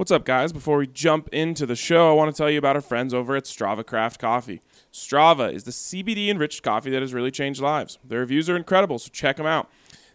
What's 0.00 0.10
up, 0.10 0.24
guys? 0.24 0.50
Before 0.50 0.78
we 0.78 0.86
jump 0.86 1.28
into 1.28 1.66
the 1.66 1.76
show, 1.76 2.08
I 2.08 2.14
want 2.14 2.34
to 2.34 2.36
tell 2.42 2.48
you 2.48 2.56
about 2.56 2.74
our 2.74 2.80
friends 2.80 3.12
over 3.12 3.36
at 3.36 3.44
Strava 3.44 3.84
Craft 3.84 4.18
Coffee. 4.18 4.62
Strava 4.90 5.52
is 5.52 5.64
the 5.64 5.72
CBD 5.72 6.30
enriched 6.30 6.62
coffee 6.62 6.88
that 6.88 7.02
has 7.02 7.12
really 7.12 7.30
changed 7.30 7.60
lives. 7.60 7.98
Their 8.02 8.20
reviews 8.20 8.48
are 8.48 8.56
incredible, 8.56 8.98
so 8.98 9.10
check 9.12 9.36
them 9.36 9.44
out. 9.44 9.68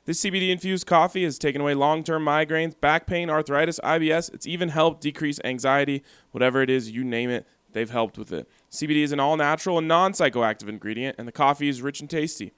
This 0.06 0.20
CBD 0.21 0.50
infused 0.50 0.88
coffee 0.88 1.24
has 1.24 1.38
taken 1.38 1.62
away 1.62 1.76
long 1.76 2.04
term 2.04 2.26
migraines, 2.26 2.74
back 2.82 3.06
pain, 3.06 3.29
arthritis, 3.29 3.79
IBS. 3.84 4.34
It's 4.34 4.48
even 4.48 4.70
helped 4.70 5.02
decrease 5.02 5.40
anxiety. 5.44 6.02
Whatever 6.31 6.63
it 6.63 6.72
is, 6.72 6.90
you 6.90 7.04
name 7.04 7.29
it, 7.29 7.46
they've 7.74 7.92
helped 7.92 8.17
with 8.17 8.33
it. 8.33 8.49
CBD 8.72 9.04
is 9.04 9.12
an 9.12 9.20
all 9.20 9.38
natural 9.38 9.78
and 9.78 9.88
non 9.88 10.13
psychoactive 10.13 10.67
ingredient, 10.67 11.17
and 11.20 11.28
the 11.28 11.31
coffee 11.31 11.70
is 11.70 11.83
rich 11.83 12.02
and 12.02 12.10
tasty. 12.10 12.54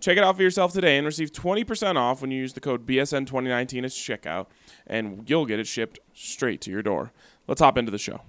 Check 0.00 0.16
it 0.16 0.24
out 0.24 0.36
for 0.36 0.42
yourself 0.42 0.72
today 0.72 0.96
and 0.96 1.06
receive 1.06 1.30
20% 1.30 1.96
off 1.96 2.22
when 2.22 2.30
you 2.30 2.38
use 2.38 2.54
the 2.54 2.60
code 2.60 2.86
BSN2019 2.86 3.84
at 3.84 3.90
checkout, 3.90 4.46
and 4.86 5.28
you'll 5.28 5.44
get 5.44 5.60
it 5.60 5.66
shipped 5.66 5.98
straight 6.14 6.62
to 6.62 6.70
your 6.70 6.82
door. 6.82 7.12
Let's 7.46 7.60
hop 7.60 7.76
into 7.76 7.90
the 7.90 7.98
show. 7.98 8.22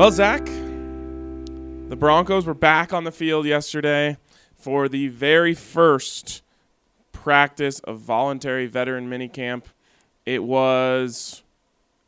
Well, 0.00 0.10
Zach, 0.10 0.46
the 0.46 1.94
Broncos 1.94 2.46
were 2.46 2.54
back 2.54 2.94
on 2.94 3.04
the 3.04 3.12
field 3.12 3.44
yesterday 3.44 4.16
for 4.54 4.88
the 4.88 5.08
very 5.08 5.52
first 5.52 6.40
practice 7.12 7.80
of 7.80 7.98
voluntary 7.98 8.66
veteran 8.66 9.10
minicamp. 9.10 9.64
It 10.24 10.42
was 10.42 11.42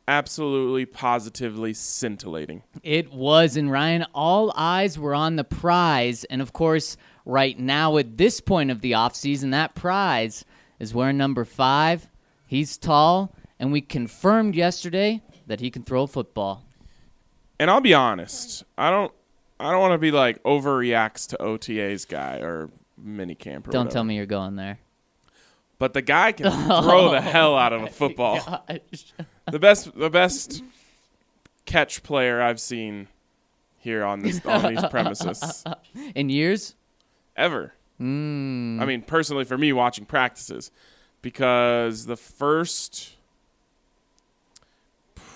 absolutely 0.08 0.86
positively 0.86 1.74
scintillating. 1.74 2.62
It 2.82 3.12
was, 3.12 3.58
and 3.58 3.70
Ryan, 3.70 4.06
all 4.14 4.54
eyes 4.56 4.98
were 4.98 5.14
on 5.14 5.36
the 5.36 5.44
prize. 5.44 6.24
And 6.24 6.40
of 6.40 6.54
course, 6.54 6.96
right 7.27 7.58
now 7.58 7.98
at 7.98 8.16
this 8.16 8.40
point 8.40 8.70
of 8.70 8.80
the 8.80 8.92
offseason, 8.92 9.50
that 9.50 9.74
prize 9.74 10.46
is 10.80 10.94
wearing 10.94 11.18
number 11.18 11.44
five. 11.44 12.08
He's 12.46 12.78
tall, 12.78 13.34
and 13.60 13.70
we 13.70 13.82
confirmed 13.82 14.54
yesterday 14.54 15.20
that 15.46 15.60
he 15.60 15.70
can 15.70 15.82
throw 15.82 16.04
a 16.04 16.08
football. 16.08 16.64
And 17.62 17.70
I'll 17.70 17.80
be 17.80 17.94
honest, 17.94 18.64
I 18.77 18.91
don't 18.91 19.12
I 19.60 19.70
don't 19.70 19.80
want 19.80 19.92
to 19.92 19.98
be 19.98 20.10
like 20.10 20.42
overreacts 20.42 21.28
to 21.28 21.41
OTA's 21.41 22.05
guy 22.05 22.38
or 22.38 22.70
minicamp 23.00 23.68
or 23.68 23.70
Don't 23.70 23.82
whatever. 23.82 23.91
tell 23.91 24.02
me 24.02 24.16
you're 24.16 24.27
going 24.27 24.56
there. 24.56 24.80
But 25.78 25.92
the 25.92 26.02
guy 26.02 26.33
can 26.33 26.50
throw 26.83 27.12
the 27.12 27.20
hell 27.20 27.56
out 27.56 27.72
of 27.72 27.84
a 27.84 27.86
football. 27.86 28.40
Gosh. 28.68 29.14
The 29.48 29.60
best 29.60 29.96
the 29.96 30.10
best 30.10 30.64
catch 31.64 32.02
player 32.02 32.42
I've 32.42 32.58
seen 32.58 33.06
here 33.78 34.05
on 34.05 34.22
this 34.22 34.44
on 34.44 34.74
these 34.74 34.84
premises 34.86 35.62
In 36.16 36.30
years? 36.30 36.74
ever. 37.36 37.74
Mm. 38.00 38.80
I 38.80 38.86
mean, 38.86 39.02
personally, 39.02 39.44
for 39.44 39.56
me, 39.56 39.72
watching 39.72 40.05
practices, 40.05 40.72
because 41.20 42.06
the 42.06 42.17
first 42.17 43.12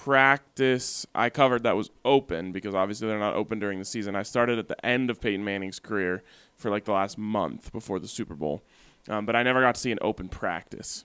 practice 0.07 1.05
I 1.17 1.31
covered 1.31 1.65
that 1.65 1.75
was 1.75 1.91
open, 2.05 2.53
because 2.53 2.77
obviously 2.77 3.09
they're 3.09 3.19
not 3.19 3.35
open 3.35 3.59
during 3.59 3.81
the 3.81 3.85
season. 3.85 4.15
I 4.15 4.23
started 4.23 4.57
at 4.57 4.69
the 4.69 4.87
end 4.87 5.11
of 5.11 5.21
Peyton 5.21 5.45
Manning's 5.45 5.81
career 5.81 6.23
for 6.55 6.71
like 6.71 6.85
the 6.85 6.93
last 6.93 7.19
month 7.19 7.73
before 7.73 7.99
the 7.99 8.07
Super 8.07 8.37
Bowl, 8.37 8.63
um, 9.09 9.27
but 9.27 9.35
I 9.35 9.43
never 9.43 9.61
got 9.61 9.75
to 9.75 9.81
see 9.81 9.91
an 9.91 9.99
open 10.01 10.29
practice. 10.29 11.05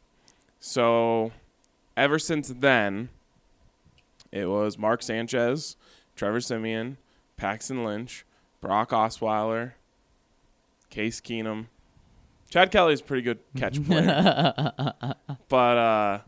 So, 0.59 1.31
ever 1.97 2.19
since 2.19 2.49
then, 2.49 3.09
it 4.31 4.45
was 4.45 4.77
Mark 4.77 5.01
Sanchez, 5.01 5.77
Trevor 6.15 6.39
Siemian, 6.39 6.97
Paxton 7.37 7.83
Lynch, 7.83 8.23
Brock 8.61 8.91
Osweiler, 8.91 9.71
Case 10.91 11.19
Keenum. 11.19 11.65
Chad 12.51 12.69
Kelly 12.69 12.93
is 12.93 13.01
a 13.01 13.03
pretty 13.03 13.23
good 13.23 13.39
catch 13.55 13.83
player. 13.83 14.05
but 15.49 15.77
uh, 15.77 16.19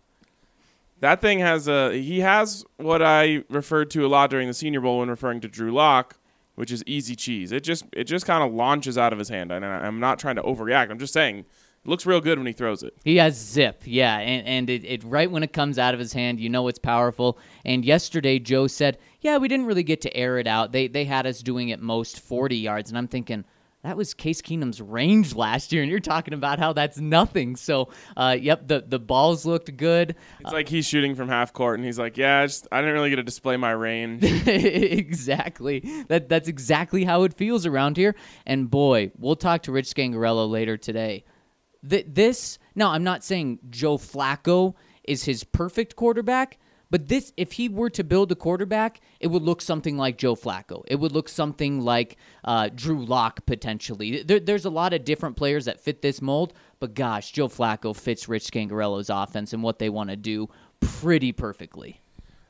that 1.03 1.19
thing 1.19 1.39
has 1.39 1.67
a 1.67 1.91
he 1.91 2.21
has 2.21 2.63
what 2.77 3.01
I 3.01 3.43
referred 3.49 3.91
to 3.91 4.05
a 4.05 4.07
lot 4.07 4.29
during 4.29 4.47
the 4.47 4.53
Senior 4.53 4.79
Bowl 4.79 4.99
when 4.99 5.09
referring 5.09 5.41
to 5.41 5.49
Drew 5.49 5.69
Lock, 5.69 6.17
which 6.55 6.71
is 6.71 6.81
easy 6.87 7.13
cheese. 7.13 7.51
It 7.51 7.61
just 7.61 7.83
it 7.91 8.05
just 8.05 8.25
kind 8.25 8.41
of 8.41 8.53
launches 8.53 8.97
out 8.97 9.11
of 9.11 9.19
his 9.19 9.27
hand, 9.27 9.51
and 9.51 9.65
I'm 9.65 9.99
not 9.99 10.17
trying 10.17 10.37
to 10.37 10.41
overreact. 10.43 10.91
I'm 10.91 10.99
just 10.99 11.11
saying 11.11 11.39
it 11.39 11.45
looks 11.89 12.05
real 12.05 12.21
good 12.21 12.37
when 12.37 12.47
he 12.47 12.53
throws 12.53 12.83
it. 12.83 12.93
He 13.03 13.17
has 13.17 13.35
zip, 13.35 13.81
yeah, 13.83 14.17
and, 14.17 14.47
and 14.47 14.69
it, 14.69 14.85
it 14.85 15.03
right 15.03 15.29
when 15.29 15.43
it 15.43 15.51
comes 15.51 15.77
out 15.77 15.93
of 15.93 15.99
his 15.99 16.13
hand, 16.13 16.39
you 16.39 16.47
know 16.47 16.69
it's 16.69 16.79
powerful. 16.79 17.37
And 17.65 17.83
yesterday, 17.83 18.39
Joe 18.39 18.67
said, 18.67 18.97
"Yeah, 19.19 19.39
we 19.39 19.49
didn't 19.49 19.65
really 19.65 19.83
get 19.83 19.99
to 20.01 20.15
air 20.15 20.39
it 20.39 20.47
out. 20.47 20.71
They 20.71 20.87
they 20.87 21.03
had 21.03 21.27
us 21.27 21.41
doing 21.41 21.69
at 21.73 21.81
most 21.81 22.21
40 22.21 22.55
yards." 22.55 22.89
And 22.89 22.97
I'm 22.97 23.09
thinking 23.09 23.43
that 23.83 23.97
was 23.97 24.13
Case 24.13 24.41
Keenum's 24.41 24.81
range 24.81 25.35
last 25.35 25.73
year, 25.73 25.81
and 25.81 25.91
you're 25.91 25.99
talking 25.99 26.33
about 26.33 26.57
how 26.57 26.71
that's 26.73 26.97
nothing. 26.97 27.55
So, 27.57 27.89
uh, 28.15 28.37
yep, 28.39 28.67
the 28.67 28.83
the 28.87 28.99
balls 28.99 29.45
looked 29.45 29.75
good. 29.75 30.15
It's 30.39 30.53
like 30.53 30.69
he's 30.69 30.87
shooting 30.87 31.15
from 31.15 31.27
half 31.27 31.51
court, 31.51 31.79
and 31.79 31.85
he's 31.85 31.99
like, 31.99 32.17
"Yeah, 32.17 32.39
I, 32.39 32.45
just, 32.45 32.67
I 32.71 32.79
didn't 32.79 32.93
really 32.93 33.09
get 33.09 33.17
to 33.17 33.23
display 33.23 33.57
my 33.57 33.71
range." 33.71 34.23
exactly. 34.47 35.81
That 36.07 36.29
that's 36.29 36.47
exactly 36.47 37.03
how 37.03 37.23
it 37.23 37.33
feels 37.33 37.65
around 37.65 37.97
here. 37.97 38.15
And 38.45 38.71
boy, 38.71 39.11
we'll 39.17 39.35
talk 39.35 39.63
to 39.63 39.71
Rich 39.71 39.93
Scangarello 39.93 40.49
later 40.49 40.77
today. 40.77 41.25
Th- 41.87 42.05
this 42.07 42.59
now, 42.75 42.91
I'm 42.91 43.03
not 43.03 43.23
saying 43.23 43.59
Joe 43.69 43.97
Flacco 43.97 44.75
is 45.03 45.25
his 45.25 45.43
perfect 45.43 45.97
quarterback, 45.97 46.57
but 46.93 47.07
this, 47.07 47.33
if 47.37 47.53
he 47.53 47.69
were 47.69 47.89
to 47.89 48.03
build 48.03 48.31
a 48.31 48.35
quarterback, 48.35 49.01
it 49.19 49.25
would 49.25 49.41
look 49.41 49.63
something 49.63 49.97
like 49.97 50.15
Joe 50.15 50.35
Flacco. 50.35 50.83
It 50.85 50.97
would 50.97 51.11
look 51.11 51.27
something 51.27 51.81
like 51.81 52.17
uh, 52.43 52.69
Drew 52.75 53.03
Lock 53.03 53.47
potentially. 53.47 54.21
There, 54.21 54.39
there's 54.39 54.65
a 54.65 54.69
lot 54.69 54.93
of 54.93 55.03
different 55.03 55.35
players 55.35 55.65
that 55.65 55.79
fit 55.79 56.03
this 56.03 56.21
mold, 56.21 56.53
but 56.79 56.93
gosh, 56.93 57.31
Joe 57.31 57.47
Flacco 57.47 57.95
fits 57.95 58.29
Rich 58.29 58.51
Scangarello's 58.51 59.09
offense 59.09 59.53
and 59.53 59.63
what 59.63 59.79
they 59.79 59.89
want 59.89 60.11
to 60.11 60.15
do 60.15 60.49
pretty 60.81 61.31
perfectly. 61.31 61.99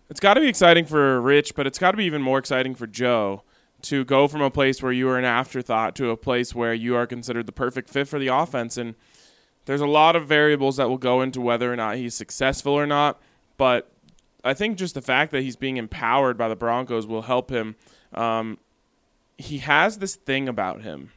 It's 0.09 0.20
got 0.20 0.34
to 0.34 0.42
be 0.42 0.50
exciting 0.50 0.88
for 0.88 1.22
Rich, 1.22 1.56
but 1.56 1.66
it's 1.66 1.80
got 1.80 1.92
to 1.92 1.98
be 1.98 2.04
even 2.04 2.22
more 2.22 2.38
exciting 2.38 2.75
for 2.75 2.86
Joe 2.86 3.44
to 3.84 4.04
go 4.04 4.28
from 4.28 4.42
a 4.42 4.52
place 4.52 4.84
where 4.84 4.92
you 4.92 5.06
were 5.06 5.18
an 5.18 5.24
afterthought 5.24 5.96
to 5.96 6.10
a 6.10 6.18
place 6.18 6.54
where 6.54 6.74
you 6.74 6.98
are 6.98 7.08
considered 7.08 7.46
the 7.46 7.54
perfect 7.54 7.90
fit 7.90 8.10
for 8.10 8.20
the 8.20 8.28
offense. 8.28 8.75
And 8.75 8.96
there's 9.64 9.80
a 9.80 9.88
lot 9.88 10.18
of 10.18 10.28
variables 10.28 10.75
that 10.75 10.90
will 10.90 10.98
go 10.98 11.22
into 11.22 11.40
whether 11.40 11.72
or 11.72 11.78
not 11.78 11.96
he's 11.96 12.14
successful 12.14 12.74
or 12.74 12.86
not. 12.86 13.22
But 13.56 13.90
I 14.44 14.54
think 14.54 14.78
just 14.78 14.96
the 14.96 15.02
fact 15.02 15.31
that 15.31 15.42
he's 15.42 15.56
being 15.56 15.78
empowered 15.78 16.38
by 16.38 16.48
the 16.48 16.56
Broncos 16.56 17.08
will 17.08 17.22
help 17.22 17.50
him. 17.50 17.76
Um, 18.14 18.58
he 19.38 19.59
has 19.59 20.00
this 20.00 20.16
thing 20.16 20.48
about 20.50 20.81
him 20.81 21.12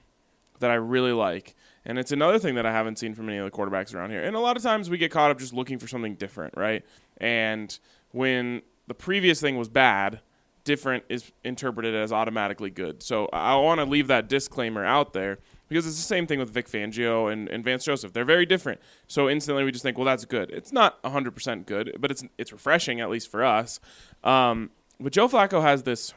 that 0.60 0.70
I 0.70 0.74
really 0.74 1.12
like. 1.12 1.54
And 1.84 1.98
it's 1.98 2.12
another 2.12 2.38
thing 2.38 2.54
that 2.56 2.66
I 2.66 2.72
haven't 2.72 2.98
seen 2.98 3.14
from 3.14 3.28
any 3.28 3.38
of 3.38 3.44
the 3.44 3.50
quarterbacks 3.50 3.94
around 3.94 4.10
here. 4.10 4.22
And 4.22 4.34
a 4.34 4.40
lot 4.40 4.56
of 4.56 4.62
times 4.62 4.90
we 4.90 4.98
get 4.98 5.10
caught 5.10 5.30
up 5.30 5.38
just 5.38 5.52
looking 5.52 5.78
for 5.78 5.86
something 5.86 6.14
different, 6.14 6.54
right? 6.56 6.84
And 7.18 7.76
when 8.10 8.62
the 8.86 8.94
previous 8.94 9.40
thing 9.40 9.56
was 9.56 9.68
bad, 9.68 10.20
different 10.64 11.04
is 11.08 11.30
interpreted 11.44 11.94
as 11.94 12.12
automatically 12.12 12.70
good. 12.70 13.02
So 13.02 13.26
I 13.32 13.56
want 13.56 13.78
to 13.80 13.84
leave 13.84 14.08
that 14.08 14.28
disclaimer 14.28 14.84
out 14.84 15.12
there 15.12 15.38
because 15.68 15.86
it's 15.86 15.96
the 15.96 16.02
same 16.02 16.26
thing 16.26 16.38
with 16.38 16.50
Vic 16.50 16.68
Fangio 16.68 17.32
and, 17.32 17.48
and 17.48 17.64
Vance 17.64 17.84
Joseph. 17.84 18.12
They're 18.12 18.24
very 18.24 18.46
different. 18.46 18.80
So 19.06 19.28
instantly 19.28 19.64
we 19.64 19.72
just 19.72 19.82
think, 19.82 19.98
well, 19.98 20.04
that's 20.04 20.24
good. 20.24 20.50
It's 20.50 20.72
not 20.72 21.02
100% 21.02 21.66
good, 21.66 21.96
but 21.98 22.10
it's 22.10 22.24
it's 22.38 22.52
refreshing, 22.52 23.00
at 23.00 23.10
least 23.10 23.30
for 23.30 23.44
us. 23.44 23.80
Um, 24.24 24.70
but 25.00 25.12
Joe 25.12 25.28
Flacco 25.28 25.62
has 25.62 25.82
this, 25.82 26.14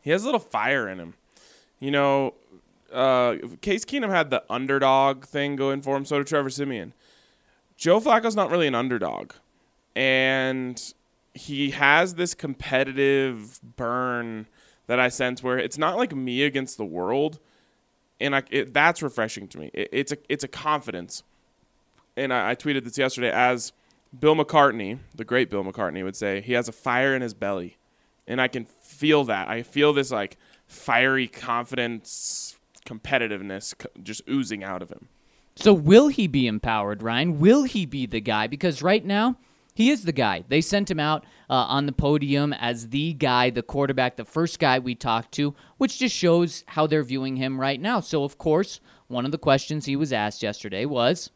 he 0.00 0.10
has 0.10 0.22
a 0.22 0.26
little 0.26 0.40
fire 0.40 0.88
in 0.88 0.98
him. 0.98 1.14
You 1.80 1.90
know, 1.90 2.34
uh, 2.92 3.36
Case 3.60 3.84
Keenum 3.84 4.10
had 4.10 4.30
the 4.30 4.42
underdog 4.50 5.24
thing 5.24 5.56
going 5.56 5.82
for 5.82 5.96
him, 5.96 6.04
so 6.04 6.18
did 6.18 6.26
Trevor 6.26 6.50
Siemian. 6.50 6.92
Joe 7.76 8.00
Flacco's 8.00 8.36
not 8.36 8.50
really 8.50 8.66
an 8.66 8.74
underdog. 8.74 9.32
And 9.94 10.92
he 11.34 11.70
has 11.70 12.14
this 12.14 12.34
competitive 12.34 13.60
burn 13.76 14.46
that 14.86 14.98
I 14.98 15.08
sense 15.08 15.42
where 15.42 15.58
it's 15.58 15.78
not 15.78 15.96
like 15.96 16.14
me 16.14 16.42
against 16.42 16.76
the 16.76 16.84
world, 16.84 17.38
and 18.20 18.36
I, 18.36 18.42
it, 18.50 18.72
that's 18.74 19.02
refreshing 19.02 19.48
to 19.48 19.58
me. 19.58 19.70
It, 19.72 19.88
it's 19.92 20.12
a 20.12 20.18
it's 20.28 20.44
a 20.44 20.48
confidence, 20.48 21.22
and 22.16 22.32
I, 22.32 22.50
I 22.50 22.54
tweeted 22.54 22.84
this 22.84 22.98
yesterday 22.98 23.30
as 23.30 23.72
Bill 24.18 24.34
McCartney, 24.34 24.98
the 25.14 25.24
great 25.24 25.50
Bill 25.50 25.64
McCartney, 25.64 26.02
would 26.04 26.16
say 26.16 26.40
he 26.40 26.52
has 26.54 26.68
a 26.68 26.72
fire 26.72 27.14
in 27.14 27.22
his 27.22 27.34
belly, 27.34 27.76
and 28.26 28.40
I 28.40 28.48
can 28.48 28.64
feel 28.64 29.24
that. 29.24 29.48
I 29.48 29.62
feel 29.62 29.92
this 29.92 30.10
like 30.10 30.36
fiery 30.66 31.28
confidence, 31.28 32.56
competitiveness 32.86 33.74
just 34.02 34.22
oozing 34.28 34.64
out 34.64 34.82
of 34.82 34.90
him. 34.90 35.08
So 35.56 35.72
will 35.72 36.08
he 36.08 36.28
be 36.28 36.46
empowered, 36.46 37.02
Ryan? 37.02 37.40
Will 37.40 37.64
he 37.64 37.84
be 37.84 38.06
the 38.06 38.20
guy? 38.20 38.46
Because 38.46 38.80
right 38.80 39.04
now, 39.04 39.36
he 39.78 39.90
is 39.90 40.02
the 40.02 40.10
guy. 40.10 40.42
They 40.48 40.60
sent 40.60 40.90
him 40.90 40.98
out 40.98 41.22
uh, 41.48 41.54
on 41.54 41.86
the 41.86 41.92
podium 41.92 42.52
as 42.52 42.88
the 42.88 43.12
guy, 43.12 43.50
the 43.50 43.62
quarterback, 43.62 44.16
the 44.16 44.24
first 44.24 44.58
guy 44.58 44.80
we 44.80 44.96
talked 44.96 45.30
to, 45.34 45.54
which 45.76 46.00
just 46.00 46.16
shows 46.16 46.64
how 46.66 46.88
they're 46.88 47.04
viewing 47.04 47.36
him 47.36 47.60
right 47.60 47.80
now. 47.80 48.00
So, 48.00 48.24
of 48.24 48.38
course, 48.38 48.80
one 49.06 49.24
of 49.24 49.30
the 49.30 49.38
questions 49.38 49.84
he 49.84 49.94
was 49.94 50.12
asked 50.12 50.42
yesterday 50.42 50.84
was, 50.84 51.30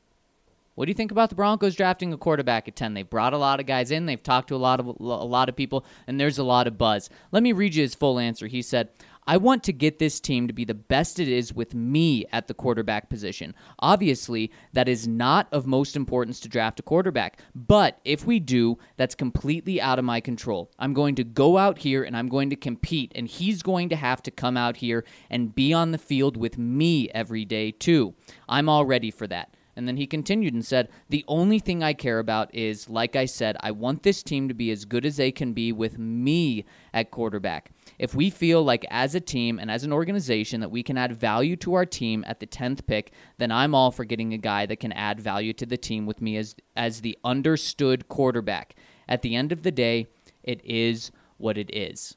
what 0.74 0.86
do 0.86 0.90
you 0.90 0.94
think 0.94 1.12
about 1.12 1.28
the 1.28 1.36
Broncos 1.36 1.76
drafting 1.76 2.12
a 2.12 2.18
quarterback 2.18 2.66
at 2.66 2.74
10? 2.74 2.94
They've 2.94 3.08
brought 3.08 3.32
a 3.32 3.38
lot 3.38 3.60
of 3.60 3.66
guys 3.66 3.92
in, 3.92 4.06
they've 4.06 4.20
talked 4.20 4.48
to 4.48 4.56
a 4.56 4.56
lot 4.56 4.80
of 4.80 4.86
a 4.86 5.02
lot 5.04 5.48
of 5.48 5.54
people, 5.54 5.84
and 6.08 6.18
there's 6.18 6.38
a 6.38 6.42
lot 6.42 6.66
of 6.66 6.76
buzz. 6.76 7.10
Let 7.30 7.44
me 7.44 7.52
read 7.52 7.76
you 7.76 7.82
his 7.82 7.94
full 7.94 8.18
answer. 8.18 8.48
He 8.48 8.62
said, 8.62 8.88
I 9.24 9.36
want 9.36 9.62
to 9.64 9.72
get 9.72 10.00
this 10.00 10.18
team 10.18 10.48
to 10.48 10.52
be 10.52 10.64
the 10.64 10.74
best 10.74 11.20
it 11.20 11.28
is 11.28 11.54
with 11.54 11.74
me 11.74 12.24
at 12.32 12.48
the 12.48 12.54
quarterback 12.54 13.08
position. 13.08 13.54
Obviously, 13.78 14.50
that 14.72 14.88
is 14.88 15.06
not 15.06 15.46
of 15.52 15.64
most 15.64 15.94
importance 15.94 16.40
to 16.40 16.48
draft 16.48 16.80
a 16.80 16.82
quarterback, 16.82 17.38
but 17.54 18.00
if 18.04 18.26
we 18.26 18.40
do, 18.40 18.78
that's 18.96 19.14
completely 19.14 19.80
out 19.80 20.00
of 20.00 20.04
my 20.04 20.20
control. 20.20 20.72
I'm 20.76 20.92
going 20.92 21.14
to 21.14 21.24
go 21.24 21.56
out 21.56 21.78
here 21.78 22.02
and 22.02 22.16
I'm 22.16 22.28
going 22.28 22.50
to 22.50 22.56
compete, 22.56 23.12
and 23.14 23.28
he's 23.28 23.62
going 23.62 23.90
to 23.90 23.96
have 23.96 24.24
to 24.24 24.32
come 24.32 24.56
out 24.56 24.76
here 24.78 25.04
and 25.30 25.54
be 25.54 25.72
on 25.72 25.92
the 25.92 25.98
field 25.98 26.36
with 26.36 26.58
me 26.58 27.08
every 27.10 27.44
day, 27.44 27.70
too. 27.70 28.14
I'm 28.48 28.68
all 28.68 28.84
ready 28.84 29.12
for 29.12 29.28
that. 29.28 29.54
And 29.76 29.88
then 29.88 29.96
he 29.96 30.06
continued 30.06 30.52
and 30.52 30.64
said, 30.64 30.88
The 31.08 31.24
only 31.28 31.58
thing 31.58 31.82
I 31.82 31.94
care 31.94 32.18
about 32.18 32.54
is, 32.54 32.88
like 32.88 33.16
I 33.16 33.24
said, 33.24 33.56
I 33.60 33.70
want 33.70 34.02
this 34.02 34.22
team 34.22 34.48
to 34.48 34.54
be 34.54 34.70
as 34.70 34.84
good 34.84 35.06
as 35.06 35.16
they 35.16 35.32
can 35.32 35.52
be 35.52 35.72
with 35.72 35.98
me 35.98 36.64
at 36.92 37.10
quarterback. 37.10 37.70
If 37.98 38.14
we 38.14 38.30
feel 38.30 38.62
like 38.62 38.84
as 38.90 39.14
a 39.14 39.20
team 39.20 39.58
and 39.58 39.70
as 39.70 39.84
an 39.84 39.92
organization 39.92 40.60
that 40.60 40.70
we 40.70 40.82
can 40.82 40.98
add 40.98 41.16
value 41.16 41.56
to 41.56 41.74
our 41.74 41.86
team 41.86 42.24
at 42.26 42.40
the 42.40 42.46
10th 42.46 42.86
pick, 42.86 43.12
then 43.38 43.52
I'm 43.52 43.74
all 43.74 43.90
for 43.90 44.04
getting 44.04 44.34
a 44.34 44.38
guy 44.38 44.66
that 44.66 44.80
can 44.80 44.92
add 44.92 45.20
value 45.20 45.52
to 45.54 45.66
the 45.66 45.76
team 45.76 46.06
with 46.06 46.20
me 46.20 46.36
as, 46.36 46.56
as 46.76 47.00
the 47.00 47.18
understood 47.24 48.08
quarterback. 48.08 48.74
At 49.08 49.22
the 49.22 49.36
end 49.36 49.52
of 49.52 49.62
the 49.62 49.72
day, 49.72 50.06
it 50.42 50.60
is 50.64 51.10
what 51.38 51.58
it 51.58 51.74
is. 51.74 52.16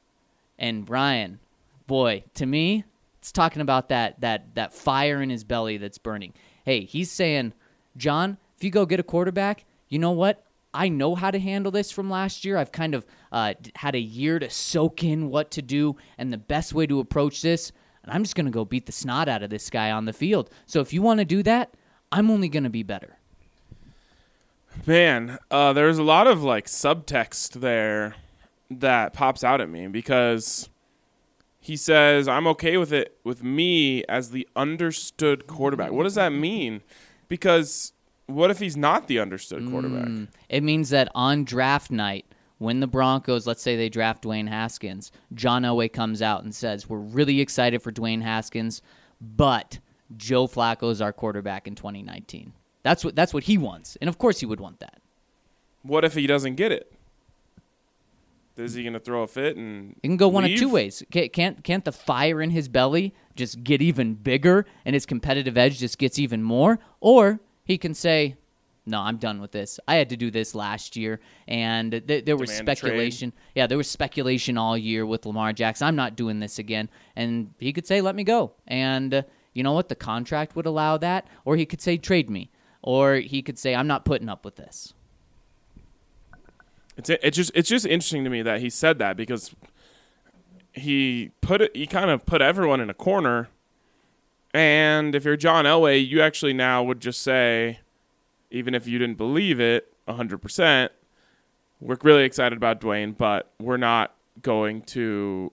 And 0.57 0.85
Brian, 0.85 1.39
boy, 1.87 2.23
to 2.35 2.45
me, 2.45 2.85
it's 3.19 3.31
talking 3.31 3.61
about 3.61 3.89
that 3.89 4.21
that 4.21 4.53
that 4.53 4.71
fire 4.71 5.19
in 5.19 5.31
his 5.31 5.43
belly 5.43 5.77
that's 5.77 5.97
burning 5.97 6.33
hey, 6.65 6.83
he's 6.83 7.11
saying, 7.11 7.53
John, 7.95 8.37
if 8.57 8.63
you 8.63 8.71
go 8.71 8.85
get 8.85 8.99
a 8.99 9.03
quarterback, 9.03 9.65
you 9.87 9.99
know 9.99 10.11
what? 10.11 10.43
I 10.73 10.89
know 10.89 11.15
how 11.15 11.31
to 11.31 11.39
handle 11.39 11.71
this 11.71 11.91
from 11.91 12.09
last 12.09 12.43
year. 12.43 12.57
I've 12.57 12.73
kind 12.73 12.93
of 12.93 13.05
uh, 13.35 13.53
had 13.75 13.95
a 13.95 13.99
year 13.99 14.39
to 14.39 14.49
soak 14.49 15.03
in 15.03 15.29
what 15.29 15.51
to 15.51 15.61
do 15.61 15.97
and 16.17 16.31
the 16.31 16.37
best 16.37 16.73
way 16.73 16.87
to 16.87 17.01
approach 17.01 17.41
this. 17.41 17.73
And 18.01 18.13
I'm 18.13 18.23
just 18.23 18.33
going 18.33 18.45
to 18.45 18.51
go 18.51 18.63
beat 18.63 18.85
the 18.85 18.93
snot 18.93 19.27
out 19.27 19.43
of 19.43 19.49
this 19.49 19.69
guy 19.69 19.91
on 19.91 20.05
the 20.05 20.13
field. 20.13 20.49
So 20.65 20.79
if 20.79 20.93
you 20.93 21.01
want 21.01 21.19
to 21.19 21.25
do 21.25 21.43
that, 21.43 21.73
I'm 22.13 22.31
only 22.31 22.47
going 22.47 22.63
to 22.63 22.69
be 22.69 22.81
better. 22.81 23.17
Man, 24.85 25.37
uh, 25.51 25.73
there's 25.73 25.97
a 25.97 26.03
lot 26.03 26.27
of 26.27 26.43
like 26.43 26.67
subtext 26.67 27.59
there 27.59 28.15
that 28.71 29.11
pops 29.11 29.43
out 29.43 29.59
at 29.59 29.69
me 29.69 29.87
because 29.87 30.69
he 31.59 31.75
says, 31.75 32.29
I'm 32.29 32.47
okay 32.47 32.77
with 32.77 32.93
it 32.93 33.17
with 33.25 33.43
me 33.43 34.05
as 34.05 34.31
the 34.31 34.47
understood 34.55 35.45
quarterback. 35.45 35.91
What 35.91 36.03
does 36.03 36.15
that 36.15 36.29
mean? 36.29 36.83
Because 37.27 37.91
what 38.27 38.49
if 38.49 38.59
he's 38.59 38.77
not 38.77 39.07
the 39.07 39.19
understood 39.19 39.69
quarterback? 39.69 40.05
Mm, 40.05 40.27
it 40.47 40.63
means 40.63 40.89
that 40.91 41.09
on 41.13 41.43
draft 41.43 41.91
night, 41.91 42.25
when 42.57 42.79
the 42.79 42.87
Broncos, 42.87 43.45
let's 43.45 43.61
say 43.61 43.75
they 43.75 43.89
draft 43.89 44.23
Dwayne 44.23 44.47
Haskins, 44.47 45.11
John 45.33 45.63
Elway 45.63 45.91
comes 45.91 46.21
out 46.21 46.43
and 46.43 46.53
says, 46.53 46.89
We're 46.89 46.97
really 46.97 47.41
excited 47.41 47.81
for 47.81 47.91
Dwayne 47.91 48.21
Haskins, 48.21 48.81
but 49.19 49.79
Joe 50.15 50.47
Flacco 50.47 50.91
is 50.91 51.01
our 51.01 51.13
quarterback 51.13 51.67
in 51.67 51.75
2019. 51.75 52.53
That's 52.83 53.03
what 53.03 53.15
that's 53.15 53.33
what 53.33 53.43
he 53.43 53.57
wants. 53.57 53.97
And 53.99 54.07
of 54.07 54.17
course 54.17 54.39
he 54.39 54.45
would 54.45 54.59
want 54.59 54.79
that. 54.79 55.01
What 55.81 56.05
if 56.05 56.13
he 56.13 56.27
doesn't 56.27 56.55
get 56.55 56.71
it? 56.71 56.91
Is 58.57 58.73
he 58.73 58.83
going 58.83 58.93
to 58.93 58.99
throw 58.99 59.23
a 59.23 59.27
fit 59.27 59.57
and? 59.57 59.95
It 60.01 60.07
can 60.07 60.17
go 60.17 60.29
one 60.29 60.45
of 60.45 60.55
two 60.55 60.69
ways. 60.69 61.03
Can't 61.11 61.63
can't 61.63 61.83
the 61.83 61.91
fire 61.91 62.41
in 62.41 62.51
his 62.51 62.69
belly 62.69 63.13
just 63.35 63.63
get 63.63 63.81
even 63.81 64.13
bigger 64.13 64.65
and 64.85 64.93
his 64.93 65.05
competitive 65.05 65.57
edge 65.57 65.79
just 65.79 65.97
gets 65.97 66.17
even 66.19 66.41
more, 66.41 66.79
or 67.01 67.41
he 67.65 67.77
can 67.77 67.93
say, 67.93 68.37
"No, 68.85 68.99
I'm 68.99 69.17
done 69.17 69.41
with 69.41 69.51
this. 69.51 69.79
I 69.87 69.95
had 69.95 70.09
to 70.09 70.17
do 70.17 70.31
this 70.31 70.55
last 70.55 70.95
year, 70.95 71.19
and 71.47 72.03
th- 72.07 72.25
there 72.25 72.37
was 72.37 72.49
Demand 72.49 72.77
speculation. 72.77 73.33
Yeah, 73.55 73.67
there 73.67 73.77
was 73.77 73.89
speculation 73.89 74.57
all 74.57 74.77
year 74.77 75.05
with 75.05 75.25
Lamar 75.25 75.53
Jackson. 75.53 75.87
I'm 75.87 75.95
not 75.95 76.15
doing 76.15 76.39
this 76.39 76.59
again." 76.59 76.89
And 77.15 77.53
he 77.59 77.73
could 77.73 77.87
say, 77.87 78.01
"Let 78.01 78.15
me 78.15 78.23
go," 78.23 78.53
and 78.67 79.13
uh, 79.13 79.21
you 79.53 79.63
know 79.63 79.73
what? 79.73 79.89
The 79.89 79.95
contract 79.95 80.55
would 80.55 80.65
allow 80.65 80.97
that, 80.97 81.27
or 81.45 81.55
he 81.55 81.65
could 81.65 81.81
say, 81.81 81.97
"Trade 81.97 82.29
me," 82.29 82.51
or 82.81 83.15
he 83.15 83.41
could 83.41 83.57
say, 83.57 83.73
"I'm 83.75 83.87
not 83.87 84.05
putting 84.05 84.29
up 84.29 84.45
with 84.45 84.55
this." 84.55 84.93
It's 86.97 87.09
it's 87.09 87.35
just 87.35 87.51
it's 87.55 87.69
just 87.69 87.85
interesting 87.85 88.23
to 88.23 88.29
me 88.29 88.41
that 88.41 88.61
he 88.61 88.69
said 88.69 88.99
that 88.99 89.17
because 89.17 89.53
he 90.73 91.31
put 91.41 91.61
it 91.61 91.75
he 91.75 91.87
kind 91.87 92.09
of 92.09 92.25
put 92.25 92.41
everyone 92.41 92.81
in 92.81 92.89
a 92.89 92.93
corner. 92.93 93.49
And 94.53 95.15
if 95.15 95.25
you're 95.25 95.35
John 95.35 95.65
Elway, 95.65 96.07
you 96.07 96.21
actually 96.21 96.53
now 96.53 96.81
would 96.83 97.01
just 97.01 97.21
say, 97.21 97.79
even 98.51 98.75
if 98.75 98.87
you 98.87 98.99
didn't 98.99 99.17
believe 99.17 99.59
it 99.59 99.93
100%, 100.07 100.89
we're 101.81 101.97
really 102.03 102.23
excited 102.23 102.57
about 102.57 102.81
Dwayne, 102.81 103.17
but 103.17 103.51
we're 103.59 103.77
not 103.77 104.15
going 104.41 104.81
to, 104.83 105.51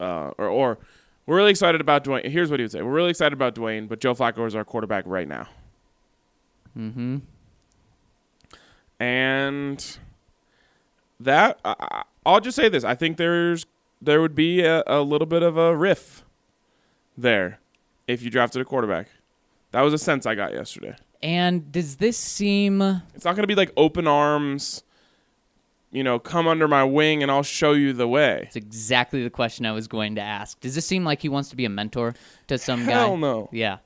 uh, 0.00 0.30
or, 0.38 0.48
or 0.48 0.78
we're 1.26 1.36
really 1.36 1.50
excited 1.50 1.80
about 1.80 2.04
Dwayne. 2.04 2.28
Here's 2.28 2.50
what 2.50 2.60
he 2.60 2.64
would 2.64 2.72
say: 2.72 2.82
We're 2.82 2.92
really 2.92 3.10
excited 3.10 3.32
about 3.32 3.54
Dwayne, 3.54 3.88
but 3.88 4.00
Joe 4.00 4.14
Flacco 4.14 4.46
is 4.46 4.54
our 4.54 4.64
quarterback 4.64 5.04
right 5.06 5.26
now. 5.26 5.48
Mm-hmm. 6.78 7.18
And 9.00 9.98
that 11.20 11.60
I, 11.64 12.02
will 12.26 12.40
just 12.40 12.56
say 12.56 12.68
this: 12.68 12.84
I 12.84 12.94
think 12.94 13.16
there's 13.16 13.64
there 14.02 14.20
would 14.20 14.34
be 14.34 14.62
a, 14.62 14.82
a 14.86 15.00
little 15.00 15.26
bit 15.26 15.42
of 15.42 15.56
a 15.56 15.74
riff 15.74 16.24
there 17.16 17.60
if 18.06 18.22
you 18.22 18.30
drafted 18.30 18.60
a 18.60 18.64
quarterback. 18.64 19.08
That 19.70 19.80
was 19.80 19.94
a 19.94 19.98
sense 19.98 20.26
I 20.26 20.34
got 20.34 20.52
yesterday. 20.52 20.94
And 21.24 21.72
does 21.72 21.96
this 21.96 22.18
seem? 22.18 22.82
It's 23.14 23.24
not 23.24 23.34
going 23.34 23.44
to 23.44 23.48
be 23.48 23.54
like 23.54 23.72
open 23.78 24.06
arms. 24.06 24.84
You 25.90 26.04
know, 26.04 26.18
come 26.18 26.46
under 26.46 26.68
my 26.68 26.84
wing 26.84 27.22
and 27.22 27.32
I'll 27.32 27.42
show 27.42 27.72
you 27.72 27.94
the 27.94 28.06
way. 28.06 28.42
It's 28.42 28.56
exactly 28.56 29.22
the 29.22 29.30
question 29.30 29.64
I 29.64 29.72
was 29.72 29.88
going 29.88 30.16
to 30.16 30.20
ask. 30.20 30.60
Does 30.60 30.74
this 30.74 30.84
seem 30.84 31.02
like 31.02 31.22
he 31.22 31.30
wants 31.30 31.48
to 31.48 31.56
be 31.56 31.64
a 31.64 31.70
mentor 31.70 32.14
to 32.48 32.58
some 32.58 32.80
Hell 32.80 32.86
guy? 32.86 33.00
Hell 33.00 33.16
no. 33.16 33.48
Yeah. 33.52 33.78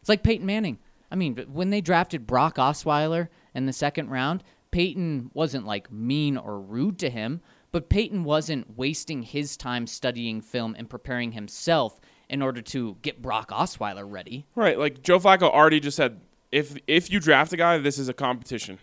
It's 0.00 0.08
like 0.08 0.22
Peyton 0.22 0.44
Manning. 0.44 0.78
I 1.10 1.14
mean, 1.14 1.36
when 1.50 1.70
they 1.70 1.80
drafted 1.80 2.26
Brock 2.26 2.56
Osweiler 2.56 3.28
in 3.54 3.66
the 3.66 3.72
second 3.72 4.10
round, 4.10 4.42
Peyton 4.72 5.30
wasn't 5.32 5.64
like 5.64 5.90
mean 5.90 6.36
or 6.36 6.60
rude 6.60 6.98
to 6.98 7.08
him, 7.08 7.40
but 7.70 7.88
Peyton 7.88 8.24
wasn't 8.24 8.76
wasting 8.76 9.22
his 9.22 9.56
time 9.56 9.86
studying 9.86 10.42
film 10.42 10.74
and 10.76 10.90
preparing 10.90 11.32
himself 11.32 12.00
in 12.28 12.42
order 12.42 12.60
to 12.62 12.96
get 13.00 13.22
Brock 13.22 13.50
Osweiler 13.50 14.04
ready. 14.06 14.44
Right, 14.54 14.78
like 14.78 15.02
Joe 15.02 15.18
Flacco 15.18 15.44
already 15.44 15.80
just 15.80 15.96
said, 15.96 16.20
if 16.52 16.76
if 16.86 17.10
you 17.10 17.18
draft 17.18 17.52
a 17.52 17.56
guy, 17.56 17.78
this 17.78 17.98
is 17.98 18.08
a 18.08 18.14
competition, 18.14 18.78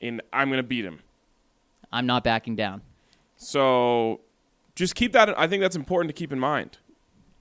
and 0.00 0.22
I'm 0.32 0.48
gonna 0.48 0.62
beat 0.62 0.84
him. 0.84 1.00
I'm 1.92 2.06
not 2.06 2.24
backing 2.24 2.56
down. 2.56 2.82
So, 3.36 4.20
just 4.74 4.94
keep 4.94 5.12
that. 5.12 5.36
I 5.38 5.48
think 5.48 5.60
that's 5.60 5.76
important 5.76 6.08
to 6.08 6.18
keep 6.18 6.32
in 6.32 6.38
mind. 6.38 6.78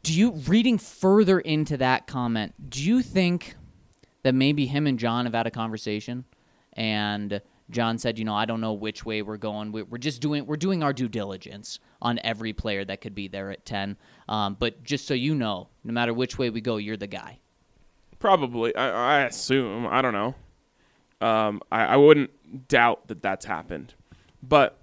Do 0.02 0.14
you 0.14 0.32
reading 0.32 0.78
further 0.78 1.40
into 1.40 1.78
that 1.78 2.08
comment? 2.08 2.54
Do 2.70 2.84
you 2.84 3.02
think 3.02 3.56
that 4.24 4.34
maybe 4.34 4.66
him 4.66 4.88
and 4.88 4.98
John 4.98 5.26
have 5.26 5.34
had 5.34 5.46
a 5.46 5.52
conversation? 5.52 6.26
and 6.74 7.42
John 7.70 7.98
said, 7.98 8.18
you 8.18 8.26
know, 8.26 8.34
I 8.34 8.46
don't 8.46 8.62
know 8.62 8.74
which 8.74 9.06
way 9.06 9.22
we're 9.22 9.38
going. 9.38 9.72
We're 9.72 9.98
just 9.98 10.22
doing 10.22 10.46
we're 10.46 10.58
doing 10.58 10.82
our 10.82 10.94
due 10.94 11.10
diligence 11.10 11.80
on 12.02 12.20
every 12.24 12.54
player 12.54 12.86
that 12.86 13.02
could 13.02 13.14
be 13.14 13.28
there 13.28 13.52
at 13.52 13.66
ten. 13.66 13.98
Um, 14.28 14.56
but 14.58 14.84
just 14.84 15.06
so 15.06 15.14
you 15.14 15.36
know, 15.36 15.68
no 15.84 15.94
matter 15.94 16.14
which 16.14 16.38
way 16.38 16.50
we 16.50 16.62
go, 16.62 16.78
you're 16.78 16.98
the 16.98 17.08
guy. 17.08 17.40
Probably, 18.20 18.76
I, 18.76 19.20
I 19.20 19.22
assume. 19.22 19.88
I 19.88 20.02
don't 20.02 20.14
know. 20.14 20.36
Um, 21.22 21.62
I, 21.72 21.86
I 21.86 21.96
wouldn't 21.98 22.68
doubt 22.68 23.08
that 23.08 23.22
that's 23.22 23.46
happened, 23.46 23.94
but 24.44 24.78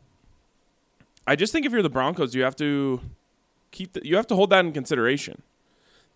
I 1.27 1.37
just 1.37 1.53
think 1.53 1.67
if 1.67 1.73
you're 1.73 1.83
the 1.83 1.91
Broncos, 1.91 2.35
you 2.35 2.43
have 2.43 2.57
to 2.57 3.01
keep 3.71 3.93
the, 3.93 4.07
you 4.07 4.17
have 4.17 4.27
to 4.29 4.35
hold 4.35 4.51
that 4.51 4.65
in 4.65 4.73
consideration. 4.73 5.43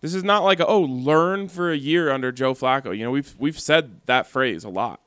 This 0.01 0.15
is 0.15 0.23
not 0.23 0.43
like 0.43 0.59
a, 0.59 0.65
oh, 0.65 0.81
learn 0.81 1.47
for 1.47 1.71
a 1.71 1.77
year 1.77 2.11
under 2.11 2.31
Joe 2.31 2.53
Flacco. 2.53 2.95
You 2.95 3.03
know, 3.05 3.11
we've 3.11 3.35
we've 3.37 3.59
said 3.59 4.01
that 4.07 4.25
phrase 4.27 4.63
a 4.63 4.69
lot. 4.69 4.99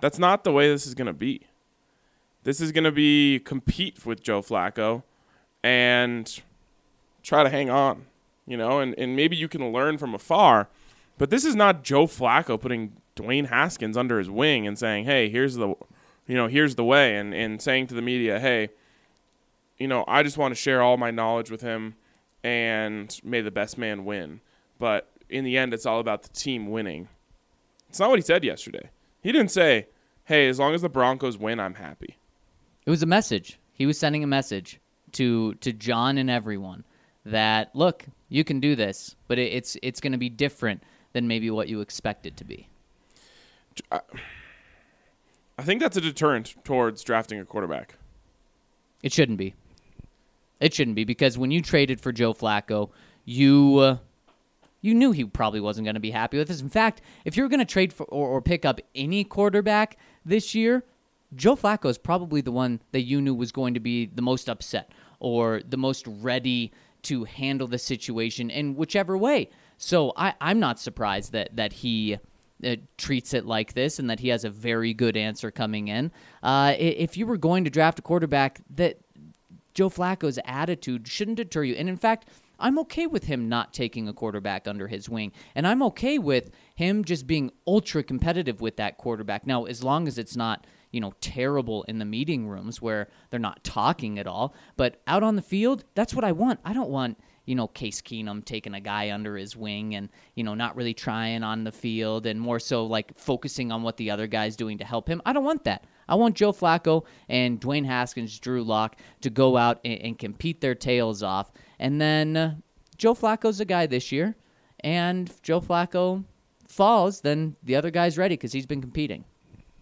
That's 0.00 0.18
not 0.18 0.44
the 0.44 0.52
way 0.52 0.68
this 0.68 0.86
is 0.86 0.94
going 0.94 1.06
to 1.06 1.12
be. 1.12 1.42
This 2.42 2.60
is 2.60 2.72
going 2.72 2.84
to 2.84 2.92
be 2.92 3.38
compete 3.38 4.06
with 4.06 4.22
Joe 4.22 4.40
Flacco 4.42 5.02
and 5.62 6.40
try 7.22 7.42
to 7.42 7.50
hang 7.50 7.68
on, 7.68 8.06
you 8.46 8.56
know, 8.56 8.80
and, 8.80 8.94
and 8.98 9.14
maybe 9.14 9.36
you 9.36 9.46
can 9.46 9.72
learn 9.72 9.98
from 9.98 10.14
afar. 10.14 10.68
But 11.20 11.28
this 11.28 11.44
is 11.44 11.54
not 11.54 11.84
Joe 11.84 12.06
Flacco 12.06 12.58
putting 12.58 12.96
Dwayne 13.14 13.48
Haskins 13.48 13.94
under 13.94 14.18
his 14.18 14.30
wing 14.30 14.66
and 14.66 14.78
saying, 14.78 15.04
hey, 15.04 15.28
here's 15.28 15.54
the, 15.54 15.74
you 16.26 16.34
know, 16.34 16.46
here's 16.46 16.76
the 16.76 16.84
way, 16.84 17.14
and, 17.14 17.34
and 17.34 17.60
saying 17.60 17.88
to 17.88 17.94
the 17.94 18.00
media, 18.00 18.40
hey, 18.40 18.70
you 19.76 19.86
know, 19.86 20.02
I 20.08 20.22
just 20.22 20.38
want 20.38 20.52
to 20.52 20.54
share 20.58 20.80
all 20.80 20.96
my 20.96 21.10
knowledge 21.10 21.50
with 21.50 21.60
him 21.60 21.94
and 22.42 23.20
may 23.22 23.42
the 23.42 23.50
best 23.50 23.76
man 23.76 24.06
win. 24.06 24.40
But 24.78 25.10
in 25.28 25.44
the 25.44 25.58
end, 25.58 25.74
it's 25.74 25.84
all 25.84 26.00
about 26.00 26.22
the 26.22 26.30
team 26.30 26.70
winning. 26.70 27.08
It's 27.90 28.00
not 28.00 28.08
what 28.08 28.18
he 28.18 28.22
said 28.22 28.42
yesterday. 28.42 28.88
He 29.22 29.30
didn't 29.30 29.50
say, 29.50 29.88
hey, 30.24 30.48
as 30.48 30.58
long 30.58 30.72
as 30.72 30.80
the 30.80 30.88
Broncos 30.88 31.36
win, 31.36 31.60
I'm 31.60 31.74
happy. 31.74 32.16
It 32.86 32.90
was 32.90 33.02
a 33.02 33.06
message. 33.06 33.58
He 33.74 33.84
was 33.84 33.98
sending 33.98 34.24
a 34.24 34.26
message 34.26 34.80
to 35.12 35.52
to 35.56 35.74
John 35.74 36.16
and 36.16 36.30
everyone 36.30 36.82
that 37.26 37.76
look, 37.76 38.06
you 38.30 38.42
can 38.42 38.58
do 38.58 38.74
this, 38.74 39.16
but 39.28 39.38
it, 39.38 39.52
it's 39.52 39.76
it's 39.82 40.00
going 40.00 40.12
to 40.12 40.18
be 40.18 40.30
different 40.30 40.82
than 41.12 41.28
maybe 41.28 41.50
what 41.50 41.68
you 41.68 41.80
expect 41.80 42.26
it 42.26 42.36
to 42.36 42.44
be. 42.44 42.68
I 43.92 45.62
think 45.62 45.80
that's 45.80 45.96
a 45.96 46.00
deterrent 46.00 46.54
towards 46.64 47.02
drafting 47.02 47.40
a 47.40 47.44
quarterback. 47.44 47.96
It 49.02 49.12
shouldn't 49.12 49.38
be. 49.38 49.54
It 50.60 50.74
shouldn't 50.74 50.94
be 50.94 51.04
because 51.04 51.38
when 51.38 51.50
you 51.50 51.62
traded 51.62 52.00
for 52.00 52.12
Joe 52.12 52.34
Flacco, 52.34 52.90
you 53.24 53.78
uh, 53.78 53.96
you 54.82 54.94
knew 54.94 55.12
he 55.12 55.24
probably 55.24 55.60
wasn't 55.60 55.86
going 55.86 55.94
to 55.94 56.00
be 56.00 56.10
happy 56.10 56.38
with 56.38 56.48
this. 56.48 56.60
In 56.60 56.68
fact, 56.68 57.00
if 57.24 57.36
you 57.36 57.42
were 57.42 57.48
going 57.48 57.60
to 57.60 57.66
trade 57.66 57.92
for 57.92 58.04
or, 58.04 58.28
or 58.28 58.42
pick 58.42 58.64
up 58.64 58.80
any 58.94 59.24
quarterback 59.24 59.96
this 60.24 60.54
year, 60.54 60.84
Joe 61.34 61.56
Flacco 61.56 61.88
is 61.88 61.98
probably 61.98 62.40
the 62.40 62.52
one 62.52 62.80
that 62.92 63.02
you 63.02 63.20
knew 63.20 63.34
was 63.34 63.52
going 63.52 63.74
to 63.74 63.80
be 63.80 64.06
the 64.06 64.22
most 64.22 64.48
upset 64.48 64.90
or 65.18 65.62
the 65.68 65.76
most 65.76 66.06
ready 66.06 66.72
to 67.02 67.24
handle 67.24 67.66
the 67.66 67.78
situation 67.78 68.50
in 68.50 68.74
whichever 68.74 69.16
way. 69.16 69.48
So 69.82 70.12
I, 70.14 70.34
I'm 70.40 70.60
not 70.60 70.78
surprised 70.78 71.32
that 71.32 71.56
that 71.56 71.72
he 71.72 72.18
uh, 72.62 72.76
treats 72.98 73.32
it 73.32 73.46
like 73.46 73.72
this 73.72 73.98
and 73.98 74.10
that 74.10 74.20
he 74.20 74.28
has 74.28 74.44
a 74.44 74.50
very 74.50 74.92
good 74.92 75.16
answer 75.16 75.50
coming 75.50 75.88
in. 75.88 76.12
Uh, 76.42 76.74
if 76.78 77.16
you 77.16 77.26
were 77.26 77.38
going 77.38 77.64
to 77.64 77.70
draft 77.70 77.98
a 77.98 78.02
quarterback, 78.02 78.60
that 78.76 78.98
Joe 79.72 79.88
Flacco's 79.88 80.38
attitude 80.44 81.08
shouldn't 81.08 81.38
deter 81.38 81.64
you. 81.64 81.74
And 81.74 81.88
in 81.88 81.96
fact, 81.96 82.28
I'm 82.58 82.78
okay 82.80 83.06
with 83.06 83.24
him 83.24 83.48
not 83.48 83.72
taking 83.72 84.06
a 84.06 84.12
quarterback 84.12 84.68
under 84.68 84.86
his 84.86 85.08
wing. 85.08 85.32
And 85.54 85.66
I'm 85.66 85.82
okay 85.84 86.18
with 86.18 86.50
him 86.74 87.02
just 87.02 87.26
being 87.26 87.50
ultra 87.66 88.02
competitive 88.02 88.60
with 88.60 88.76
that 88.76 88.98
quarterback. 88.98 89.46
Now, 89.46 89.64
as 89.64 89.82
long 89.82 90.06
as 90.06 90.18
it's 90.18 90.36
not, 90.36 90.66
you 90.90 91.00
know, 91.00 91.14
terrible 91.22 91.84
in 91.84 91.98
the 91.98 92.04
meeting 92.04 92.46
rooms 92.46 92.82
where 92.82 93.08
they're 93.30 93.40
not 93.40 93.64
talking 93.64 94.18
at 94.18 94.26
all, 94.26 94.54
but 94.76 95.00
out 95.06 95.22
on 95.22 95.36
the 95.36 95.42
field, 95.42 95.84
that's 95.94 96.14
what 96.14 96.24
I 96.24 96.32
want. 96.32 96.60
I 96.66 96.74
don't 96.74 96.90
want, 96.90 97.18
you 97.50 97.56
know, 97.56 97.66
Case 97.66 98.00
Keenum 98.00 98.44
taking 98.44 98.74
a 98.74 98.80
guy 98.80 99.10
under 99.10 99.36
his 99.36 99.56
wing 99.56 99.96
and, 99.96 100.08
you 100.36 100.44
know, 100.44 100.54
not 100.54 100.76
really 100.76 100.94
trying 100.94 101.42
on 101.42 101.64
the 101.64 101.72
field 101.72 102.24
and 102.24 102.40
more 102.40 102.60
so 102.60 102.86
like 102.86 103.18
focusing 103.18 103.72
on 103.72 103.82
what 103.82 103.96
the 103.96 104.08
other 104.08 104.28
guy's 104.28 104.54
doing 104.54 104.78
to 104.78 104.84
help 104.84 105.08
him. 105.08 105.20
I 105.26 105.32
don't 105.32 105.42
want 105.42 105.64
that. 105.64 105.84
I 106.08 106.14
want 106.14 106.36
Joe 106.36 106.52
Flacco 106.52 107.04
and 107.28 107.60
Dwayne 107.60 107.84
Haskins, 107.84 108.38
Drew 108.38 108.62
Lock 108.62 108.94
to 109.22 109.30
go 109.30 109.56
out 109.56 109.80
and, 109.84 110.00
and 110.00 110.18
compete 110.18 110.60
their 110.60 110.76
tails 110.76 111.24
off. 111.24 111.50
And 111.80 112.00
then 112.00 112.36
uh, 112.36 112.54
Joe 112.98 113.14
Flacco's 113.14 113.58
a 113.58 113.64
guy 113.64 113.86
this 113.86 114.12
year. 114.12 114.36
And 114.84 115.28
Joe 115.42 115.60
Flacco 115.60 116.24
falls, 116.68 117.22
then 117.22 117.56
the 117.64 117.74
other 117.74 117.90
guy's 117.90 118.16
ready 118.16 118.34
because 118.34 118.52
he's 118.52 118.64
been 118.64 118.80
competing. 118.80 119.24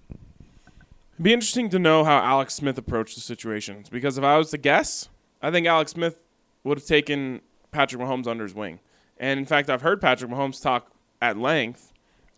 It'd 0.08 1.22
be 1.22 1.34
interesting 1.34 1.68
to 1.68 1.78
know 1.78 2.02
how 2.02 2.18
Alex 2.18 2.54
Smith 2.54 2.78
approached 2.78 3.14
the 3.14 3.20
situations 3.20 3.90
because 3.90 4.16
if 4.16 4.24
I 4.24 4.38
was 4.38 4.52
to 4.52 4.58
guess, 4.58 5.10
I 5.42 5.50
think 5.50 5.66
Alex 5.66 5.92
Smith 5.92 6.18
would 6.64 6.78
have 6.78 6.86
taken 6.86 7.42
Patrick 7.70 8.00
Mahomes 8.02 8.26
under 8.26 8.44
his 8.44 8.54
wing. 8.54 8.80
And 9.18 9.38
in 9.38 9.46
fact, 9.46 9.68
I've 9.68 9.82
heard 9.82 10.00
Patrick 10.00 10.30
Mahomes 10.30 10.62
talk 10.62 10.92
at 11.20 11.36
length 11.36 11.92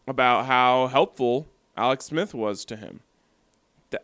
about 0.07 0.47
how 0.47 0.87
helpful 0.89 1.49
Alex 1.77 2.07
Smith 2.07 2.35
was 2.35 2.65
to 2.67 2.77
him. 2.77 3.01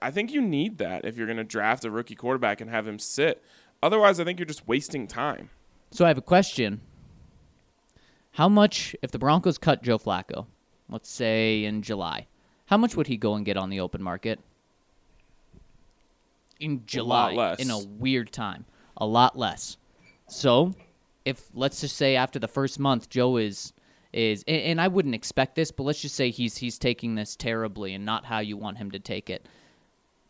I 0.02 0.10
think 0.10 0.32
you 0.32 0.40
need 0.40 0.78
that 0.78 1.04
if 1.04 1.16
you're 1.16 1.26
going 1.26 1.36
to 1.36 1.44
draft 1.44 1.84
a 1.84 1.90
rookie 1.90 2.16
quarterback 2.16 2.60
and 2.60 2.70
have 2.70 2.86
him 2.86 2.98
sit. 2.98 3.42
Otherwise, 3.82 4.18
I 4.18 4.24
think 4.24 4.38
you're 4.38 4.46
just 4.46 4.66
wasting 4.66 5.06
time. 5.06 5.50
So 5.90 6.04
I 6.04 6.08
have 6.08 6.18
a 6.18 6.22
question. 6.22 6.80
How 8.32 8.48
much, 8.48 8.96
if 9.00 9.12
the 9.12 9.18
Broncos 9.18 9.58
cut 9.58 9.82
Joe 9.82 9.98
Flacco, 9.98 10.46
let's 10.88 11.08
say 11.08 11.64
in 11.64 11.82
July, 11.82 12.26
how 12.66 12.76
much 12.76 12.96
would 12.96 13.06
he 13.06 13.16
go 13.16 13.34
and 13.34 13.46
get 13.46 13.56
on 13.56 13.70
the 13.70 13.80
open 13.80 14.02
market? 14.02 14.40
In 16.58 16.84
July, 16.84 17.32
less. 17.34 17.60
in 17.60 17.70
a 17.70 17.78
weird 17.78 18.32
time, 18.32 18.64
a 18.96 19.06
lot 19.06 19.38
less. 19.38 19.76
So, 20.28 20.74
if 21.26 21.48
let's 21.52 21.80
just 21.80 21.96
say 21.96 22.16
after 22.16 22.38
the 22.38 22.48
first 22.48 22.78
month, 22.78 23.10
Joe 23.10 23.36
is 23.36 23.74
is, 24.12 24.44
and, 24.46 24.62
and 24.62 24.80
I 24.80 24.88
wouldn't 24.88 25.14
expect 25.14 25.56
this, 25.56 25.70
but 25.70 25.82
let's 25.82 26.00
just 26.00 26.14
say 26.14 26.30
he's 26.30 26.56
he's 26.56 26.78
taking 26.78 27.16
this 27.16 27.36
terribly 27.36 27.92
and 27.92 28.06
not 28.06 28.24
how 28.24 28.38
you 28.38 28.56
want 28.56 28.78
him 28.78 28.92
to 28.92 28.98
take 28.98 29.28
it. 29.28 29.46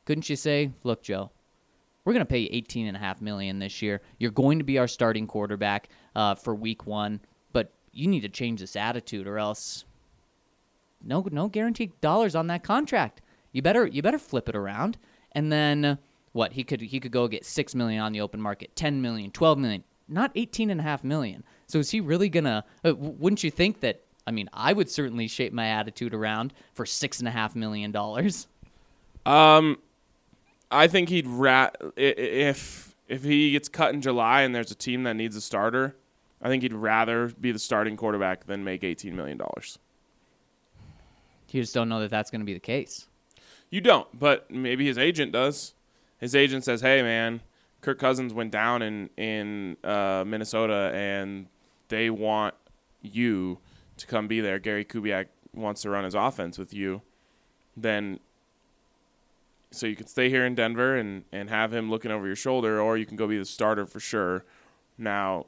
Couldn't 0.07 0.29
you 0.29 0.37
say, 0.37 0.73
look, 0.83 1.03
Joe, 1.03 1.31
we're 2.05 2.15
going 2.15 2.25
to 2.25 2.29
pay 2.29 2.39
you 2.39 2.49
eighteen 2.51 2.87
and 2.87 2.97
a 2.97 3.01
half 3.01 3.21
million 3.21 3.59
this 3.59 3.83
year. 3.83 4.01
You're 4.19 4.31
going 4.31 4.59
to 4.59 4.65
be 4.65 4.79
our 4.79 4.89
starting 4.89 5.27
quarterback 5.27 5.91
uh, 6.17 6.35
for 6.35 6.55
Week 6.55 6.87
One, 6.87 7.21
but 7.53 7.73
you 7.93 8.09
need 8.09 8.21
to 8.21 8.31
change 8.31 8.61
this 8.61 8.75
attitude, 8.75 9.27
or 9.27 9.39
else 9.39 9.85
no 11.05 11.25
no 11.31 11.49
guaranteed 11.49 12.01
dollars 12.01 12.35
on 12.35 12.47
that 12.47 12.65
contract. 12.65 13.21
You 13.53 13.61
better 13.61 13.87
you 13.87 14.01
better 14.01 14.19
flip 14.19 14.49
it 14.49 14.57
around, 14.57 14.97
and 15.33 15.53
then 15.53 15.99
what 16.33 16.55
he 16.55 16.65
could 16.65 16.81
he 16.81 17.01
could 17.01 17.13
go 17.13 17.29
get 17.29 17.45
six 17.45 17.75
million 17.75 18.01
on 18.01 18.13
the 18.13 18.23
open 18.23 18.41
market, 18.41 18.75
10 18.77 19.03
million, 19.03 19.31
12 19.31 19.59
million, 19.59 19.85
not 20.09 20.31
eighteen 20.35 20.71
and 20.71 20.81
a 20.81 20.83
half 20.83 21.05
million. 21.05 21.45
So 21.67 21.79
is 21.79 21.91
he 21.91 22.01
really 22.01 22.29
gonna? 22.29 22.65
Uh, 22.85 22.95
wouldn't 22.95 23.43
you 23.43 23.51
think 23.51 23.81
that? 23.81 24.03
I 24.27 24.31
mean, 24.33 24.49
I 24.53 24.73
would 24.73 24.91
certainly 24.91 25.29
shape 25.29 25.53
my 25.53 25.69
attitude 25.69 26.13
around 26.13 26.53
for 26.75 26.85
six 26.85 27.21
and 27.21 27.29
a 27.29 27.31
half 27.31 27.55
million 27.55 27.93
dollars. 27.93 28.49
Um, 29.25 29.79
I 30.71 30.89
think 30.89 31.09
he'd 31.09 31.27
rat 31.27 31.77
if 31.97 32.95
if 33.09 33.23
he 33.23 33.53
gets 33.53 33.69
cut 33.69 33.95
in 33.95 34.01
July 34.01 34.43
and 34.43 34.55
there's 34.55 34.71
a 34.71 34.77
team 34.77 35.05
that 35.05 35.15
needs 35.15 35.37
a 35.37 35.41
starter. 35.41 35.97
I 36.43 36.49
think 36.49 36.63
he'd 36.63 36.75
rather 36.75 37.29
be 37.29 37.53
the 37.53 37.59
starting 37.59 37.97
quarterback 37.97 38.47
than 38.47 38.65
make 38.65 38.85
eighteen 38.85 39.17
million 39.17 39.39
dollars. 39.39 39.79
You 41.51 41.63
just 41.63 41.75
don't 41.75 41.89
know 41.89 42.01
that 42.01 42.11
that's 42.11 42.31
going 42.31 42.41
to 42.41 42.45
be 42.45 42.53
the 42.53 42.61
case. 42.61 43.07
You 43.71 43.81
don't, 43.81 44.07
but 44.19 44.51
maybe 44.51 44.87
his 44.87 44.99
agent 44.99 45.33
does. 45.33 45.75
His 46.19 46.35
agent 46.35 46.65
says, 46.65 46.81
"Hey, 46.81 47.03
man, 47.03 47.41
Kirk 47.87 48.01
Cousins 48.01 48.35
went 48.35 48.51
down 48.51 48.83
in 48.83 49.11
in 49.17 49.77
uh, 49.85 50.25
Minnesota, 50.27 50.91
and 50.93 51.47
they 51.87 52.11
want 52.11 52.57
you 53.01 53.59
to 53.99 54.09
come 54.09 54.27
be 54.27 54.41
there. 54.41 54.59
Gary 54.59 54.85
Kubiak 54.85 55.27
wants 55.55 55.83
to 55.83 55.91
run 55.91 56.03
his 56.03 56.17
offense 56.17 56.59
with 56.59 56.75
you. 56.75 57.03
Then, 57.77 58.19
so 59.71 59.87
you 59.87 59.95
can 59.95 60.09
stay 60.09 60.29
here 60.31 60.45
in 60.45 60.57
Denver 60.57 60.97
and 60.97 61.23
and 61.31 61.49
have 61.49 61.73
him 61.73 61.89
looking 61.89 62.11
over 62.11 62.27
your 62.27 62.35
shoulder, 62.35 62.81
or 62.81 62.97
you 62.99 63.07
can 63.07 63.17
go 63.17 63.29
be 63.29 63.39
the 63.39 63.45
starter 63.45 63.87
for 63.87 64.01
sure. 64.01 64.45
Now." 64.99 65.47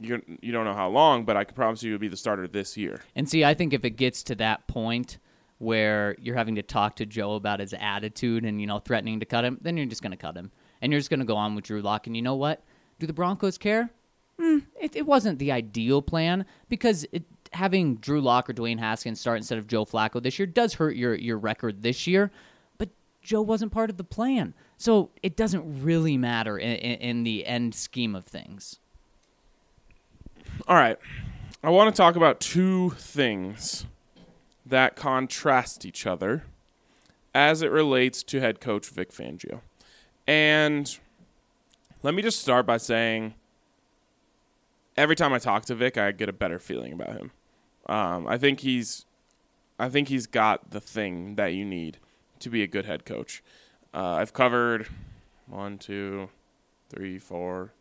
You, 0.00 0.20
you 0.40 0.50
don't 0.50 0.64
know 0.64 0.74
how 0.74 0.88
long, 0.88 1.24
but 1.24 1.36
I 1.36 1.44
can 1.44 1.54
promise 1.54 1.84
you 1.84 1.90
you'll 1.90 2.00
be 2.00 2.08
the 2.08 2.16
starter 2.16 2.48
this 2.48 2.76
year. 2.76 3.02
And 3.14 3.28
see, 3.28 3.44
I 3.44 3.54
think 3.54 3.72
if 3.72 3.84
it 3.84 3.90
gets 3.90 4.24
to 4.24 4.34
that 4.34 4.66
point 4.66 5.18
where 5.58 6.16
you're 6.20 6.34
having 6.34 6.56
to 6.56 6.62
talk 6.62 6.96
to 6.96 7.06
Joe 7.06 7.34
about 7.34 7.60
his 7.60 7.72
attitude 7.72 8.44
and 8.44 8.60
you 8.60 8.66
know 8.66 8.80
threatening 8.80 9.20
to 9.20 9.26
cut 9.26 9.44
him, 9.44 9.58
then 9.60 9.76
you're 9.76 9.86
just 9.86 10.02
going 10.02 10.10
to 10.10 10.16
cut 10.16 10.36
him, 10.36 10.50
and 10.82 10.92
you're 10.92 11.00
just 11.00 11.08
going 11.08 11.20
to 11.20 11.26
go 11.26 11.36
on 11.36 11.54
with 11.54 11.64
Drew 11.64 11.80
Lock. 11.80 12.06
And 12.06 12.14
you 12.14 12.20
know 12.20 12.34
what? 12.34 12.62
Do 12.98 13.06
the 13.06 13.12
Broncos 13.12 13.56
care? 13.56 13.88
Hmm, 14.38 14.58
it, 14.80 14.96
it 14.96 15.06
wasn't 15.06 15.38
the 15.38 15.52
ideal 15.52 16.02
plan 16.02 16.44
because 16.68 17.06
it, 17.12 17.22
having 17.52 17.96
Drew 17.96 18.20
Lock 18.20 18.50
or 18.50 18.52
Dwayne 18.52 18.78
Haskins 18.78 19.20
start 19.20 19.38
instead 19.38 19.58
of 19.58 19.66
Joe 19.66 19.84
Flacco 19.86 20.22
this 20.22 20.38
year 20.38 20.46
does 20.46 20.74
hurt 20.74 20.96
your 20.96 21.14
your 21.14 21.38
record 21.38 21.82
this 21.82 22.06
year. 22.06 22.30
But 22.78 22.90
Joe 23.22 23.42
wasn't 23.42 23.72
part 23.72 23.88
of 23.88 23.96
the 23.96 24.04
plan, 24.04 24.54
so 24.76 25.10
it 25.22 25.36
doesn't 25.36 25.82
really 25.82 26.16
matter 26.16 26.58
in, 26.58 26.76
in, 26.76 27.00
in 27.00 27.22
the 27.22 27.46
end 27.46 27.74
scheme 27.74 28.14
of 28.14 28.24
things. 28.24 28.78
All 30.66 30.76
right. 30.76 30.98
I 31.62 31.70
want 31.70 31.94
to 31.94 31.96
talk 31.96 32.16
about 32.16 32.40
two 32.40 32.90
things 32.90 33.86
that 34.66 34.96
contrast 34.96 35.86
each 35.86 36.06
other 36.06 36.44
as 37.34 37.62
it 37.62 37.70
relates 37.70 38.22
to 38.24 38.40
head 38.40 38.60
coach 38.60 38.88
Vic 38.88 39.12
Fangio. 39.12 39.60
And 40.26 40.98
let 42.02 42.14
me 42.14 42.22
just 42.22 42.40
start 42.40 42.66
by 42.66 42.76
saying 42.76 43.34
every 44.96 45.16
time 45.16 45.32
I 45.32 45.38
talk 45.38 45.64
to 45.66 45.74
Vic, 45.74 45.98
I 45.98 46.12
get 46.12 46.28
a 46.28 46.32
better 46.32 46.58
feeling 46.58 46.92
about 46.92 47.12
him. 47.12 47.30
Um, 47.86 48.26
I 48.26 48.38
think 48.38 48.60
he's 48.60 49.06
I 49.78 49.88
think 49.88 50.08
he's 50.08 50.26
got 50.26 50.70
the 50.70 50.80
thing 50.80 51.34
that 51.34 51.54
you 51.54 51.64
need 51.64 51.98
to 52.40 52.50
be 52.50 52.62
a 52.62 52.66
good 52.66 52.86
head 52.86 53.04
coach. 53.04 53.42
Uh, 53.92 54.12
I've 54.12 54.32
covered 54.32 54.88
one, 55.46 55.78
two, 55.78 56.28
three, 56.88 57.18
four, 57.18 57.72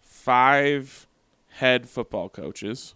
five 0.00 1.06
head 1.48 1.88
football 1.88 2.28
coaches. 2.28 2.94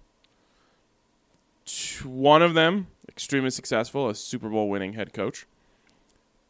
One 2.04 2.42
of 2.42 2.54
them 2.54 2.86
extremely 3.08 3.50
successful, 3.50 4.08
a 4.08 4.14
Super 4.14 4.48
Bowl 4.48 4.68
winning 4.68 4.92
head 4.92 5.12
coach. 5.12 5.46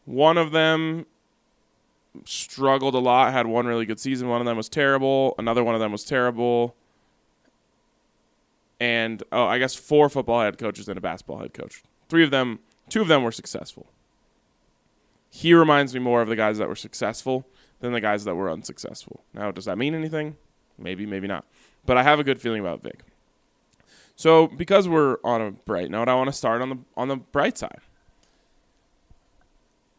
One 0.05 0.37
of 0.37 0.53
them 0.53 1.07
struggled 2.25 2.95
a 2.95 2.99
lot, 2.99 3.33
had 3.33 3.47
one 3.47 3.67
really 3.67 3.87
good 3.87 4.01
season. 4.01 4.29
One 4.29 4.41
of 4.41 4.47
them 4.47 4.57
was 4.57 4.69
terrible. 4.69 5.35
Another 5.39 5.63
one 5.63 5.75
of 5.75 5.81
them 5.81 5.93
was 5.93 6.05
terrible. 6.05 6.75
And 8.79 9.23
oh, 9.33 9.47
I 9.47 9.59
guess 9.59 9.75
four 9.75 10.09
football 10.09 10.43
head 10.43 10.59
coaches 10.59 10.89
and 10.89 10.99
a 10.99 11.01
basketball 11.01 11.39
head 11.39 11.55
coach. 11.55 11.83
Three 12.09 12.25
of 12.25 12.31
them, 12.31 12.61
two 12.89 13.01
of 13.01 13.09
them 13.09 13.23
were 13.23 13.33
successful. 13.33 13.87
He 15.31 15.55
reminds 15.55 15.95
me 15.95 16.01
more 16.01 16.23
of 16.23 16.29
the 16.29 16.37
guys 16.37 16.59
that 16.59 16.69
were 16.69 16.77
successful 16.77 17.47
than 17.81 17.93
the 17.93 18.01
guys 18.01 18.25
that 18.25 18.35
were 18.35 18.51
unsuccessful. 18.51 19.23
Now, 19.35 19.51
does 19.51 19.65
that 19.67 19.79
mean 19.79 19.95
anything? 19.95 20.37
Maybe, 20.79 21.07
maybe 21.07 21.27
not. 21.27 21.45
But 21.85 21.97
I 21.97 22.03
have 22.03 22.19
a 22.19 22.25
good 22.25 22.41
feeling 22.41 22.61
about 22.61 22.83
Vic. 22.83 23.01
So, 24.15 24.47
because 24.47 24.89
we're 24.89 25.19
on 25.25 25.43
a 25.43 25.51
bright 25.51 25.91
note, 25.91 26.09
I 26.09 26.15
want 26.15 26.29
to 26.29 26.33
start 26.33 26.63
on 26.63 26.71
the 26.71 26.79
on 26.97 27.09
the 27.09 27.17
bright 27.17 27.59
side. 27.59 27.81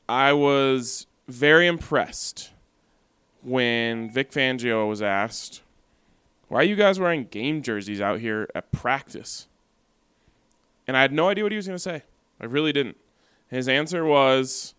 I 0.09 0.33
was 0.33 1.05
very 1.27 1.67
impressed 1.67 2.51
when 3.43 4.09
Vic 4.09 4.31
Fangio 4.31 4.87
was 4.87 5.01
asked, 5.01 5.61
"Why 6.47 6.59
are 6.59 6.63
you 6.63 6.75
guys 6.75 6.99
wearing 6.99 7.25
game 7.25 7.61
jerseys 7.61 8.01
out 8.01 8.19
here 8.19 8.49
at 8.55 8.71
practice?" 8.71 9.47
And 10.87 10.95
I 10.95 11.01
had 11.01 11.11
no 11.11 11.29
idea 11.29 11.43
what 11.43 11.51
he 11.51 11.57
was 11.57 11.67
going 11.67 11.75
to 11.75 11.79
say. 11.79 12.03
I 12.39 12.45
really 12.45 12.71
didn't. 12.71 12.97
His 13.49 13.67
answer 13.67 14.05
was, 14.05 14.73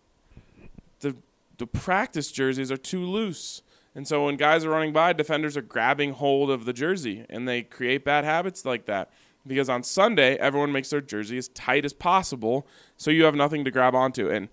"the 0.99 1.15
The 1.59 1.67
practice 1.67 2.31
jerseys 2.31 2.71
are 2.71 2.77
too 2.77 3.05
loose." 3.05 3.61
And 3.93 4.07
so 4.07 4.25
when 4.25 4.37
guys 4.37 4.63
are 4.63 4.69
running 4.69 4.93
by, 4.93 5.13
defenders 5.13 5.57
are 5.57 5.61
grabbing 5.61 6.13
hold 6.13 6.49
of 6.49 6.65
the 6.65 6.73
jersey 6.73 7.25
and 7.29 7.47
they 7.47 7.63
create 7.63 8.05
bad 8.05 8.23
habits 8.23 8.63
like 8.65 8.85
that. 8.85 9.11
Because 9.45 9.67
on 9.67 9.83
Sunday, 9.83 10.37
everyone 10.37 10.71
makes 10.71 10.89
their 10.89 11.01
jersey 11.01 11.37
as 11.37 11.49
tight 11.49 11.83
as 11.83 11.91
possible 11.91 12.65
so 12.95 13.11
you 13.11 13.25
have 13.25 13.35
nothing 13.35 13.65
to 13.65 13.71
grab 13.71 13.93
onto. 13.93 14.29
And 14.29 14.47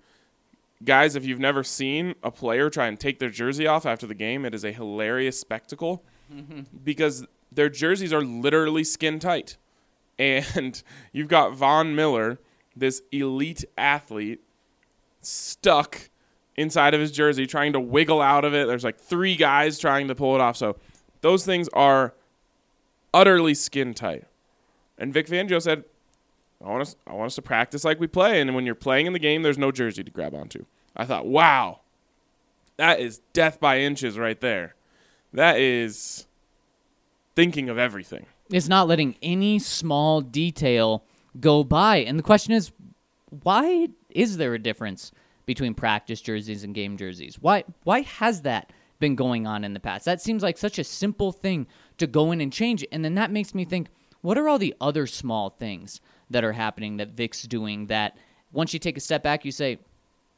guys, 0.84 1.16
if 1.16 1.24
you've 1.24 1.40
never 1.40 1.62
seen 1.62 2.14
a 2.22 2.30
player 2.30 2.70
try 2.70 2.86
and 2.86 2.98
take 2.98 3.18
their 3.18 3.30
jersey 3.30 3.66
off 3.66 3.86
after 3.86 4.06
the 4.06 4.14
game, 4.14 4.44
it 4.44 4.54
is 4.54 4.64
a 4.64 4.72
hilarious 4.72 5.38
spectacle 5.40 6.04
because 6.84 7.26
their 7.52 7.68
jerseys 7.68 8.12
are 8.12 8.22
literally 8.22 8.84
skin 8.84 9.18
tight. 9.18 9.56
And 10.18 10.82
you've 11.12 11.28
got 11.28 11.54
Von 11.54 11.94
Miller, 11.94 12.38
this 12.74 13.02
elite 13.12 13.66
athlete, 13.76 14.40
stuck 15.20 16.08
inside 16.56 16.94
of 16.94 17.00
his 17.02 17.12
jersey 17.12 17.46
trying 17.46 17.74
to 17.74 17.80
wiggle 17.80 18.22
out 18.22 18.46
of 18.46 18.54
it. 18.54 18.66
There's 18.66 18.82
like 18.82 18.98
three 18.98 19.36
guys 19.36 19.78
trying 19.78 20.08
to 20.08 20.14
pull 20.14 20.34
it 20.34 20.40
off. 20.40 20.56
So 20.56 20.76
those 21.20 21.44
things 21.44 21.68
are 21.74 22.14
utterly 23.12 23.52
skin 23.52 23.92
tight. 23.92 24.24
And 24.96 25.12
Vic 25.12 25.26
Fangio 25.26 25.60
said, 25.60 25.84
I 26.66 26.70
want 26.70 26.82
us 26.82 26.96
I 27.06 27.12
want 27.14 27.26
us 27.26 27.34
to 27.36 27.42
practice 27.42 27.84
like 27.84 28.00
we 28.00 28.08
play 28.08 28.40
and 28.40 28.54
when 28.54 28.66
you're 28.66 28.74
playing 28.74 29.06
in 29.06 29.12
the 29.12 29.18
game 29.18 29.42
there's 29.42 29.58
no 29.58 29.70
jersey 29.70 30.02
to 30.02 30.10
grab 30.10 30.34
onto. 30.34 30.64
I 30.96 31.04
thought, 31.04 31.26
"Wow. 31.26 31.80
That 32.76 33.00
is 33.00 33.20
death 33.32 33.60
by 33.60 33.80
inches 33.80 34.18
right 34.18 34.40
there. 34.40 34.74
That 35.32 35.58
is 35.58 36.26
thinking 37.34 37.68
of 37.68 37.78
everything." 37.78 38.26
It's 38.50 38.68
not 38.68 38.88
letting 38.88 39.16
any 39.22 39.58
small 39.58 40.20
detail 40.20 41.04
go 41.38 41.62
by. 41.64 41.98
And 41.98 42.18
the 42.18 42.22
question 42.22 42.52
is, 42.52 42.72
why 43.42 43.88
is 44.10 44.36
there 44.36 44.54
a 44.54 44.58
difference 44.58 45.12
between 45.44 45.74
practice 45.74 46.20
jerseys 46.20 46.64
and 46.64 46.74
game 46.74 46.96
jerseys? 46.96 47.38
Why 47.40 47.64
why 47.84 48.00
has 48.02 48.42
that 48.42 48.72
been 48.98 49.14
going 49.14 49.46
on 49.46 49.62
in 49.62 49.74
the 49.74 49.80
past? 49.80 50.04
That 50.04 50.20
seems 50.20 50.42
like 50.42 50.58
such 50.58 50.78
a 50.78 50.84
simple 50.84 51.30
thing 51.30 51.66
to 51.98 52.06
go 52.06 52.32
in 52.32 52.40
and 52.40 52.52
change. 52.52 52.84
And 52.90 53.04
then 53.04 53.14
that 53.14 53.30
makes 53.30 53.54
me 53.54 53.64
think, 53.64 53.88
what 54.22 54.38
are 54.38 54.48
all 54.48 54.58
the 54.58 54.74
other 54.80 55.06
small 55.06 55.50
things 55.50 56.00
that 56.30 56.44
are 56.44 56.52
happening 56.52 56.96
that 56.96 57.10
Vic's 57.10 57.42
doing 57.42 57.86
that 57.86 58.16
once 58.52 58.72
you 58.72 58.78
take 58.78 58.96
a 58.96 59.00
step 59.00 59.22
back, 59.22 59.44
you 59.44 59.52
say, 59.52 59.78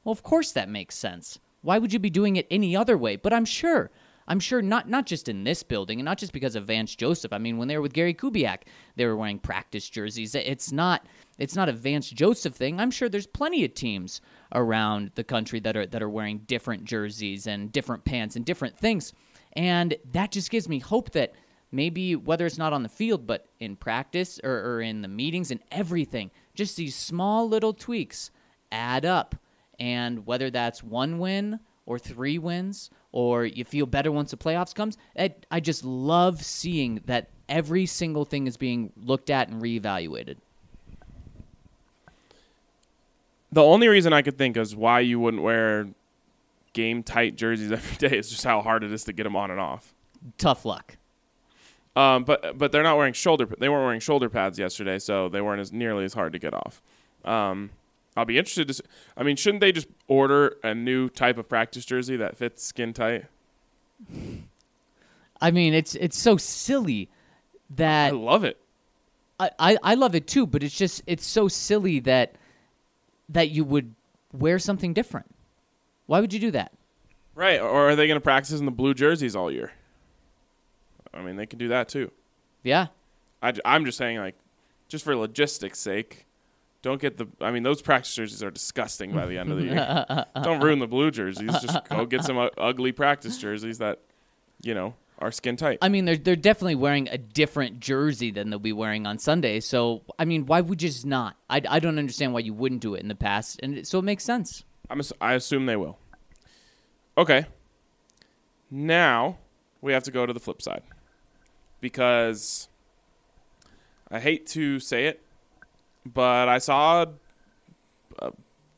well, 0.05 0.13
of 0.13 0.23
course 0.23 0.53
that 0.53 0.69
makes 0.69 0.95
sense. 0.95 1.39
Why 1.63 1.79
would 1.79 1.93
you 1.93 1.99
be 1.99 2.11
doing 2.11 2.37
it 2.37 2.47
any 2.51 2.77
other 2.77 2.97
way? 2.97 3.17
But 3.17 3.33
I'm 3.33 3.45
sure, 3.45 3.91
I'm 4.27 4.41
sure 4.41 4.63
not 4.63 4.89
not 4.89 5.07
just 5.07 5.29
in 5.29 5.45
this 5.45 5.63
building 5.63 5.99
and 5.99 6.05
not 6.05 6.19
just 6.19 6.33
because 6.33 6.55
of 6.55 6.67
Vance 6.67 6.95
Joseph. 6.95 7.33
I 7.33 7.39
mean, 7.39 7.59
when 7.59 7.69
they 7.69 7.77
were 7.77 7.83
with 7.83 7.95
Gary 7.95 8.15
Kubiak, 8.15 8.63
they 8.97 9.07
were 9.07 9.17
wearing 9.17 9.39
practice 9.39 9.89
jerseys. 9.89 10.35
It's 10.35 10.71
not 10.71 11.07
it's 11.39 11.57
not 11.57 11.69
a 11.69 11.73
Vance 11.73 12.11
Joseph 12.11 12.55
thing. 12.55 12.79
I'm 12.79 12.91
sure 12.91 13.09
there's 13.09 13.27
plenty 13.27 13.65
of 13.65 13.75
teams 13.75 14.21
around 14.55 15.13
the 15.15 15.25
country 15.25 15.61
that 15.61 15.77
are 15.77 15.87
that 15.87 16.03
are 16.03 16.11
wearing 16.11 16.39
different 16.41 16.85
jerseys 16.85 17.47
and 17.47 17.73
different 17.73 18.05
pants 18.05 18.37
and 18.37 18.45
different 18.45 18.79
things. 18.79 19.13
And 19.55 19.97
that 20.13 20.31
just 20.31 20.51
gives 20.51 20.69
me 20.69 20.79
hope 20.79 21.11
that 21.13 21.33
maybe 21.71 22.17
whether 22.17 22.47
it's 22.47 22.59
not 22.59 22.73
on 22.73 22.83
the 22.83 22.89
field, 22.89 23.27
but 23.27 23.47
in 23.61 23.77
practice 23.77 24.41
or, 24.43 24.51
or 24.51 24.81
in 24.81 25.03
the 25.03 25.09
meetings 25.09 25.51
and 25.51 25.61
everything, 25.71 26.31
just 26.55 26.77
these 26.77 26.95
small 26.95 27.49
little 27.49 27.73
tweaks 27.73 28.31
add 28.73 29.05
up. 29.05 29.35
And 29.79 30.27
whether 30.27 30.51
that's 30.51 30.83
one 30.83 31.19
win 31.19 31.61
or 31.87 31.99
three 31.99 32.39
wins, 32.39 32.91
or 33.13 33.47
you 33.47 33.65
feel 33.65 33.87
better 33.87 34.13
once 34.13 34.31
the 34.31 34.37
playoffs 34.37 34.75
comes, 34.75 34.99
I, 35.19 35.35
I 35.51 35.61
just 35.61 35.85
love 35.85 36.45
seeing 36.45 37.01
that 37.07 37.31
every 37.49 37.87
single 37.87 38.25
thing 38.25 38.47
is 38.47 38.57
being 38.57 38.93
looked 38.97 39.31
at 39.31 39.49
and 39.49 39.63
reevaluated. 39.63 40.37
The 43.51 43.63
only 43.63 43.89
reason 43.89 44.13
I 44.13 44.21
could 44.21 44.37
think 44.37 44.57
is 44.57 44.77
why 44.77 45.01
you 45.01 45.19
wouldn't 45.19 45.43
wear 45.43 45.89
game 46.75 47.03
tight 47.03 47.37
jerseys 47.37 47.73
every 47.73 48.09
day 48.09 48.19
is 48.19 48.29
just 48.29 48.45
how 48.45 48.61
hard 48.61 48.85
it 48.85 48.93
is 48.93 49.05
to 49.05 49.13
get 49.13 49.25
them 49.25 49.37
on 49.37 49.51
and 49.51 49.61
off. 49.61 49.95
Tough 50.37 50.65
luck. 50.65 50.97
Um, 51.99 52.23
but 52.23 52.57
but 52.57 52.71
they're 52.71 52.85
not 52.85 52.97
wearing 52.97 53.13
shoulder. 53.13 53.45
They 53.59 53.69
weren't 53.69 53.85
wearing 53.85 53.99
shoulder 53.99 54.29
pads 54.29 54.57
yesterday, 54.57 55.01
so 55.01 55.29
they 55.29 55.41
weren't 55.41 55.61
as 55.61 55.73
nearly 55.73 56.05
as 56.05 56.15
hard 56.15 56.33
to 56.33 56.39
get 56.39 56.55
off. 56.55 56.81
Um, 57.25 57.71
I'll 58.17 58.25
be 58.25 58.39
interested 58.39 58.69
to. 58.69 58.75
See, 58.75 58.85
I 59.17 59.25
mean, 59.25 59.35
shouldn't 59.35 59.61
they 59.61 59.73
just 59.73 59.89
order 60.07 60.59
a 60.63 60.77
new 60.77 61.09
type 61.09 61.39
of 61.39 61.49
practice 61.49 61.85
jersey 61.85 62.17
that 62.17 62.37
fits 62.37 62.63
skin 62.63 62.93
tight? 62.93 63.25
I 65.41 65.51
mean, 65.51 65.75
it's 65.75 65.97
it's 65.97 66.17
so 66.17 66.37
silly 66.37 67.09
that 67.71 68.13
I 68.13 68.17
love 68.17 68.45
it. 68.45 68.59
I, 69.41 69.51
I, 69.59 69.79
I 69.83 69.95
love 69.95 70.15
it 70.15 70.29
too, 70.29 70.47
but 70.47 70.63
it's 70.63 70.79
just 70.79 71.03
it's 71.09 71.27
so 71.27 71.49
silly 71.49 71.99
that 72.01 72.37
that 73.29 73.51
you 73.51 73.65
would 73.65 73.93
wear 74.33 74.61
something 74.61 74.93
different. 74.93 75.35
Why 76.07 76.21
would 76.21 76.33
you 76.33 76.39
do 76.39 76.53
that? 76.53 76.71
Right? 77.35 77.61
Or 77.61 77.91
are 77.91 77.97
they 77.97 78.07
going 78.07 78.21
to 78.21 78.25
practice 78.25 78.57
in 78.61 78.67
the 78.67 78.71
blue 78.71 78.95
jerseys 78.95 79.35
all 79.35 79.51
year? 79.51 79.73
I 81.13 81.23
mean, 81.23 81.37
they 81.37 81.47
can 81.47 81.59
do 81.59 81.69
that 81.69 81.89
too. 81.89 82.11
Yeah. 82.63 82.89
I, 83.43 83.53
am 83.65 83.85
just 83.85 83.99
saying, 83.99 84.19
like, 84.19 84.37
just 84.89 85.05
for 85.05 85.15
logistics' 85.17 85.79
sake, 85.79 86.27
don't 86.83 87.01
get 87.01 87.17
the. 87.17 87.27
I 87.41 87.51
mean, 87.51 87.63
those 87.63 87.83
practice 87.83 88.15
jerseys 88.15 88.43
are 88.43 88.51
disgusting 88.51 89.13
by 89.13 89.27
the 89.27 89.39
end 89.39 89.51
of 89.51 89.59
the 89.59 89.65
year. 89.65 90.27
don't 90.43 90.61
ruin 90.61 90.79
the 90.79 90.87
blue 90.87 91.11
jerseys. 91.11 91.51
Just 91.61 91.85
go 91.89 92.07
get 92.07 92.25
some 92.25 92.51
ugly 92.57 92.93
practice 92.93 93.39
jerseys 93.39 93.79
that, 93.79 94.01
you 94.63 94.75
know, 94.75 94.95
are 95.19 95.33
skin 95.33 95.57
tight. 95.57 95.79
I 95.83 95.89
mean, 95.89 96.05
they're 96.05 96.17
they're 96.17 96.37
definitely 96.37 96.77
wearing 96.77 97.09
a 97.09 97.19
different 97.19 97.81
jersey 97.81 98.31
than 98.31 98.51
they'll 98.51 98.59
be 98.59 98.73
wearing 98.73 99.07
on 99.07 99.19
Sunday. 99.19 99.61
So, 99.61 100.03
I 100.19 100.25
mean, 100.25 100.47
why 100.47 100.61
would 100.61 100.83
you 100.83 100.89
just 100.89 101.07
not? 101.07 101.37
I, 101.51 101.63
I 101.69 101.81
don't 101.81 101.99
understand 101.99 102.33
why 102.33 102.41
you 102.41 102.55
wouldn't 102.55 102.81
do 102.81 102.95
it 102.95 103.03
in 103.03 103.09
the 103.09 103.17
past, 103.17 103.61
and 103.63 103.79
it, 103.79 103.87
so 103.87 103.99
it 103.99 104.05
makes 104.05 104.25
sense. 104.25 104.65
I'm 104.89 105.01
ass- 105.01 105.13
I 105.21 105.35
assume 105.35 105.67
they 105.67 105.77
will. 105.77 105.99
Okay. 107.17 107.47
Now 108.71 109.39
we 109.81 109.93
have 109.93 110.05
to 110.05 110.11
go 110.11 110.27
to 110.27 110.33
the 110.33 110.41
flip 110.41 110.63
side 110.63 110.83
because 111.81 112.69
I 114.11 114.21
hate 114.21 114.47
to 114.49 114.81
say 114.81 115.07
it, 115.07 115.23
but 116.05 116.49
I 116.49 116.59
saw 116.59 117.07
a, 118.19 118.33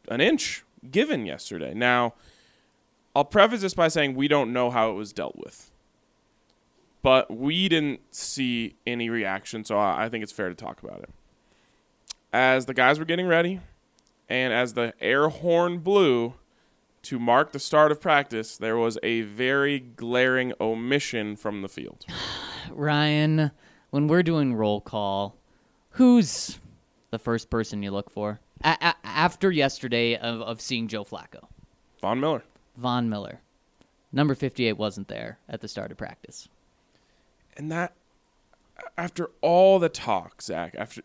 an 0.08 0.20
inch 0.20 0.64
given 0.90 1.26
yesterday. 1.26 1.72
Now, 1.74 2.14
I'll 3.14 3.24
preface 3.24 3.60
this 3.60 3.74
by 3.74 3.88
saying 3.88 4.14
we 4.14 4.28
don't 4.28 4.52
know 4.52 4.70
how 4.70 4.90
it 4.90 4.94
was 4.94 5.12
dealt 5.12 5.36
with, 5.36 5.70
but 7.02 7.34
we 7.34 7.68
didn't 7.68 8.00
see 8.14 8.76
any 8.86 9.08
reaction, 9.08 9.64
so 9.64 9.78
I 9.78 10.04
I 10.04 10.08
think 10.08 10.22
it's 10.22 10.32
fair 10.32 10.48
to 10.48 10.54
talk 10.54 10.82
about 10.82 11.00
it. 11.00 11.10
As 12.32 12.66
the 12.66 12.74
guys 12.74 12.98
were 12.98 13.04
getting 13.04 13.26
ready, 13.26 13.60
and 14.28 14.52
as 14.52 14.74
the 14.74 14.94
air 15.00 15.28
horn 15.28 15.78
blew 15.78 16.34
to 17.02 17.18
mark 17.18 17.52
the 17.52 17.58
start 17.58 17.90
of 17.90 18.00
practice, 18.00 18.56
there 18.56 18.76
was 18.76 18.98
a 19.02 19.22
very 19.22 19.80
glaring 19.80 20.52
omission 20.60 21.34
from 21.34 21.62
the 21.62 21.68
field. 21.68 22.04
Ryan, 22.70 23.50
when 23.90 24.08
we're 24.08 24.22
doing 24.22 24.54
roll 24.54 24.80
call, 24.80 25.36
who's 25.90 26.58
the 27.10 27.18
first 27.18 27.50
person 27.50 27.82
you 27.82 27.90
look 27.90 28.10
for 28.10 28.40
a- 28.64 28.76
a- 28.80 29.06
after 29.06 29.50
yesterday 29.50 30.16
of, 30.16 30.40
of 30.42 30.60
seeing 30.60 30.88
Joe 30.88 31.04
Flacco? 31.04 31.46
Von 32.00 32.20
Miller. 32.20 32.42
Von 32.76 33.08
Miller, 33.08 33.40
number 34.12 34.34
fifty-eight, 34.34 34.74
wasn't 34.78 35.08
there 35.08 35.38
at 35.48 35.60
the 35.60 35.68
start 35.68 35.90
of 35.90 35.98
practice. 35.98 36.48
And 37.56 37.70
that, 37.72 37.92
after 38.96 39.30
all 39.42 39.78
the 39.78 39.88
talk, 39.90 40.40
Zach, 40.40 40.74
after 40.78 41.02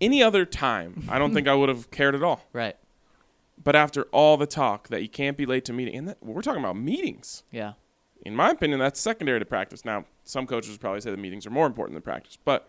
any 0.00 0.22
other 0.22 0.44
time, 0.44 1.04
I 1.08 1.18
don't 1.18 1.32
think 1.34 1.46
I 1.46 1.54
would 1.54 1.68
have 1.68 1.90
cared 1.90 2.14
at 2.14 2.22
all. 2.22 2.42
Right. 2.52 2.76
But 3.62 3.76
after 3.76 4.04
all 4.12 4.36
the 4.36 4.46
talk 4.46 4.88
that 4.88 5.02
you 5.02 5.08
can't 5.08 5.36
be 5.36 5.46
late 5.46 5.64
to 5.66 5.72
meeting, 5.72 5.94
and 5.96 6.08
that, 6.08 6.18
we're 6.22 6.42
talking 6.42 6.60
about 6.60 6.76
meetings. 6.76 7.42
Yeah. 7.52 7.74
In 8.26 8.34
my 8.34 8.50
opinion, 8.50 8.80
that's 8.80 9.00
secondary 9.00 9.38
to 9.38 9.44
practice. 9.44 9.84
Now, 9.84 10.04
some 10.24 10.48
coaches 10.48 10.76
probably 10.78 11.00
say 11.00 11.12
the 11.12 11.16
meetings 11.16 11.46
are 11.46 11.50
more 11.50 11.66
important 11.66 11.94
than 11.94 12.02
practice, 12.02 12.36
but 12.44 12.68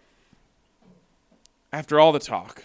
after 1.73 1.99
all 1.99 2.11
the 2.11 2.19
talk, 2.19 2.63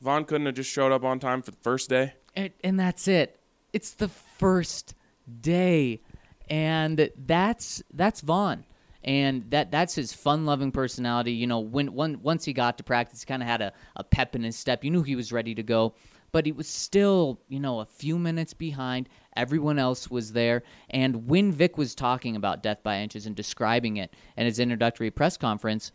Von 0.00 0.24
couldn't 0.24 0.46
have 0.46 0.54
just 0.54 0.70
showed 0.70 0.90
up 0.90 1.04
on 1.04 1.20
time 1.20 1.42
for 1.42 1.50
the 1.50 1.58
first 1.58 1.90
day. 1.90 2.14
And, 2.34 2.50
and 2.64 2.80
that's 2.80 3.06
it. 3.08 3.38
It's 3.74 3.90
the 3.90 4.08
first 4.08 4.94
day, 5.42 6.00
and 6.48 7.10
that's 7.26 7.82
that's 7.92 8.22
Von, 8.22 8.64
and 9.04 9.50
that 9.50 9.70
that's 9.70 9.94
his 9.94 10.14
fun-loving 10.14 10.72
personality. 10.72 11.32
You 11.32 11.46
know, 11.46 11.60
when, 11.60 11.92
when 11.92 12.22
once 12.22 12.46
he 12.46 12.54
got 12.54 12.78
to 12.78 12.84
practice, 12.84 13.20
he 13.20 13.26
kind 13.26 13.42
of 13.42 13.48
had 13.48 13.60
a, 13.60 13.72
a 13.96 14.02
pep 14.02 14.34
in 14.34 14.42
his 14.42 14.56
step. 14.56 14.82
You 14.82 14.90
knew 14.90 15.02
he 15.02 15.14
was 15.14 15.30
ready 15.30 15.54
to 15.54 15.62
go, 15.62 15.94
but 16.32 16.46
he 16.46 16.52
was 16.52 16.68
still, 16.68 17.38
you 17.50 17.60
know, 17.60 17.80
a 17.80 17.84
few 17.84 18.18
minutes 18.18 18.54
behind. 18.54 19.10
Everyone 19.36 19.78
else 19.78 20.10
was 20.10 20.32
there. 20.32 20.62
And 20.90 21.28
when 21.28 21.52
Vic 21.52 21.78
was 21.78 21.94
talking 21.94 22.36
about 22.36 22.62
death 22.62 22.82
by 22.82 22.98
inches 23.00 23.26
and 23.26 23.36
describing 23.36 23.96
it 23.96 24.12
in 24.36 24.46
his 24.46 24.58
introductory 24.58 25.10
press 25.10 25.36
conference, 25.36 25.92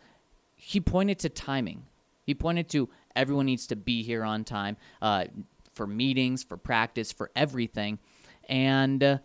he 0.56 0.80
pointed 0.80 1.20
to 1.20 1.30
timing. 1.30 1.86
He 2.24 2.34
pointed 2.34 2.70
to 2.70 2.90
everyone 3.16 3.46
needs 3.46 3.68
to 3.68 3.76
be 3.76 4.04
here 4.04 4.24
on 4.24 4.44
time 4.44 4.78
uh, 5.02 5.26
for 5.74 5.86
meetings, 5.86 6.44
for 6.44 6.58
practice, 6.58 7.12
for 7.12 7.30
everything, 7.36 8.00
and 8.50 9.04
uh, 9.04 9.18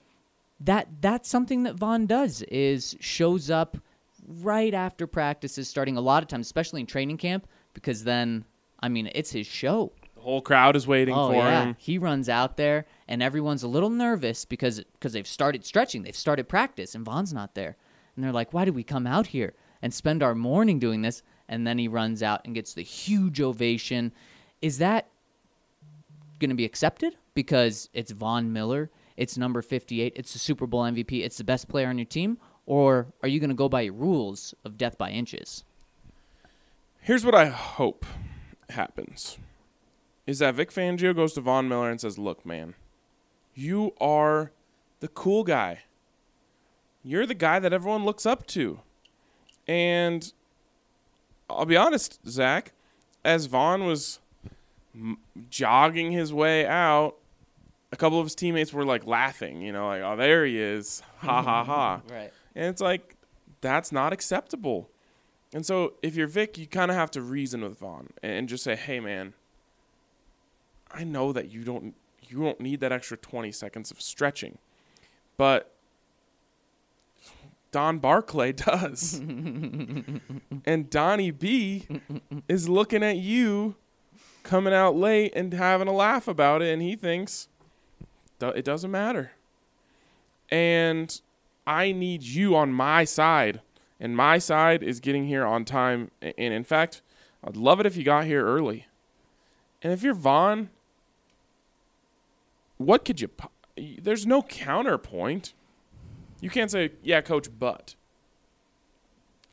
that 0.60 0.88
that's 1.00 1.28
something 1.28 1.62
that 1.62 1.76
Von 1.76 2.06
does 2.06 2.42
is 2.42 2.96
shows 3.00 3.48
up 3.50 3.78
right 4.42 4.74
after 4.74 5.06
practices 5.06 5.68
starting 5.68 5.96
a 5.96 6.00
lot 6.00 6.22
of 6.22 6.28
times, 6.28 6.46
especially 6.46 6.80
in 6.80 6.86
training 6.86 7.16
camp, 7.16 7.46
because 7.72 8.04
then 8.04 8.44
I 8.80 8.88
mean 8.88 9.10
it's 9.14 9.30
his 9.30 9.46
show. 9.46 9.92
The 10.14 10.20
whole 10.20 10.42
crowd 10.42 10.76
is 10.76 10.86
waiting 10.86 11.14
Oh 11.14 11.28
for 11.28 11.36
yeah, 11.36 11.64
him. 11.66 11.76
he 11.78 11.96
runs 11.96 12.28
out 12.28 12.58
there, 12.58 12.84
and 13.10 13.22
everyone's 13.22 13.64
a 13.64 13.68
little 13.68 13.90
nervous 13.90 14.44
because 14.44 14.82
because 14.94 15.12
they've 15.12 15.26
started 15.26 15.66
stretching, 15.66 16.02
they've 16.02 16.16
started 16.16 16.48
practice, 16.48 16.94
and 16.94 17.04
Von's 17.04 17.34
not 17.34 17.54
there, 17.54 17.76
and 18.14 18.24
they're 18.24 18.32
like, 18.32 18.54
"Why 18.54 18.64
did 18.64 18.76
we 18.76 18.84
come 18.84 19.06
out 19.06 19.26
here 19.26 19.52
and 19.82 19.92
spend 19.92 20.22
our 20.22 20.34
morning 20.34 20.78
doing 20.78 21.02
this?" 21.02 21.22
And 21.48 21.66
then 21.66 21.78
he 21.78 21.88
runs 21.88 22.22
out 22.22 22.42
and 22.44 22.54
gets 22.54 22.72
the 22.72 22.82
huge 22.82 23.40
ovation. 23.40 24.12
Is 24.62 24.78
that 24.78 25.08
going 26.38 26.50
to 26.50 26.56
be 26.56 26.64
accepted 26.64 27.16
because 27.34 27.90
it's 27.92 28.12
Von 28.12 28.52
Miller, 28.52 28.90
it's 29.16 29.36
number 29.36 29.60
fifty-eight, 29.60 30.12
it's 30.14 30.32
the 30.32 30.38
Super 30.38 30.66
Bowl 30.66 30.84
MVP, 30.84 31.24
it's 31.24 31.36
the 31.36 31.44
best 31.44 31.68
player 31.68 31.88
on 31.88 31.98
your 31.98 32.04
team, 32.06 32.38
or 32.64 33.08
are 33.22 33.28
you 33.28 33.40
going 33.40 33.50
to 33.50 33.56
go 33.56 33.68
by 33.68 33.86
rules 33.86 34.54
of 34.64 34.78
death 34.78 34.96
by 34.96 35.10
inches? 35.10 35.64
Here's 37.00 37.24
what 37.24 37.34
I 37.34 37.46
hope 37.46 38.06
happens 38.68 39.36
is 40.26 40.38
that 40.38 40.54
Vic 40.54 40.70
Fangio 40.70 41.14
goes 41.14 41.32
to 41.32 41.40
Von 41.40 41.68
Miller 41.68 41.90
and 41.90 42.00
says, 42.00 42.16
Look, 42.16 42.46
man, 42.46 42.74
you 43.54 43.94
are 44.00 44.52
the 45.00 45.08
cool 45.08 45.44
guy. 45.44 45.80
You're 47.02 47.26
the 47.26 47.34
guy 47.34 47.58
that 47.58 47.72
everyone 47.72 48.04
looks 48.04 48.26
up 48.26 48.46
to. 48.48 48.80
And 49.66 50.32
I'll 51.48 51.66
be 51.66 51.76
honest, 51.76 52.20
Zach, 52.28 52.72
as 53.24 53.46
Von 53.46 53.86
was 53.86 54.18
m- 54.94 55.18
jogging 55.48 56.12
his 56.12 56.32
way 56.32 56.66
out, 56.66 57.16
a 57.92 57.96
couple 57.96 58.18
of 58.18 58.26
his 58.26 58.34
teammates 58.34 58.72
were 58.72 58.84
like 58.84 59.06
laughing, 59.06 59.62
you 59.62 59.72
know, 59.72 59.88
like, 59.88 60.02
oh, 60.02 60.16
there 60.16 60.44
he 60.44 60.58
is. 60.58 61.02
Ha 61.18 61.42
ha 61.42 61.62
mm-hmm. 61.62 61.70
ha. 61.70 62.00
Right. 62.10 62.32
And 62.54 62.66
it's 62.66 62.80
like, 62.80 63.16
that's 63.60 63.92
not 63.92 64.12
acceptable. 64.12 64.88
And 65.52 65.66
so 65.66 65.94
if 66.02 66.14
you're 66.14 66.26
Vic, 66.26 66.56
you 66.58 66.66
kind 66.66 66.90
of 66.90 66.96
have 66.96 67.10
to 67.12 67.22
reason 67.22 67.62
with 67.62 67.78
Von 67.78 68.10
and 68.22 68.48
just 68.48 68.62
say, 68.62 68.76
"Hey, 68.76 69.00
man, 69.00 69.34
I 70.92 71.04
know 71.04 71.32
that 71.32 71.50
you 71.50 71.64
don't 71.64 71.94
you 72.30 72.42
don't 72.42 72.60
need 72.60 72.80
that 72.80 72.92
extra 72.92 73.16
20 73.16 73.52
seconds 73.52 73.90
of 73.90 74.00
stretching, 74.00 74.58
but 75.36 75.74
Don 77.70 77.98
Barclay 77.98 78.52
does, 78.56 79.14
and 80.64 80.90
Donnie 80.90 81.30
B 81.30 81.86
is 82.48 82.68
looking 82.68 83.02
at 83.02 83.16
you 83.16 83.76
coming 84.42 84.72
out 84.72 84.96
late 84.96 85.32
and 85.34 85.52
having 85.52 85.88
a 85.88 85.92
laugh 85.92 86.26
about 86.28 86.62
it, 86.62 86.72
and 86.72 86.82
he 86.82 86.96
thinks 86.96 87.48
it 88.40 88.64
doesn't 88.64 88.90
matter." 88.90 89.32
And 90.50 91.20
I 91.66 91.92
need 91.92 92.22
you 92.22 92.56
on 92.56 92.72
my 92.72 93.04
side. 93.04 93.60
And 94.00 94.16
my 94.16 94.38
side 94.38 94.82
is 94.82 94.98
getting 94.98 95.26
here 95.26 95.44
on 95.44 95.64
time. 95.64 96.10
And 96.20 96.54
in 96.54 96.64
fact, 96.64 97.02
I'd 97.44 97.56
love 97.56 97.80
it 97.80 97.86
if 97.86 97.96
you 97.96 98.02
got 98.02 98.24
here 98.24 98.44
early. 98.44 98.86
And 99.82 99.92
if 99.92 100.02
you're 100.02 100.14
Von, 100.14 100.70
what 102.80 103.04
could 103.04 103.20
you. 103.20 103.28
There's 103.76 104.26
no 104.26 104.42
counterpoint. 104.42 105.52
You 106.40 106.48
can't 106.48 106.70
say, 106.70 106.92
yeah, 107.02 107.20
coach, 107.20 107.48
but. 107.58 107.94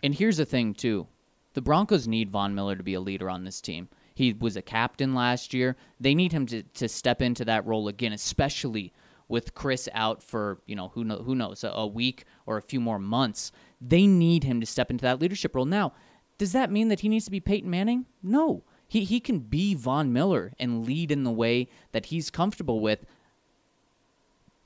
And 0.01 0.15
here's 0.15 0.37
the 0.37 0.45
thing, 0.45 0.73
too. 0.73 1.07
The 1.53 1.61
Broncos 1.61 2.07
need 2.07 2.29
Von 2.29 2.55
Miller 2.55 2.77
to 2.77 2.83
be 2.83 2.93
a 2.93 3.01
leader 3.01 3.29
on 3.29 3.43
this 3.43 3.59
team. 3.59 3.89
He 4.15 4.31
was 4.31 4.55
a 4.55 4.61
captain 4.61 5.13
last 5.13 5.53
year. 5.53 5.75
They 5.99 6.15
need 6.15 6.31
him 6.31 6.45
to, 6.45 6.63
to 6.63 6.87
step 6.87 7.21
into 7.21 7.43
that 7.45 7.65
role 7.65 7.89
again, 7.89 8.13
especially 8.13 8.93
with 9.27 9.53
Chris 9.53 9.89
out 9.93 10.23
for, 10.23 10.61
you 10.65 10.77
know, 10.77 10.87
who, 10.89 11.03
know, 11.03 11.17
who 11.17 11.35
knows, 11.35 11.65
a, 11.65 11.69
a 11.69 11.85
week 11.85 12.23
or 12.45 12.55
a 12.55 12.61
few 12.61 12.79
more 12.79 12.99
months. 12.99 13.51
They 13.81 14.07
need 14.07 14.45
him 14.45 14.61
to 14.61 14.65
step 14.65 14.89
into 14.89 15.03
that 15.03 15.19
leadership 15.19 15.53
role. 15.53 15.65
Now, 15.65 15.91
does 16.37 16.53
that 16.53 16.71
mean 16.71 16.87
that 16.87 17.01
he 17.01 17.09
needs 17.09 17.25
to 17.25 17.31
be 17.31 17.41
Peyton 17.41 17.69
Manning? 17.69 18.05
No. 18.23 18.63
He, 18.87 19.03
he 19.03 19.19
can 19.19 19.39
be 19.39 19.75
Von 19.75 20.13
Miller 20.13 20.53
and 20.57 20.85
lead 20.85 21.11
in 21.11 21.25
the 21.25 21.31
way 21.31 21.67
that 21.91 22.05
he's 22.05 22.29
comfortable 22.29 22.79
with, 22.79 23.05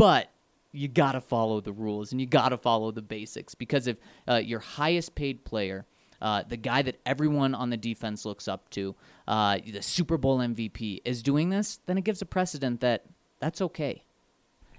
but 0.01 0.31
you 0.71 0.87
got 0.87 1.11
to 1.11 1.21
follow 1.21 1.61
the 1.61 1.71
rules 1.71 2.11
and 2.11 2.19
you 2.19 2.25
got 2.25 2.49
to 2.49 2.57
follow 2.57 2.89
the 2.89 3.03
basics 3.03 3.53
because 3.53 3.85
if 3.85 3.97
uh, 4.27 4.37
your 4.37 4.59
highest 4.59 5.13
paid 5.13 5.45
player, 5.45 5.85
uh, 6.23 6.41
the 6.49 6.57
guy 6.57 6.81
that 6.81 6.99
everyone 7.05 7.53
on 7.53 7.69
the 7.69 7.77
defense 7.77 8.25
looks 8.25 8.47
up 8.47 8.67
to, 8.71 8.95
uh, 9.27 9.59
the 9.63 9.83
Super 9.83 10.17
Bowl 10.17 10.39
MVP, 10.39 11.01
is 11.05 11.21
doing 11.21 11.49
this, 11.49 11.81
then 11.85 11.99
it 11.99 12.03
gives 12.03 12.19
a 12.19 12.25
precedent 12.25 12.81
that 12.81 13.05
that's 13.39 13.61
okay. 13.61 14.03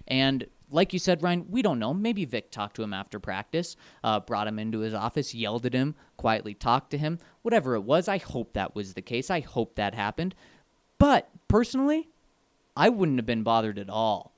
And 0.08 0.44
like 0.72 0.92
you 0.92 0.98
said, 0.98 1.22
Ryan, 1.22 1.46
we 1.48 1.62
don't 1.62 1.78
know. 1.78 1.94
Maybe 1.94 2.24
Vic 2.24 2.50
talked 2.50 2.74
to 2.74 2.82
him 2.82 2.92
after 2.92 3.20
practice, 3.20 3.76
uh, 4.02 4.18
brought 4.18 4.48
him 4.48 4.58
into 4.58 4.80
his 4.80 4.92
office, 4.92 5.36
yelled 5.36 5.64
at 5.66 5.72
him, 5.72 5.94
quietly 6.16 6.54
talked 6.54 6.90
to 6.90 6.98
him. 6.98 7.20
Whatever 7.42 7.76
it 7.76 7.82
was, 7.82 8.08
I 8.08 8.18
hope 8.18 8.54
that 8.54 8.74
was 8.74 8.94
the 8.94 9.02
case. 9.02 9.30
I 9.30 9.38
hope 9.38 9.76
that 9.76 9.94
happened. 9.94 10.34
But 10.98 11.30
personally, 11.46 12.08
I 12.76 12.88
wouldn't 12.88 13.18
have 13.18 13.26
been 13.26 13.44
bothered 13.44 13.78
at 13.78 13.88
all 13.88 14.31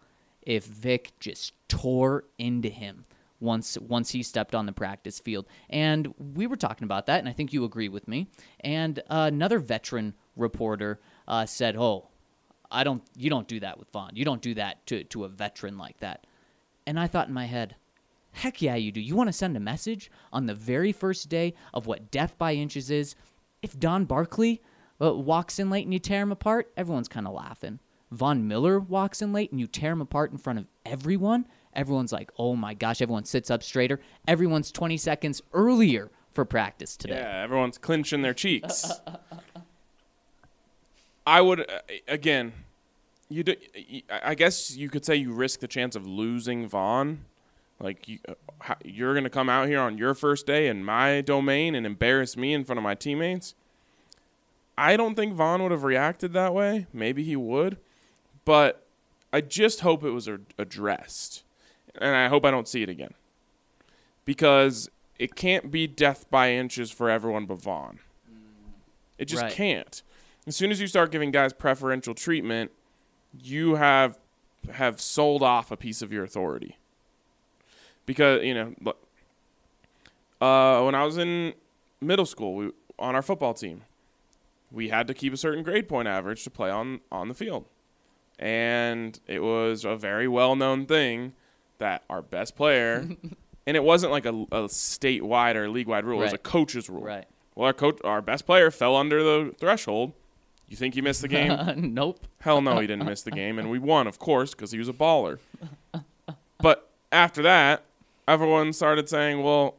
if 0.47 0.65
Vic 0.65 1.13
just 1.21 1.53
tore 1.69 2.25
into 2.39 2.69
him 2.69 3.05
once 3.41 3.79
once 3.79 4.11
he 4.11 4.23
stepped 4.23 4.55
on 4.55 4.67
the 4.67 4.73
practice 4.73 5.21
field. 5.21 5.47
And 5.71 6.15
we 6.35 6.47
were 6.47 6.57
talking 6.57 6.85
about 6.85 7.07
that, 7.07 7.21
and 7.21 7.29
I 7.29 7.33
think 7.33 7.53
you 7.53 7.65
agree 7.65 7.89
with 7.89 8.09
me. 8.09 8.29
And 8.61 9.01
uh, 9.11 9.31
another 9.33 9.59
veteran 9.59 10.15
reporter 10.37 11.01
uh, 11.29 11.47
said, 11.47 11.77
"Oh, 11.77 12.09
I 12.71 12.85
don't. 12.85 13.03
You 13.17 13.31
don't 13.31 13.49
do 13.49 13.61
that 13.61 13.79
with 13.79 13.91
Von. 13.91 14.13
You 14.15 14.25
don't 14.25 14.43
do 14.43 14.55
that 14.55 14.87
to 14.87 15.05
to 15.05 15.25
a 15.25 15.29
veteran 15.29 15.79
like 15.79 15.99
that." 15.99 16.27
And 16.87 16.99
I 16.99 17.07
thought 17.07 17.29
in 17.29 17.35
my 17.35 17.47
head, 17.47 17.77
heck 18.33 18.61
yeah, 18.61 18.75
you 18.75 18.93
do. 18.93 19.01
You 19.01 19.15
want 19.17 19.29
to 19.29 19.33
send 19.33 19.57
a 19.57 19.61
message 19.61 20.11
on 20.33 20.47
the 20.47 20.55
very 20.55 20.93
first 20.93 21.29
day 21.29 21.55
of 21.73 21.87
what 21.87 22.11
death 22.11 22.37
by 22.37 22.55
inches 22.55 22.91
is? 22.91 23.15
If 23.63 23.79
Don 23.79 24.05
Barclay 24.05 24.61
uh, 25.01 25.15
walks 25.15 25.59
in 25.59 25.71
late 25.71 25.85
and 25.85 25.93
you 25.93 25.99
tear 25.99 26.23
him 26.23 26.33
apart, 26.33 26.71
everyone's 26.77 27.09
kind 27.09 27.27
of 27.27 27.33
laughing. 27.33 27.79
Von 28.15 28.47
Miller 28.47 28.79
walks 28.79 29.21
in 29.21 29.33
late 29.33 29.51
and 29.51 29.61
you 29.61 29.67
tear 29.67 29.93
him 29.93 30.01
apart 30.01 30.33
in 30.33 30.39
front 30.39 30.59
of 30.59 30.67
everyone, 30.87 31.47
everyone's 31.75 32.13
like, 32.13 32.31
oh 32.39 32.57
my 32.57 32.75
gosh, 32.75 33.03
everyone 33.03 33.25
sits 33.25 33.51
up 33.51 33.63
straighter. 33.63 34.01
Everyone's 34.27 34.71
20 34.71 34.97
seconds 34.97 35.43
earlier 35.53 36.11
for 36.33 36.45
practice 36.45 36.97
today. 36.97 37.17
Yeah, 37.17 37.43
everyone's 37.43 37.79
clenching 37.79 38.23
their 38.23 38.35
cheeks. 38.35 38.91
I 41.27 41.41
would 41.41 41.61
uh, 41.61 41.81
again. 42.07 42.53
You, 43.31 43.43
do, 43.43 43.55
I 44.11 44.35
guess 44.35 44.77
you 44.77 44.91
could 44.91 45.05
say 45.05 45.17
you 45.17 45.33
risk 45.33 45.61
the 45.61 45.67
chance 45.67 45.97
of 45.97 46.07
losing 46.07 46.69
Von. 46.69 47.25
Like 47.81 48.07
you, 48.07 48.19
uh, 48.29 48.75
you're 48.85 49.15
going 49.15 49.25
to 49.25 49.31
come 49.31 49.49
out 49.49 49.67
here 49.67 49.81
on 49.81 49.97
your 49.97 50.15
first 50.15 50.47
day 50.47 50.69
in 50.69 50.85
my 50.85 51.23
domain 51.23 51.75
and 51.75 51.87
embarrass 51.87 52.37
me 52.37 52.53
in 52.53 52.65
front 52.65 52.79
of 52.79 52.85
my 52.85 52.95
teammates. 52.95 53.55
I 54.77 54.97
don't 54.97 55.15
think 55.15 55.35
Von 55.35 55.63
would 55.63 55.73
have 55.73 55.85
reacted 55.85 56.35
that 56.35 56.53
way. 56.53 56.87
Maybe 56.93 57.25
he 57.25 57.35
would, 57.35 57.79
but 58.45 58.87
I 59.33 59.41
just 59.41 59.81
hope 59.81 60.05
it 60.05 60.11
was 60.11 60.29
addressed, 60.59 61.43
and 61.97 62.15
I 62.15 62.29
hope 62.29 62.45
I 62.45 62.51
don't 62.51 62.69
see 62.69 62.83
it 62.83 62.89
again 62.89 63.15
because 64.25 64.89
it 65.19 65.35
can't 65.35 65.71
be 65.71 65.87
death 65.87 66.29
by 66.31 66.53
inches 66.53 66.91
for 66.91 67.09
everyone 67.11 67.47
but 67.47 67.61
Von. 67.61 67.99
It 69.19 69.27
just 69.27 69.43
Right. 69.43 69.53
can't. 69.53 70.03
As 70.47 70.57
soon 70.57 70.71
as 70.71 70.81
you 70.81 70.87
start 70.87 71.11
giving 71.11 71.31
guys 71.31 71.53
preferential 71.53 72.15
treatment, 72.15 72.71
you 73.41 73.77
have 73.77 74.19
have 74.73 75.01
sold 75.01 75.43
off 75.43 75.71
a 75.71 75.77
piece 75.77 76.01
of 76.01 76.13
your 76.13 76.25
authority. 76.25 76.79
Because 78.07 78.43
you 78.43 78.55
know, 78.55 78.75
look, 78.81 79.07
uh, 80.41 80.83
when 80.83 80.95
I 80.95 81.05
was 81.05 81.19
in 81.19 81.55
middle 82.01 82.27
school, 82.27 82.55
we 82.55 82.71
on 82.99 83.15
our 83.15 83.23
football 83.23 83.55
team, 83.55 83.83
we 84.71 84.89
had 84.89 85.07
to 85.07 85.15
keep 85.15 85.33
a 85.33 85.37
certain 85.37 85.63
grade 85.63 85.89
point 85.89 86.09
average 86.09 86.45
to 86.45 86.51
play 86.51 86.71
on 86.71 87.01
on 87.11 87.29
the 87.29 87.35
field, 87.35 87.67
and 88.39 89.19
it 89.27 89.43
was 89.43 89.85
a 89.85 89.97
very 89.97 90.29
well 90.29 90.57
known 90.57 90.87
thing 90.87 91.33
that 91.79 92.03
our 92.09 92.23
best 92.23 92.57
player, 92.57 93.09
and 93.67 93.77
it 93.77 93.85
wasn't 93.85 94.13
like 94.13 94.27
a, 94.27 94.31
a 94.31 94.69
statewide 94.69 95.55
or 95.55 95.69
league 95.69 95.87
wide 95.87 96.05
rule; 96.05 96.21
it 96.21 96.25
was 96.25 96.33
a 96.33 96.39
coach's 96.39 96.89
rule. 96.89 97.03
Right. 97.03 97.27
Well, 97.55 97.67
our 97.67 97.73
coach, 97.73 98.01
our 98.05 98.21
best 98.21 98.47
player, 98.47 98.71
fell 98.71 98.97
under 98.97 99.23
the 99.23 99.55
threshold. 99.59 100.13
You 100.69 100.77
think 100.77 100.95
he 100.95 101.03
missed 101.03 101.23
the 101.23 101.29
game? 101.29 101.95
nope. 101.95 102.27
Hell 102.41 102.61
no, 102.61 102.81
he 102.81 102.87
didn't 102.87 103.05
miss 103.05 103.23
the 103.23 103.31
game, 103.31 103.59
and 103.59 103.71
we 103.71 103.79
won, 103.91 104.07
of 104.07 104.19
course, 104.19 104.53
because 104.53 104.73
he 104.73 104.79
was 104.79 104.89
a 104.89 104.93
baller. 104.93 105.39
But 106.59 106.91
after 107.13 107.43
that, 107.43 107.85
everyone 108.27 108.73
started 108.73 109.09
saying, 109.09 109.43
"Well, 109.43 109.77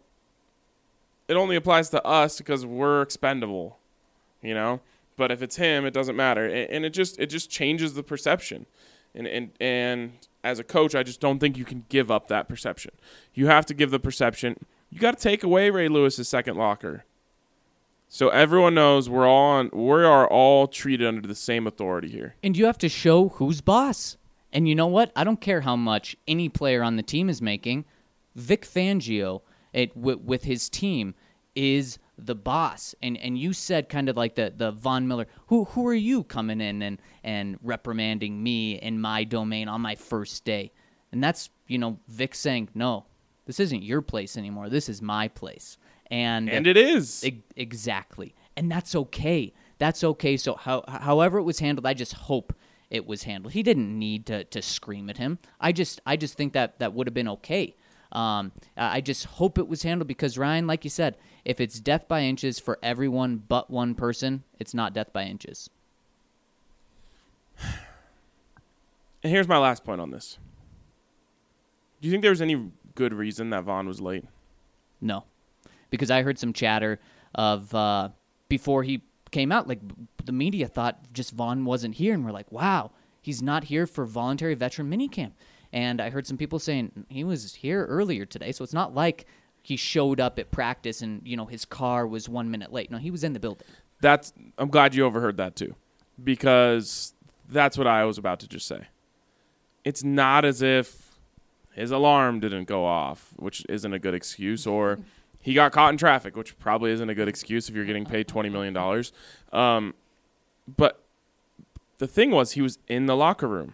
it 1.28 1.36
only 1.36 1.56
applies 1.56 1.90
to 1.90 2.06
us 2.06 2.38
because 2.38 2.66
we're 2.66 3.02
expendable," 3.02 3.78
you 4.42 4.54
know. 4.54 4.80
But 5.18 5.32
if 5.32 5.42
it's 5.42 5.56
him, 5.56 5.86
it 5.86 5.94
doesn't 5.94 6.16
matter, 6.16 6.46
and 6.46 6.86
it 6.86 6.92
just 6.92 7.20
it 7.20 7.28
just 7.28 7.50
changes 7.50 7.94
the 7.94 8.04
perception. 8.04 8.66
And 9.14 9.28
and 9.28 9.52
and 9.60 10.12
as 10.44 10.60
a 10.60 10.64
coach, 10.64 10.94
I 10.94 11.04
just 11.04 11.20
don't 11.20 11.40
think 11.40 11.58
you 11.58 11.66
can 11.66 11.86
give 11.90 12.12
up 12.12 12.28
that 12.28 12.48
perception. 12.48 12.92
You 13.34 13.48
have 13.48 13.66
to 13.68 13.74
give 13.74 13.92
the 13.92 14.00
perception. 14.00 14.58
You 14.90 15.00
got 15.00 15.18
to 15.18 15.24
take 15.24 15.44
away 15.44 15.70
Ray 15.70 15.88
Lewis's 15.88 16.30
second 16.30 16.58
locker. 16.58 17.06
So 18.08 18.30
everyone 18.30 18.76
knows 18.76 19.10
we're 19.10 19.28
all 19.28 19.54
on, 19.54 19.70
we 19.74 20.04
are 20.04 20.28
all 20.28 20.68
treated 20.68 21.08
under 21.08 21.28
the 21.28 21.36
same 21.36 21.66
authority 21.66 22.08
here. 22.08 22.36
And 22.44 22.56
you 22.56 22.66
have 22.66 22.78
to 22.78 22.90
show 22.90 23.30
who's 23.30 23.62
boss. 23.62 24.18
And 24.54 24.70
you 24.70 24.76
know 24.76 24.88
what? 24.88 25.12
I 25.16 25.24
don't 25.24 25.42
care 25.42 25.62
how 25.62 25.76
much 25.76 26.16
any 26.28 26.48
player 26.48 26.82
on 26.82 26.96
the 26.96 27.04
team 27.04 27.30
is 27.30 27.42
making. 27.42 27.84
Vic 28.36 28.66
Fangio, 28.66 29.42
it, 29.74 29.98
with 29.98 30.44
his 30.44 30.70
team, 30.70 31.16
is 31.56 31.98
the 32.18 32.36
boss. 32.36 32.96
And 33.02 33.18
and 33.18 33.38
you 33.38 33.54
said 33.54 33.90
kind 33.90 34.10
of 34.10 34.18
like 34.18 34.36
the 34.36 34.54
the 34.56 34.72
Von 34.72 35.08
Miller. 35.08 35.28
Who 35.48 35.66
who 35.66 35.88
are 35.88 35.94
you 35.94 36.24
coming 36.24 36.62
in 36.62 36.82
and 36.82 37.02
and 37.24 37.58
reprimanding 37.62 38.42
me 38.42 38.76
in 38.76 39.00
my 39.00 39.24
domain 39.24 39.68
on 39.68 39.82
my 39.82 39.96
first 39.96 40.46
day? 40.46 40.72
And 41.12 41.24
that's 41.24 41.50
you 41.68 41.78
know 41.78 42.00
Vic 42.08 42.36
saying 42.36 42.70
no, 42.74 43.06
this 43.46 43.60
isn't 43.60 43.84
your 43.84 44.02
place 44.02 44.38
anymore. 44.38 44.70
This 44.70 44.90
is 44.90 45.02
my 45.02 45.28
place. 45.28 45.78
And 46.12 46.50
And 46.50 46.68
it 46.68 46.78
is. 46.78 47.24
E- 47.24 47.44
exactly. 47.56 48.36
And 48.56 48.72
that's 48.72 48.96
okay. 48.96 49.54
That's 49.78 50.04
okay. 50.04 50.38
So, 50.38 50.56
how, 50.56 50.84
however 50.88 51.40
it 51.40 51.44
was 51.44 51.60
handled, 51.60 51.86
I 51.86 51.94
just 51.94 52.14
hope 52.14 52.54
it 52.90 53.06
was 53.06 53.24
handled. 53.24 53.54
He 53.54 53.64
didn't 53.64 53.98
need 53.98 54.26
to, 54.28 54.44
to 54.46 54.62
scream 54.62 55.10
at 55.10 55.18
him. 55.18 55.40
I 55.60 55.72
just 55.72 56.02
I 56.06 56.16
just 56.16 56.36
think 56.36 56.54
that 56.54 56.80
that 56.80 56.94
would 56.94 57.08
have 57.08 57.14
been 57.14 57.28
okay. 57.28 57.76
Um, 58.12 58.52
I 58.78 59.02
just 59.02 59.26
hope 59.26 59.58
it 59.58 59.68
was 59.68 59.84
handled 59.84 60.08
because 60.08 60.38
Ryan, 60.38 60.68
like 60.68 60.84
you 60.84 60.90
said, 60.90 61.18
if 61.44 61.60
it's 61.60 61.80
death 61.80 62.08
by 62.08 62.22
inches 62.22 62.60
for 62.60 62.80
everyone 62.82 63.44
but 63.48 63.70
one 63.70 63.96
person, 63.96 64.44
it's 64.60 64.74
not 64.74 64.94
death 64.94 65.12
by 65.12 65.24
inches. 65.24 65.70
And 69.24 69.32
here's 69.32 69.48
my 69.48 69.58
last 69.58 69.84
point 69.84 70.00
on 70.00 70.12
this. 70.12 70.38
Do 72.00 72.08
you 72.08 72.12
think 72.12 72.22
there 72.22 72.32
was 72.32 72.42
any 72.42 72.70
good 72.94 73.14
reason 73.14 73.50
that 73.50 73.64
Von 73.64 73.88
was 73.88 74.00
late? 74.00 74.26
No, 75.02 75.24
because 75.90 76.12
I 76.12 76.22
heard 76.22 76.38
some 76.38 76.54
chatter 76.54 77.00
of 77.34 77.74
uh, 77.74 78.10
before 78.50 78.84
he 78.84 79.02
came 79.32 79.52
out, 79.52 79.68
like 79.68 79.80
the 80.24 80.32
media 80.32 80.68
thought 80.68 81.12
just 81.12 81.34
Von 81.34 81.66
wasn't 81.66 81.96
here, 81.96 82.14
and 82.14 82.24
we're 82.24 82.32
like, 82.32 82.52
wow, 82.52 82.92
he's 83.22 83.42
not 83.42 83.66
here 83.66 83.88
for 83.88 84.06
voluntary 84.06 84.54
veteran 84.54 84.90
minicamp. 84.90 85.32
And 85.76 86.00
I 86.00 86.10
heard 86.10 86.26
some 86.26 86.38
people 86.38 86.58
saying 86.58 87.06
he 87.10 87.26
was 87.26 87.54
here 87.54 87.86
earlier 87.86 88.26
today, 88.26 88.54
so 88.54 88.64
it's 88.64 88.74
not 88.74 88.96
like 88.96 89.26
he 89.62 89.76
showed 89.76 90.22
up 90.22 90.40
at 90.40 90.50
practice 90.50 91.02
and 91.02 91.22
you 91.26 91.36
know 91.36 91.46
his 91.46 91.66
car 91.66 92.08
was 92.08 92.30
one 92.30 92.50
minute 92.50 92.72
late. 92.72 92.90
No, 92.90 92.98
he 92.98 93.12
was 93.12 93.26
in 93.26 93.34
the 93.34 93.42
building. 93.42 93.68
That's 94.00 94.32
I'm 94.58 94.70
glad 94.70 94.96
you 94.96 95.04
overheard 95.04 95.36
that 95.36 95.58
too. 95.58 95.76
Because 96.24 97.14
that's 97.50 97.78
what 97.78 97.88
I 97.88 98.06
was 98.06 98.18
about 98.18 98.40
to 98.40 98.48
just 98.48 98.68
say. 98.68 98.88
It's 99.84 100.02
not 100.02 100.46
as 100.46 100.62
if 100.62 101.18
his 101.74 101.92
alarm 101.92 102.40
didn't 102.40 102.66
go 102.66 102.86
off, 102.86 103.34
which 103.36 103.66
isn't 103.68 103.92
a 103.92 104.00
good 104.00 104.14
excuse, 104.14 104.66
or 104.66 105.00
he 105.42 105.54
got 105.54 105.74
caught 105.74 105.92
in 105.92 105.98
traffic, 105.98 106.38
which 106.38 106.58
probably 106.58 106.92
isn't 106.92 107.10
a 107.10 107.14
good 107.14 107.28
excuse 107.28 107.68
if 107.68 107.76
you're 107.76 107.84
getting 107.84 108.06
paid 108.06 108.30
twenty 108.30 108.50
million 108.50 108.74
dollars. 108.74 109.12
Um, 109.52 109.94
but 110.74 111.02
the 111.98 112.08
thing 112.08 112.32
was, 112.32 112.54
he 112.54 112.62
was 112.62 112.80
in 112.88 113.08
the 113.08 113.16
locker 113.18 113.48
room. 113.50 113.74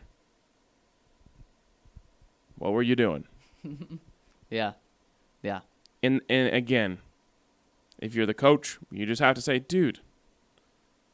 What 2.62 2.74
were 2.74 2.84
you 2.84 2.96
doing? 2.96 3.26
Yeah, 4.50 4.74
yeah, 5.44 5.62
And 6.04 6.20
and 6.30 6.54
again, 6.54 6.98
if 8.00 8.14
you're 8.14 8.26
the 8.26 8.34
coach, 8.34 8.78
you 8.92 9.06
just 9.06 9.22
have 9.22 9.34
to 9.36 9.42
say, 9.42 9.60
dude, 9.60 10.00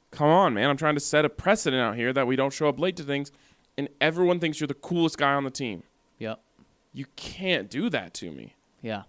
come 0.10 0.28
on, 0.30 0.56
man. 0.56 0.68
I'm 0.72 0.78
trying 0.78 0.96
to 0.96 1.00
set 1.00 1.24
a 1.24 1.30
precedent 1.30 1.80
out 1.80 1.96
here 1.96 2.12
that 2.14 2.26
we 2.26 2.36
don't 2.36 2.52
show 2.52 2.68
up 2.68 2.80
late 2.80 2.96
to 2.96 3.04
things, 3.04 3.32
and 3.78 3.90
everyone 4.02 4.40
thinks 4.40 4.60
you're 4.60 4.68
the 4.68 4.74
coolest 4.74 5.20
guy 5.20 5.34
on 5.34 5.44
the 5.44 5.52
team. 5.52 5.84
yep, 6.18 6.40
You 6.94 7.06
can't 7.16 7.70
do 7.70 7.92
that 7.92 8.16
to 8.16 8.32
me. 8.32 8.56
yeah. 8.82 9.04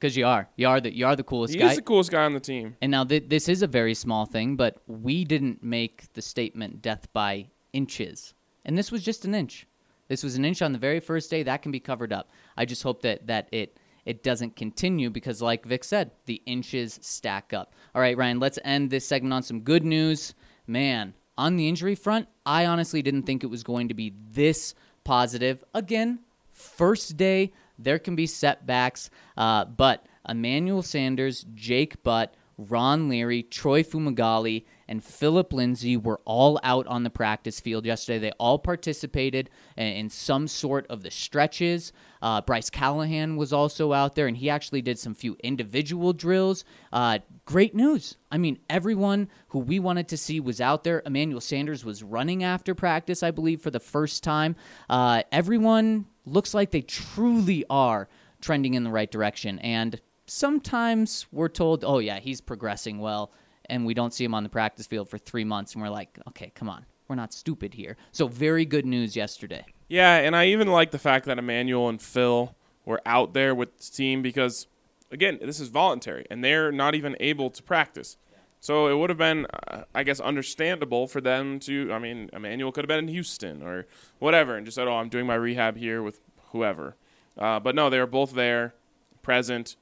Because 0.00 0.16
you 0.16 0.26
are, 0.26 0.48
you 0.56 0.66
are 0.68 0.80
the 0.80 0.90
you 0.94 1.06
are 1.06 1.16
the 1.16 1.22
coolest 1.24 1.52
He 1.54 1.60
guy. 1.60 1.70
is 1.70 1.76
the 1.76 1.82
coolest 1.82 2.10
guy 2.10 2.24
on 2.24 2.32
the 2.34 2.40
team. 2.40 2.76
And 2.82 2.90
now 2.90 3.04
th- 3.04 3.24
this 3.28 3.48
is 3.50 3.60
a 3.62 3.66
very 3.66 3.94
small 3.94 4.24
thing, 4.26 4.56
but 4.56 4.76
we 4.86 5.24
didn't 5.24 5.62
make 5.62 6.10
the 6.14 6.20
statement 6.22 6.80
death 6.82 7.10
by 7.12 7.46
inches. 7.74 8.34
And 8.64 8.76
this 8.78 8.90
was 8.92 9.02
just 9.02 9.24
an 9.26 9.34
inch. 9.34 9.66
This 10.08 10.22
was 10.22 10.36
an 10.36 10.44
inch 10.44 10.62
on 10.62 10.72
the 10.72 10.78
very 10.78 11.00
first 11.00 11.30
day. 11.30 11.42
That 11.42 11.62
can 11.62 11.72
be 11.72 11.80
covered 11.80 12.12
up. 12.12 12.30
I 12.56 12.64
just 12.64 12.82
hope 12.82 13.02
that, 13.02 13.26
that 13.26 13.48
it 13.52 13.78
it 14.04 14.22
doesn't 14.22 14.56
continue 14.56 15.08
because, 15.10 15.40
like 15.40 15.64
Vic 15.64 15.82
said, 15.82 16.10
the 16.26 16.42
inches 16.46 16.98
stack 17.02 17.52
up. 17.52 17.74
All 17.94 18.02
right, 18.02 18.16
Ryan, 18.16 18.38
let's 18.38 18.58
end 18.64 18.90
this 18.90 19.06
segment 19.06 19.32
on 19.32 19.42
some 19.42 19.60
good 19.60 19.84
news. 19.84 20.34
Man, 20.66 21.14
on 21.38 21.56
the 21.56 21.68
injury 21.68 21.94
front, 21.94 22.28
I 22.44 22.66
honestly 22.66 23.02
didn't 23.02 23.22
think 23.22 23.42
it 23.42 23.48
was 23.48 23.62
going 23.62 23.88
to 23.88 23.94
be 23.94 24.12
this 24.30 24.74
positive. 25.04 25.64
Again, 25.72 26.20
first 26.52 27.16
day, 27.16 27.52
there 27.78 27.98
can 27.98 28.14
be 28.14 28.26
setbacks, 28.26 29.10
uh, 29.36 29.64
but 29.64 30.06
Emmanuel 30.28 30.82
Sanders, 30.82 31.46
Jake 31.54 32.02
Butt, 32.02 32.34
Ron 32.56 33.08
Leary, 33.08 33.42
Troy 33.42 33.82
Fumagalli, 33.82 34.64
and 34.88 35.02
Philip 35.02 35.52
Lindsay 35.52 35.96
were 35.96 36.20
all 36.24 36.60
out 36.62 36.86
on 36.86 37.02
the 37.02 37.10
practice 37.10 37.60
field 37.60 37.86
yesterday. 37.86 38.18
They 38.18 38.32
all 38.32 38.58
participated 38.58 39.50
in, 39.76 40.10
some 40.10 40.46
sort 40.46 40.86
of 40.88 41.02
the 41.02 41.10
stretches. 41.10 41.92
Uh, 42.20 42.40
Bryce 42.40 42.70
Callahan 42.70 43.36
was 43.36 43.52
also 43.52 43.92
out 43.92 44.14
there, 44.14 44.26
and 44.26 44.36
he 44.36 44.50
actually 44.50 44.82
did 44.82 44.98
some 44.98 45.14
few 45.14 45.36
individual 45.42 46.12
drills. 46.12 46.64
Uh, 46.92 47.18
great 47.44 47.74
news. 47.74 48.16
I 48.30 48.38
mean, 48.38 48.58
everyone 48.68 49.28
who 49.48 49.58
we 49.60 49.78
wanted 49.78 50.08
to 50.08 50.16
see 50.16 50.40
was 50.40 50.60
out 50.60 50.84
there. 50.84 51.02
Emmanuel 51.06 51.40
Sanders 51.40 51.84
was 51.84 52.02
running 52.02 52.44
after 52.44 52.74
practice, 52.74 53.22
I 53.22 53.30
believe, 53.30 53.60
for 53.60 53.70
the 53.70 53.80
first 53.80 54.22
time. 54.22 54.56
Uh, 54.88 55.22
everyone 55.32 56.06
looks 56.26 56.54
like 56.54 56.70
they 56.70 56.82
truly 56.82 57.64
are 57.70 58.08
trending 58.40 58.74
in 58.74 58.84
the 58.84 58.90
right 58.90 59.10
direction. 59.10 59.58
And 59.60 60.00
sometimes 60.26 61.26
we're 61.32 61.48
told, 61.48 61.84
oh, 61.84 61.98
yeah, 61.98 62.20
he's 62.20 62.40
progressing 62.40 62.98
well, 62.98 63.32
and 63.68 63.86
we 63.86 63.94
don't 63.94 64.12
see 64.12 64.24
him 64.24 64.34
on 64.34 64.42
the 64.42 64.48
practice 64.48 64.86
field 64.86 65.08
for 65.08 65.18
three 65.18 65.44
months, 65.44 65.74
and 65.74 65.82
we're 65.82 65.90
like, 65.90 66.18
okay, 66.28 66.52
come 66.54 66.68
on. 66.68 66.84
We're 67.08 67.16
not 67.16 67.34
stupid 67.34 67.74
here. 67.74 67.96
So, 68.12 68.28
very 68.28 68.64
good 68.64 68.86
news 68.86 69.14
yesterday. 69.14 69.66
Yeah, 69.88 70.16
and 70.16 70.34
I 70.34 70.46
even 70.46 70.68
like 70.68 70.90
the 70.90 70.98
fact 70.98 71.26
that 71.26 71.38
Emmanuel 71.38 71.88
and 71.88 72.00
Phil 72.00 72.54
were 72.86 73.02
out 73.04 73.34
there 73.34 73.54
with 73.54 73.76
the 73.76 73.94
team 73.94 74.22
because, 74.22 74.66
again, 75.10 75.38
this 75.42 75.60
is 75.60 75.68
voluntary, 75.68 76.26
and 76.30 76.42
they're 76.42 76.72
not 76.72 76.94
even 76.94 77.14
able 77.20 77.50
to 77.50 77.62
practice. 77.62 78.16
So 78.60 78.88
it 78.88 78.96
would 78.96 79.10
have 79.10 79.18
been, 79.18 79.46
uh, 79.68 79.82
I 79.94 80.04
guess, 80.04 80.20
understandable 80.20 81.06
for 81.06 81.20
them 81.20 81.60
to. 81.60 81.92
I 81.92 81.98
mean, 81.98 82.30
Emmanuel 82.32 82.72
could 82.72 82.84
have 82.84 82.88
been 82.88 83.00
in 83.00 83.08
Houston 83.08 83.62
or 83.62 83.86
whatever, 84.18 84.56
and 84.56 84.64
just 84.64 84.76
said, 84.76 84.88
"Oh, 84.88 84.94
I'm 84.94 85.10
doing 85.10 85.26
my 85.26 85.34
rehab 85.34 85.76
here 85.76 86.02
with 86.02 86.22
whoever." 86.52 86.96
Uh, 87.36 87.60
but 87.60 87.74
no, 87.74 87.90
they 87.90 87.98
were 87.98 88.06
both 88.06 88.32
there, 88.32 88.74
present, 89.20 89.76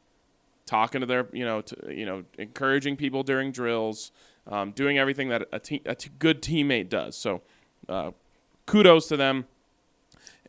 talking 0.66 1.00
to 1.00 1.06
their, 1.06 1.26
you 1.32 1.44
know, 1.44 1.60
to, 1.60 1.94
you 1.94 2.06
know, 2.06 2.24
encouraging 2.38 2.96
people 2.96 3.22
during 3.22 3.52
drills, 3.52 4.12
um, 4.46 4.72
doing 4.72 4.98
everything 4.98 5.28
that 5.28 5.48
a, 5.52 5.58
te- 5.58 5.82
a 5.84 5.94
t- 5.94 6.10
good 6.18 6.42
teammate 6.42 6.88
does. 6.88 7.16
So, 7.16 7.42
uh, 7.88 8.12
kudos 8.66 9.08
to 9.08 9.16
them. 9.16 9.46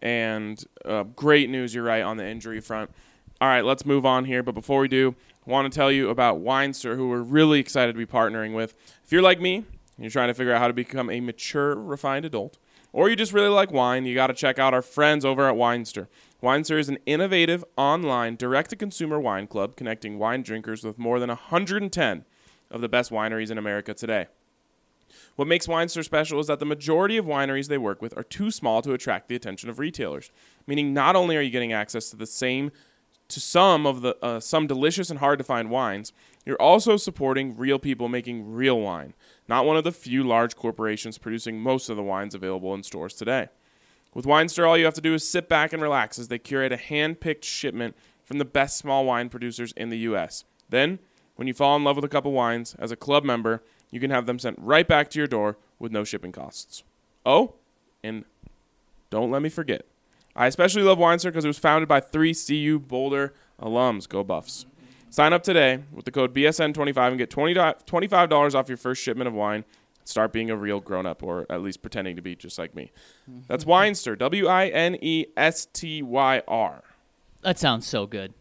And 0.01 0.61
uh, 0.83 1.03
great 1.03 1.49
news, 1.49 1.73
you're 1.73 1.83
right, 1.83 2.01
on 2.01 2.17
the 2.17 2.27
injury 2.27 2.59
front. 2.59 2.91
All 3.39 3.47
right, 3.47 3.63
let's 3.63 3.85
move 3.85 4.05
on 4.05 4.25
here. 4.25 4.43
But 4.43 4.53
before 4.53 4.81
we 4.81 4.87
do, 4.89 5.15
I 5.47 5.51
want 5.51 5.71
to 5.71 5.75
tell 5.75 5.91
you 5.91 6.09
about 6.09 6.43
Winestyr, 6.43 6.95
who 6.95 7.09
we're 7.09 7.21
really 7.21 7.59
excited 7.59 7.93
to 7.93 7.97
be 7.97 8.05
partnering 8.05 8.53
with. 8.53 8.75
If 9.05 9.11
you're 9.11 9.21
like 9.21 9.39
me, 9.39 9.55
and 9.55 9.65
you're 9.97 10.09
trying 10.09 10.29
to 10.29 10.33
figure 10.33 10.53
out 10.53 10.59
how 10.59 10.67
to 10.67 10.73
become 10.73 11.09
a 11.09 11.19
mature, 11.19 11.75
refined 11.75 12.25
adult, 12.25 12.57
or 12.91 13.09
you 13.09 13.15
just 13.15 13.33
really 13.33 13.49
like 13.49 13.71
wine, 13.71 14.05
you 14.05 14.15
got 14.15 14.27
to 14.27 14.33
check 14.33 14.59
out 14.59 14.73
our 14.73 14.81
friends 14.81 15.25
over 15.25 15.47
at 15.47 15.55
Winestyr. 15.55 16.07
Winestyr 16.43 16.77
is 16.77 16.89
an 16.89 16.97
innovative 17.05 17.63
online 17.77 18.35
direct 18.35 18.71
to 18.71 18.75
consumer 18.75 19.17
wine 19.17 19.47
club 19.47 19.77
connecting 19.77 20.19
wine 20.19 20.43
drinkers 20.43 20.83
with 20.83 20.99
more 20.99 21.17
than 21.17 21.29
110 21.29 22.25
of 22.69 22.81
the 22.81 22.89
best 22.89 23.11
wineries 23.11 23.49
in 23.49 23.57
America 23.57 23.93
today. 23.93 24.27
What 25.37 25.47
makes 25.47 25.67
Winestyr 25.67 26.03
special 26.03 26.41
is 26.41 26.47
that 26.47 26.59
the 26.59 26.65
majority 26.65 27.15
of 27.15 27.25
wineries 27.25 27.69
they 27.69 27.77
work 27.77 28.01
with 28.01 28.17
are 28.17 28.25
too 28.25 28.51
small 28.51 28.81
to 28.81 28.91
attract 28.91 29.29
the 29.29 29.37
attention 29.37 29.69
of 29.69 29.79
retailers. 29.79 30.31
Meaning, 30.67 30.93
not 30.93 31.15
only 31.15 31.37
are 31.37 31.41
you 31.41 31.49
getting 31.49 31.71
access 31.71 32.09
to 32.09 32.17
the 32.17 32.25
same, 32.25 32.73
to 33.29 33.39
some 33.39 33.87
of 33.87 34.01
the 34.01 34.17
uh, 34.21 34.41
some 34.41 34.67
delicious 34.67 35.09
and 35.09 35.19
hard 35.19 35.39
to 35.39 35.45
find 35.45 35.69
wines, 35.69 36.11
you're 36.45 36.61
also 36.61 36.97
supporting 36.97 37.55
real 37.55 37.79
people 37.79 38.09
making 38.09 38.51
real 38.51 38.81
wine, 38.81 39.13
not 39.47 39.65
one 39.65 39.77
of 39.77 39.85
the 39.85 39.93
few 39.93 40.25
large 40.25 40.57
corporations 40.57 41.17
producing 41.17 41.61
most 41.61 41.87
of 41.87 41.95
the 41.95 42.03
wines 42.03 42.35
available 42.35 42.73
in 42.73 42.83
stores 42.83 43.13
today. 43.13 43.47
With 44.13 44.25
Winestyr, 44.25 44.67
all 44.67 44.77
you 44.77 44.85
have 44.85 44.93
to 44.93 45.01
do 45.01 45.13
is 45.13 45.27
sit 45.27 45.49
back 45.49 45.73
and 45.73 45.81
relax 45.81 46.19
as 46.19 46.27
they 46.27 46.37
curate 46.37 46.71
a 46.71 46.77
hand-picked 46.77 47.43
shipment 47.43 47.95
from 48.23 48.37
the 48.37 48.45
best 48.45 48.77
small 48.77 49.05
wine 49.05 49.29
producers 49.29 49.73
in 49.75 49.89
the 49.89 49.97
U.S. 49.99 50.45
Then, 50.69 50.99
when 51.35 51.47
you 51.47 51.53
fall 51.53 51.75
in 51.75 51.83
love 51.83 51.95
with 51.95 52.05
a 52.05 52.09
cup 52.09 52.25
of 52.25 52.31
wines, 52.31 52.75
as 52.79 52.91
a 52.91 52.95
club 52.95 53.23
member, 53.23 53.63
you 53.91 53.99
can 53.99 54.11
have 54.11 54.25
them 54.25 54.39
sent 54.39 54.57
right 54.59 54.87
back 54.87 55.09
to 55.11 55.19
your 55.19 55.27
door 55.27 55.57
with 55.79 55.91
no 55.91 56.03
shipping 56.03 56.31
costs. 56.31 56.83
Oh, 57.25 57.55
and 58.03 58.25
don't 59.09 59.31
let 59.31 59.41
me 59.41 59.49
forget, 59.49 59.85
I 60.35 60.47
especially 60.47 60.83
love 60.83 60.97
Winestyr 60.97 61.25
because 61.25 61.45
it 61.45 61.49
was 61.49 61.59
founded 61.59 61.87
by 61.87 61.99
three 61.99 62.33
CU 62.33 62.79
Boulder 62.79 63.33
alums. 63.61 64.09
Go 64.09 64.23
Buffs. 64.23 64.65
Sign 65.09 65.31
up 65.31 65.43
today 65.43 65.83
with 65.91 66.05
the 66.05 66.11
code 66.11 66.33
BSN25 66.33 67.09
and 67.09 67.17
get 67.19 67.29
$20, 67.29 67.55
$25 67.85 68.55
off 68.55 68.67
your 68.67 68.77
first 68.77 69.03
shipment 69.03 69.27
of 69.27 69.33
wine. 69.35 69.63
Start 70.05 70.33
being 70.33 70.49
a 70.49 70.55
real 70.55 70.79
grown 70.79 71.05
up, 71.05 71.23
or 71.23 71.45
at 71.49 71.61
least 71.61 71.81
pretending 71.81 72.15
to 72.15 72.21
be 72.21 72.35
just 72.35 72.59
like 72.59 72.75
me. 72.75 72.91
That's 73.47 73.65
Winestyr. 73.65 74.17
W 74.17 74.47
I 74.47 74.67
N 74.67 74.97
E 75.01 75.25
S 75.37 75.65
T 75.65 76.01
Y 76.01 76.41
R. 76.47 76.83
That 77.41 77.59
sounds 77.59 77.87
so 77.87 78.05
good. 78.05 78.33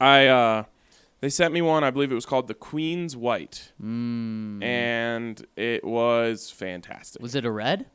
I 0.00 0.26
uh, 0.26 0.64
they 1.20 1.28
sent 1.30 1.54
me 1.54 1.62
one. 1.62 1.84
I 1.84 1.90
believe 1.90 2.12
it 2.12 2.16
was 2.16 2.26
called 2.26 2.48
the 2.48 2.54
Queen's 2.54 3.16
White, 3.16 3.72
and 3.80 5.46
it 5.56 5.84
was 5.84 6.50
fantastic. 6.50 7.22
Was 7.22 7.34
it 7.34 7.44
a 7.44 7.50
red? 7.50 7.86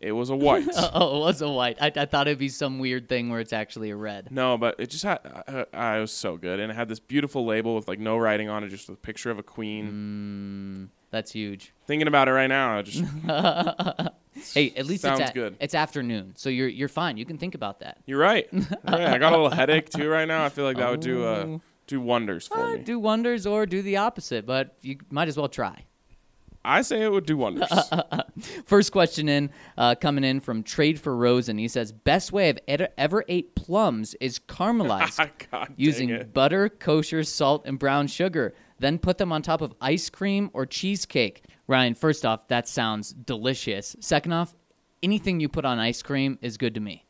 It 0.00 0.12
was 0.12 0.30
a 0.30 0.36
white. 0.36 0.66
oh, 0.76 1.18
it 1.18 1.20
was 1.20 1.42
a 1.42 1.48
white. 1.50 1.76
I, 1.80 1.92
I 1.94 2.06
thought 2.06 2.26
it'd 2.26 2.38
be 2.38 2.48
some 2.48 2.78
weird 2.78 3.08
thing 3.08 3.28
where 3.28 3.38
it's 3.38 3.52
actually 3.52 3.90
a 3.90 3.96
red. 3.96 4.30
No, 4.30 4.56
but 4.56 4.76
it 4.78 4.88
just 4.88 5.04
had. 5.04 5.20
Uh, 5.24 5.64
uh, 5.74 5.96
it 5.96 6.00
was 6.00 6.12
so 6.12 6.36
good, 6.38 6.58
and 6.58 6.72
it 6.72 6.74
had 6.74 6.88
this 6.88 7.00
beautiful 7.00 7.44
label 7.44 7.74
with 7.74 7.86
like 7.86 7.98
no 7.98 8.16
writing 8.16 8.48
on 8.48 8.64
it, 8.64 8.68
just 8.68 8.88
a 8.88 8.94
picture 8.94 9.30
of 9.30 9.38
a 9.38 9.42
queen. 9.42 10.90
That's 11.10 11.32
huge. 11.32 11.72
Thinking 11.86 12.06
about 12.08 12.28
it 12.28 12.32
right 12.32 12.46
now, 12.46 12.78
I 12.78 12.82
just 12.82 13.02
Hey, 14.54 14.72
at 14.76 14.86
least 14.86 15.02
Sounds 15.02 15.20
it's 15.20 15.32
good. 15.32 15.56
It's 15.60 15.74
afternoon, 15.74 16.34
so 16.36 16.48
you're 16.48 16.68
you're 16.68 16.88
fine. 16.88 17.16
You 17.16 17.26
can 17.26 17.36
think 17.36 17.54
about 17.54 17.80
that. 17.80 17.98
you're 18.06 18.18
right. 18.20 18.48
You're 18.52 18.62
right. 18.84 19.08
I 19.08 19.18
got 19.18 19.32
a 19.32 19.36
little 19.36 19.50
headache 19.50 19.90
too 19.90 20.08
right 20.08 20.26
now. 20.26 20.44
I 20.44 20.48
feel 20.48 20.64
like 20.64 20.76
that 20.76 20.88
would 20.90 21.00
do 21.00 21.24
uh, 21.24 21.44
Oh. 21.46 21.60
do 21.86 22.00
wonders 22.00 22.46
for 22.46 22.58
Uh, 22.58 22.72
me. 22.76 22.82
do 22.82 22.98
wonders 22.98 23.44
or 23.46 23.66
do 23.66 23.82
the 23.82 23.96
opposite, 23.96 24.46
but 24.46 24.76
you 24.82 24.98
might 25.10 25.28
as 25.28 25.36
well 25.36 25.48
try. 25.48 25.84
I 26.64 26.82
say 26.82 27.02
it 27.02 27.10
would 27.10 27.24
do 27.26 27.36
wonders. 27.38 27.70
First 28.66 28.92
question 28.92 29.30
in, 29.30 29.48
uh, 29.78 29.94
coming 29.94 30.24
in 30.24 30.40
from 30.40 30.62
Trade 30.62 31.00
for 31.00 31.16
Rosen. 31.16 31.56
He 31.56 31.68
says, 31.68 31.90
best 31.90 32.32
way 32.32 32.50
I've 32.50 32.58
ever, 32.68 32.88
ever 32.98 33.24
ate 33.28 33.54
plums 33.54 34.14
is 34.20 34.38
caramelized 34.38 35.16
God 35.50 35.68
dang 35.68 35.74
using 35.78 36.10
it. 36.10 36.34
butter, 36.34 36.68
kosher, 36.68 37.24
salt, 37.24 37.62
and 37.64 37.78
brown 37.78 38.08
sugar. 38.08 38.52
Then 38.80 38.98
put 38.98 39.18
them 39.18 39.30
on 39.30 39.42
top 39.42 39.60
of 39.60 39.74
ice 39.80 40.08
cream 40.08 40.50
or 40.54 40.64
cheesecake. 40.64 41.44
Ryan, 41.66 41.94
first 41.94 42.24
off, 42.24 42.48
that 42.48 42.66
sounds 42.66 43.12
delicious. 43.12 43.94
Second 44.00 44.32
off, 44.32 44.54
anything 45.02 45.38
you 45.38 45.48
put 45.50 45.66
on 45.66 45.78
ice 45.78 46.02
cream 46.02 46.38
is 46.40 46.56
good 46.56 46.74
to 46.74 46.80
me. 46.80 47.04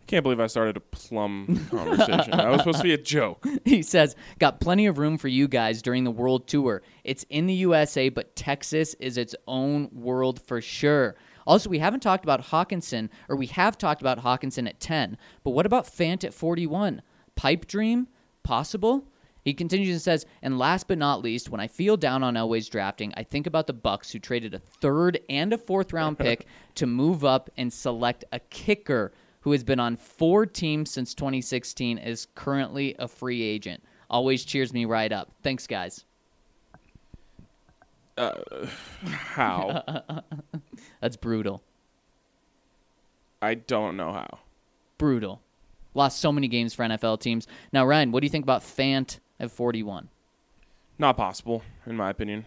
I 0.00 0.04
Can't 0.06 0.22
believe 0.22 0.40
I 0.40 0.46
started 0.46 0.78
a 0.78 0.80
plum 0.80 1.66
conversation. 1.70 2.30
that 2.32 2.48
was 2.48 2.60
supposed 2.62 2.78
to 2.78 2.84
be 2.84 2.94
a 2.94 2.98
joke. 2.98 3.46
He 3.66 3.82
says, 3.82 4.16
got 4.38 4.60
plenty 4.60 4.86
of 4.86 4.96
room 4.96 5.18
for 5.18 5.28
you 5.28 5.46
guys 5.46 5.82
during 5.82 6.04
the 6.04 6.10
world 6.10 6.48
tour. 6.48 6.82
It's 7.04 7.24
in 7.28 7.46
the 7.46 7.54
USA, 7.54 8.08
but 8.08 8.34
Texas 8.34 8.94
is 8.94 9.18
its 9.18 9.34
own 9.46 9.90
world 9.92 10.40
for 10.40 10.62
sure. 10.62 11.16
Also, 11.46 11.68
we 11.68 11.78
haven't 11.80 12.00
talked 12.00 12.24
about 12.24 12.46
Hockenson, 12.46 13.10
or 13.28 13.36
we 13.36 13.46
have 13.48 13.76
talked 13.76 14.00
about 14.00 14.20
Hockenson 14.20 14.66
at 14.66 14.80
10, 14.80 15.18
but 15.44 15.50
what 15.50 15.66
about 15.66 15.84
Fant 15.86 16.24
at 16.24 16.32
41? 16.34 17.02
Pipe 17.36 17.66
dream? 17.66 18.08
Possible? 18.42 19.06
He 19.44 19.54
continues 19.54 19.90
and 19.90 20.02
says, 20.02 20.26
and 20.42 20.58
last 20.58 20.86
but 20.88 20.98
not 20.98 21.22
least, 21.22 21.50
when 21.50 21.60
I 21.60 21.66
feel 21.66 21.96
down 21.96 22.22
on 22.22 22.34
Elway's 22.34 22.68
drafting, 22.68 23.12
I 23.16 23.22
think 23.22 23.46
about 23.46 23.66
the 23.66 23.72
Bucks 23.72 24.10
who 24.10 24.18
traded 24.18 24.54
a 24.54 24.58
third 24.58 25.20
and 25.28 25.52
a 25.52 25.58
fourth 25.58 25.92
round 25.92 26.18
pick 26.20 26.46
to 26.76 26.86
move 26.86 27.24
up 27.24 27.50
and 27.56 27.72
select 27.72 28.24
a 28.32 28.38
kicker 28.38 29.12
who 29.40 29.52
has 29.52 29.64
been 29.64 29.80
on 29.80 29.96
four 29.96 30.44
teams 30.44 30.90
since 30.90 31.14
2016 31.14 31.98
is 31.98 32.26
currently 32.34 32.94
a 32.98 33.08
free 33.08 33.42
agent. 33.42 33.82
Always 34.10 34.44
cheers 34.44 34.72
me 34.72 34.84
right 34.84 35.10
up. 35.10 35.30
Thanks, 35.42 35.66
guys. 35.66 36.04
Uh, 38.18 38.34
how? 39.06 39.82
That's 41.00 41.16
brutal. 41.16 41.62
I 43.40 43.54
don't 43.54 43.96
know 43.96 44.12
how. 44.12 44.40
Brutal. 44.98 45.40
Lost 45.94 46.20
so 46.20 46.30
many 46.30 46.46
games 46.46 46.74
for 46.74 46.84
NFL 46.84 47.20
teams. 47.20 47.46
Now, 47.72 47.86
Ryan, 47.86 48.12
what 48.12 48.20
do 48.20 48.26
you 48.26 48.30
think 48.30 48.44
about 48.44 48.62
Fant 48.62 49.18
at 49.40 49.50
41? 49.50 50.08
Not 50.98 51.16
possible, 51.16 51.62
in 51.86 51.96
my 51.96 52.10
opinion. 52.10 52.44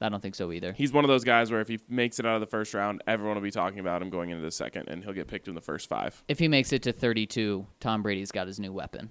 I 0.00 0.08
don't 0.10 0.20
think 0.20 0.34
so 0.34 0.52
either. 0.52 0.72
He's 0.72 0.92
one 0.92 1.04
of 1.04 1.08
those 1.08 1.24
guys 1.24 1.50
where 1.50 1.60
if 1.60 1.68
he 1.68 1.78
makes 1.88 2.18
it 2.18 2.26
out 2.26 2.34
of 2.34 2.40
the 2.40 2.46
first 2.46 2.74
round, 2.74 3.02
everyone 3.06 3.36
will 3.36 3.42
be 3.42 3.50
talking 3.50 3.78
about 3.78 4.02
him 4.02 4.10
going 4.10 4.30
into 4.30 4.42
the 4.42 4.50
second, 4.50 4.88
and 4.88 5.02
he'll 5.02 5.14
get 5.14 5.28
picked 5.28 5.48
in 5.48 5.54
the 5.54 5.60
first 5.62 5.88
five. 5.88 6.22
If 6.28 6.38
he 6.38 6.48
makes 6.48 6.72
it 6.72 6.82
to 6.82 6.92
32, 6.92 7.66
Tom 7.80 8.02
Brady's 8.02 8.30
got 8.30 8.46
his 8.46 8.60
new 8.60 8.72
weapon. 8.72 9.08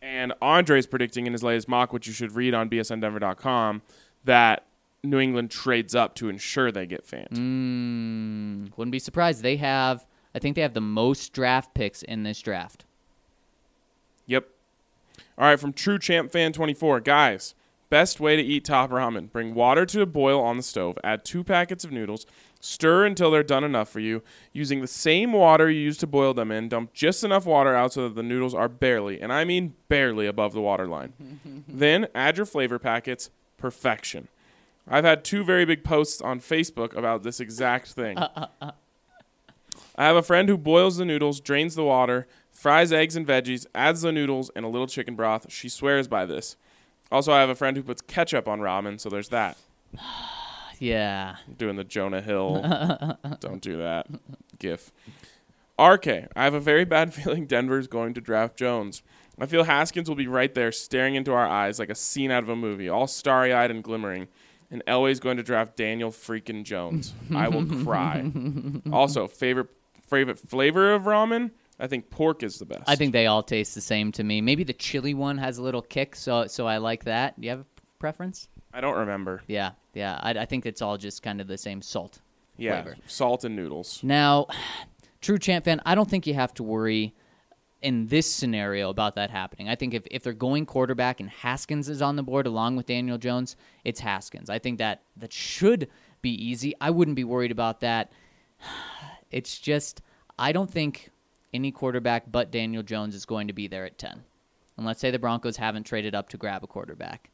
And 0.00 0.32
Andre's 0.40 0.86
predicting 0.86 1.26
in 1.26 1.32
his 1.32 1.42
latest 1.42 1.68
mock, 1.68 1.92
which 1.92 2.06
you 2.06 2.12
should 2.12 2.32
read 2.32 2.54
on 2.54 2.70
bsndenver.com, 2.70 3.82
that 4.24 4.64
New 5.02 5.18
England 5.18 5.50
trades 5.50 5.94
up 5.94 6.14
to 6.16 6.28
ensure 6.28 6.70
they 6.70 6.86
get 6.86 7.06
Fant. 7.06 7.30
Mm, 7.30 8.76
wouldn't 8.76 8.92
be 8.92 8.98
surprised. 8.98 9.42
They 9.42 9.56
have, 9.56 10.06
I 10.34 10.38
think 10.38 10.54
they 10.54 10.62
have 10.62 10.74
the 10.74 10.80
most 10.80 11.32
draft 11.32 11.74
picks 11.74 12.02
in 12.02 12.22
this 12.22 12.40
draft. 12.40 12.84
Yep. 14.26 14.48
All 15.38 15.46
right, 15.46 15.60
from 15.60 15.74
True 15.74 15.98
Champ 15.98 16.32
Fan 16.32 16.52
24. 16.52 17.00
Guys, 17.00 17.54
best 17.90 18.20
way 18.20 18.36
to 18.36 18.42
eat 18.42 18.64
top 18.64 18.90
ramen. 18.90 19.30
Bring 19.30 19.54
water 19.54 19.84
to 19.84 20.00
a 20.00 20.06
boil 20.06 20.40
on 20.40 20.56
the 20.56 20.62
stove. 20.62 20.98
Add 21.04 21.26
two 21.26 21.44
packets 21.44 21.84
of 21.84 21.92
noodles. 21.92 22.26
Stir 22.58 23.04
until 23.04 23.30
they're 23.30 23.42
done 23.42 23.62
enough 23.62 23.90
for 23.90 24.00
you. 24.00 24.22
Using 24.54 24.80
the 24.80 24.86
same 24.86 25.32
water 25.32 25.70
you 25.70 25.80
used 25.80 26.00
to 26.00 26.06
boil 26.06 26.32
them 26.32 26.50
in, 26.50 26.70
dump 26.70 26.94
just 26.94 27.22
enough 27.22 27.44
water 27.44 27.74
out 27.74 27.92
so 27.92 28.04
that 28.04 28.14
the 28.14 28.22
noodles 28.22 28.54
are 28.54 28.68
barely, 28.68 29.20
and 29.20 29.30
I 29.30 29.44
mean 29.44 29.74
barely, 29.88 30.26
above 30.26 30.54
the 30.54 30.62
water 30.62 30.86
line. 30.86 31.12
then 31.68 32.08
add 32.14 32.38
your 32.38 32.46
flavor 32.46 32.78
packets. 32.78 33.30
Perfection. 33.58 34.28
I've 34.88 35.04
had 35.04 35.22
two 35.22 35.44
very 35.44 35.64
big 35.66 35.84
posts 35.84 36.22
on 36.22 36.40
Facebook 36.40 36.96
about 36.96 37.24
this 37.24 37.40
exact 37.40 37.88
thing. 37.88 38.16
Uh, 38.16 38.28
uh, 38.36 38.46
uh. 38.62 38.70
I 39.96 40.04
have 40.06 40.16
a 40.16 40.22
friend 40.22 40.48
who 40.48 40.56
boils 40.56 40.96
the 40.96 41.04
noodles, 41.04 41.40
drains 41.40 41.74
the 41.74 41.84
water, 41.84 42.26
fries 42.56 42.92
eggs 42.92 43.16
and 43.16 43.26
veggies, 43.26 43.66
adds 43.74 44.02
the 44.02 44.12
noodles 44.12 44.50
and 44.56 44.64
a 44.64 44.68
little 44.68 44.86
chicken 44.86 45.14
broth. 45.14 45.46
She 45.52 45.68
swears 45.68 46.08
by 46.08 46.26
this. 46.26 46.56
Also, 47.12 47.32
I 47.32 47.40
have 47.40 47.50
a 47.50 47.54
friend 47.54 47.76
who 47.76 47.82
puts 47.82 48.02
ketchup 48.02 48.48
on 48.48 48.60
ramen, 48.60 48.98
so 48.98 49.08
there's 49.08 49.28
that. 49.28 49.56
Yeah. 50.78 51.36
Doing 51.56 51.76
the 51.76 51.84
Jonah 51.84 52.20
Hill. 52.20 52.60
Don't 53.40 53.62
do 53.62 53.78
that. 53.78 54.06
GIF. 54.58 54.92
RK, 55.80 56.06
I 56.36 56.44
have 56.44 56.52
a 56.52 56.60
very 56.60 56.84
bad 56.84 57.14
feeling 57.14 57.46
Denver's 57.46 57.86
going 57.86 58.12
to 58.14 58.20
draft 58.20 58.58
Jones. 58.58 59.02
I 59.40 59.46
feel 59.46 59.64
Haskins 59.64 60.08
will 60.08 60.16
be 60.16 60.28
right 60.28 60.52
there, 60.54 60.72
staring 60.72 61.14
into 61.14 61.32
our 61.32 61.46
eyes 61.46 61.78
like 61.78 61.90
a 61.90 61.94
scene 61.94 62.30
out 62.30 62.42
of 62.42 62.48
a 62.48 62.56
movie, 62.56 62.88
all 62.88 63.06
starry 63.06 63.52
eyed 63.52 63.70
and 63.70 63.82
glimmering. 63.82 64.28
And 64.70 64.82
Elway's 64.86 65.20
going 65.20 65.36
to 65.36 65.42
draft 65.42 65.76
Daniel 65.76 66.10
freaking 66.10 66.64
Jones. 66.64 67.14
I 67.34 67.48
will 67.48 67.64
cry. 67.84 68.30
Also, 68.92 69.28
favorite 69.28 69.68
favorite 70.08 70.38
flavor 70.38 70.92
of 70.92 71.02
ramen? 71.04 71.52
I 71.78 71.86
think 71.86 72.08
pork 72.10 72.42
is 72.42 72.58
the 72.58 72.64
best. 72.64 72.84
I 72.86 72.96
think 72.96 73.12
they 73.12 73.26
all 73.26 73.42
taste 73.42 73.74
the 73.74 73.80
same 73.80 74.10
to 74.12 74.24
me. 74.24 74.40
Maybe 74.40 74.64
the 74.64 74.72
chili 74.72 75.14
one 75.14 75.38
has 75.38 75.58
a 75.58 75.62
little 75.62 75.82
kick, 75.82 76.16
so 76.16 76.46
so 76.46 76.66
I 76.66 76.78
like 76.78 77.04
that. 77.04 77.38
Do 77.40 77.44
you 77.46 77.50
have 77.50 77.60
a 77.60 77.66
preference? 77.98 78.48
I 78.72 78.80
don't 78.80 78.96
remember. 78.96 79.42
Yeah, 79.46 79.72
yeah. 79.94 80.18
I, 80.22 80.30
I 80.30 80.44
think 80.46 80.66
it's 80.66 80.82
all 80.82 80.96
just 80.98 81.22
kind 81.22 81.40
of 81.40 81.46
the 81.46 81.56
same 81.58 81.80
salt 81.82 82.20
Yeah, 82.56 82.82
flavor. 82.82 82.96
salt 83.06 83.44
and 83.44 83.56
noodles. 83.56 84.00
Now, 84.02 84.46
true 85.20 85.38
champ 85.38 85.64
fan, 85.64 85.80
I 85.86 85.94
don't 85.94 86.08
think 86.10 86.26
you 86.26 86.34
have 86.34 86.52
to 86.54 86.62
worry 86.62 87.14
in 87.82 88.06
this 88.06 88.30
scenario 88.30 88.88
about 88.90 89.14
that 89.14 89.30
happening. 89.30 89.68
I 89.68 89.74
think 89.76 89.94
if, 89.94 90.02
if 90.10 90.22
they're 90.22 90.32
going 90.32 90.66
quarterback 90.66 91.20
and 91.20 91.28
Haskins 91.30 91.88
is 91.88 92.02
on 92.02 92.16
the 92.16 92.22
board 92.22 92.46
along 92.46 92.76
with 92.76 92.86
Daniel 92.86 93.16
Jones, 93.18 93.54
it's 93.84 94.00
Haskins. 94.00 94.50
I 94.50 94.58
think 94.58 94.78
that 94.78 95.02
that 95.18 95.32
should 95.32 95.88
be 96.22 96.30
easy. 96.30 96.74
I 96.80 96.90
wouldn't 96.90 97.16
be 97.16 97.24
worried 97.24 97.50
about 97.52 97.80
that. 97.80 98.10
It's 99.30 99.58
just 99.58 100.02
I 100.38 100.52
don't 100.52 100.70
think 100.70 101.10
any 101.52 101.70
quarterback 101.72 102.24
but 102.30 102.50
Daniel 102.50 102.82
Jones 102.82 103.14
is 103.14 103.24
going 103.24 103.46
to 103.46 103.52
be 103.52 103.68
there 103.68 103.84
at 103.84 103.98
10. 103.98 104.22
And 104.76 104.86
let's 104.86 105.00
say 105.00 105.10
the 105.10 105.18
Broncos 105.18 105.56
haven't 105.56 105.84
traded 105.84 106.14
up 106.14 106.28
to 106.30 106.36
grab 106.36 106.62
a 106.62 106.66
quarterback. 106.66 107.30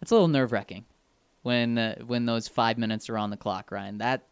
It's 0.00 0.10
a 0.10 0.14
little 0.14 0.28
nerve-wracking 0.28 0.84
when 1.42 1.78
uh, 1.78 1.96
when 2.04 2.26
those 2.26 2.48
5 2.48 2.78
minutes 2.78 3.08
are 3.08 3.18
on 3.18 3.30
the 3.30 3.36
clock, 3.36 3.70
Ryan. 3.70 3.98
That 3.98 4.24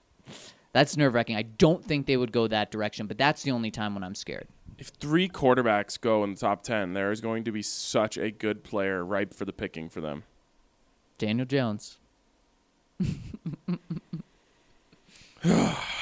that's 0.73 0.97
nerve 0.97 1.15
wracking. 1.15 1.37
I 1.37 1.43
don't 1.43 1.85
think 1.85 2.07
they 2.07 2.17
would 2.17 2.33
go 2.33 2.47
that 2.47 2.71
direction, 2.71 3.07
but 3.07 3.19
that's 3.19 3.43
the 3.43 3.51
only 3.51 3.71
time 3.71 3.95
when 3.95 4.05
I'm 4.05 4.15
scared. 4.15 4.49
If 4.79 4.89
three 4.89 5.29
quarterbacks 5.29 6.01
go 6.01 6.25
in 6.25 6.35
the 6.35 6.41
top 6.41 6.63
10, 6.63 6.95
there 6.95 7.11
is 7.11 7.21
going 7.21 7.45
to 7.45 7.53
be 7.53 7.61
such 7.63 8.17
a 8.17 8.31
good 8.31 8.65
player 8.65 9.05
ripe 9.05 9.35
for 9.35 9.45
the 9.45 9.53
picking 9.53 9.89
for 9.89 10.01
them. 10.01 10.23
Daniel 11.19 11.47
Jones. 11.47 11.99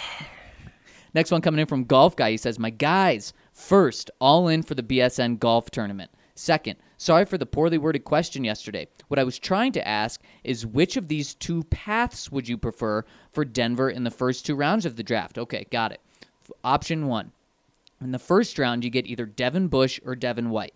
Next 1.19 1.33
one 1.33 1.43
coming 1.43 1.59
in 1.59 1.67
from 1.67 1.83
Golf 1.83 2.15
Guy. 2.15 2.31
He 2.31 2.37
says, 2.37 2.61
My 2.61 2.71
guys, 2.71 3.33
first, 3.53 4.09
all 4.21 4.47
in 4.47 4.63
for 4.63 4.77
the 4.77 4.85
BSN 4.85 5.41
golf 5.41 5.69
tournament. 5.69 6.13
Second, 6.37 6.77
sorry 6.97 7.25
for 7.25 7.37
the 7.37 7.45
poorly 7.45 7.77
worded 7.77 8.05
question 8.05 8.45
yesterday. 8.45 8.87
What 9.09 9.19
I 9.19 9.25
was 9.25 9.37
trying 9.37 9.73
to 9.73 9.89
ask 9.89 10.23
is 10.45 10.65
which 10.65 10.97
of 10.97 11.09
these 11.09 11.35
two 11.35 11.65
paths 11.65 12.31
would 12.31 12.49
you 12.49 12.57
prefer 12.57 13.05
for 13.33 13.45
Denver 13.45 13.91
in 13.91 14.05
the 14.05 14.13
first 14.13 14.47
two 14.47 14.55
rounds 14.55 14.87
of 14.87 14.95
the 14.95 15.03
draft? 15.03 15.39
Okay, 15.39 15.67
got 15.73 15.91
it. 15.91 16.01
Option 16.63 17.09
one. 17.09 17.33
In 18.01 18.13
the 18.13 18.21
first 18.21 18.57
round, 18.57 18.85
you 18.85 18.91
get 18.91 19.09
either 19.09 19.27
Devin 19.27 19.67
Bush 19.67 19.99
or 20.07 20.15
Devin 20.15 20.51
White. 20.51 20.75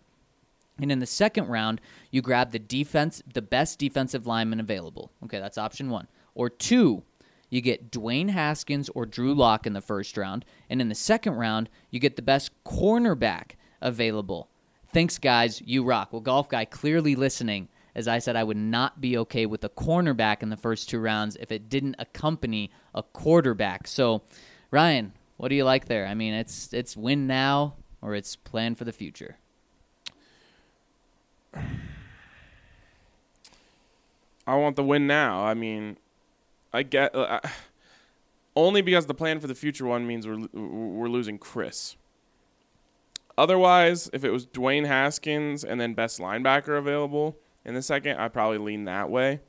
And 0.81 0.91
in 0.91 0.99
the 0.99 1.07
second 1.07 1.47
round, 1.47 1.81
you 2.11 2.21
grab 2.21 2.51
the 2.51 2.59
defense, 2.59 3.23
the 3.33 3.43
best 3.43 3.79
defensive 3.79 4.27
lineman 4.27 4.59
available. 4.59 5.13
Okay, 5.23 5.39
that's 5.39 5.57
option 5.57 5.89
one. 5.89 6.09
Or 6.35 6.51
two, 6.51 7.05
you 7.53 7.61
get 7.61 7.91
Dwayne 7.91 8.31
Haskins 8.31 8.89
or 8.95 9.05
Drew 9.05 9.35
Lock 9.35 9.67
in 9.67 9.75
the 9.75 9.83
first 9.83 10.17
round. 10.17 10.47
And 10.71 10.81
in 10.81 10.89
the 10.89 10.95
second 10.95 11.35
round, 11.35 11.69
you 11.91 12.01
get 12.01 12.17
the 12.17 12.23
best 12.23 12.51
cornerback 12.65 13.57
available. 13.83 14.49
Thanks, 14.95 15.19
guys. 15.19 15.61
You 15.67 15.85
rock. 15.85 16.13
Well, 16.13 16.23
Golf 16.23 16.49
Guy 16.49 16.65
clearly 16.65 17.15
listening 17.15 17.69
as 17.95 18.09
I 18.09 18.21
said 18.21 18.37
I 18.37 18.45
would 18.45 18.57
not 18.57 19.03
be 19.03 19.19
okay 19.19 19.47
with 19.47 19.65
a 19.65 19.69
cornerback 19.69 20.43
in 20.43 20.49
the 20.49 20.57
first 20.57 20.89
two 20.89 20.99
rounds 20.99 21.37
if 21.37 21.53
it 21.53 21.69
didn't 21.69 21.97
accompany 21.99 22.71
a 22.95 23.03
quarterback. 23.03 23.87
So, 23.87 24.23
Ryan, 24.71 25.13
what 25.37 25.49
do 25.49 25.57
you 25.57 25.65
like 25.65 25.85
there? 25.87 26.07
I 26.07 26.15
mean, 26.15 26.33
it's 26.33 26.73
it's 26.73 26.97
win 26.97 27.27
now 27.27 27.75
or 28.01 28.15
it's 28.15 28.35
plan 28.35 28.75
for 28.75 28.85
the 28.85 28.93
future. 28.93 29.37
I 34.47 34.57
want 34.57 34.77
the 34.77 34.83
win 34.83 35.07
now. 35.07 35.45
I 35.45 35.53
mean, 35.55 35.99
I 36.73 36.83
get 36.83 37.15
uh, 37.15 37.41
only 38.57 38.83
because 38.83 39.07
the 39.07 39.15
plan 39.15 39.41
for 39.41 39.47
the 39.47 39.55
future 39.55 39.87
one 39.87 40.07
means 40.07 40.27
we're 40.27 40.47
we're 40.53 41.09
losing 41.09 41.39
Chris. 41.39 41.97
Otherwise, 43.37 44.11
if 44.13 44.25
it 44.25 44.31
was 44.31 44.47
Dwayne 44.47 44.87
Haskins 44.87 45.65
and 45.65 45.81
then 45.81 45.95
best 45.95 46.19
linebacker 46.19 46.79
available 46.79 47.37
in 47.65 47.75
the 47.75 47.83
second, 47.83 48.19
I'd 48.19 48.33
probably 48.33 48.59
lean 48.59 48.85
that 48.85 49.09
way. 49.09 49.41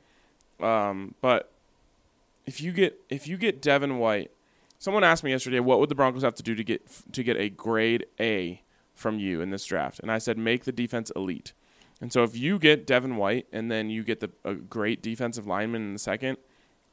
Um, 0.60 1.14
but 1.20 1.50
if 2.46 2.60
you 2.60 2.72
get 2.72 2.98
if 3.08 3.28
you 3.28 3.36
get 3.36 3.60
Devin 3.60 3.98
White, 3.98 4.30
someone 4.78 5.04
asked 5.04 5.24
me 5.24 5.30
yesterday, 5.30 5.60
what 5.60 5.80
would 5.80 5.88
the 5.88 5.94
Broncos 5.94 6.22
have 6.22 6.34
to 6.36 6.42
do 6.42 6.54
to 6.54 6.64
get 6.64 6.82
to 7.12 7.22
get 7.22 7.36
a 7.36 7.48
grade 7.48 8.06
A 8.20 8.62
from 8.94 9.18
you 9.18 9.40
in 9.40 9.50
this 9.50 9.64
draft? 9.66 10.00
And 10.00 10.10
I 10.10 10.18
said, 10.18 10.38
make 10.38 10.64
the 10.64 10.72
defense 10.72 11.10
elite. 11.14 11.52
And 12.00 12.12
so 12.12 12.22
if 12.22 12.36
you 12.36 12.58
get 12.58 12.86
Devin 12.86 13.16
White 13.16 13.46
and 13.52 13.70
then 13.70 13.90
you 13.90 14.02
get 14.02 14.20
the 14.20 14.30
a 14.44 14.54
great 14.54 15.02
defensive 15.02 15.46
lineman 15.46 15.82
in 15.82 15.92
the 15.92 15.98
second, 15.98 16.38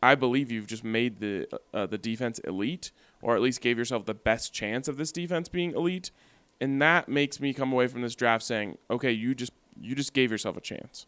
I 0.02 0.16
believe 0.16 0.52
you've 0.52 0.68
just 0.68 0.84
made 0.84 1.20
the 1.20 1.48
uh, 1.74 1.86
the 1.86 1.98
defense 1.98 2.40
elite, 2.40 2.92
or 3.22 3.36
at 3.36 3.42
least 3.42 3.62
gave 3.62 3.78
yourself 3.78 4.06
the 4.06 4.14
best 4.14 4.54
chance 4.54 4.88
of 4.88 4.98
this 4.98 5.12
defense 5.12 5.50
being 5.50 5.74
elite. 5.74 6.12
And 6.60 6.82
that 6.82 7.10
makes 7.10 7.40
me 7.40 7.54
come 7.54 7.74
away 7.74 7.88
from 7.88 8.02
this 8.02 8.16
draft 8.16 8.44
saying, 8.44 8.78
okay, 8.90 9.12
you 9.12 9.34
just 9.36 9.52
you 9.80 9.96
just 9.96 10.14
gave 10.14 10.32
yourself 10.32 10.58
a 10.58 10.62
chance. 10.62 11.06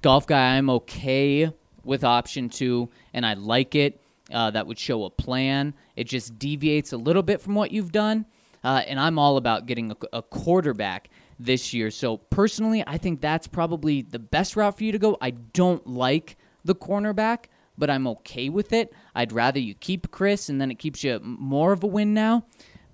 Golf 0.00 0.26
guy, 0.26 0.56
I'm 0.56 0.70
okay 0.70 1.52
with 1.84 2.04
option 2.04 2.48
two, 2.48 2.88
and 3.12 3.26
I 3.26 3.34
like 3.34 3.74
it. 3.74 4.00
Uh, 4.32 4.50
that 4.50 4.66
would 4.66 4.78
show 4.78 5.04
a 5.04 5.10
plan. 5.10 5.74
It 5.96 6.04
just 6.04 6.38
deviates 6.38 6.92
a 6.92 6.96
little 6.96 7.22
bit 7.22 7.40
from 7.40 7.54
what 7.54 7.70
you've 7.70 7.92
done, 7.92 8.26
uh, 8.64 8.82
and 8.86 8.98
I'm 8.98 9.18
all 9.18 9.36
about 9.36 9.66
getting 9.66 9.90
a, 9.90 9.96
a 10.12 10.22
quarterback 10.22 11.10
this 11.38 11.74
year. 11.74 11.90
So 11.90 12.16
personally, 12.16 12.84
I 12.86 12.98
think 12.98 13.20
that's 13.20 13.46
probably 13.46 14.02
the 14.02 14.18
best 14.18 14.56
route 14.56 14.78
for 14.78 14.84
you 14.84 14.92
to 14.92 14.98
go. 14.98 15.18
I 15.20 15.30
don't 15.30 15.84
like 15.86 16.36
the 16.64 16.74
cornerback, 16.74 17.46
but 17.78 17.90
I'm 17.90 18.06
okay 18.06 18.48
with 18.48 18.72
it. 18.72 18.92
I'd 19.14 19.32
rather 19.32 19.58
you 19.58 19.74
keep 19.74 20.10
Chris, 20.10 20.48
and 20.48 20.60
then 20.60 20.70
it 20.70 20.78
keeps 20.78 21.02
you 21.02 21.20
more 21.22 21.72
of 21.72 21.82
a 21.82 21.86
win 21.86 22.14
now. 22.14 22.44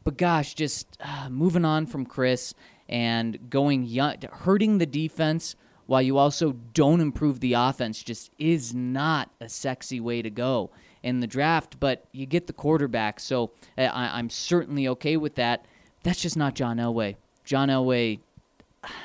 But 0.04 0.16
gosh, 0.16 0.54
just 0.54 0.96
uh, 1.00 1.28
moving 1.28 1.64
on 1.64 1.86
from 1.86 2.06
Chris 2.06 2.54
and 2.88 3.50
going 3.50 3.84
young, 3.84 4.16
hurting 4.30 4.78
the 4.78 4.86
defense 4.86 5.54
while 5.86 6.02
you 6.02 6.18
also 6.18 6.52
don't 6.74 7.00
improve 7.00 7.40
the 7.40 7.54
offense 7.54 8.02
just 8.02 8.30
is 8.38 8.74
not 8.74 9.30
a 9.40 9.48
sexy 9.48 10.00
way 10.00 10.20
to 10.22 10.30
go 10.30 10.70
in 11.02 11.20
the 11.20 11.26
draft. 11.26 11.80
But 11.80 12.04
you 12.12 12.26
get 12.26 12.46
the 12.46 12.52
quarterback, 12.52 13.20
so 13.20 13.50
I, 13.76 13.86
I'm 13.86 14.30
certainly 14.30 14.88
okay 14.88 15.16
with 15.16 15.34
that. 15.36 15.64
That's 16.02 16.20
just 16.20 16.36
not 16.36 16.54
John 16.54 16.76
Elway. 16.76 17.16
John 17.44 17.68
Elway, 17.68 18.20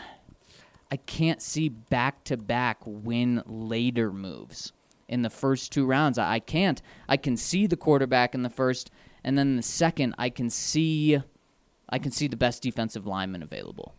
I 0.92 0.98
can't 1.06 1.42
see 1.42 1.70
back 1.70 2.24
to 2.26 2.38
back 2.38 2.80
win 2.86 3.42
later 3.46 4.12
moves 4.12 4.72
in 5.14 5.22
the 5.22 5.30
first 5.30 5.72
two 5.72 5.86
rounds. 5.86 6.18
I, 6.18 6.40
can't. 6.40 6.82
I 7.08 7.16
can 7.16 7.38
see 7.38 7.68
the 7.68 7.78
quarterback 7.78 8.36
in 8.36 8.44
the 8.44 8.50
first 8.50 8.92
and 9.24 9.38
then 9.38 9.56
the 9.56 9.64
second 9.64 10.16
I 10.18 10.30
can 10.30 10.50
see 10.50 11.20
I 11.90 12.00
can 12.00 12.12
see 12.12 12.28
the 12.28 12.38
best 12.38 12.64
defensive 12.64 13.06
lineman 13.06 13.44
available. 13.44 13.94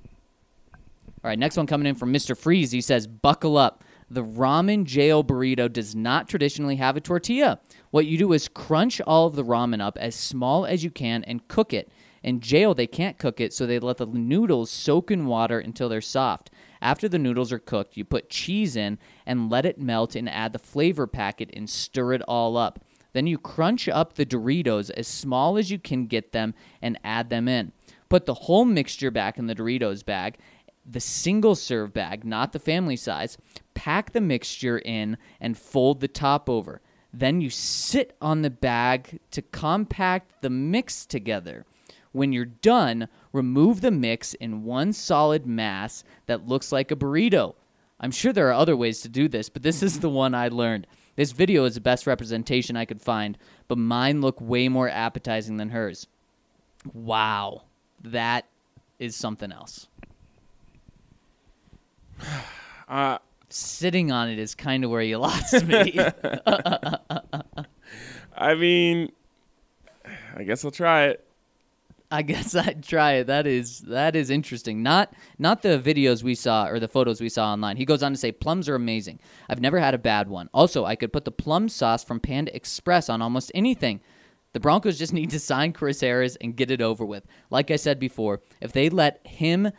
All 0.72 1.30
right, 1.30 1.38
next 1.38 1.56
one 1.56 1.66
coming 1.66 1.86
in 1.86 1.94
from 1.94 2.12
Mr. 2.12 2.36
Freeze. 2.36 2.72
He 2.72 2.80
says, 2.80 3.06
"Buckle 3.06 3.56
up. 3.56 3.84
The 4.10 4.24
ramen 4.24 4.84
jail 4.84 5.24
burrito 5.24 5.72
does 5.72 5.94
not 5.94 6.28
traditionally 6.28 6.76
have 6.76 6.96
a 6.96 7.00
tortilla. 7.00 7.60
What 7.90 8.06
you 8.06 8.18
do 8.18 8.32
is 8.32 8.48
crunch 8.48 9.00
all 9.00 9.26
of 9.26 9.34
the 9.34 9.44
ramen 9.44 9.80
up 9.80 9.96
as 9.98 10.14
small 10.14 10.66
as 10.66 10.84
you 10.84 10.90
can 10.90 11.24
and 11.24 11.46
cook 11.48 11.72
it. 11.72 11.90
In 12.22 12.40
jail, 12.40 12.74
they 12.74 12.86
can't 12.86 13.18
cook 13.18 13.40
it, 13.40 13.54
so 13.54 13.64
they 13.64 13.78
let 13.78 13.98
the 13.98 14.06
noodles 14.06 14.70
soak 14.70 15.10
in 15.10 15.26
water 15.26 15.58
until 15.58 15.88
they're 15.88 16.00
soft. 16.00 16.50
After 16.84 17.08
the 17.08 17.18
noodles 17.18 17.50
are 17.50 17.58
cooked, 17.58 17.96
you 17.96 18.04
put 18.04 18.28
cheese 18.28 18.76
in 18.76 18.98
and 19.24 19.50
let 19.50 19.64
it 19.64 19.80
melt 19.80 20.14
and 20.14 20.28
add 20.28 20.52
the 20.52 20.58
flavor 20.58 21.06
packet 21.06 21.48
and 21.54 21.68
stir 21.68 22.12
it 22.12 22.20
all 22.28 22.58
up. 22.58 22.84
Then 23.14 23.26
you 23.26 23.38
crunch 23.38 23.88
up 23.88 24.12
the 24.12 24.26
Doritos 24.26 24.90
as 24.90 25.08
small 25.08 25.56
as 25.56 25.70
you 25.70 25.78
can 25.78 26.06
get 26.06 26.32
them 26.32 26.52
and 26.82 27.00
add 27.02 27.30
them 27.30 27.48
in. 27.48 27.72
Put 28.10 28.26
the 28.26 28.34
whole 28.34 28.66
mixture 28.66 29.10
back 29.10 29.38
in 29.38 29.46
the 29.46 29.54
Doritos 29.54 30.04
bag, 30.04 30.36
the 30.84 31.00
single 31.00 31.54
serve 31.54 31.94
bag, 31.94 32.22
not 32.22 32.52
the 32.52 32.58
family 32.58 32.96
size. 32.96 33.38
Pack 33.72 34.12
the 34.12 34.20
mixture 34.20 34.78
in 34.78 35.16
and 35.40 35.56
fold 35.56 36.00
the 36.00 36.08
top 36.08 36.50
over. 36.50 36.82
Then 37.14 37.40
you 37.40 37.48
sit 37.48 38.14
on 38.20 38.42
the 38.42 38.50
bag 38.50 39.20
to 39.30 39.40
compact 39.40 40.42
the 40.42 40.50
mix 40.50 41.06
together. 41.06 41.64
When 42.12 42.32
you're 42.32 42.44
done, 42.44 43.08
remove 43.34 43.82
the 43.82 43.90
mix 43.90 44.32
in 44.34 44.64
one 44.64 44.94
solid 44.94 45.44
mass 45.44 46.04
that 46.26 46.48
looks 46.48 46.72
like 46.72 46.90
a 46.90 46.96
burrito. 46.96 47.54
I'm 48.00 48.10
sure 48.10 48.32
there 48.32 48.48
are 48.48 48.54
other 48.54 48.76
ways 48.76 49.02
to 49.02 49.08
do 49.08 49.28
this, 49.28 49.50
but 49.50 49.62
this 49.62 49.82
is 49.82 50.00
the 50.00 50.08
one 50.08 50.34
I 50.34 50.48
learned. 50.48 50.86
This 51.16 51.32
video 51.32 51.64
is 51.64 51.74
the 51.74 51.80
best 51.80 52.06
representation 52.06 52.76
I 52.76 52.86
could 52.86 53.02
find, 53.02 53.36
but 53.68 53.76
mine 53.76 54.20
look 54.20 54.40
way 54.40 54.68
more 54.68 54.88
appetizing 54.88 55.58
than 55.58 55.70
hers. 55.70 56.06
Wow. 56.92 57.62
That 58.02 58.46
is 58.98 59.16
something 59.16 59.52
else. 59.52 59.88
Uh, 62.86 63.16
Sitting 63.48 64.12
on 64.12 64.28
it 64.28 64.38
is 64.38 64.54
kind 64.54 64.84
of 64.84 64.90
where 64.90 65.00
you 65.00 65.16
lost 65.16 65.64
me. 65.64 65.98
I 68.36 68.54
mean, 68.56 69.10
I 70.36 70.42
guess 70.42 70.66
I'll 70.66 70.70
try 70.70 71.04
it. 71.04 71.23
I 72.14 72.22
guess 72.22 72.54
I'd 72.54 72.84
try 72.84 73.14
it. 73.14 73.26
That 73.26 73.46
is 73.46 73.80
that 73.80 74.14
is 74.14 74.30
interesting. 74.30 74.82
Not 74.82 75.12
not 75.38 75.62
the 75.62 75.80
videos 75.80 76.22
we 76.22 76.36
saw 76.36 76.66
or 76.66 76.78
the 76.78 76.88
photos 76.88 77.20
we 77.20 77.28
saw 77.28 77.52
online. 77.52 77.76
He 77.76 77.84
goes 77.84 78.02
on 78.02 78.12
to 78.12 78.18
say 78.18 78.30
plums 78.30 78.68
are 78.68 78.76
amazing. 78.76 79.18
I've 79.48 79.60
never 79.60 79.80
had 79.80 79.94
a 79.94 79.98
bad 79.98 80.28
one. 80.28 80.48
Also, 80.54 80.84
I 80.84 80.94
could 80.94 81.12
put 81.12 81.24
the 81.24 81.32
plum 81.32 81.68
sauce 81.68 82.04
from 82.04 82.20
Panda 82.20 82.54
Express 82.54 83.08
on 83.08 83.20
almost 83.20 83.50
anything. 83.54 84.00
The 84.52 84.60
Broncos 84.60 84.96
just 84.96 85.12
need 85.20 85.30
to 85.30 85.40
sign 85.40 85.72
Chris 85.72 86.00
Harris 86.00 86.36
and 86.36 86.54
get 86.54 86.70
it 86.70 86.80
over 86.80 87.04
with. 87.04 87.26
Like 87.50 87.72
I 87.72 87.76
said 87.76 87.98
before, 87.98 88.40
if 88.60 88.72
they 88.72 88.88
let 88.88 89.26
him 89.26 89.72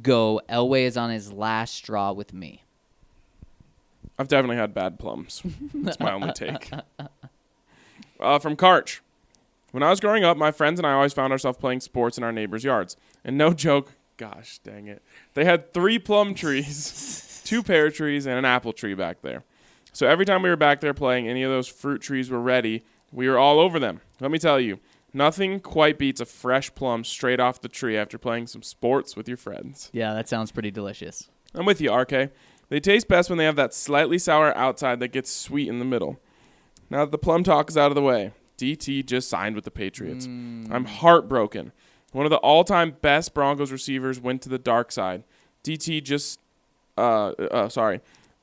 go, 0.00 0.40
Elway 0.48 0.84
is 0.84 0.96
on 0.96 1.10
his 1.10 1.30
last 1.30 1.74
straw 1.74 2.12
with 2.12 2.32
me. 2.32 2.64
I've 4.18 4.28
definitely 4.28 4.56
had 4.56 4.72
bad 4.72 4.98
plums. 4.98 5.42
That's 5.74 6.00
my 6.00 6.12
only 6.12 6.32
take. 6.32 6.70
Uh, 8.20 8.38
from 8.38 8.56
Karch. 8.56 9.00
When 9.72 9.82
I 9.82 9.90
was 9.90 10.00
growing 10.00 10.22
up, 10.22 10.36
my 10.36 10.52
friends 10.52 10.78
and 10.78 10.86
I 10.86 10.92
always 10.92 11.14
found 11.14 11.32
ourselves 11.32 11.58
playing 11.58 11.80
sports 11.80 12.18
in 12.18 12.24
our 12.24 12.32
neighbors' 12.32 12.62
yards. 12.62 12.96
And 13.24 13.36
no 13.36 13.52
joke, 13.54 13.92
gosh 14.18 14.58
dang 14.62 14.86
it, 14.86 15.02
they 15.34 15.44
had 15.44 15.72
three 15.72 15.98
plum 15.98 16.34
trees, 16.34 17.42
two 17.44 17.62
pear 17.62 17.90
trees, 17.90 18.26
and 18.26 18.38
an 18.38 18.44
apple 18.44 18.72
tree 18.72 18.94
back 18.94 19.22
there. 19.22 19.44
So 19.92 20.06
every 20.06 20.24
time 20.24 20.42
we 20.42 20.50
were 20.50 20.56
back 20.56 20.80
there 20.80 20.94
playing, 20.94 21.26
any 21.26 21.42
of 21.42 21.50
those 21.50 21.68
fruit 21.68 22.02
trees 22.02 22.30
were 22.30 22.40
ready, 22.40 22.84
we 23.10 23.28
were 23.28 23.38
all 23.38 23.58
over 23.58 23.78
them. 23.78 24.00
Let 24.20 24.30
me 24.30 24.38
tell 24.38 24.60
you, 24.60 24.78
nothing 25.14 25.60
quite 25.60 25.98
beats 25.98 26.20
a 26.20 26.26
fresh 26.26 26.74
plum 26.74 27.02
straight 27.02 27.40
off 27.40 27.60
the 27.60 27.68
tree 27.68 27.96
after 27.96 28.18
playing 28.18 28.46
some 28.48 28.62
sports 28.62 29.16
with 29.16 29.26
your 29.26 29.36
friends. 29.36 29.90
Yeah, 29.92 30.12
that 30.14 30.28
sounds 30.28 30.52
pretty 30.52 30.70
delicious. 30.70 31.30
I'm 31.54 31.66
with 31.66 31.80
you, 31.80 31.92
RK. 31.94 32.30
They 32.68 32.80
taste 32.80 33.08
best 33.08 33.28
when 33.28 33.38
they 33.38 33.44
have 33.44 33.56
that 33.56 33.74
slightly 33.74 34.18
sour 34.18 34.56
outside 34.56 35.00
that 35.00 35.08
gets 35.12 35.30
sweet 35.30 35.68
in 35.68 35.78
the 35.78 35.84
middle. 35.84 36.20
Now 36.88 37.04
that 37.04 37.10
the 37.10 37.18
plum 37.18 37.42
talk 37.42 37.68
is 37.68 37.76
out 37.76 37.90
of 37.90 37.94
the 37.94 38.02
way, 38.02 38.32
DT 38.62 39.04
just 39.04 39.28
signed 39.28 39.56
with 39.56 39.64
the 39.64 39.70
Patriots. 39.72 40.26
I'm 40.70 40.84
heartbroken. 40.84 41.72
One 42.12 42.24
of 42.26 42.30
the 42.30 42.36
all-time 42.36 42.96
best 43.02 43.34
Broncos 43.34 43.72
receivers 43.72 44.20
went 44.20 44.40
to 44.42 44.48
the 44.48 44.58
dark 44.58 44.92
side. 44.92 45.24
DT 45.64 46.04
just, 46.04 46.38
uh, 46.96 47.30
uh, 47.30 47.68
sorry. 47.68 48.00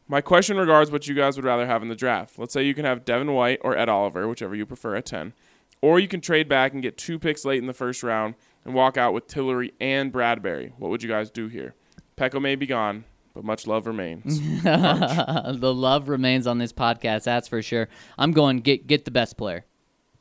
My 0.09 0.19
question 0.19 0.57
regards 0.57 0.91
what 0.91 1.07
you 1.07 1.15
guys 1.15 1.37
would 1.37 1.45
rather 1.45 1.65
have 1.67 1.81
in 1.83 1.87
the 1.87 1.95
draft. 1.95 2.37
Let's 2.37 2.51
say 2.51 2.63
you 2.63 2.73
can 2.73 2.83
have 2.83 3.05
Devin 3.05 3.31
White 3.31 3.59
or 3.61 3.77
Ed 3.77 3.87
Oliver, 3.87 4.27
whichever 4.27 4.55
you 4.55 4.65
prefer 4.65 4.95
at 4.95 5.05
10. 5.05 5.33
Or 5.81 5.99
you 5.99 6.09
can 6.09 6.19
trade 6.19 6.49
back 6.49 6.73
and 6.73 6.81
get 6.81 6.97
two 6.97 7.17
picks 7.17 7.45
late 7.45 7.59
in 7.59 7.67
the 7.67 7.73
first 7.73 8.03
round 8.03 8.35
and 8.65 8.73
walk 8.73 8.97
out 8.97 9.13
with 9.13 9.27
Tillery 9.27 9.71
and 9.79 10.11
Bradbury. 10.11 10.73
What 10.77 10.89
would 10.91 11.01
you 11.01 11.07
guys 11.07 11.29
do 11.29 11.47
here? 11.47 11.75
Peko 12.17 12.41
may 12.41 12.55
be 12.55 12.65
gone, 12.65 13.05
but 13.33 13.45
much 13.45 13.67
love 13.67 13.87
remains. 13.87 14.41
the 14.63 15.73
love 15.73 16.09
remains 16.09 16.45
on 16.47 16.57
this 16.57 16.73
podcast, 16.73 17.23
that's 17.23 17.47
for 17.47 17.61
sure. 17.61 17.87
I'm 18.17 18.33
going 18.33 18.57
get 18.59 18.87
get 18.87 19.05
the 19.05 19.11
best 19.11 19.37
player. 19.37 19.63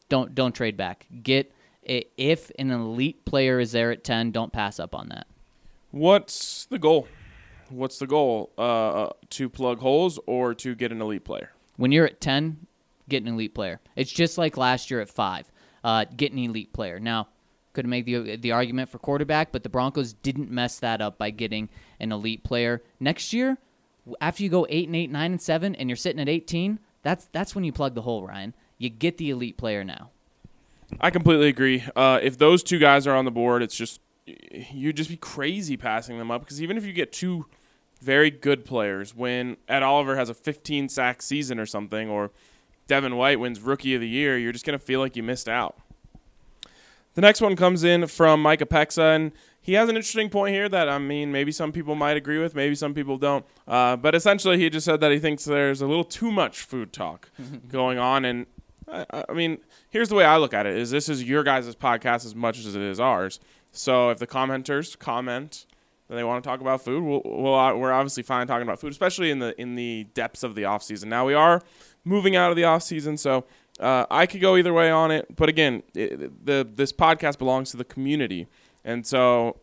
Don't 0.09 0.35
don't 0.35 0.55
trade 0.55 0.77
back. 0.77 1.07
Get 1.23 1.53
if 1.89 2.51
an 2.59 2.71
elite 2.71 3.25
player 3.25 3.61
is 3.61 3.73
there 3.73 3.91
at 3.91 4.05
10, 4.05 4.31
don't 4.31 4.53
pass 4.53 4.79
up 4.79 4.95
on 4.95 5.09
that. 5.09 5.27
What's 5.91 6.67
the 6.67 6.79
goal? 6.79 7.09
What's 7.71 7.99
the 7.99 8.07
goal? 8.07 8.51
Uh, 8.59 9.09
to 9.31 9.49
plug 9.49 9.79
holes 9.79 10.19
or 10.27 10.55
to 10.55 10.75
get 10.75 10.93
an 10.93 11.01
elite 11.01 11.25
player? 11.25 11.53
When 11.77 11.93
you're 11.93 12.07
at 12.07 12.21
10, 12.21 12.67
get 13.09 13.23
an 13.23 13.29
elite 13.29 13.55
player. 13.55 13.81
It's 13.97 14.13
just 14.13 14.37
like 14.37 14.57
last 14.57 14.91
year 14.91 15.01
at 15.01 15.09
5. 15.09 15.51
Uh, 15.85 16.05
get 16.17 16.33
an 16.33 16.39
elite 16.39 16.73
player. 16.73 17.01
Now, 17.01 17.29
could 17.73 17.87
make 17.87 18.07
the 18.07 18.37
the 18.37 18.53
argument 18.53 18.89
for 18.91 18.99
quarterback, 18.99 19.53
but 19.53 19.63
the 19.63 19.69
Broncos 19.69 20.13
didn't 20.13 20.51
mess 20.51 20.81
that 20.81 21.01
up 21.01 21.17
by 21.17 21.31
getting 21.31 21.69
an 22.01 22.13
elite 22.13 22.43
player. 22.43 22.83
Next 22.99 23.33
year, 23.33 23.57
After 24.21 24.43
you 24.43 24.49
go 24.49 24.67
eight 24.69 24.89
and 24.89 24.97
eight, 24.97 25.11
nine 25.11 25.33
and 25.33 25.41
seven, 25.41 25.75
and 25.77 25.89
you're 25.89 25.97
sitting 25.97 26.21
at 26.21 26.29
18, 26.29 26.81
that's 27.03 27.29
that's 27.33 27.55
when 27.55 27.65
you 27.65 27.73
plug 27.73 27.95
the 27.95 28.03
hole, 28.03 28.27
Ryan. 28.27 28.53
You 28.79 28.89
get 28.89 29.19
the 29.19 29.31
elite 29.31 29.57
player 29.57 29.85
now. 29.85 30.11
I 31.01 31.11
completely 31.11 31.49
agree. 31.49 31.85
Uh, 31.95 32.19
if 32.23 32.39
those 32.39 32.63
two 32.63 32.79
guys 32.79 33.07
are 33.07 33.15
on 33.15 33.25
the 33.25 33.31
board, 33.31 33.63
it's 33.63 33.77
just 33.77 34.01
you'd 34.27 34.97
just 34.97 35.11
be 35.11 35.17
crazy 35.17 35.77
passing 35.77 36.19
them 36.19 36.31
up 36.31 36.43
because 36.43 36.63
even 36.63 36.77
if 36.77 36.85
you 36.85 36.93
get 36.93 37.13
two 37.13 37.47
very 38.01 38.31
good 38.31 38.65
players, 38.65 39.15
when 39.15 39.57
Ed 39.69 39.83
Oliver 39.83 40.17
has 40.17 40.29
a 40.29 40.35
15 40.35 40.89
sack 40.89 41.21
season 41.21 41.59
or 41.59 41.67
something, 41.67 42.09
or 42.09 42.31
Devin 42.87 43.17
White 43.17 43.41
wins 43.41 43.61
Rookie 43.61 43.95
of 43.95 44.01
the 44.01 44.09
Year, 44.09 44.39
you're 44.39 44.53
just 44.53 44.65
gonna 44.65 44.79
feel 44.79 45.01
like 45.01 45.17
you 45.17 45.23
missed 45.23 45.49
out. 45.49 45.77
The 47.15 47.21
next 47.21 47.41
one 47.41 47.57
comes 47.57 47.85
in 47.85 48.07
from 48.07 48.41
Micah 48.41 48.67
Pexa, 48.67 49.17
and 49.17 49.33
he 49.61 49.75
has 49.75 49.89
an 49.89 49.97
interesting 49.97 50.31
point 50.31 50.55
here 50.55 50.69
that 50.69 50.89
I 50.89 50.99
mean, 50.99 51.33
maybe 51.33 51.53
some 51.53 51.73
people 51.73 51.95
might 51.95 52.17
agree 52.17 52.39
with, 52.39 52.55
maybe 52.55 52.75
some 52.75 52.95
people 52.95 53.19
don't. 53.19 53.45
Uh, 53.67 53.97
but 53.97 54.15
essentially, 54.15 54.59
he 54.59 54.71
just 54.71 54.85
said 54.85 55.01
that 55.01 55.11
he 55.11 55.19
thinks 55.19 55.45
there's 55.45 55.83
a 55.83 55.87
little 55.87 56.05
too 56.05 56.31
much 56.31 56.61
food 56.61 56.93
talk 56.93 57.31
going 57.71 57.99
on, 57.99 58.25
and 58.25 58.47
I, 58.91 59.25
I 59.29 59.33
mean, 59.33 59.59
here's 59.91 60.09
the 60.09 60.15
way 60.15 60.25
I 60.25 60.37
look 60.37 60.55
at 60.55 60.67
it: 60.67 60.77
is 60.77 60.91
this 60.91 61.09
is 61.09 61.25
your 61.25 61.43
guys' 61.43 61.75
podcast 61.75 62.25
as 62.25 62.35
much 62.35 62.59
as 62.59 62.75
it 62.75 62.83
is 62.83 63.01
ours. 63.01 63.41
So 63.73 64.11
if 64.11 64.19
the 64.19 64.27
commenters 64.27 64.99
comment 64.99 65.67
that 66.09 66.17
they 66.17 66.25
want 66.25 66.43
to 66.43 66.49
talk 66.49 66.61
about 66.61 66.83
food, 66.83 67.03
we'll, 67.05 67.23
we'll, 67.25 67.55
uh, 67.55 67.75
we're 67.75 67.93
obviously 67.93 68.23
fine 68.23 68.47
talking 68.47 68.63
about 68.63 68.81
food, 68.81 68.93
especially 68.93 69.31
in 69.31 69.39
the 69.39 69.59
in 69.61 69.75
the 69.75 70.07
depths 70.15 70.43
of 70.43 70.55
the 70.55 70.65
off 70.65 70.83
season. 70.83 71.09
Now 71.09 71.27
we 71.27 71.35
are 71.35 71.63
moving 72.05 72.37
out 72.37 72.51
of 72.51 72.57
the 72.57 72.65
off 72.65 72.83
season, 72.83 73.17
so 73.17 73.45
uh, 73.81 74.07
I 74.11 74.27
could 74.27 74.41
go 74.41 74.57
either 74.57 74.73
way 74.73 74.91
on 74.91 75.11
it. 75.11 75.37
But 75.37 75.49
again, 75.49 75.83
it, 75.95 76.47
the 76.47 76.67
this 76.75 76.93
podcast 76.93 77.39
belongs 77.39 77.71
to 77.73 77.77
the 77.77 77.85
community, 77.85 78.49
and 78.85 79.07
so 79.07 79.61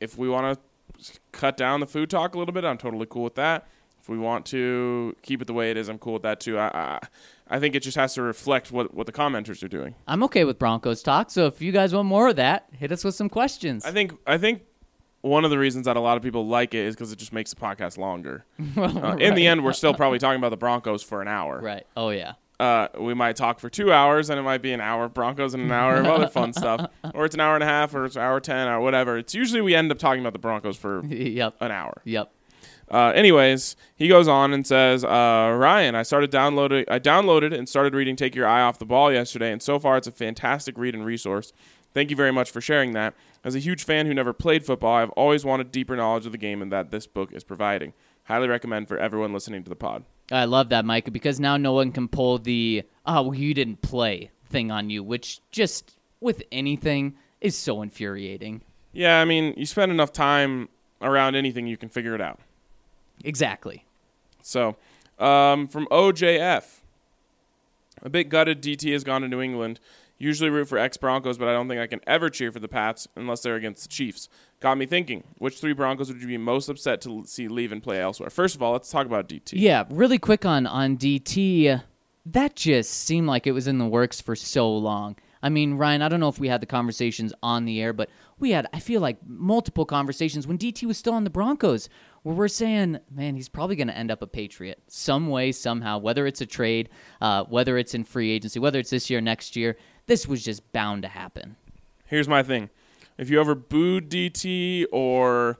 if 0.00 0.18
we 0.18 0.28
want 0.28 0.58
to 0.58 1.12
cut 1.32 1.56
down 1.56 1.80
the 1.80 1.86
food 1.86 2.10
talk 2.10 2.34
a 2.34 2.38
little 2.38 2.54
bit, 2.54 2.64
I'm 2.64 2.78
totally 2.78 3.06
cool 3.08 3.24
with 3.24 3.36
that. 3.36 3.68
If 4.08 4.12
we 4.12 4.18
want 4.18 4.46
to 4.46 5.14
keep 5.20 5.42
it 5.42 5.44
the 5.46 5.52
way 5.52 5.70
it 5.70 5.76
is, 5.76 5.90
I'm 5.90 5.98
cool 5.98 6.14
with 6.14 6.22
that 6.22 6.40
too. 6.40 6.56
I 6.58 6.68
I, 6.72 6.98
I 7.50 7.58
think 7.60 7.74
it 7.74 7.80
just 7.82 7.98
has 7.98 8.14
to 8.14 8.22
reflect 8.22 8.72
what 8.72 8.94
what 8.94 9.04
the 9.04 9.12
commenters 9.12 9.62
are 9.62 9.68
doing. 9.68 9.94
I'm 10.06 10.22
okay 10.22 10.44
with 10.44 10.58
Broncos 10.58 11.02
talk. 11.02 11.30
So 11.30 11.44
if 11.44 11.60
you 11.60 11.72
guys 11.72 11.94
want 11.94 12.08
more 12.08 12.28
of 12.30 12.36
that, 12.36 12.68
hit 12.72 12.90
us 12.90 13.04
with 13.04 13.14
some 13.14 13.28
questions. 13.28 13.84
I 13.84 13.92
think 13.92 14.14
I 14.26 14.38
think 14.38 14.62
one 15.20 15.44
of 15.44 15.50
the 15.50 15.58
reasons 15.58 15.84
that 15.84 15.98
a 15.98 16.00
lot 16.00 16.16
of 16.16 16.22
people 16.22 16.46
like 16.46 16.72
it 16.72 16.86
is 16.86 16.94
because 16.94 17.12
it 17.12 17.18
just 17.18 17.34
makes 17.34 17.52
the 17.52 17.60
podcast 17.60 17.98
longer. 17.98 18.46
Uh, 18.78 19.16
In 19.20 19.34
the 19.34 19.46
end, 19.46 19.62
we're 19.62 19.74
still 19.74 19.92
probably 19.92 20.18
talking 20.18 20.38
about 20.38 20.50
the 20.50 20.56
Broncos 20.56 21.02
for 21.02 21.20
an 21.20 21.28
hour. 21.28 21.60
right. 21.60 21.86
Oh 21.94 22.08
yeah. 22.08 22.32
Uh, 22.58 22.88
we 22.98 23.12
might 23.14 23.36
talk 23.36 23.60
for 23.60 23.68
two 23.70 23.92
hours, 23.92 24.30
and 24.30 24.40
it 24.40 24.42
might 24.42 24.62
be 24.62 24.72
an 24.72 24.80
hour 24.80 25.04
of 25.04 25.14
Broncos 25.14 25.54
and 25.54 25.62
an 25.62 25.70
hour 25.70 25.96
of 25.96 26.06
other 26.06 26.26
fun 26.28 26.52
stuff, 26.62 26.90
or 27.14 27.24
it's 27.24 27.34
an 27.34 27.40
hour 27.40 27.54
and 27.54 27.62
a 27.62 27.66
half, 27.66 27.94
or 27.94 28.04
it's 28.06 28.16
an 28.16 28.22
hour 28.22 28.40
ten, 28.40 28.66
or 28.68 28.80
whatever. 28.80 29.18
It's 29.18 29.32
usually 29.34 29.60
we 29.60 29.74
end 29.76 29.92
up 29.92 29.98
talking 29.98 30.20
about 30.20 30.32
the 30.32 30.40
Broncos 30.40 30.76
for 30.76 31.04
yep. 31.06 31.54
an 31.60 31.70
hour. 31.70 32.00
Yep. 32.04 32.32
Uh, 32.90 33.12
anyways, 33.14 33.76
he 33.96 34.08
goes 34.08 34.28
on 34.28 34.52
and 34.52 34.66
says, 34.66 35.04
uh, 35.04 35.54
"Ryan, 35.56 35.94
I 35.94 36.02
started 36.02 36.30
downloading. 36.30 36.84
I 36.88 36.98
downloaded 36.98 37.56
and 37.56 37.68
started 37.68 37.94
reading 37.94 38.16
Take 38.16 38.34
Your 38.34 38.46
Eye 38.46 38.62
Off 38.62 38.78
the 38.78 38.86
Ball 38.86 39.12
yesterday, 39.12 39.52
and 39.52 39.62
so 39.62 39.78
far 39.78 39.96
it's 39.96 40.06
a 40.06 40.12
fantastic 40.12 40.78
read 40.78 40.94
and 40.94 41.04
resource. 41.04 41.52
Thank 41.94 42.10
you 42.10 42.16
very 42.16 42.32
much 42.32 42.50
for 42.50 42.60
sharing 42.60 42.92
that. 42.92 43.14
As 43.44 43.54
a 43.54 43.58
huge 43.58 43.84
fan 43.84 44.06
who 44.06 44.14
never 44.14 44.32
played 44.32 44.64
football, 44.64 44.94
I've 44.96 45.10
always 45.10 45.44
wanted 45.44 45.72
deeper 45.72 45.96
knowledge 45.96 46.26
of 46.26 46.32
the 46.32 46.38
game, 46.38 46.62
and 46.62 46.72
that 46.72 46.90
this 46.90 47.06
book 47.06 47.32
is 47.32 47.44
providing. 47.44 47.92
Highly 48.24 48.48
recommend 48.48 48.88
for 48.88 48.98
everyone 48.98 49.32
listening 49.32 49.62
to 49.64 49.68
the 49.68 49.76
pod." 49.76 50.04
I 50.30 50.44
love 50.44 50.68
that, 50.68 50.84
Micah, 50.84 51.10
because 51.10 51.40
now 51.40 51.56
no 51.56 51.72
one 51.72 51.92
can 51.92 52.08
pull 52.08 52.38
the 52.38 52.82
"oh, 53.06 53.22
well, 53.22 53.34
you 53.34 53.54
didn't 53.54 53.82
play" 53.82 54.30
thing 54.46 54.70
on 54.70 54.90
you, 54.90 55.02
which 55.02 55.40
just 55.50 55.98
with 56.20 56.42
anything 56.50 57.14
is 57.40 57.56
so 57.56 57.82
infuriating. 57.82 58.62
Yeah, 58.92 59.20
I 59.20 59.24
mean, 59.24 59.54
you 59.56 59.66
spend 59.66 59.92
enough 59.92 60.12
time 60.12 60.68
around 61.00 61.36
anything, 61.36 61.66
you 61.66 61.76
can 61.76 61.88
figure 61.88 62.14
it 62.14 62.20
out. 62.20 62.40
Exactly. 63.24 63.84
So, 64.42 64.76
um, 65.18 65.66
from 65.68 65.86
OJF, 65.90 66.80
a 68.02 68.08
bit 68.08 68.28
gutted 68.28 68.62
DT 68.62 68.92
has 68.92 69.04
gone 69.04 69.22
to 69.22 69.28
New 69.28 69.40
England. 69.40 69.80
Usually 70.20 70.50
root 70.50 70.68
for 70.68 70.78
ex 70.78 70.96
Broncos, 70.96 71.38
but 71.38 71.46
I 71.46 71.52
don't 71.52 71.68
think 71.68 71.80
I 71.80 71.86
can 71.86 72.00
ever 72.04 72.28
cheer 72.28 72.50
for 72.50 72.58
the 72.58 72.66
Pats 72.66 73.06
unless 73.14 73.40
they're 73.40 73.54
against 73.54 73.84
the 73.84 73.88
Chiefs. 73.88 74.28
Got 74.58 74.76
me 74.76 74.84
thinking, 74.84 75.22
which 75.38 75.60
three 75.60 75.72
Broncos 75.72 76.08
would 76.12 76.20
you 76.20 76.26
be 76.26 76.36
most 76.38 76.68
upset 76.68 77.00
to 77.02 77.22
see 77.24 77.46
leave 77.46 77.70
and 77.70 77.80
play 77.80 78.00
elsewhere? 78.00 78.30
First 78.30 78.56
of 78.56 78.62
all, 78.62 78.72
let's 78.72 78.90
talk 78.90 79.06
about 79.06 79.28
DT. 79.28 79.52
Yeah, 79.52 79.84
really 79.90 80.18
quick 80.18 80.44
on 80.44 80.66
on 80.66 80.96
DT. 80.96 81.80
That 82.26 82.56
just 82.56 82.90
seemed 82.90 83.28
like 83.28 83.46
it 83.46 83.52
was 83.52 83.68
in 83.68 83.78
the 83.78 83.86
works 83.86 84.20
for 84.20 84.34
so 84.34 84.70
long. 84.76 85.16
I 85.42 85.48
mean, 85.50 85.74
Ryan, 85.74 86.02
I 86.02 86.08
don't 86.08 86.20
know 86.20 86.28
if 86.28 86.40
we 86.40 86.48
had 86.48 86.60
the 86.60 86.66
conversations 86.66 87.32
on 87.42 87.64
the 87.64 87.80
air, 87.80 87.92
but 87.92 88.10
we 88.38 88.50
had, 88.50 88.66
I 88.72 88.80
feel 88.80 89.00
like, 89.00 89.18
multiple 89.26 89.84
conversations 89.84 90.46
when 90.46 90.58
DT 90.58 90.84
was 90.84 90.98
still 90.98 91.14
on 91.14 91.24
the 91.24 91.30
Broncos 91.30 91.88
where 92.28 92.36
we're 92.36 92.46
saying, 92.46 92.98
man, 93.10 93.34
he's 93.34 93.48
probably 93.48 93.74
going 93.74 93.88
to 93.88 93.96
end 93.96 94.10
up 94.10 94.20
a 94.20 94.26
Patriot 94.26 94.82
some 94.86 95.28
way, 95.30 95.50
somehow, 95.50 95.96
whether 95.96 96.26
it's 96.26 96.42
a 96.42 96.46
trade, 96.46 96.90
uh, 97.22 97.44
whether 97.44 97.78
it's 97.78 97.94
in 97.94 98.04
free 98.04 98.30
agency, 98.30 98.60
whether 98.60 98.78
it's 98.78 98.90
this 98.90 99.08
year, 99.08 99.22
next 99.22 99.56
year. 99.56 99.78
This 100.08 100.28
was 100.28 100.44
just 100.44 100.70
bound 100.72 101.04
to 101.04 101.08
happen. 101.08 101.56
Here's 102.04 102.28
my 102.28 102.42
thing 102.42 102.68
if 103.16 103.30
you 103.30 103.40
ever 103.40 103.54
booed 103.54 104.10
DT 104.10 104.84
or 104.92 105.56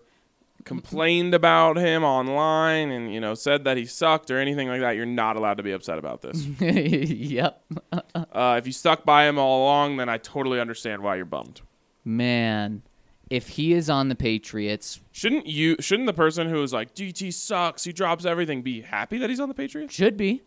complained 0.66 1.32
about 1.32 1.78
him 1.78 2.04
online 2.04 2.90
and 2.90 3.14
you 3.14 3.20
know 3.20 3.32
said 3.32 3.64
that 3.64 3.78
he 3.78 3.86
sucked 3.86 4.30
or 4.30 4.38
anything 4.38 4.68
like 4.68 4.82
that 4.82 4.94
you're 4.94 5.06
not 5.06 5.36
allowed 5.36 5.56
to 5.56 5.62
be 5.62 5.72
upset 5.72 5.96
about 5.96 6.20
this 6.20 6.44
yep. 6.60 7.64
uh, 8.14 8.56
if 8.58 8.66
you 8.66 8.72
stuck 8.72 9.06
by 9.06 9.26
him 9.26 9.38
all 9.38 9.62
along 9.62 9.96
then 9.96 10.10
i 10.10 10.18
totally 10.18 10.60
understand 10.60 11.00
why 11.00 11.16
you're 11.16 11.24
bummed 11.24 11.62
Man, 12.08 12.82
if 13.30 13.48
he 13.48 13.72
is 13.72 13.90
on 13.90 14.08
the 14.08 14.14
Patriots, 14.14 15.00
shouldn't 15.12 15.46
you 15.46 15.76
shouldn't 15.80 16.06
the 16.06 16.12
person 16.12 16.48
who 16.48 16.62
is 16.62 16.72
like 16.72 16.94
dt 16.94 17.32
sucks 17.32 17.84
he 17.84 17.92
drops 17.92 18.24
everything 18.24 18.62
be 18.62 18.80
happy 18.80 19.18
that 19.18 19.28
he's 19.28 19.40
on 19.40 19.48
the 19.48 19.54
patriots 19.54 19.94
should 19.94 20.16
be. 20.16 20.42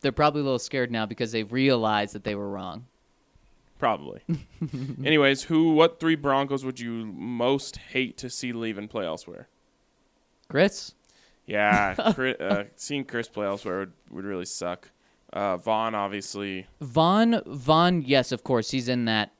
They're 0.00 0.12
probably 0.12 0.42
a 0.42 0.44
little 0.44 0.58
scared 0.58 0.90
now 0.90 1.06
because 1.06 1.32
they've 1.32 1.50
realized 1.50 2.14
that 2.14 2.24
they 2.24 2.34
were 2.34 2.48
wrong. 2.48 2.86
probably 3.78 4.20
anyways 5.04 5.44
who 5.44 5.72
what 5.72 6.00
three 6.00 6.14
broncos 6.14 6.64
would 6.64 6.78
you 6.80 7.06
most 7.06 7.76
hate 7.76 8.16
to 8.18 8.28
see 8.30 8.52
leave 8.52 8.78
and 8.78 8.90
play 8.90 9.04
elsewhere 9.06 9.48
Chris? 10.48 10.94
yeah 11.46 11.94
Chris, 12.14 12.36
uh, 12.40 12.64
seeing 12.76 13.04
chris 13.04 13.28
play 13.28 13.46
elsewhere 13.46 13.78
would, 13.80 13.92
would 14.10 14.24
really 14.24 14.44
suck 14.44 14.90
uh, 15.32 15.56
Von 15.56 15.94
obviously 15.94 16.66
Von, 16.80 17.42
Von, 17.46 18.02
yes, 18.02 18.32
of 18.32 18.44
course, 18.44 18.70
he's 18.70 18.88
in 18.88 19.04
that. 19.06 19.32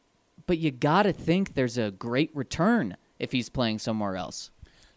But 0.47 0.59
you 0.59 0.71
got 0.71 1.05
to 1.05 1.13
think 1.13 1.55
there's 1.55 1.79
a 1.79 1.91
great 1.91 2.31
return 2.35 2.97
if 3.19 3.33
he's 3.33 3.49
playing 3.49 3.79
somewhere 3.79 4.17
else. 4.17 4.51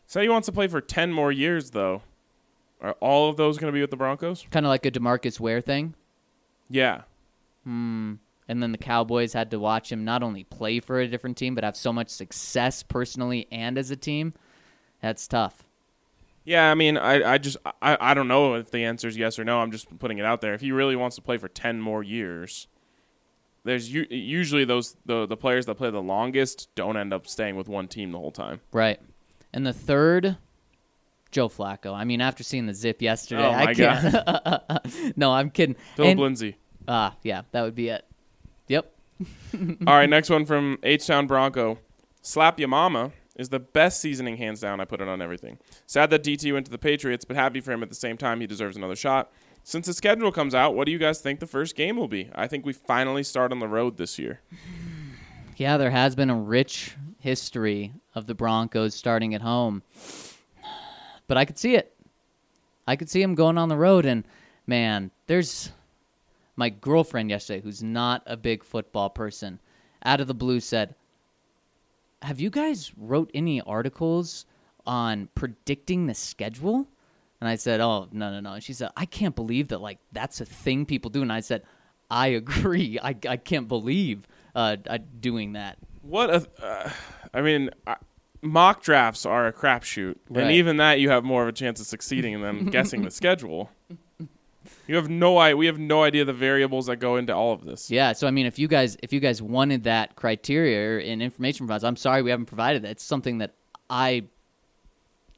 Say 0.05 0.23
he 0.23 0.29
wants 0.29 0.45
to 0.47 0.51
play 0.51 0.67
for 0.67 0.81
10 0.81 1.11
more 1.11 1.31
years, 1.31 1.71
though. 1.71 2.01
Are 2.81 2.93
all 2.99 3.29
of 3.29 3.37
those 3.37 3.57
going 3.57 3.71
to 3.71 3.75
be 3.75 3.81
with 3.81 3.91
the 3.91 3.97
Broncos? 3.97 4.45
Kind 4.51 4.65
of 4.65 4.69
like 4.69 4.85
a 4.85 4.91
DeMarcus 4.91 5.39
Ware 5.39 5.61
thing. 5.61 5.93
Yeah. 6.69 7.01
Hmm. 7.63 8.15
And 8.47 8.63
then 8.63 8.71
the 8.71 8.77
Cowboys 8.77 9.33
had 9.33 9.51
to 9.51 9.59
watch 9.59 9.91
him 9.91 10.05
not 10.05 10.23
only 10.23 10.43
play 10.43 10.79
for 10.79 10.99
a 10.99 11.07
different 11.07 11.37
team, 11.37 11.53
but 11.53 11.63
have 11.63 11.77
so 11.77 11.93
much 11.93 12.09
success 12.09 12.81
personally 12.81 13.47
and 13.51 13.77
as 13.77 13.91
a 13.91 13.95
team. 13.95 14.33
That's 15.01 15.27
tough. 15.27 15.63
Yeah, 16.45 16.71
I 16.71 16.73
mean, 16.73 16.97
I, 16.97 17.33
I 17.33 17.37
just, 17.37 17.57
I, 17.81 17.95
I 17.99 18.13
don't 18.15 18.27
know 18.27 18.55
if 18.55 18.71
the 18.71 18.85
answer 18.85 19.07
is 19.07 19.15
yes 19.15 19.37
or 19.37 19.43
no. 19.43 19.59
I'm 19.59 19.71
just 19.71 19.99
putting 19.99 20.17
it 20.17 20.25
out 20.25 20.41
there. 20.41 20.55
If 20.55 20.61
he 20.61 20.71
really 20.71 20.95
wants 20.95 21.15
to 21.17 21.21
play 21.21 21.37
for 21.37 21.47
10 21.47 21.79
more 21.79 22.01
years, 22.01 22.67
there's 23.69 23.93
u- 23.93 24.07
usually 24.09 24.65
those, 24.65 24.95
the, 25.05 25.25
the 25.25 25.37
players 25.37 25.65
that 25.67 25.75
play 25.75 25.89
the 25.91 26.01
longest 26.01 26.69
don't 26.75 26.97
end 26.97 27.13
up 27.13 27.27
staying 27.27 27.55
with 27.55 27.67
one 27.67 27.87
team 27.87 28.11
the 28.11 28.17
whole 28.17 28.31
time. 28.31 28.59
Right. 28.71 28.99
And 29.53 29.65
the 29.65 29.73
third, 29.73 30.37
Joe 31.31 31.49
Flacco. 31.49 31.93
I 31.93 32.03
mean, 32.03 32.21
after 32.21 32.43
seeing 32.43 32.65
the 32.65 32.73
zip 32.73 33.01
yesterday, 33.01 33.43
Oh, 33.45 33.51
I 33.51 33.73
can't. 33.73 35.13
no, 35.17 35.31
I'm 35.31 35.49
kidding. 35.49 35.75
Phillip 35.95 36.11
And- 36.11 36.19
Lindsay. 36.19 36.57
Ah, 36.87 37.15
yeah, 37.23 37.43
that 37.51 37.61
would 37.61 37.75
be 37.75 37.89
it. 37.89 38.03
Yep. 38.67 38.91
All 39.85 39.93
right, 39.95 40.09
next 40.09 40.29
one 40.29 40.45
from 40.45 40.79
H 40.81 41.05
Town 41.05 41.27
Bronco. 41.27 41.77
Slap 42.23 42.59
Ya 42.59 42.67
Mama 42.67 43.11
is 43.35 43.49
the 43.49 43.59
best 43.59 44.01
seasoning, 44.01 44.37
hands 44.37 44.59
down. 44.59 44.79
I 44.79 44.85
put 44.85 44.99
it 45.01 45.07
on 45.07 45.21
everything. 45.21 45.59
Sad 45.85 46.09
that 46.09 46.23
DT 46.23 46.51
went 46.51 46.65
to 46.65 46.71
the 46.71 46.77
Patriots, 46.79 47.25
but 47.25 47.35
happy 47.37 47.61
for 47.61 47.71
him 47.71 47.83
at 47.83 47.89
the 47.89 47.95
same 47.95 48.17
time. 48.17 48.41
He 48.41 48.47
deserves 48.47 48.75
another 48.75 48.95
shot. 48.95 49.31
Since 49.63 49.85
the 49.85 49.93
schedule 49.93 50.31
comes 50.31 50.55
out, 50.55 50.75
what 50.75 50.85
do 50.85 50.91
you 50.91 50.97
guys 50.97 51.19
think 51.19 51.39
the 51.39 51.47
first 51.47 51.75
game 51.75 51.97
will 51.97 52.07
be? 52.07 52.29
I 52.33 52.47
think 52.47 52.65
we 52.65 52.73
finally 52.73 53.23
start 53.23 53.51
on 53.51 53.59
the 53.59 53.67
road 53.67 53.97
this 53.97 54.19
year. 54.19 54.41
Yeah, 55.57 55.75
there 55.75 55.91
has 55.91 56.15
been 56.15 56.29
a 56.29 56.39
rich 56.39 56.95
history 57.19 57.91
of 58.15 58.27
the 58.27 58.33
Broncos 58.33 58.95
starting 58.95 59.35
at 59.35 59.41
home. 59.41 59.83
But 61.27 61.37
I 61.37 61.43
could 61.43 61.59
see 61.59 61.75
it. 61.75 61.93
I 62.87 62.95
could 62.95 63.09
see 63.09 63.21
him 63.21 63.35
going 63.35 63.57
on 63.57 63.67
the 63.67 63.75
road 63.75 64.05
and 64.05 64.23
man, 64.65 65.11
there's 65.27 65.71
my 66.55 66.69
girlfriend 66.69 67.29
yesterday 67.29 67.61
who's 67.61 67.83
not 67.83 68.23
a 68.25 68.37
big 68.37 68.63
football 68.63 69.09
person 69.09 69.59
out 70.03 70.21
of 70.21 70.27
the 70.27 70.33
blue 70.33 70.59
said, 70.59 70.95
"Have 72.21 72.39
you 72.39 72.49
guys 72.49 72.91
wrote 72.97 73.29
any 73.33 73.61
articles 73.61 74.45
on 74.85 75.27
predicting 75.35 76.07
the 76.07 76.13
schedule?" 76.13 76.87
And 77.41 77.47
I 77.47 77.55
said, 77.55 77.79
"Oh, 77.79 78.07
no, 78.11 78.31
no, 78.31 78.39
no." 78.39 78.53
And 78.53 78.63
she 78.63 78.73
said, 78.73 78.89
"I 78.97 79.05
can't 79.05 79.35
believe 79.35 79.69
that 79.69 79.79
like 79.79 79.99
that's 80.11 80.41
a 80.41 80.45
thing 80.45 80.85
people 80.85 81.09
do." 81.09 81.21
And 81.21 81.31
I 81.31 81.39
said, 81.39 81.63
"I 82.09 82.27
agree. 82.41 82.99
I 83.01 83.15
I 83.27 83.37
can't 83.37 83.67
believe 83.67 84.27
uh, 84.55 84.77
uh 84.87 84.97
doing 85.19 85.53
that." 85.53 85.77
What 86.01 86.29
a, 86.29 86.47
uh, 86.61 86.91
I 87.33 87.41
mean, 87.41 87.69
I, 87.85 87.95
mock 88.41 88.81
drafts 88.81 89.25
are 89.25 89.47
a 89.47 89.53
crapshoot, 89.53 90.15
and 90.33 90.51
even 90.51 90.77
that 90.77 90.99
you 90.99 91.09
have 91.09 91.23
more 91.23 91.43
of 91.43 91.49
a 91.49 91.53
chance 91.53 91.79
of 91.79 91.87
succeeding 91.87 92.41
than 92.41 92.65
guessing 92.71 93.03
the 93.03 93.11
schedule. 93.11 93.69
You 94.87 94.95
have 94.95 95.09
no 95.09 95.37
I 95.37 95.53
we 95.53 95.67
have 95.67 95.77
no 95.77 96.03
idea 96.03 96.25
the 96.25 96.33
variables 96.33 96.87
that 96.87 96.97
go 96.97 97.15
into 97.15 97.33
all 97.33 97.53
of 97.53 97.63
this. 97.63 97.89
Yeah, 97.89 98.13
so 98.13 98.27
I 98.27 98.31
mean, 98.31 98.45
if 98.45 98.59
you 98.59 98.67
guys 98.67 98.97
if 99.01 99.13
you 99.13 99.19
guys 99.19 99.41
wanted 99.41 99.83
that 99.83 100.15
criteria 100.15 101.11
and 101.11 101.21
information 101.21 101.67
from 101.67 101.75
us, 101.75 101.83
I'm 101.83 101.95
sorry 101.95 102.21
we 102.21 102.31
haven't 102.31 102.47
provided 102.47 102.83
that. 102.83 102.91
It's 102.91 103.03
something 103.03 103.37
that 103.39 103.53
I 103.89 104.23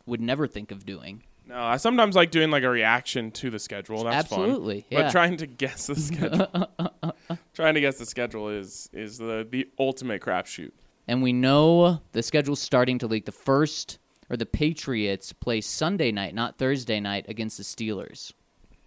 would 0.05 0.21
never 0.21 0.47
think 0.47 0.71
of 0.71 0.85
doing. 0.85 1.23
No, 1.51 1.61
I 1.61 1.75
sometimes 1.75 2.15
like 2.15 2.31
doing 2.31 2.49
like 2.49 2.63
a 2.63 2.69
reaction 2.69 3.29
to 3.31 3.49
the 3.49 3.59
schedule. 3.59 4.05
That's 4.05 4.29
fun. 4.29 4.39
Absolutely, 4.39 4.85
yeah. 4.89 5.03
But 5.03 5.11
trying 5.11 5.35
to 5.35 5.47
guess 5.47 5.87
the 5.87 5.97
schedule, 5.97 6.47
trying 7.53 7.73
to 7.73 7.81
guess 7.81 7.97
the 7.97 8.05
schedule 8.05 8.47
is 8.47 8.89
is 8.93 9.17
the 9.17 9.45
the 9.49 9.67
ultimate 9.77 10.21
crapshoot. 10.21 10.71
And 11.09 11.21
we 11.21 11.33
know 11.33 12.01
the 12.13 12.23
schedule's 12.23 12.61
starting 12.61 12.99
to 12.99 13.07
leak. 13.07 13.25
The 13.25 13.33
first 13.33 13.99
or 14.29 14.37
the 14.37 14.45
Patriots 14.45 15.33
play 15.33 15.59
Sunday 15.59 16.13
night, 16.13 16.33
not 16.33 16.57
Thursday 16.57 17.01
night, 17.01 17.25
against 17.27 17.57
the 17.57 17.63
Steelers. 17.63 18.31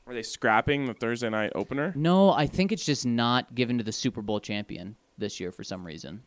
Are 0.06 0.14
they 0.14 0.22
scrapping 0.22 0.86
the 0.86 0.94
Thursday 0.94 1.28
night 1.28 1.52
opener? 1.54 1.92
No, 1.94 2.30
I 2.30 2.46
think 2.46 2.72
it's 2.72 2.86
just 2.86 3.04
not 3.04 3.54
given 3.54 3.76
to 3.76 3.84
the 3.84 3.92
Super 3.92 4.22
Bowl 4.22 4.40
champion 4.40 4.96
this 5.18 5.38
year 5.38 5.52
for 5.52 5.64
some 5.64 5.84
reason. 5.84 6.22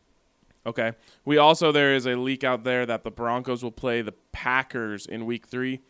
Okay. 0.64 0.92
We 1.24 1.38
also 1.38 1.72
there 1.72 1.96
is 1.96 2.06
a 2.06 2.14
leak 2.14 2.44
out 2.44 2.62
there 2.62 2.86
that 2.86 3.02
the 3.02 3.10
Broncos 3.10 3.64
will 3.64 3.72
play 3.72 4.02
the 4.02 4.14
Packers 4.30 5.04
in 5.06 5.26
Week 5.26 5.48
Three. 5.48 5.80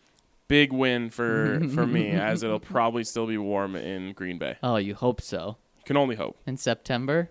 Big 0.49 0.72
win 0.72 1.11
for 1.11 1.61
for 1.74 1.86
me, 1.86 2.11
as 2.11 2.42
it'll 2.42 2.61
probably 2.61 3.05
still 3.05 3.26
be 3.26 3.38
warm 3.38 3.76
in 3.76 4.12
Green 4.12 4.38
Bay. 4.38 4.57
Oh, 4.62 4.76
you 4.76 4.94
hope 4.94 5.20
so. 5.20 5.57
You 5.78 5.84
can 5.84 5.96
only 5.96 6.16
hope. 6.16 6.38
In 6.46 6.57
September? 6.57 7.30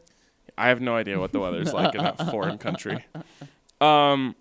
I 0.57 0.70
have 0.70 0.82
no 0.82 0.95
idea 0.95 1.20
what 1.20 1.32
the 1.32 1.39
weather's 1.39 1.74
like 1.74 1.93
in 1.95 2.03
that 2.03 2.18
foreign 2.32 2.57
country. 2.57 3.05
Um. 3.82 4.36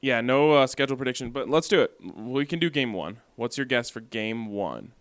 Yeah, 0.00 0.20
no 0.20 0.52
uh, 0.52 0.66
schedule 0.66 0.98
prediction, 0.98 1.30
but 1.30 1.48
let's 1.48 1.66
do 1.66 1.80
it. 1.80 1.92
We 2.14 2.44
can 2.44 2.58
do 2.58 2.68
game 2.68 2.92
one. 2.92 3.18
What's 3.36 3.56
your 3.56 3.64
guess 3.64 3.88
for 3.88 4.00
game 4.00 4.48
one? 4.48 4.92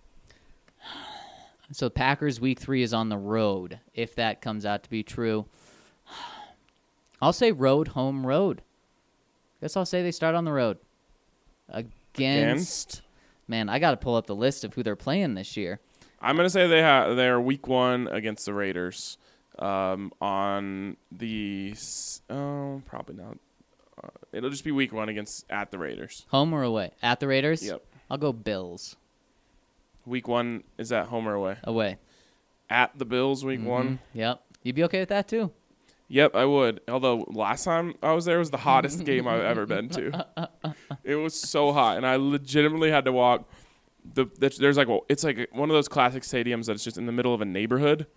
So 1.74 1.90
Packers 1.90 2.40
week 2.40 2.60
three 2.60 2.84
is 2.84 2.94
on 2.94 3.10
the 3.10 3.18
road, 3.18 3.80
if 3.94 4.16
that 4.16 4.42
comes 4.42 4.66
out 4.66 4.84
to 4.84 4.90
be 4.90 5.04
true. 5.04 5.46
I'll 7.22 7.34
say 7.34 7.52
road, 7.52 7.90
home, 7.90 8.26
road. 8.26 8.62
Guess 9.60 9.76
I'll 9.76 9.86
say 9.86 10.04
they 10.04 10.12
start 10.12 10.36
on 10.36 10.46
the 10.46 10.52
road. 10.52 10.78
Against, 11.70 11.96
Against? 12.16 13.02
man, 13.48 13.70
I 13.70 13.80
got 13.80 13.92
to 13.92 13.98
pull 13.98 14.16
up 14.16 14.28
the 14.28 14.36
list 14.36 14.64
of 14.64 14.74
who 14.74 14.84
they're 14.84 14.96
playing 14.96 15.34
this 15.36 15.58
year. 15.58 15.80
I'm 16.22 16.38
gonna 16.38 16.50
say 16.50 16.68
they 16.68 16.82
have 16.82 17.18
they're 17.18 17.42
week 17.42 17.68
one 17.68 18.08
against 18.08 18.46
the 18.46 18.54
Raiders. 18.54 19.18
Um, 19.60 20.12
on 20.22 20.98
the 21.12 21.76
oh 22.30 22.82
probably 22.86 23.16
not. 23.16 23.38
Uh, 24.02 24.08
it'll 24.32 24.50
just 24.50 24.64
be 24.64 24.72
week 24.72 24.94
one 24.94 25.10
against 25.10 25.46
at 25.50 25.70
the 25.70 25.78
Raiders. 25.78 26.26
Home 26.30 26.54
or 26.54 26.64
away? 26.64 26.92
At 27.04 27.20
the 27.20 27.28
Raiders? 27.28 27.64
Yep. 27.64 27.84
I'll 28.10 28.18
go 28.18 28.32
Bills. 28.32 28.96
Week 30.06 30.28
one 30.28 30.64
is 30.78 30.92
at 30.92 31.08
home 31.08 31.28
or 31.28 31.34
away? 31.34 31.58
Away. 31.64 31.98
At 32.70 32.98
the 32.98 33.06
Bills, 33.06 33.46
week 33.46 33.64
one. 33.64 34.00
Yep. 34.14 34.42
You'd 34.64 34.76
be 34.76 34.84
okay 34.86 35.02
with 35.02 35.10
that 35.10 35.28
too? 35.28 35.52
Yep, 36.08 36.36
I 36.36 36.46
would. 36.46 36.82
Although 36.88 37.26
last 37.30 37.64
time 37.64 37.96
I 38.02 38.14
was 38.14 38.26
there 38.26 38.40
was 38.40 38.52
the 38.52 38.58
hottest 38.58 39.04
game 39.06 39.28
I've 39.28 39.42
ever 39.44 39.66
been 39.66 39.90
to. 39.90 40.26
It 41.04 41.16
was 41.16 41.34
so 41.34 41.72
hot, 41.74 41.98
and 41.98 42.06
I 42.06 42.16
legitimately 42.16 42.92
had 42.92 43.06
to 43.06 43.12
walk. 43.12 43.50
The, 44.14 44.26
the 44.38 44.50
there's 44.60 44.78
like 44.78 44.88
well, 44.88 45.06
it's 45.10 45.24
like 45.24 45.50
one 45.52 45.70
of 45.70 45.74
those 45.74 45.88
classic 45.88 46.24
stadiums 46.24 46.66
that's 46.66 46.84
just 46.84 46.98
in 46.98 47.06
the 47.06 47.12
middle 47.12 47.34
of 47.34 47.42
a 47.42 47.46
neighborhood. 47.46 48.08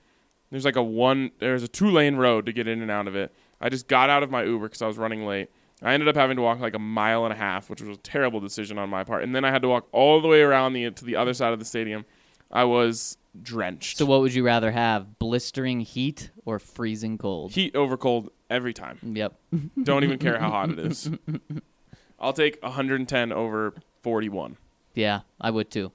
There's 0.50 0.64
like 0.64 0.76
a 0.76 0.82
one 0.82 1.32
there's 1.38 1.62
a 1.62 1.68
two 1.68 1.90
lane 1.90 2.16
road 2.16 2.46
to 2.46 2.52
get 2.52 2.68
in 2.68 2.82
and 2.82 2.90
out 2.90 3.08
of 3.08 3.16
it. 3.16 3.34
I 3.60 3.68
just 3.68 3.88
got 3.88 4.10
out 4.10 4.22
of 4.22 4.30
my 4.30 4.44
Uber 4.44 4.66
because 4.66 4.82
I 4.82 4.86
was 4.86 4.98
running 4.98 5.26
late. 5.26 5.50
I 5.82 5.92
ended 5.92 6.08
up 6.08 6.16
having 6.16 6.36
to 6.36 6.42
walk 6.42 6.60
like 6.60 6.74
a 6.74 6.78
mile 6.78 7.24
and 7.24 7.32
a 7.32 7.36
half, 7.36 7.68
which 7.68 7.82
was 7.82 7.96
a 7.96 8.00
terrible 8.00 8.40
decision 8.40 8.78
on 8.78 8.88
my 8.88 9.04
part. 9.04 9.22
And 9.22 9.34
then 9.34 9.44
I 9.44 9.50
had 9.50 9.62
to 9.62 9.68
walk 9.68 9.88
all 9.92 10.20
the 10.20 10.28
way 10.28 10.40
around 10.40 10.72
the 10.72 10.90
to 10.90 11.04
the 11.04 11.16
other 11.16 11.34
side 11.34 11.52
of 11.52 11.58
the 11.58 11.64
stadium. 11.64 12.04
I 12.50 12.64
was 12.64 13.18
drenched. 13.42 13.98
So 13.98 14.06
what 14.06 14.20
would 14.20 14.34
you 14.34 14.44
rather 14.44 14.70
have? 14.70 15.18
Blistering 15.18 15.80
heat 15.80 16.30
or 16.44 16.58
freezing 16.58 17.18
cold? 17.18 17.52
Heat 17.52 17.74
over 17.74 17.96
cold 17.96 18.30
every 18.48 18.72
time. 18.72 18.98
Yep. 19.02 19.38
Don't 19.82 20.04
even 20.04 20.18
care 20.18 20.38
how 20.38 20.50
hot 20.50 20.70
it 20.70 20.78
is. 20.78 21.10
I'll 22.18 22.32
take 22.32 22.62
110 22.62 23.32
over 23.32 23.74
41. 24.02 24.56
Yeah, 24.94 25.20
I 25.40 25.50
would 25.50 25.70
too. 25.70 25.92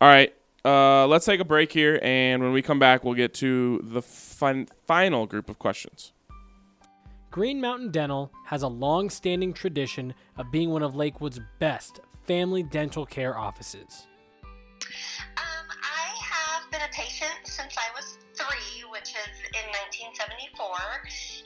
All 0.00 0.08
right. 0.08 0.34
Uh, 0.64 1.06
let's 1.06 1.26
take 1.26 1.40
a 1.40 1.44
break 1.44 1.72
here, 1.72 2.00
and 2.02 2.42
when 2.42 2.52
we 2.52 2.62
come 2.62 2.78
back, 2.78 3.04
we'll 3.04 3.14
get 3.14 3.34
to 3.34 3.80
the 3.84 4.00
fin- 4.00 4.68
final 4.86 5.26
group 5.26 5.50
of 5.50 5.58
questions. 5.58 6.12
Green 7.30 7.60
Mountain 7.60 7.90
Dental 7.90 8.32
has 8.46 8.62
a 8.62 8.68
long 8.68 9.10
standing 9.10 9.52
tradition 9.52 10.14
of 10.38 10.50
being 10.50 10.70
one 10.70 10.82
of 10.82 10.94
Lakewood's 10.94 11.40
best 11.58 12.00
family 12.26 12.62
dental 12.62 13.04
care 13.04 13.36
offices. 13.36 14.06
Um, 14.82 14.86
I 15.36 15.42
have 15.42 15.53
been 16.74 16.82
a 16.82 16.92
patient 16.92 17.38
since 17.44 17.76
I 17.78 17.86
was 17.94 18.18
three, 18.34 18.82
which 18.90 19.14
is 19.14 19.34
in 19.54 19.66
1974. 20.10 20.66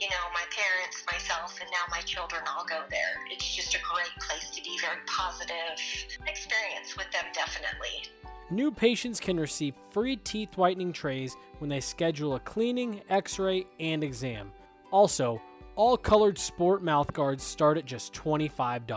You 0.01 0.09
know, 0.09 0.25
my 0.33 0.41
parents, 0.49 1.05
myself, 1.05 1.53
and 1.61 1.69
now 1.69 1.85
my 1.91 2.01
children 2.01 2.41
all 2.49 2.65
go 2.65 2.81
there. 2.89 3.13
It's 3.29 3.55
just 3.55 3.75
a 3.75 3.79
great 3.93 4.09
place 4.25 4.49
to 4.49 4.63
be, 4.63 4.79
very 4.81 4.97
positive 5.05 5.77
experience 6.25 6.97
with 6.97 7.11
them, 7.11 7.25
definitely. 7.35 8.09
New 8.49 8.71
patients 8.71 9.19
can 9.19 9.39
receive 9.39 9.75
free 9.91 10.15
teeth 10.15 10.57
whitening 10.57 10.91
trays 10.91 11.37
when 11.59 11.69
they 11.69 11.79
schedule 11.79 12.33
a 12.33 12.39
cleaning, 12.39 13.01
x 13.09 13.37
ray, 13.37 13.67
and 13.79 14.03
exam. 14.03 14.51
Also, 14.89 15.39
all 15.79 15.95
colored 15.95 16.37
sport 16.37 16.83
mouth 16.83 17.13
guards 17.13 17.41
start 17.41 17.77
at 17.77 17.85
just 17.85 18.13
$25. 18.13 18.85
The 18.85 18.91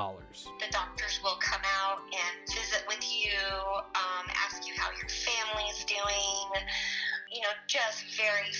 doctors 0.72 1.20
will 1.22 1.37
come 1.39 1.61
out 1.80 2.01
and 2.07 2.49
visit 2.49 2.83
with 2.89 3.05
you, 3.09 3.39
um, 3.95 4.26
ask 4.45 4.66
you 4.66 4.74
how 4.76 4.91
your 4.91 5.09
family's 5.09 5.85
doing. 5.85 6.64
You 7.30 7.43
know, 7.43 7.51
just 7.68 8.16
very 8.16 8.51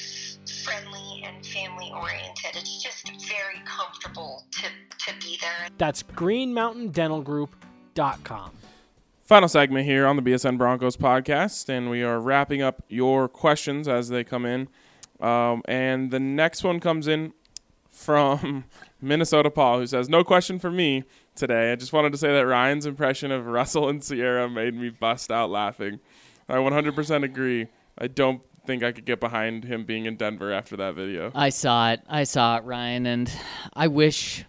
friendly 0.63 1.25
and 1.25 1.45
family 1.45 1.91
oriented. 1.93 2.55
It's 2.55 2.81
just 2.81 3.11
very 3.29 3.61
comfortable 3.65 4.45
to, 4.53 4.69
to 4.69 5.15
be 5.21 5.37
there. 5.41 5.67
That's 5.77 6.05
greenmountaindentalgroup.com. 6.05 8.51
Final 9.25 9.49
segment 9.49 9.85
here 9.85 10.07
on 10.07 10.15
the 10.15 10.23
BSN 10.23 10.59
Broncos 10.59 10.97
podcast, 10.97 11.69
and 11.69 11.91
we 11.91 12.05
are 12.05 12.21
wrapping 12.21 12.63
up 12.63 12.85
your 12.89 13.29
questions 13.29 13.89
as 13.89 14.11
they 14.11 14.23
come 14.23 14.47
in. 14.47 14.69
Um, 15.19 15.63
and 15.65 16.13
the 16.13 16.21
next 16.21 16.63
one 16.63 16.79
comes 16.79 17.09
in 17.09 17.33
from 18.03 18.65
Minnesota 19.01 19.51
Paul, 19.51 19.79
who 19.79 19.87
says, 19.87 20.09
"No 20.09 20.25
question 20.25 20.59
for 20.59 20.71
me 20.71 21.05
today. 21.35 21.73
I 21.73 21.77
just 21.77 21.93
wanted 21.93 22.13
to 22.13 22.19
say 22.19 22.33
that 22.33 22.47
Ryan's 22.47 22.87
impression 22.87 23.31
of 23.31 23.47
Russell 23.47 23.89
and 23.89 24.03
Ciara 24.03 24.49
made 24.49 24.75
me 24.75 24.91
bust 24.91 25.31
out 25.31 25.51
laughing. 25.51 26.01
I 26.49 26.57
100% 26.57 27.25
agree. 27.25 27.69
I 27.99 28.09
don't 28.09 28.43
think 28.67 28.83
I 28.83 28.93
could 28.93 29.05
get 29.05 29.21
behind 29.21 29.65
him 29.65 29.85
being 29.85 30.07
in 30.07 30.17
Denver 30.17 30.53
after 30.53 30.77
that 30.77 30.95
video. 30.95 31.33
I 31.35 31.49
saw 31.49 31.93
it. 31.93 32.01
I 32.09 32.25
saw 32.25 32.59
it, 32.59 32.65
Ryan, 32.65 33.07
and 33.07 33.33
I 33.75 33.89
wish 33.89 34.45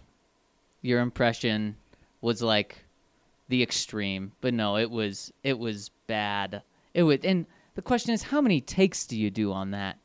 your 0.82 1.00
impression 1.00 1.78
was 2.22 2.42
like 2.42 2.86
the 3.50 3.64
extreme, 3.64 4.32
but 4.42 4.54
no, 4.54 4.78
it 4.78 4.90
was 4.90 5.32
it 5.44 5.58
was 5.58 5.90
bad. 6.08 6.62
It 6.94 7.04
would, 7.04 7.26
and 7.26 7.46
the 7.76 7.82
question 7.82 8.14
is, 8.14 8.24
how 8.24 8.42
many 8.42 8.62
takes 8.62 9.06
do 9.06 9.18
you 9.18 9.32
do 9.32 9.52
on 9.52 9.72
that? 9.72 9.98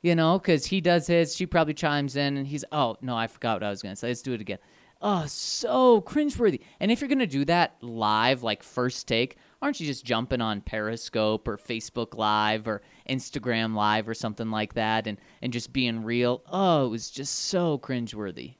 You 0.00 0.14
know, 0.14 0.38
because 0.38 0.64
he 0.66 0.80
does 0.80 1.08
his, 1.08 1.34
she 1.34 1.44
probably 1.46 1.74
chimes 1.74 2.14
in, 2.14 2.36
and 2.36 2.46
he's, 2.46 2.64
oh 2.70 2.96
no, 3.00 3.16
I 3.16 3.26
forgot 3.26 3.56
what 3.56 3.64
I 3.64 3.70
was 3.70 3.82
gonna 3.82 3.96
say. 3.96 4.08
Let's 4.08 4.22
do 4.22 4.32
it 4.32 4.40
again. 4.40 4.58
Oh, 5.00 5.26
so 5.26 6.00
cringeworthy. 6.00 6.60
And 6.80 6.90
if 6.90 7.00
you're 7.00 7.08
gonna 7.08 7.26
do 7.26 7.44
that 7.46 7.76
live, 7.80 8.42
like 8.42 8.62
first 8.62 9.08
take, 9.08 9.36
aren't 9.62 9.80
you 9.80 9.86
just 9.86 10.04
jumping 10.04 10.40
on 10.40 10.60
Periscope 10.60 11.46
or 11.48 11.56
Facebook 11.56 12.16
Live 12.16 12.68
or 12.68 12.82
Instagram 13.08 13.74
Live 13.74 14.08
or 14.08 14.14
something 14.14 14.50
like 14.50 14.74
that, 14.74 15.06
and 15.06 15.18
and 15.42 15.52
just 15.52 15.72
being 15.72 16.04
real? 16.04 16.42
Oh, 16.50 16.86
it 16.86 16.88
was 16.88 17.10
just 17.10 17.46
so 17.46 17.78
cringeworthy. 17.78 18.54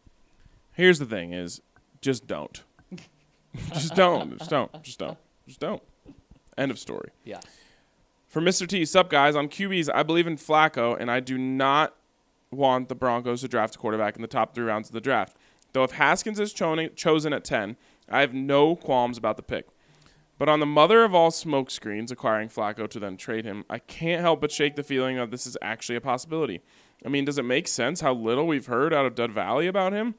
Here's 0.73 0.99
the 0.99 1.07
thing: 1.07 1.33
is 1.33 1.61
just 2.01 2.27
don't, 2.27 2.63
just 3.73 3.95
don't, 3.95 4.39
just 4.39 4.51
don't, 4.51 4.83
just 4.83 4.99
don't, 4.99 5.19
just 5.47 5.61
don't. 5.61 5.83
End 6.57 6.71
of 6.73 6.79
story. 6.79 7.11
Yeah. 7.25 7.41
For 8.29 8.43
Mr. 8.43 8.69
T, 8.69 8.85
sup 8.85 9.09
guys, 9.09 9.35
on 9.35 9.49
QBs, 9.49 9.89
I 9.95 10.03
believe 10.03 10.27
in 10.27 10.37
Flacco, 10.37 10.95
and 11.01 11.11
I 11.11 11.19
do 11.19 11.39
not 11.39 11.97
want 12.51 12.91
the 12.91 12.95
Broncos 12.95 13.41
to 13.41 13.49
draft 13.49 13.77
a 13.77 13.79
quarterback 13.79 14.17
in 14.17 14.23
the 14.23 14.29
top 14.29 14.55
three 14.55 14.65
rounds 14.65 14.91
of 14.91 14.93
the 14.93 15.01
draft. 15.01 15.39
Though 15.73 15.83
if 15.83 15.93
Haskins 15.93 16.39
is 16.39 16.53
cho- 16.53 16.89
chosen 16.89 17.33
at 17.33 17.43
10, 17.43 17.77
I 18.11 18.21
have 18.21 18.35
no 18.35 18.77
qualms 18.77 19.17
about 19.17 19.39
the 19.39 19.43
pick. 19.43 19.69
But 20.39 20.51
on 20.51 20.61
the 20.61 20.67
mother 20.67 21.05
of 21.05 21.15
all 21.15 21.31
smokescreens, 21.31 22.11
acquiring 22.11 22.51
Flacco 22.51 22.87
to 22.91 23.01
then 23.01 23.17
trade 23.17 23.47
him, 23.47 23.65
I 23.71 23.79
can't 23.79 24.21
help 24.21 24.43
but 24.43 24.53
shake 24.53 24.77
the 24.77 24.83
feeling 24.83 25.17
that 25.17 25.31
this 25.31 25.47
is 25.47 25.57
actually 25.63 25.97
a 25.97 26.01
possibility. 26.03 26.61
I 27.05 27.09
mean, 27.09 27.25
does 27.25 27.39
it 27.39 27.45
make 27.45 27.67
sense 27.67 28.03
how 28.03 28.13
little 28.13 28.47
we've 28.47 28.67
heard 28.67 28.93
out 28.93 29.07
of 29.07 29.15
Dove 29.15 29.31
Valley 29.31 29.67
about 29.67 29.95
him? 29.95 30.15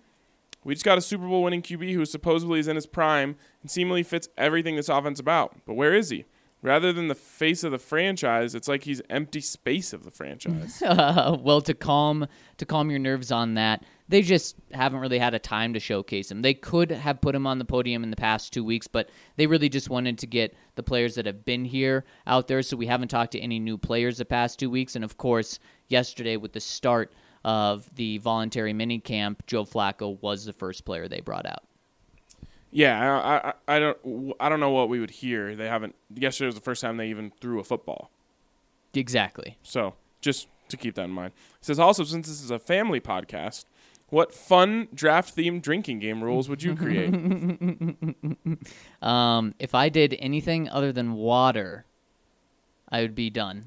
We 0.63 0.73
just 0.73 0.85
got 0.85 0.97
a 0.97 1.01
Super 1.01 1.27
Bowl 1.27 1.43
winning 1.43 1.61
QB 1.61 1.93
who 1.93 2.05
supposedly 2.05 2.59
is 2.59 2.67
in 2.67 2.75
his 2.75 2.87
prime 2.87 3.35
and 3.61 3.69
seemingly 3.69 4.03
fits 4.03 4.29
everything 4.35 4.75
this 4.75 4.89
offense 4.89 5.19
about. 5.19 5.55
But 5.65 5.75
where 5.75 5.93
is 5.93 6.09
he? 6.09 6.25
Rather 6.61 6.91
than 6.91 7.07
the 7.07 7.15
face 7.15 7.63
of 7.63 7.71
the 7.71 7.79
franchise, 7.79 8.53
it's 8.53 8.67
like 8.67 8.83
he's 8.83 9.01
empty 9.09 9.39
space 9.39 9.93
of 9.93 10.03
the 10.03 10.11
franchise. 10.11 10.83
Uh, 10.85 11.37
well, 11.39 11.61
to 11.61 11.73
calm 11.73 12.27
to 12.57 12.65
calm 12.65 12.89
your 12.89 12.99
nerves 12.99 13.31
on 13.31 13.53
that, 13.53 13.83
They 14.09 14.21
just 14.21 14.55
haven't 14.73 14.99
really 14.99 15.19
had 15.19 15.33
a 15.33 15.39
time 15.39 15.73
to 15.73 15.79
showcase 15.79 16.29
him. 16.31 16.41
They 16.41 16.53
could 16.53 16.91
have 16.91 17.21
put 17.21 17.35
him 17.35 17.47
on 17.47 17.59
the 17.59 17.65
podium 17.65 18.03
in 18.03 18.09
the 18.09 18.17
past 18.17 18.51
two 18.51 18.63
weeks, 18.63 18.87
but 18.87 19.09
they 19.37 19.47
really 19.47 19.69
just 19.69 19.89
wanted 19.89 20.17
to 20.17 20.27
get 20.27 20.53
the 20.75 20.83
players 20.83 21.15
that 21.15 21.25
have 21.25 21.45
been 21.45 21.63
here 21.63 22.03
out 22.27 22.47
there. 22.47 22.61
So 22.61 22.75
we 22.75 22.87
haven't 22.87 23.09
talked 23.09 23.31
to 23.33 23.39
any 23.39 23.59
new 23.59 23.77
players 23.77 24.17
the 24.17 24.25
past 24.25 24.59
two 24.59 24.69
weeks. 24.69 24.95
And 24.95 25.05
of 25.05 25.17
course, 25.17 25.59
yesterday 25.87 26.35
with 26.37 26.53
the 26.53 26.59
start 26.59 27.13
of 27.45 27.89
the 27.95 28.17
voluntary 28.17 28.73
mini 28.73 28.99
camp, 28.99 29.45
Joe 29.47 29.63
Flacco 29.63 30.19
was 30.21 30.43
the 30.43 30.53
first 30.53 30.83
player 30.85 31.07
they 31.07 31.21
brought 31.21 31.45
out. 31.45 31.63
Yeah, 32.71 33.19
I, 33.19 33.49
I, 33.49 33.75
I 33.75 33.79
don't 33.79 34.33
I 34.39 34.49
don't 34.49 34.59
know 34.59 34.69
what 34.71 34.89
we 34.89 34.99
would 34.99 35.09
hear. 35.09 35.55
They 35.55 35.67
haven't. 35.67 35.95
Yesterday 36.13 36.47
was 36.47 36.55
the 36.55 36.61
first 36.61 36.81
time 36.81 36.97
they 36.97 37.07
even 37.09 37.31
threw 37.41 37.59
a 37.59 37.63
football. 37.63 38.11
Exactly. 38.93 39.57
So 39.63 39.95
just 40.21 40.47
to 40.69 40.77
keep 40.77 40.95
that 40.95 41.05
in 41.05 41.11
mind. 41.11 41.33
It 41.59 41.65
says 41.65 41.79
also 41.79 42.03
since 42.03 42.27
this 42.27 42.41
is 42.43 42.51
a 42.51 42.59
family 42.59 42.99
podcast, 42.99 43.65
what 44.09 44.33
fun 44.33 44.87
draft 44.93 45.35
themed 45.35 45.61
drinking 45.63 45.99
game 45.99 46.23
rules 46.23 46.47
would 46.49 46.61
you 46.63 46.75
create? 46.75 47.13
Um, 49.01 49.55
if 49.59 49.73
I 49.73 49.89
did 49.89 50.15
anything 50.19 50.67
other 50.69 50.91
than 50.91 51.13
water, 51.13 51.85
I 52.89 53.01
would 53.01 53.15
be 53.15 53.29
done. 53.29 53.65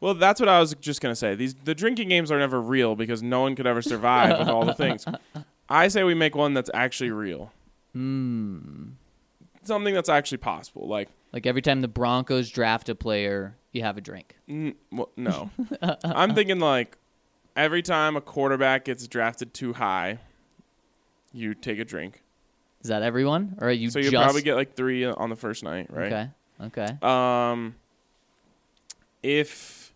well, 0.00 0.14
that's 0.14 0.40
what 0.40 0.48
I 0.48 0.58
was 0.58 0.74
just 0.80 1.00
gonna 1.00 1.14
say. 1.14 1.34
These 1.36 1.54
the 1.54 1.74
drinking 1.74 2.08
games 2.08 2.30
are 2.32 2.38
never 2.38 2.60
real 2.60 2.96
because 2.96 3.22
no 3.22 3.40
one 3.42 3.54
could 3.54 3.66
ever 3.66 3.80
survive 3.82 4.38
with 4.38 4.48
all 4.48 4.64
the 4.64 4.74
things. 4.74 5.06
I 5.68 5.88
say 5.88 6.02
we 6.02 6.14
make 6.14 6.34
one 6.34 6.52
that's 6.54 6.70
actually 6.74 7.10
real. 7.12 7.52
Hmm. 7.92 8.90
Something 9.64 9.94
that's 9.94 10.08
actually 10.08 10.38
possible. 10.38 10.88
Like 10.88 11.08
Like 11.32 11.46
every 11.46 11.62
time 11.62 11.80
the 11.80 11.88
Broncos 11.88 12.50
draft 12.50 12.88
a 12.88 12.94
player, 12.94 13.56
you 13.72 13.82
have 13.82 13.96
a 13.96 14.00
drink. 14.00 14.36
N- 14.48 14.74
well, 14.90 15.10
no. 15.16 15.50
I'm 16.04 16.34
thinking 16.34 16.58
like 16.58 16.96
every 17.56 17.82
time 17.82 18.16
a 18.16 18.20
quarterback 18.20 18.84
gets 18.86 19.06
drafted 19.06 19.54
too 19.54 19.74
high, 19.74 20.18
you 21.32 21.54
take 21.54 21.78
a 21.78 21.84
drink. 21.84 22.22
Is 22.82 22.88
that 22.88 23.02
everyone, 23.02 23.56
or 23.60 23.68
are 23.68 23.72
you 23.72 23.90
so 23.90 24.00
you 24.00 24.10
just 24.10 24.22
probably 24.22 24.42
get 24.42 24.56
like 24.56 24.74
three 24.74 25.04
on 25.04 25.30
the 25.30 25.36
first 25.36 25.62
night, 25.62 25.86
right? 25.90 26.12
okay? 26.12 26.30
Okay. 26.60 26.98
Um, 27.02 27.76
if 29.22 29.92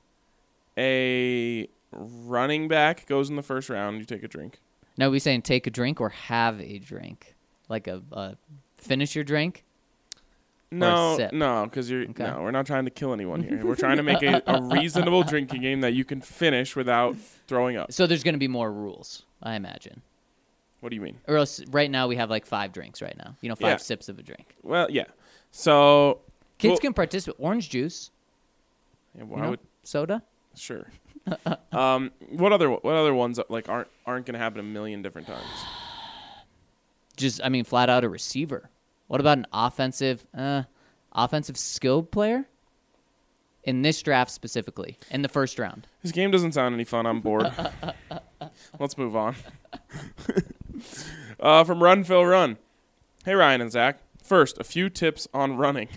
a 0.78 1.68
running 1.90 2.68
back 2.68 3.06
goes 3.06 3.28
in 3.28 3.36
the 3.36 3.42
first 3.42 3.68
round, 3.68 3.98
you 3.98 4.04
take 4.04 4.22
a 4.22 4.28
drink. 4.28 4.60
Now, 4.96 5.08
are 5.08 5.10
we 5.10 5.18
saying 5.18 5.42
take 5.42 5.66
a 5.66 5.70
drink 5.70 6.00
or 6.00 6.10
have 6.10 6.60
a 6.60 6.78
drink, 6.78 7.34
like 7.68 7.86
a, 7.86 8.02
a 8.12 8.36
finish 8.76 9.14
your 9.14 9.24
drink? 9.24 9.64
No, 10.70 11.16
sip? 11.16 11.32
no, 11.32 11.64
because 11.64 11.88
you're 11.88 12.02
Okay. 12.10 12.24
no. 12.24 12.40
We're 12.42 12.50
not 12.50 12.66
trying 12.66 12.84
to 12.86 12.90
kill 12.90 13.12
anyone 13.12 13.42
here. 13.42 13.64
We're 13.64 13.76
trying 13.76 13.98
to 13.98 14.02
make 14.02 14.22
a, 14.22 14.42
a 14.46 14.60
reasonable 14.74 15.22
drinking 15.22 15.62
game 15.62 15.80
that 15.82 15.92
you 15.94 16.04
can 16.04 16.20
finish 16.20 16.74
without 16.74 17.16
throwing 17.46 17.76
up. 17.76 17.92
So 17.92 18.06
there's 18.06 18.24
going 18.24 18.34
to 18.34 18.38
be 18.38 18.48
more 18.48 18.72
rules, 18.72 19.22
I 19.42 19.54
imagine. 19.54 20.02
What 20.80 20.90
do 20.90 20.96
you 20.96 21.02
mean? 21.02 21.18
Or 21.28 21.36
else, 21.36 21.64
right 21.70 21.90
now 21.90 22.08
we 22.08 22.16
have 22.16 22.30
like 22.30 22.46
five 22.46 22.72
drinks. 22.72 23.00
Right 23.00 23.16
now, 23.16 23.36
you 23.40 23.48
know, 23.48 23.54
five 23.54 23.70
Yeah. 23.70 23.76
sips 23.76 24.08
of 24.08 24.18
a 24.18 24.22
drink. 24.22 24.56
Well, 24.62 24.90
yeah. 24.90 25.04
So 25.52 26.20
Kids 26.58 26.72
Well- 26.72 26.78
can 26.78 26.94
participate. 26.94 27.36
Orange 27.38 27.70
juice, 27.70 28.10
yeah, 29.14 29.22
you 29.22 29.26
why 29.28 29.42
know, 29.42 29.50
would 29.50 29.60
soda. 29.84 30.22
Sure. 30.56 30.86
um, 31.72 32.10
what 32.30 32.52
other 32.52 32.70
what 32.70 32.94
other 32.94 33.14
ones 33.14 33.38
like 33.48 33.68
aren't 33.68 33.88
aren't 34.04 34.26
going 34.26 34.34
to 34.34 34.38
happen 34.38 34.58
a 34.60 34.62
million 34.64 35.00
different 35.02 35.26
times? 35.28 35.44
Just, 37.16 37.40
I 37.42 37.48
mean, 37.48 37.64
flat 37.64 37.88
out 37.88 38.04
a 38.04 38.08
receiver. 38.08 38.70
What 39.06 39.20
about 39.20 39.38
an 39.38 39.46
offensive, 39.52 40.26
uh, 40.36 40.64
offensive 41.12 41.56
skilled 41.56 42.10
player? 42.10 42.46
In 43.64 43.82
this 43.82 44.00
draft 44.00 44.30
specifically, 44.30 44.96
in 45.10 45.22
the 45.22 45.28
first 45.28 45.58
round. 45.58 45.88
This 46.00 46.12
game 46.12 46.30
doesn't 46.30 46.52
sound 46.52 46.76
any 46.76 46.84
fun. 46.84 47.04
I'm 47.04 47.20
bored. 47.20 47.52
Let's 48.78 48.96
move 48.96 49.16
on. 49.16 49.34
uh, 51.40 51.64
from 51.64 51.82
Run 51.82 52.04
Phil 52.04 52.24
Run. 52.24 52.58
Hey 53.24 53.34
Ryan 53.34 53.60
and 53.60 53.72
Zach. 53.72 53.98
First, 54.22 54.58
a 54.58 54.64
few 54.64 54.88
tips 54.88 55.26
on 55.34 55.56
running. 55.56 55.88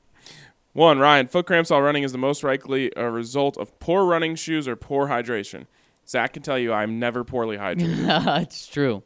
One, 0.72 0.98
Ryan, 0.98 1.28
foot 1.28 1.44
cramps 1.44 1.68
while 1.68 1.82
running 1.82 2.02
is 2.02 2.12
the 2.12 2.18
most 2.18 2.42
likely 2.42 2.90
a 2.96 3.10
result 3.10 3.58
of 3.58 3.78
poor 3.78 4.06
running 4.06 4.34
shoes 4.34 4.66
or 4.66 4.74
poor 4.74 5.08
hydration. 5.08 5.66
Zach 6.08 6.32
can 6.32 6.42
tell 6.42 6.58
you 6.58 6.72
I'm 6.72 6.98
never 6.98 7.24
poorly 7.24 7.58
hydrated. 7.58 8.40
it's 8.42 8.66
true. 8.66 9.02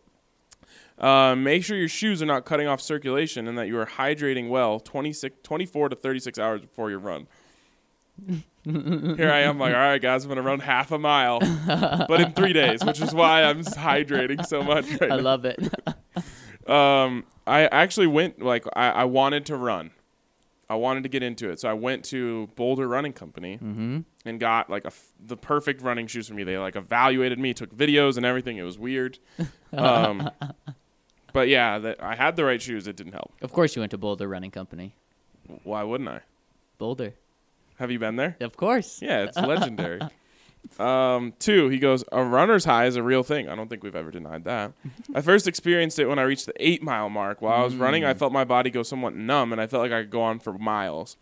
Uh, 0.99 1.35
make 1.37 1.63
sure 1.63 1.77
your 1.77 1.89
shoes 1.89 2.23
are 2.23 2.27
not 2.27 2.45
cutting 2.47 2.67
off 2.67 2.81
circulation 2.81 3.47
and 3.49 3.59
that 3.59 3.67
you 3.69 3.79
are 3.79 3.85
hydrating 3.87 4.49
well 4.49 4.81
26, 4.81 5.37
24 5.43 5.91
to 5.91 5.97
36 5.97 6.39
hours 6.39 6.61
before 6.63 6.89
your 6.91 6.99
run. 6.99 7.27
Here 8.65 9.31
I 9.31 9.41
am, 9.43 9.59
like, 9.61 9.75
all 9.75 9.81
right, 9.81 10.01
guys, 10.03 10.25
I'm 10.25 10.29
going 10.29 10.37
to 10.37 10.43
run 10.43 10.59
half 10.61 10.91
a 10.91 10.99
mile, 10.99 11.39
but 11.39 12.21
in 12.21 12.33
three 12.33 12.53
days, 12.53 12.83
which 12.85 13.01
is 13.01 13.15
why 13.15 13.45
I'm 13.45 13.61
hydrating 13.63 14.45
so 14.45 14.63
much 14.63 14.91
right 15.01 15.03
I 15.13 15.17
now. 15.17 15.23
love 15.23 15.45
it. 15.45 15.59
Um, 16.67 17.23
I 17.47 17.67
actually 17.69 18.09
went, 18.09 18.43
like, 18.43 18.65
I, 18.75 18.89
I 18.89 19.05
wanted 19.05 19.47
to 19.47 19.57
run. 19.57 19.93
I 20.69 20.75
wanted 20.75 21.05
to 21.05 21.09
get 21.09 21.23
into 21.23 21.49
it. 21.51 21.61
So 21.61 21.69
I 21.69 21.75
went 21.75 22.05
to 22.07 22.49
Boulder 22.57 22.89
Running 22.89 23.13
Company 23.13 23.57
and 24.25 24.41
got, 24.41 24.69
like, 24.69 24.83
a 24.83 24.89
f- 24.89 25.13
the 25.25 25.37
perfect 25.37 25.81
running 25.81 26.09
shoes 26.09 26.27
for 26.27 26.35
me. 26.35 26.43
They, 26.43 26.59
like, 26.59 26.75
evaluated 26.75 27.39
me, 27.39 27.55
took 27.55 27.73
videos 27.73 28.17
and 28.17 28.27
everything. 28.27 28.57
It 28.57 28.65
was 28.65 28.81
weird. 28.81 29.21
Um, 29.73 30.29
but 31.37 31.49
yeah, 31.49 31.79
that 31.79 32.03
I 32.03 32.15
had 32.17 32.35
the 32.35 32.47
right 32.47 32.61
shoes. 32.63 32.89
It 32.89 32.97
didn't 32.97 33.13
help. 33.13 33.31
of 33.43 33.53
course, 33.53 33.77
you 33.77 33.81
went 33.83 33.91
to 33.91 33.99
Boulder 33.99 34.27
Running 34.27 34.51
Company. 34.51 34.95
Why 35.65 35.83
wouldn't 35.83 36.09
I? 36.09 36.21
Boulder. 36.79 37.13
Have 37.79 37.91
you 37.91 37.99
been 37.99 38.17
there? 38.17 38.37
Of 38.41 38.57
course. 38.57 39.03
Yeah, 39.03 39.25
it's 39.25 39.37
legendary. 39.55 40.01
um, 40.79 41.35
two, 41.39 41.69
he 41.69 41.79
goes, 41.79 42.05
a 42.11 42.25
runner's 42.25 42.65
high 42.65 42.87
is 42.87 42.97
a 42.97 43.03
real 43.03 43.23
thing. 43.23 43.51
I 43.51 43.55
don't 43.55 43.69
think 43.69 43.83
we've 43.85 43.95
ever 43.95 44.11
denied 44.11 44.45
that. 44.45 44.73
I 45.15 45.21
first 45.21 45.47
experienced 45.47 45.99
it 45.99 46.07
when 46.07 46.19
I 46.19 46.23
reached 46.23 46.47
the 46.47 46.55
eight 46.57 46.83
mile 46.83 47.11
mark. 47.11 47.43
While 47.43 47.61
I 47.61 47.63
was 47.65 47.77
running, 47.77 48.03
I 48.03 48.15
felt 48.15 48.33
my 48.33 48.45
body 48.45 48.71
go 48.71 48.83
somewhat 48.83 49.15
numb, 49.15 49.53
and 49.53 49.61
I 49.61 49.67
felt 49.67 49.83
like 49.83 49.93
I 49.93 50.01
could 50.03 50.11
go 50.11 50.23
on 50.23 50.39
for 50.39 50.55
miles. 50.55 51.19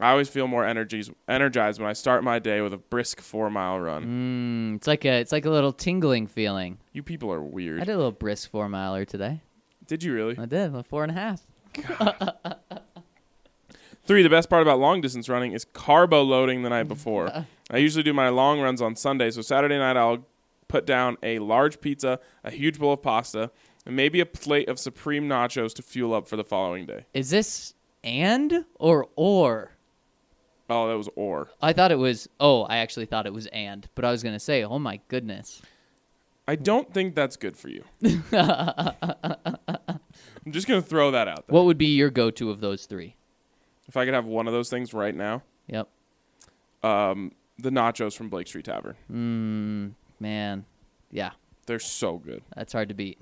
I 0.00 0.10
always 0.10 0.28
feel 0.28 0.48
more 0.48 0.66
energies, 0.66 1.08
energized 1.28 1.78
when 1.80 1.88
I 1.88 1.92
start 1.92 2.24
my 2.24 2.38
day 2.40 2.60
with 2.62 2.72
a 2.72 2.78
brisk 2.78 3.20
four 3.20 3.48
mile 3.48 3.78
run. 3.78 4.72
Mm, 4.72 4.76
it's 4.76 4.86
like 4.88 5.04
a 5.04 5.20
it's 5.20 5.32
like 5.32 5.44
a 5.44 5.50
little 5.50 5.72
tingling 5.72 6.26
feeling. 6.26 6.78
You 6.92 7.02
people 7.04 7.32
are 7.32 7.42
weird. 7.42 7.80
I 7.80 7.84
did 7.84 7.92
a 7.92 7.96
little 7.98 8.10
brisk 8.10 8.50
four 8.50 8.68
miler 8.68 9.04
today. 9.04 9.40
Did 9.92 10.02
you 10.02 10.14
really? 10.14 10.38
I 10.38 10.46
did 10.46 10.74
a 10.74 10.82
four 10.82 11.02
and 11.02 11.12
a 11.12 11.14
half. 11.14 11.42
Three, 14.06 14.22
the 14.22 14.30
best 14.30 14.48
part 14.48 14.62
about 14.62 14.78
long 14.78 15.02
distance 15.02 15.28
running 15.28 15.52
is 15.52 15.66
carbo 15.66 16.22
loading 16.22 16.62
the 16.62 16.70
night 16.70 16.88
before. 16.88 17.30
I 17.70 17.76
usually 17.76 18.02
do 18.02 18.14
my 18.14 18.30
long 18.30 18.58
runs 18.58 18.80
on 18.80 18.96
Sunday, 18.96 19.30
so 19.30 19.42
Saturday 19.42 19.76
night 19.76 19.98
I'll 19.98 20.24
put 20.66 20.86
down 20.86 21.18
a 21.22 21.40
large 21.40 21.82
pizza, 21.82 22.20
a 22.42 22.50
huge 22.50 22.78
bowl 22.78 22.94
of 22.94 23.02
pasta, 23.02 23.50
and 23.84 23.94
maybe 23.94 24.20
a 24.20 24.24
plate 24.24 24.70
of 24.70 24.78
supreme 24.78 25.28
nachos 25.28 25.74
to 25.74 25.82
fuel 25.82 26.14
up 26.14 26.26
for 26.26 26.36
the 26.36 26.44
following 26.44 26.86
day. 26.86 27.04
Is 27.12 27.28
this 27.28 27.74
and 28.02 28.64
or 28.76 29.08
or? 29.14 29.72
Oh, 30.70 30.88
that 30.88 30.96
was 30.96 31.10
or. 31.16 31.50
I 31.60 31.74
thought 31.74 31.92
it 31.92 31.98
was. 31.98 32.30
Oh, 32.40 32.62
I 32.62 32.78
actually 32.78 33.04
thought 33.04 33.26
it 33.26 33.34
was 33.34 33.46
and, 33.48 33.86
but 33.94 34.06
I 34.06 34.10
was 34.10 34.22
gonna 34.22 34.40
say, 34.40 34.64
oh 34.64 34.78
my 34.78 35.00
goodness. 35.08 35.60
I 36.52 36.56
don't 36.56 36.92
think 36.92 37.14
that's 37.14 37.36
good 37.36 37.56
for 37.56 37.70
you. 37.70 37.82
I'm 38.04 38.12
just 40.50 40.68
gonna 40.68 40.82
throw 40.82 41.10
that 41.12 41.26
out 41.28 41.46
there. 41.46 41.54
What 41.54 41.64
would 41.64 41.78
be 41.78 41.96
your 41.96 42.10
go-to 42.10 42.50
of 42.50 42.60
those 42.60 42.84
three? 42.84 43.16
If 43.88 43.96
I 43.96 44.04
could 44.04 44.12
have 44.12 44.26
one 44.26 44.46
of 44.46 44.52
those 44.52 44.68
things 44.68 44.92
right 44.92 45.14
now, 45.14 45.42
Yep. 45.68 45.88
um, 46.82 47.32
the 47.58 47.70
nachos 47.70 48.14
from 48.14 48.28
Blake 48.28 48.48
Street 48.48 48.66
Tavern. 48.66 48.96
Mm, 49.10 49.92
man, 50.20 50.66
yeah, 51.10 51.30
They're 51.66 51.78
so 51.78 52.18
good. 52.18 52.42
that's 52.54 52.74
hard 52.74 52.90
to 52.90 52.94
beat. 52.94 53.18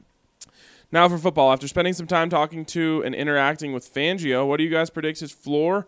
Now 0.91 1.09
for 1.09 1.17
football. 1.19 1.53
After 1.53 1.69
spending 1.69 1.95
some 1.95 2.09
time 2.09 2.31
talking 2.31 2.65
to 2.67 3.01
and 3.05 3.15
interacting 3.15 3.73
with 3.73 3.95
Fangio, 3.95 4.45
what 4.49 4.57
do 4.57 4.65
you 4.65 4.71
guys 4.71 4.91
predict 4.91 5.21
his 5.21 5.31
floor 5.31 5.87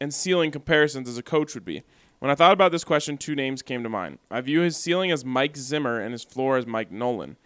and 0.00 0.14
ceiling 0.14 0.52
comparisons 0.52 1.08
as 1.08 1.18
a 1.18 1.24
coach 1.24 1.54
would 1.54 1.64
be? 1.64 1.82
When 2.22 2.30
I 2.30 2.36
thought 2.36 2.52
about 2.52 2.70
this 2.70 2.84
question, 2.84 3.18
two 3.18 3.34
names 3.34 3.62
came 3.62 3.82
to 3.82 3.88
mind. 3.88 4.20
I 4.30 4.40
view 4.42 4.60
his 4.60 4.76
ceiling 4.76 5.10
as 5.10 5.24
Mike 5.24 5.56
Zimmer 5.56 5.98
and 5.98 6.12
his 6.12 6.22
floor 6.22 6.56
as 6.56 6.68
Mike 6.68 6.92
Nolan. 6.92 7.36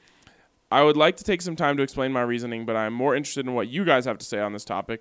I 0.70 0.82
would 0.82 0.98
like 0.98 1.16
to 1.16 1.24
take 1.24 1.40
some 1.40 1.56
time 1.56 1.78
to 1.78 1.82
explain 1.82 2.12
my 2.12 2.20
reasoning, 2.20 2.66
but 2.66 2.76
I'm 2.76 2.92
more 2.92 3.16
interested 3.16 3.46
in 3.46 3.54
what 3.54 3.68
you 3.68 3.86
guys 3.86 4.04
have 4.04 4.18
to 4.18 4.26
say 4.26 4.38
on 4.38 4.52
this 4.52 4.66
topic. 4.66 5.00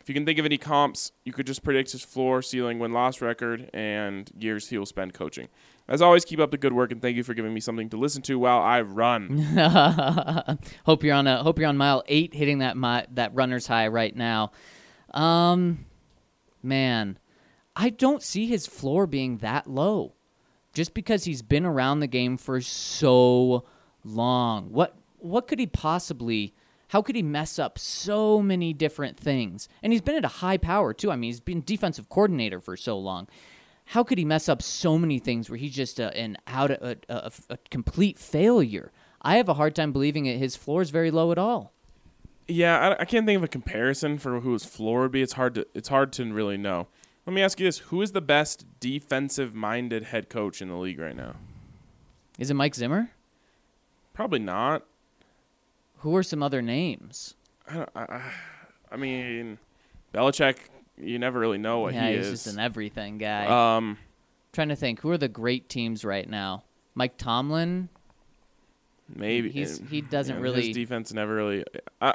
If 0.00 0.08
you 0.08 0.14
can 0.16 0.26
think 0.26 0.40
of 0.40 0.44
any 0.44 0.58
comps, 0.58 1.12
you 1.24 1.32
could 1.32 1.46
just 1.46 1.62
predict 1.62 1.92
his 1.92 2.02
floor, 2.02 2.42
ceiling, 2.42 2.80
win 2.80 2.92
loss 2.92 3.20
record, 3.20 3.70
and 3.72 4.28
years 4.36 4.70
he 4.70 4.76
will 4.76 4.86
spend 4.86 5.14
coaching. 5.14 5.46
As 5.86 6.02
always, 6.02 6.24
keep 6.24 6.40
up 6.40 6.50
the 6.50 6.58
good 6.58 6.72
work 6.72 6.90
and 6.90 7.00
thank 7.00 7.16
you 7.16 7.22
for 7.22 7.34
giving 7.34 7.54
me 7.54 7.60
something 7.60 7.90
to 7.90 7.96
listen 7.96 8.22
to 8.22 8.40
while 8.40 8.58
I 8.58 8.80
run. 8.80 9.38
hope 10.84 11.04
you're 11.04 11.14
on 11.14 11.28
a 11.28 11.44
hope 11.44 11.60
you're 11.60 11.68
on 11.68 11.76
mile 11.76 12.02
eight, 12.08 12.34
hitting 12.34 12.58
that 12.58 12.74
that 13.14 13.32
runner's 13.36 13.68
high 13.68 13.86
right 13.86 14.16
now. 14.16 14.50
Um, 15.14 15.86
man, 16.60 17.20
I 17.74 17.90
don't 17.90 18.22
see 18.22 18.46
his 18.46 18.66
floor 18.66 19.06
being 19.06 19.38
that 19.38 19.66
low, 19.66 20.14
just 20.72 20.94
because 20.94 21.24
he's 21.24 21.42
been 21.42 21.64
around 21.64 22.00
the 22.00 22.06
game 22.06 22.36
for 22.36 22.60
so 22.60 23.64
long. 24.04 24.70
What 24.70 24.96
what 25.18 25.46
could 25.46 25.58
he 25.58 25.66
possibly? 25.66 26.54
How 26.88 27.00
could 27.00 27.16
he 27.16 27.22
mess 27.22 27.58
up 27.58 27.78
so 27.78 28.42
many 28.42 28.74
different 28.74 29.16
things? 29.16 29.66
And 29.82 29.92
he's 29.92 30.02
been 30.02 30.16
at 30.16 30.26
a 30.26 30.28
high 30.28 30.58
power 30.58 30.92
too. 30.92 31.10
I 31.10 31.16
mean, 31.16 31.28
he's 31.28 31.40
been 31.40 31.62
defensive 31.62 32.10
coordinator 32.10 32.60
for 32.60 32.76
so 32.76 32.98
long. 32.98 33.28
How 33.86 34.04
could 34.04 34.18
he 34.18 34.26
mess 34.26 34.48
up 34.48 34.60
so 34.60 34.98
many 34.98 35.18
things 35.18 35.48
where 35.48 35.56
he's 35.56 35.74
just 35.74 35.98
a, 35.98 36.14
an 36.16 36.36
out 36.46 36.70
a, 36.70 36.98
a, 37.08 37.32
a 37.48 37.56
complete 37.70 38.18
failure? 38.18 38.92
I 39.22 39.36
have 39.36 39.48
a 39.48 39.54
hard 39.54 39.74
time 39.74 39.92
believing 39.92 40.26
it. 40.26 40.38
His 40.38 40.56
floor 40.56 40.82
is 40.82 40.90
very 40.90 41.10
low 41.10 41.32
at 41.32 41.38
all. 41.38 41.72
Yeah, 42.48 42.78
I, 42.78 43.02
I 43.02 43.04
can't 43.04 43.24
think 43.24 43.36
of 43.36 43.44
a 43.44 43.48
comparison 43.48 44.18
for 44.18 44.40
who 44.40 44.52
his 44.52 44.64
floor 44.64 45.02
would 45.02 45.12
be. 45.12 45.22
It's 45.22 45.34
hard 45.34 45.54
to 45.54 45.66
it's 45.74 45.88
hard 45.88 46.12
to 46.14 46.32
really 46.32 46.58
know. 46.58 46.88
Let 47.26 47.32
me 47.34 47.42
ask 47.42 47.60
you 47.60 47.66
this: 47.66 47.78
Who 47.78 48.02
is 48.02 48.12
the 48.12 48.20
best 48.20 48.64
defensive-minded 48.80 50.04
head 50.04 50.28
coach 50.28 50.60
in 50.60 50.68
the 50.68 50.76
league 50.76 50.98
right 50.98 51.16
now? 51.16 51.34
Is 52.38 52.50
it 52.50 52.54
Mike 52.54 52.74
Zimmer? 52.74 53.10
Probably 54.14 54.40
not. 54.40 54.84
Who 55.98 56.16
are 56.16 56.22
some 56.22 56.42
other 56.42 56.60
names? 56.62 57.34
I, 57.68 57.74
don't, 57.74 57.88
I, 57.94 58.22
I- 58.90 58.96
mean, 58.96 59.58
Belichick. 60.12 60.56
You 60.98 61.18
never 61.18 61.38
really 61.40 61.58
know 61.58 61.78
what 61.80 61.94
yeah, 61.94 62.08
he 62.10 62.16
he's 62.16 62.26
is. 62.26 62.30
He's 62.30 62.44
just 62.44 62.54
an 62.56 62.60
everything 62.60 63.18
guy. 63.18 63.76
um, 63.76 63.96
trying 64.52 64.68
to 64.68 64.76
think, 64.76 65.00
who 65.00 65.10
are 65.10 65.18
the 65.18 65.28
great 65.28 65.68
teams 65.68 66.04
right 66.04 66.28
now? 66.28 66.64
Mike 66.94 67.16
Tomlin. 67.16 67.88
maybe 69.08 69.50
He's- 69.50 69.80
uh, 69.80 69.84
he 69.88 70.00
doesn't 70.02 70.36
yeah, 70.36 70.42
really- 70.42 70.66
His 70.68 70.74
defense 70.76 71.12
never 71.12 71.34
really. 71.34 71.64
I, 72.00 72.14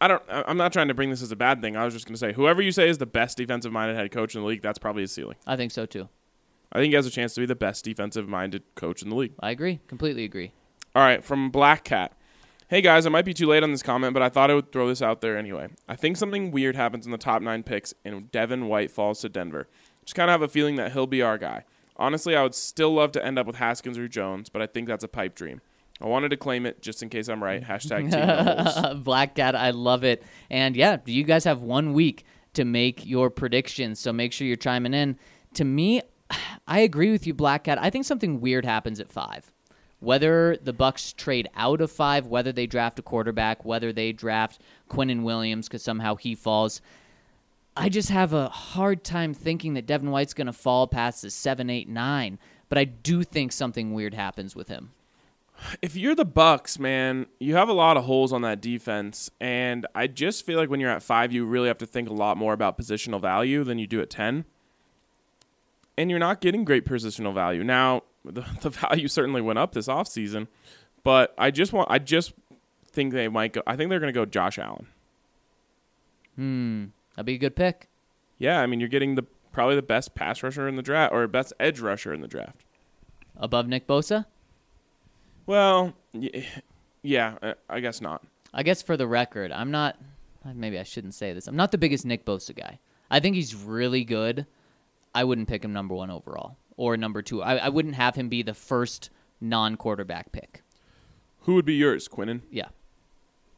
I 0.00 0.08
don't. 0.08 0.22
I'm 0.28 0.56
not 0.56 0.72
trying 0.72 0.88
to 0.88 0.94
bring 0.94 1.10
this 1.10 1.22
as 1.22 1.32
a 1.32 1.36
bad 1.36 1.62
thing. 1.62 1.76
I 1.76 1.84
was 1.84 1.94
just 1.94 2.06
going 2.06 2.14
to 2.14 2.18
say, 2.18 2.32
whoever 2.32 2.60
you 2.60 2.72
say 2.72 2.88
is 2.88 2.98
the 2.98 3.06
best 3.06 3.38
defensive-minded 3.38 3.96
head 3.96 4.10
coach 4.10 4.34
in 4.34 4.42
the 4.42 4.46
league, 4.46 4.62
that's 4.62 4.78
probably 4.78 5.02
his 5.02 5.12
ceiling. 5.12 5.36
I 5.46 5.56
think 5.56 5.72
so 5.72 5.86
too. 5.86 6.08
I 6.72 6.80
think 6.80 6.90
he 6.90 6.96
has 6.96 7.06
a 7.06 7.10
chance 7.10 7.34
to 7.34 7.40
be 7.40 7.46
the 7.46 7.54
best 7.54 7.84
defensive-minded 7.84 8.62
coach 8.74 9.00
in 9.02 9.08
the 9.08 9.16
league. 9.16 9.32
I 9.40 9.50
agree. 9.50 9.80
Completely 9.86 10.24
agree. 10.24 10.52
All 10.94 11.02
right, 11.02 11.24
from 11.24 11.50
Black 11.50 11.84
Cat. 11.84 12.12
Hey 12.68 12.80
guys, 12.80 13.06
I 13.06 13.10
might 13.10 13.24
be 13.24 13.32
too 13.32 13.46
late 13.46 13.62
on 13.62 13.70
this 13.70 13.82
comment, 13.82 14.12
but 14.12 14.22
I 14.22 14.28
thought 14.28 14.50
I 14.50 14.54
would 14.54 14.72
throw 14.72 14.88
this 14.88 15.00
out 15.00 15.20
there 15.20 15.38
anyway. 15.38 15.68
I 15.88 15.94
think 15.94 16.16
something 16.16 16.50
weird 16.50 16.74
happens 16.74 17.06
in 17.06 17.12
the 17.12 17.18
top 17.18 17.40
nine 17.40 17.62
picks, 17.62 17.94
and 18.04 18.30
Devin 18.32 18.66
White 18.66 18.90
falls 18.90 19.20
to 19.20 19.28
Denver. 19.28 19.68
Just 20.04 20.16
kind 20.16 20.28
of 20.28 20.32
have 20.32 20.42
a 20.42 20.48
feeling 20.48 20.74
that 20.76 20.92
he'll 20.92 21.06
be 21.06 21.22
our 21.22 21.38
guy. 21.38 21.64
Honestly, 21.96 22.34
I 22.34 22.42
would 22.42 22.54
still 22.54 22.92
love 22.92 23.12
to 23.12 23.24
end 23.24 23.38
up 23.38 23.46
with 23.46 23.56
Haskins 23.56 23.96
or 23.96 24.08
Jones, 24.08 24.48
but 24.48 24.60
I 24.60 24.66
think 24.66 24.88
that's 24.88 25.04
a 25.04 25.08
pipe 25.08 25.34
dream. 25.34 25.60
I 26.00 26.06
wanted 26.06 26.30
to 26.30 26.36
claim 26.36 26.66
it 26.66 26.82
just 26.82 27.02
in 27.02 27.08
case 27.08 27.28
I'm 27.28 27.42
right. 27.42 27.62
Hashtag 27.62 28.10
team 28.92 29.02
Black 29.02 29.34
Cat, 29.34 29.56
I 29.56 29.70
love 29.70 30.04
it. 30.04 30.22
And 30.50 30.76
yeah, 30.76 30.98
you 31.06 31.24
guys 31.24 31.44
have 31.44 31.62
one 31.62 31.92
week 31.92 32.24
to 32.54 32.64
make 32.64 33.06
your 33.06 33.30
predictions, 33.30 33.98
so 33.98 34.12
make 34.12 34.32
sure 34.32 34.46
you're 34.46 34.56
chiming 34.56 34.94
in. 34.94 35.18
To 35.54 35.64
me, 35.64 36.02
I 36.66 36.80
agree 36.80 37.10
with 37.12 37.26
you, 37.26 37.34
Black 37.34 37.64
Cat. 37.64 37.78
I 37.80 37.90
think 37.90 38.04
something 38.04 38.40
weird 38.40 38.64
happens 38.64 39.00
at 39.00 39.10
five. 39.10 39.52
Whether 40.00 40.58
the 40.62 40.74
Bucks 40.74 41.14
trade 41.14 41.48
out 41.54 41.80
of 41.80 41.90
five, 41.90 42.26
whether 42.26 42.52
they 42.52 42.66
draft 42.66 42.98
a 42.98 43.02
quarterback, 43.02 43.64
whether 43.64 43.92
they 43.92 44.12
draft 44.12 44.60
Quinnen 44.90 45.22
Williams 45.22 45.68
because 45.68 45.82
somehow 45.82 46.16
he 46.16 46.34
falls. 46.34 46.82
I 47.74 47.88
just 47.88 48.10
have 48.10 48.34
a 48.34 48.48
hard 48.48 49.04
time 49.04 49.32
thinking 49.32 49.74
that 49.74 49.86
Devin 49.86 50.10
White's 50.10 50.34
going 50.34 50.46
to 50.46 50.52
fall 50.52 50.86
past 50.86 51.22
the 51.22 51.30
seven, 51.30 51.70
eight, 51.70 51.88
nine. 51.88 52.38
But 52.68 52.78
I 52.78 52.84
do 52.84 53.22
think 53.22 53.52
something 53.52 53.94
weird 53.94 54.12
happens 54.12 54.54
with 54.54 54.68
him. 54.68 54.90
If 55.82 55.96
you're 55.96 56.14
the 56.14 56.24
Bucks, 56.24 56.78
man, 56.78 57.26
you 57.38 57.54
have 57.56 57.68
a 57.68 57.72
lot 57.72 57.96
of 57.96 58.04
holes 58.04 58.32
on 58.32 58.42
that 58.42 58.60
defense, 58.60 59.30
and 59.40 59.86
I 59.94 60.06
just 60.06 60.44
feel 60.44 60.58
like 60.58 60.70
when 60.70 60.80
you're 60.80 60.90
at 60.90 61.02
five, 61.02 61.32
you 61.32 61.44
really 61.44 61.68
have 61.68 61.78
to 61.78 61.86
think 61.86 62.08
a 62.08 62.12
lot 62.12 62.36
more 62.36 62.52
about 62.52 62.78
positional 62.78 63.20
value 63.20 63.64
than 63.64 63.78
you 63.78 63.86
do 63.86 64.00
at 64.00 64.10
ten. 64.10 64.44
And 65.98 66.10
you're 66.10 66.18
not 66.18 66.40
getting 66.40 66.64
great 66.64 66.84
positional 66.84 67.34
value 67.34 67.64
now. 67.64 68.02
The, 68.26 68.44
the 68.60 68.70
value 68.70 69.06
certainly 69.06 69.40
went 69.40 69.60
up 69.60 69.70
this 69.70 69.86
offseason, 69.86 70.48
but 71.04 71.32
I 71.38 71.52
just 71.52 71.72
want 71.72 71.92
I 71.92 72.00
just 72.00 72.32
think 72.90 73.12
they 73.12 73.28
might 73.28 73.52
go. 73.52 73.62
I 73.68 73.76
think 73.76 73.88
they're 73.88 74.00
going 74.00 74.12
to 74.12 74.18
go 74.18 74.26
Josh 74.26 74.58
Allen. 74.58 74.88
Hmm, 76.34 76.86
that'd 77.14 77.26
be 77.26 77.34
a 77.34 77.38
good 77.38 77.54
pick. 77.54 77.88
Yeah, 78.38 78.60
I 78.60 78.66
mean 78.66 78.80
you're 78.80 78.88
getting 78.88 79.14
the 79.14 79.22
probably 79.52 79.76
the 79.76 79.82
best 79.82 80.16
pass 80.16 80.42
rusher 80.42 80.66
in 80.66 80.74
the 80.74 80.82
draft 80.82 81.14
or 81.14 81.24
best 81.28 81.52
edge 81.60 81.78
rusher 81.78 82.12
in 82.12 82.20
the 82.20 82.26
draft. 82.26 82.64
Above 83.36 83.68
Nick 83.68 83.86
Bosa? 83.86 84.26
Well, 85.46 85.94
y- 86.12 86.46
yeah, 87.02 87.54
I 87.68 87.80
guess 87.80 88.00
not. 88.00 88.22
I 88.52 88.62
guess 88.62 88.82
for 88.82 88.96
the 88.96 89.06
record, 89.06 89.52
I'm 89.52 89.70
not. 89.70 89.96
Maybe 90.54 90.78
I 90.78 90.82
shouldn't 90.84 91.14
say 91.14 91.32
this. 91.32 91.46
I'm 91.48 91.56
not 91.56 91.72
the 91.72 91.78
biggest 91.78 92.04
Nick 92.06 92.24
Bosa 92.24 92.54
guy. 92.56 92.78
I 93.10 93.20
think 93.20 93.34
he's 93.36 93.54
really 93.54 94.04
good. 94.04 94.46
I 95.14 95.24
wouldn't 95.24 95.48
pick 95.48 95.64
him 95.64 95.72
number 95.72 95.94
one 95.94 96.10
overall 96.10 96.56
or 96.76 96.96
number 96.96 97.22
two. 97.22 97.42
I, 97.42 97.56
I 97.56 97.68
wouldn't 97.68 97.94
have 97.96 98.14
him 98.14 98.28
be 98.28 98.42
the 98.42 98.54
first 98.54 99.10
non-quarterback 99.40 100.30
pick. 100.32 100.62
Who 101.40 101.54
would 101.54 101.64
be 101.64 101.74
yours, 101.74 102.08
Quinnen? 102.08 102.42
Yeah, 102.50 102.68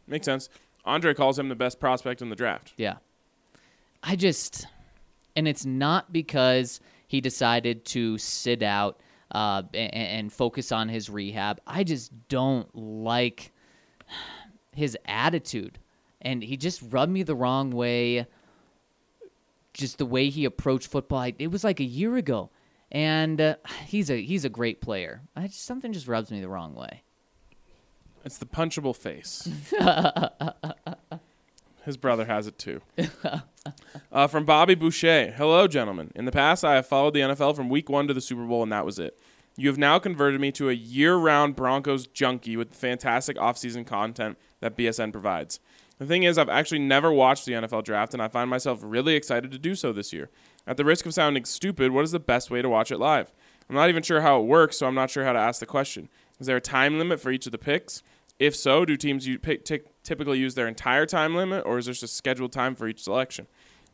Makes 0.07 0.25
sense. 0.27 0.49
Andre 0.85 1.13
calls 1.13 1.39
him 1.39 1.49
the 1.51 1.55
best 1.55 1.79
prospect 1.81 2.23
in 2.23 2.31
the 2.31 2.37
draft. 2.37 2.73
yeah. 2.77 2.97
I 4.03 4.15
just, 4.17 4.67
and 5.37 5.49
it's 5.49 5.67
not 5.67 6.13
because 6.13 6.81
he 7.09 7.21
decided 7.21 7.85
to 7.87 8.17
sit 8.17 8.63
out 8.63 9.01
uh, 9.31 9.63
and, 9.75 9.95
and 9.95 10.33
focus 10.33 10.73
on 10.73 10.89
his 10.89 11.09
rehab. 11.11 11.61
I 11.67 11.85
just 11.85 12.13
don't 12.29 12.69
like 12.75 13.53
his 14.75 14.97
attitude, 15.07 15.79
and 16.23 16.43
he 16.43 16.57
just 16.57 16.83
rubbed 16.91 17.13
me 17.13 17.23
the 17.23 17.35
wrong 17.37 17.71
way. 17.71 18.27
Just 19.75 19.99
the 19.99 20.07
way 20.07 20.29
he 20.29 20.45
approached 20.45 20.89
football, 20.89 21.21
I- 21.21 21.35
it 21.39 21.51
was 21.53 21.63
like 21.63 21.79
a 21.81 21.85
year 21.85 22.17
ago, 22.17 22.51
and 22.91 23.41
uh, 23.41 23.55
he's 23.87 24.11
a 24.11 24.21
he's 24.21 24.45
a 24.45 24.49
great 24.49 24.81
player. 24.81 25.23
I 25.37 25.47
just, 25.47 25.65
something 25.65 25.93
just 25.93 26.09
rubs 26.09 26.31
me 26.31 26.41
the 26.41 26.49
wrong 26.49 26.75
way. 26.75 27.03
It's 28.25 28.39
the 28.39 28.47
punchable 28.47 28.97
face. 28.97 29.49
His 31.89 31.97
brother 31.97 32.27
has 32.27 32.47
it 32.47 32.59
too. 32.59 32.83
uh, 34.13 34.27
from 34.27 34.45
Bobby 34.45 34.75
Boucher. 34.75 35.33
Hello, 35.35 35.67
gentlemen. 35.67 36.13
In 36.15 36.27
the 36.27 36.31
past, 36.31 36.63
I 36.63 36.75
have 36.75 36.87
followed 36.87 37.15
the 37.15 37.21
NFL 37.21 37.57
from 37.57 37.71
week 37.71 37.89
one 37.89 38.07
to 38.09 38.13
the 38.13 38.21
Super 38.21 38.45
Bowl, 38.45 38.63
and 38.63 38.71
that 38.71 38.85
was 38.85 38.99
it. 38.99 39.19
You 39.57 39.69
have 39.71 39.79
now 39.79 39.99
converted 39.99 40.39
me 40.39 40.53
to 40.53 40.69
a 40.69 40.75
year 40.75 41.17
round 41.17 41.57
Broncos 41.57 42.07
junkie 42.07 42.59
with 42.59 42.73
the 42.73 42.77
fantastic 42.77 43.39
offseason 43.39 43.87
content 43.87 44.37
that 44.61 44.77
BSN 44.77 45.13
provides. 45.13 45.61
The 45.97 46.05
thing 46.05 46.25
is, 46.25 46.37
I've 46.37 46.51
actually 46.51 46.81
never 46.81 47.11
watched 47.11 47.47
the 47.47 47.53
NFL 47.53 47.85
draft, 47.85 48.13
and 48.13 48.23
I 48.23 48.29
find 48.29 48.51
myself 48.51 48.81
really 48.83 49.15
excited 49.15 49.51
to 49.53 49.59
do 49.59 49.75
so 49.75 49.91
this 49.91 50.13
year. 50.13 50.29
At 50.67 50.77
the 50.77 50.85
risk 50.85 51.07
of 51.07 51.15
sounding 51.15 51.47
stupid, 51.47 51.93
what 51.93 52.05
is 52.05 52.13
the 52.13 52.21
best 52.21 52.51
way 52.51 52.61
to 52.61 52.69
watch 52.69 52.93
it 52.93 52.99
live? 52.99 53.33
I'm 53.71 53.77
not 53.77 53.89
even 53.89 54.03
sure 54.03 54.21
how 54.21 54.43
it 54.43 54.45
works, 54.45 54.77
so 54.77 54.87
I'm 54.87 54.95
not 54.95 55.09
sure 55.09 55.25
how 55.25 55.33
to 55.33 55.39
ask 55.39 55.59
the 55.59 55.65
question. 55.65 56.11
Is 56.39 56.47
there 56.47 56.59
a 56.59 56.61
time 56.61 56.99
limit 56.99 57.19
for 57.19 57.31
each 57.31 57.47
of 57.47 57.53
the 57.53 57.57
picks? 57.57 58.03
If 58.39 58.55
so, 58.55 58.85
do 58.85 58.97
teams 58.97 59.27
you 59.27 59.39
pick, 59.39 59.65
tick 59.65 60.03
typically 60.05 60.39
use 60.39 60.55
their 60.55 60.69
entire 60.69 61.07
time 61.07 61.35
limit, 61.35 61.65
or 61.67 61.79
is 61.79 61.87
there 61.87 61.93
just 61.93 62.05
a 62.05 62.09
scheduled 62.09 62.53
time 62.53 62.75
for 62.75 62.87
each 62.87 63.03
selection? 63.03 63.47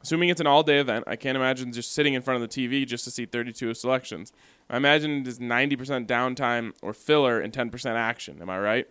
Assuming 0.02 0.28
it's 0.28 0.40
an 0.40 0.46
all 0.46 0.62
day 0.62 0.80
event, 0.80 1.04
I 1.06 1.16
can't 1.16 1.34
imagine 1.34 1.72
just 1.72 1.92
sitting 1.92 2.12
in 2.12 2.20
front 2.20 2.42
of 2.42 2.48
the 2.48 2.54
TV 2.68 2.86
just 2.86 3.04
to 3.04 3.10
see 3.10 3.24
32 3.24 3.72
selections. 3.72 4.32
I 4.68 4.76
imagine 4.76 5.22
it 5.22 5.26
is 5.26 5.38
90% 5.38 6.06
downtime 6.06 6.72
or 6.82 6.92
filler 6.92 7.40
and 7.40 7.52
10% 7.52 7.86
action. 7.94 8.42
Am 8.42 8.50
I 8.50 8.58
right? 8.58 8.86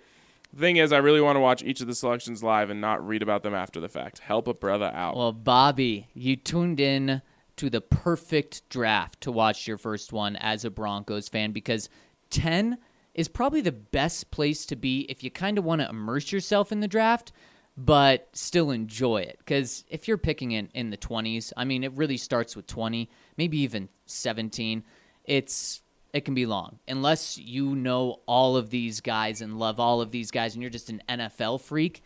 The 0.54 0.60
thing 0.60 0.78
is, 0.78 0.92
I 0.92 0.98
really 0.98 1.22
want 1.22 1.36
to 1.36 1.40
watch 1.40 1.62
each 1.64 1.82
of 1.82 1.88
the 1.88 1.94
selections 1.94 2.42
live 2.42 2.72
and 2.72 2.82
not 2.82 3.06
read 3.06 3.22
about 3.22 3.44
them 3.44 3.54
after 3.54 3.80
the 3.80 3.90
fact. 3.90 4.20
Help 4.20 4.48
a 4.48 4.56
brother 4.56 4.92
out. 4.94 5.16
Well, 5.16 5.32
Bobby, 5.32 6.08
you 6.16 6.36
tuned 6.36 6.80
in 6.80 7.22
to 7.58 7.70
the 7.70 7.82
perfect 7.82 8.68
draft 8.70 9.22
to 9.22 9.32
watch 9.32 9.68
your 9.68 9.78
first 9.78 10.14
one 10.14 10.36
as 10.38 10.66
a 10.66 10.72
Broncos 10.72 11.30
fan 11.30 11.52
because 11.52 11.90
10 12.32 12.80
is 13.14 13.28
probably 13.28 13.62
the 13.62 13.72
best 13.72 14.32
place 14.32 14.66
to 14.66 14.76
be 14.76 15.02
if 15.10 15.24
you 15.24 15.32
kind 15.32 15.58
of 15.58 15.64
want 15.64 15.82
to 15.82 15.90
immerse 15.90 16.32
yourself 16.32 16.72
in 16.72 16.80
the 16.80 16.88
draft 16.88 17.32
but 17.76 18.30
still 18.34 18.70
enjoy 18.70 19.18
it 19.18 19.38
because 19.40 19.84
if 19.90 20.08
you're 20.08 20.18
picking 20.18 20.52
in 20.52 20.70
in 20.74 20.90
the 20.90 20.98
20s 20.98 21.52
i 21.58 21.64
mean 21.64 21.84
it 21.84 21.92
really 21.94 22.18
starts 22.18 22.56
with 22.56 22.68
20 22.68 23.10
maybe 23.38 23.60
even 23.60 23.90
17 24.06 24.84
it's 25.26 25.82
it 26.14 26.26
can 26.26 26.36
be 26.36 26.46
long 26.46 26.78
unless 26.88 27.38
you 27.38 27.76
know 27.76 28.20
all 28.28 28.56
of 28.56 28.70
these 28.70 29.02
guys 29.02 29.42
and 29.42 29.58
love 29.58 29.80
all 29.80 30.02
of 30.02 30.12
these 30.12 30.30
guys 30.30 30.54
and 30.54 30.62
you're 30.62 30.70
just 30.70 30.90
an 30.90 31.02
nfl 31.10 31.60
freak 31.60 32.04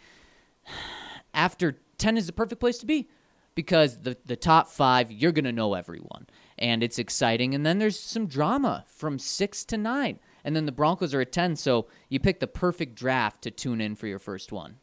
after 1.33 1.77
10 1.97 2.17
is 2.17 2.27
the 2.27 2.33
perfect 2.33 2.59
place 2.61 2.77
to 2.77 2.85
be 2.85 3.09
because 3.57 3.97
the, 3.97 4.15
the 4.25 4.35
top 4.35 4.69
five, 4.69 5.11
you're 5.11 5.31
to 5.31 5.51
know 5.51 5.73
everyone. 5.73 6.27
And 6.59 6.83
it's 6.83 6.99
exciting. 6.99 7.55
And 7.55 7.65
then 7.65 7.79
there's 7.79 7.99
some 7.99 8.27
drama 8.27 8.85
from 8.87 9.17
six 9.17 9.65
to 9.65 9.77
nine. 9.77 10.19
And 10.47 10.55
then 10.55 10.65
the 10.65 10.71
Broncos 10.71 11.13
are 11.13 11.19
at 11.19 11.33
10. 11.33 11.57
So 11.57 11.87
you 12.07 12.21
pick 12.21 12.39
the 12.39 12.47
perfect 12.47 12.95
draft 12.95 13.41
to 13.41 13.51
tune 13.51 13.81
in 13.81 13.95
for 13.97 14.07
your 14.07 14.17
first 14.17 14.53
one. 14.53 14.77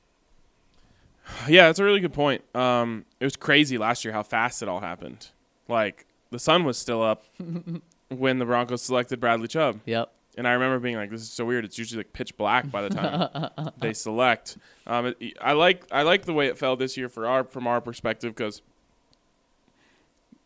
Yeah, 1.48 1.68
that's 1.68 1.78
a 1.78 1.84
really 1.84 2.00
good 2.00 2.12
point. 2.12 2.44
Um, 2.54 3.06
it 3.18 3.24
was 3.24 3.34
crazy 3.34 3.78
last 3.78 4.04
year 4.04 4.12
how 4.12 4.22
fast 4.22 4.62
it 4.62 4.68
all 4.68 4.80
happened. 4.80 5.28
Like 5.66 6.04
the 6.30 6.38
sun 6.38 6.64
was 6.64 6.76
still 6.76 7.02
up 7.02 7.24
when 8.10 8.38
the 8.38 8.44
Broncos 8.44 8.82
selected 8.82 9.20
Bradley 9.20 9.48
Chubb, 9.48 9.80
Yep. 9.86 10.12
and 10.36 10.46
I 10.46 10.52
remember 10.52 10.78
being 10.80 10.96
like, 10.96 11.08
"This 11.10 11.22
is 11.22 11.30
so 11.30 11.46
weird." 11.46 11.64
It's 11.64 11.78
usually 11.78 12.00
like 12.00 12.12
pitch 12.12 12.36
black 12.36 12.70
by 12.70 12.82
the 12.86 12.90
time 12.90 13.70
they 13.78 13.94
select. 13.94 14.58
Um, 14.86 15.06
it, 15.18 15.38
I 15.40 15.52
like 15.52 15.86
I 15.90 16.02
like 16.02 16.26
the 16.26 16.34
way 16.34 16.46
it 16.48 16.58
fell 16.58 16.76
this 16.76 16.98
year 16.98 17.08
for 17.08 17.26
our 17.26 17.42
from 17.44 17.66
our 17.66 17.80
perspective 17.80 18.34
because 18.36 18.60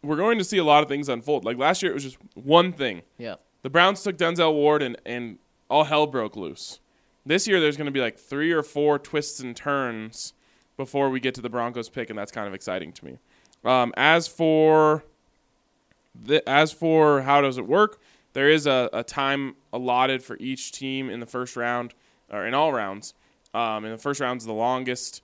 we're 0.02 0.14
going 0.16 0.38
to 0.38 0.44
see 0.44 0.58
a 0.58 0.64
lot 0.64 0.84
of 0.84 0.88
things 0.88 1.08
unfold. 1.08 1.44
Like 1.44 1.58
last 1.58 1.82
year, 1.82 1.90
it 1.90 1.94
was 1.94 2.04
just 2.04 2.18
one 2.34 2.72
thing. 2.72 3.02
Yep. 3.18 3.40
The 3.62 3.70
Browns 3.70 4.02
took 4.02 4.16
Denzel 4.16 4.52
Ward 4.54 4.82
and, 4.82 4.96
and 5.04 5.38
all 5.68 5.84
hell 5.84 6.06
broke 6.06 6.36
loose. 6.36 6.80
This 7.26 7.46
year, 7.46 7.60
there's 7.60 7.76
going 7.76 7.86
to 7.86 7.92
be 7.92 8.00
like 8.00 8.18
three 8.18 8.52
or 8.52 8.62
four 8.62 8.98
twists 8.98 9.40
and 9.40 9.54
turns 9.56 10.32
before 10.76 11.10
we 11.10 11.20
get 11.20 11.34
to 11.34 11.40
the 11.40 11.50
Broncos 11.50 11.88
pick, 11.88 12.08
and 12.08 12.18
that's 12.18 12.32
kind 12.32 12.46
of 12.46 12.54
exciting 12.54 12.92
to 12.92 13.04
me. 13.04 13.18
Um, 13.64 13.92
as 13.96 14.28
for 14.28 15.04
the, 16.14 16.48
as 16.48 16.72
for 16.72 17.22
how 17.22 17.40
does 17.40 17.58
it 17.58 17.66
work, 17.66 18.00
there 18.32 18.48
is 18.48 18.66
a, 18.66 18.88
a 18.92 19.02
time 19.02 19.56
allotted 19.72 20.22
for 20.22 20.36
each 20.38 20.72
team 20.72 21.10
in 21.10 21.20
the 21.20 21.26
first 21.26 21.56
round. 21.56 21.94
or 22.30 22.46
in 22.46 22.54
all 22.54 22.72
rounds. 22.72 23.14
Um, 23.54 23.84
and 23.84 23.94
the 23.94 23.98
first 23.98 24.20
round's 24.20 24.44
the 24.44 24.52
longest. 24.52 25.22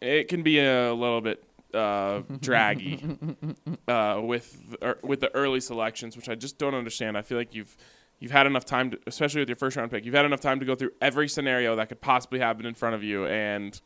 It 0.00 0.28
can 0.28 0.42
be 0.42 0.58
a 0.58 0.92
little 0.92 1.20
bit 1.20 1.44
uh, 1.74 2.22
draggy 2.40 3.02
uh, 3.88 4.20
with 4.22 4.70
the, 4.70 4.86
er, 4.86 4.98
with 5.02 5.20
the 5.20 5.34
early 5.34 5.60
selections, 5.60 6.16
which 6.16 6.28
I 6.28 6.34
just 6.34 6.58
don't 6.58 6.74
understand. 6.74 7.16
I 7.16 7.22
feel 7.22 7.38
like 7.38 7.54
you've 7.54 7.76
you've 8.18 8.32
had 8.32 8.46
enough 8.46 8.64
time, 8.64 8.92
to, 8.92 8.98
especially 9.06 9.40
with 9.40 9.48
your 9.48 9.56
first 9.56 9.76
round 9.76 9.90
pick, 9.90 10.04
you've 10.04 10.14
had 10.14 10.24
enough 10.24 10.40
time 10.40 10.60
to 10.60 10.66
go 10.66 10.74
through 10.74 10.92
every 11.00 11.28
scenario 11.28 11.76
that 11.76 11.88
could 11.88 12.00
possibly 12.00 12.38
happen 12.38 12.66
in 12.66 12.74
front 12.74 12.94
of 12.94 13.02
you 13.02 13.26
and 13.26 13.80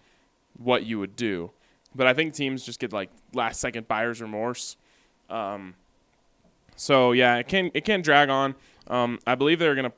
what 0.59 0.85
you 0.85 0.99
would 0.99 1.17
do. 1.17 1.51
But 1.95 2.07
I 2.07 2.15
think 2.15 2.35
teams 2.35 2.65
just 2.65 2.81
get 2.81 2.93
like 2.93 3.11
last 3.33 3.61
second 3.61 3.87
buyer's 3.87 4.21
remorse. 4.21 4.77
Um, 5.31 5.75
so 6.77 7.13
yeah, 7.13 7.37
it 7.37 7.49
can 7.49 7.71
it 7.75 7.85
can 7.85 8.03
drag 8.03 8.29
on. 8.29 8.55
Um, 8.89 9.19
I 9.27 9.35
believe 9.35 9.59
they're 9.59 9.75
gonna. 9.75 9.93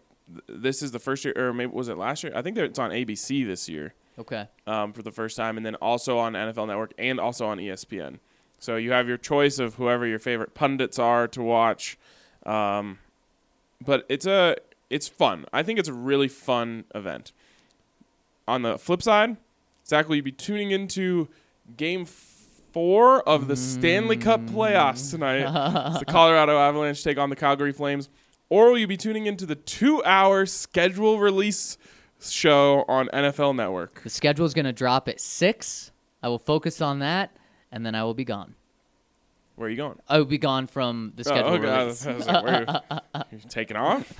This 0.48 0.82
is 0.82 0.90
the 0.90 0.98
first 0.98 1.24
year, 1.24 1.34
or 1.36 1.52
maybe 1.52 1.72
was 1.72 1.88
it 1.88 1.96
last 1.96 2.24
year? 2.24 2.32
I 2.34 2.42
think 2.42 2.56
that 2.56 2.64
it's 2.64 2.78
on 2.78 2.90
ABC 2.90 3.46
this 3.46 3.68
year 3.68 3.94
Okay. 4.18 4.48
um, 4.66 4.92
for 4.92 5.02
the 5.02 5.12
first 5.12 5.36
time, 5.36 5.56
and 5.56 5.66
then 5.66 5.74
also 5.76 6.18
on 6.18 6.32
NFL 6.32 6.68
Network 6.68 6.92
and 6.98 7.20
also 7.20 7.46
on 7.46 7.58
ESPN. 7.58 8.18
So 8.58 8.76
you 8.76 8.92
have 8.92 9.08
your 9.08 9.18
choice 9.18 9.58
of 9.58 9.74
whoever 9.74 10.06
your 10.06 10.18
favorite 10.18 10.54
pundits 10.54 10.98
are 10.98 11.28
to 11.28 11.42
watch. 11.42 11.98
Um, 12.44 12.98
but 13.84 14.06
it's 14.08 14.26
a 14.26 14.56
it's 14.88 15.08
fun. 15.08 15.46
I 15.52 15.62
think 15.62 15.78
it's 15.78 15.88
a 15.88 15.92
really 15.94 16.28
fun 16.28 16.84
event. 16.94 17.32
On 18.48 18.62
the 18.62 18.78
flip 18.78 19.02
side, 19.02 19.36
Zach, 19.86 20.08
will 20.08 20.16
you 20.16 20.22
be 20.22 20.32
tuning 20.32 20.70
into 20.70 21.28
Game 21.76 22.04
Four 22.04 23.22
of 23.28 23.48
the 23.48 23.56
Stanley 23.56 24.16
Cup 24.16 24.40
playoffs 24.42 25.10
tonight? 25.10 25.42
as 25.92 25.98
the 25.98 26.04
Colorado 26.04 26.58
Avalanche 26.58 27.02
take 27.02 27.18
on 27.18 27.28
the 27.28 27.36
Calgary 27.36 27.72
Flames, 27.72 28.08
or 28.48 28.70
will 28.70 28.78
you 28.78 28.86
be 28.86 28.96
tuning 28.96 29.26
into 29.26 29.46
the 29.46 29.56
two-hour 29.56 30.46
schedule 30.46 31.18
release 31.18 31.76
show 32.20 32.84
on 32.88 33.08
NFL 33.08 33.56
Network? 33.56 34.02
The 34.02 34.10
schedule 34.10 34.46
is 34.46 34.54
going 34.54 34.64
to 34.64 34.72
drop 34.72 35.08
at 35.08 35.20
six. 35.20 35.92
I 36.22 36.28
will 36.28 36.38
focus 36.38 36.80
on 36.80 37.00
that, 37.00 37.36
and 37.70 37.84
then 37.84 37.94
I 37.94 38.04
will 38.04 38.14
be 38.14 38.24
gone. 38.24 38.54
Where 39.56 39.68
are 39.68 39.70
you 39.70 39.76
going? 39.76 39.98
I 40.08 40.18
will 40.18 40.26
be 40.26 40.38
gone 40.38 40.66
from 40.66 41.12
the 41.16 41.24
schedule 41.24 41.52
Oh, 41.52 41.54
okay. 41.54 41.68
I 41.68 41.84
was, 41.84 42.06
I 42.06 42.12
was 42.12 42.26
like, 42.26 42.44
where 42.44 42.82
you 43.32 43.38
taking 43.48 43.76
off? 43.76 44.12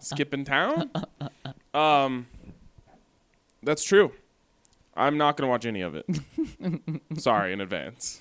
Skipping 0.00 0.44
town? 0.44 0.90
Um, 1.72 2.26
that's 3.62 3.82
true. 3.82 4.12
I'm 4.94 5.16
not 5.16 5.36
gonna 5.36 5.48
watch 5.48 5.64
any 5.64 5.80
of 5.80 5.94
it. 5.94 6.06
Sorry 7.18 7.52
in 7.52 7.60
advance. 7.60 8.20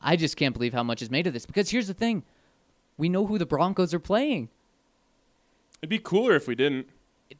I 0.00 0.16
just 0.16 0.36
can't 0.36 0.54
believe 0.54 0.72
how 0.72 0.82
much 0.82 1.02
is 1.02 1.10
made 1.10 1.26
of 1.26 1.32
this. 1.34 1.44
Because 1.44 1.70
here's 1.70 1.86
the 1.86 1.94
thing: 1.94 2.24
we 2.96 3.08
know 3.08 3.26
who 3.26 3.38
the 3.38 3.46
Broncos 3.46 3.92
are 3.92 4.00
playing. 4.00 4.48
It'd 5.82 5.90
be 5.90 5.98
cooler 5.98 6.34
if 6.34 6.48
we 6.48 6.54
didn't. 6.54 6.88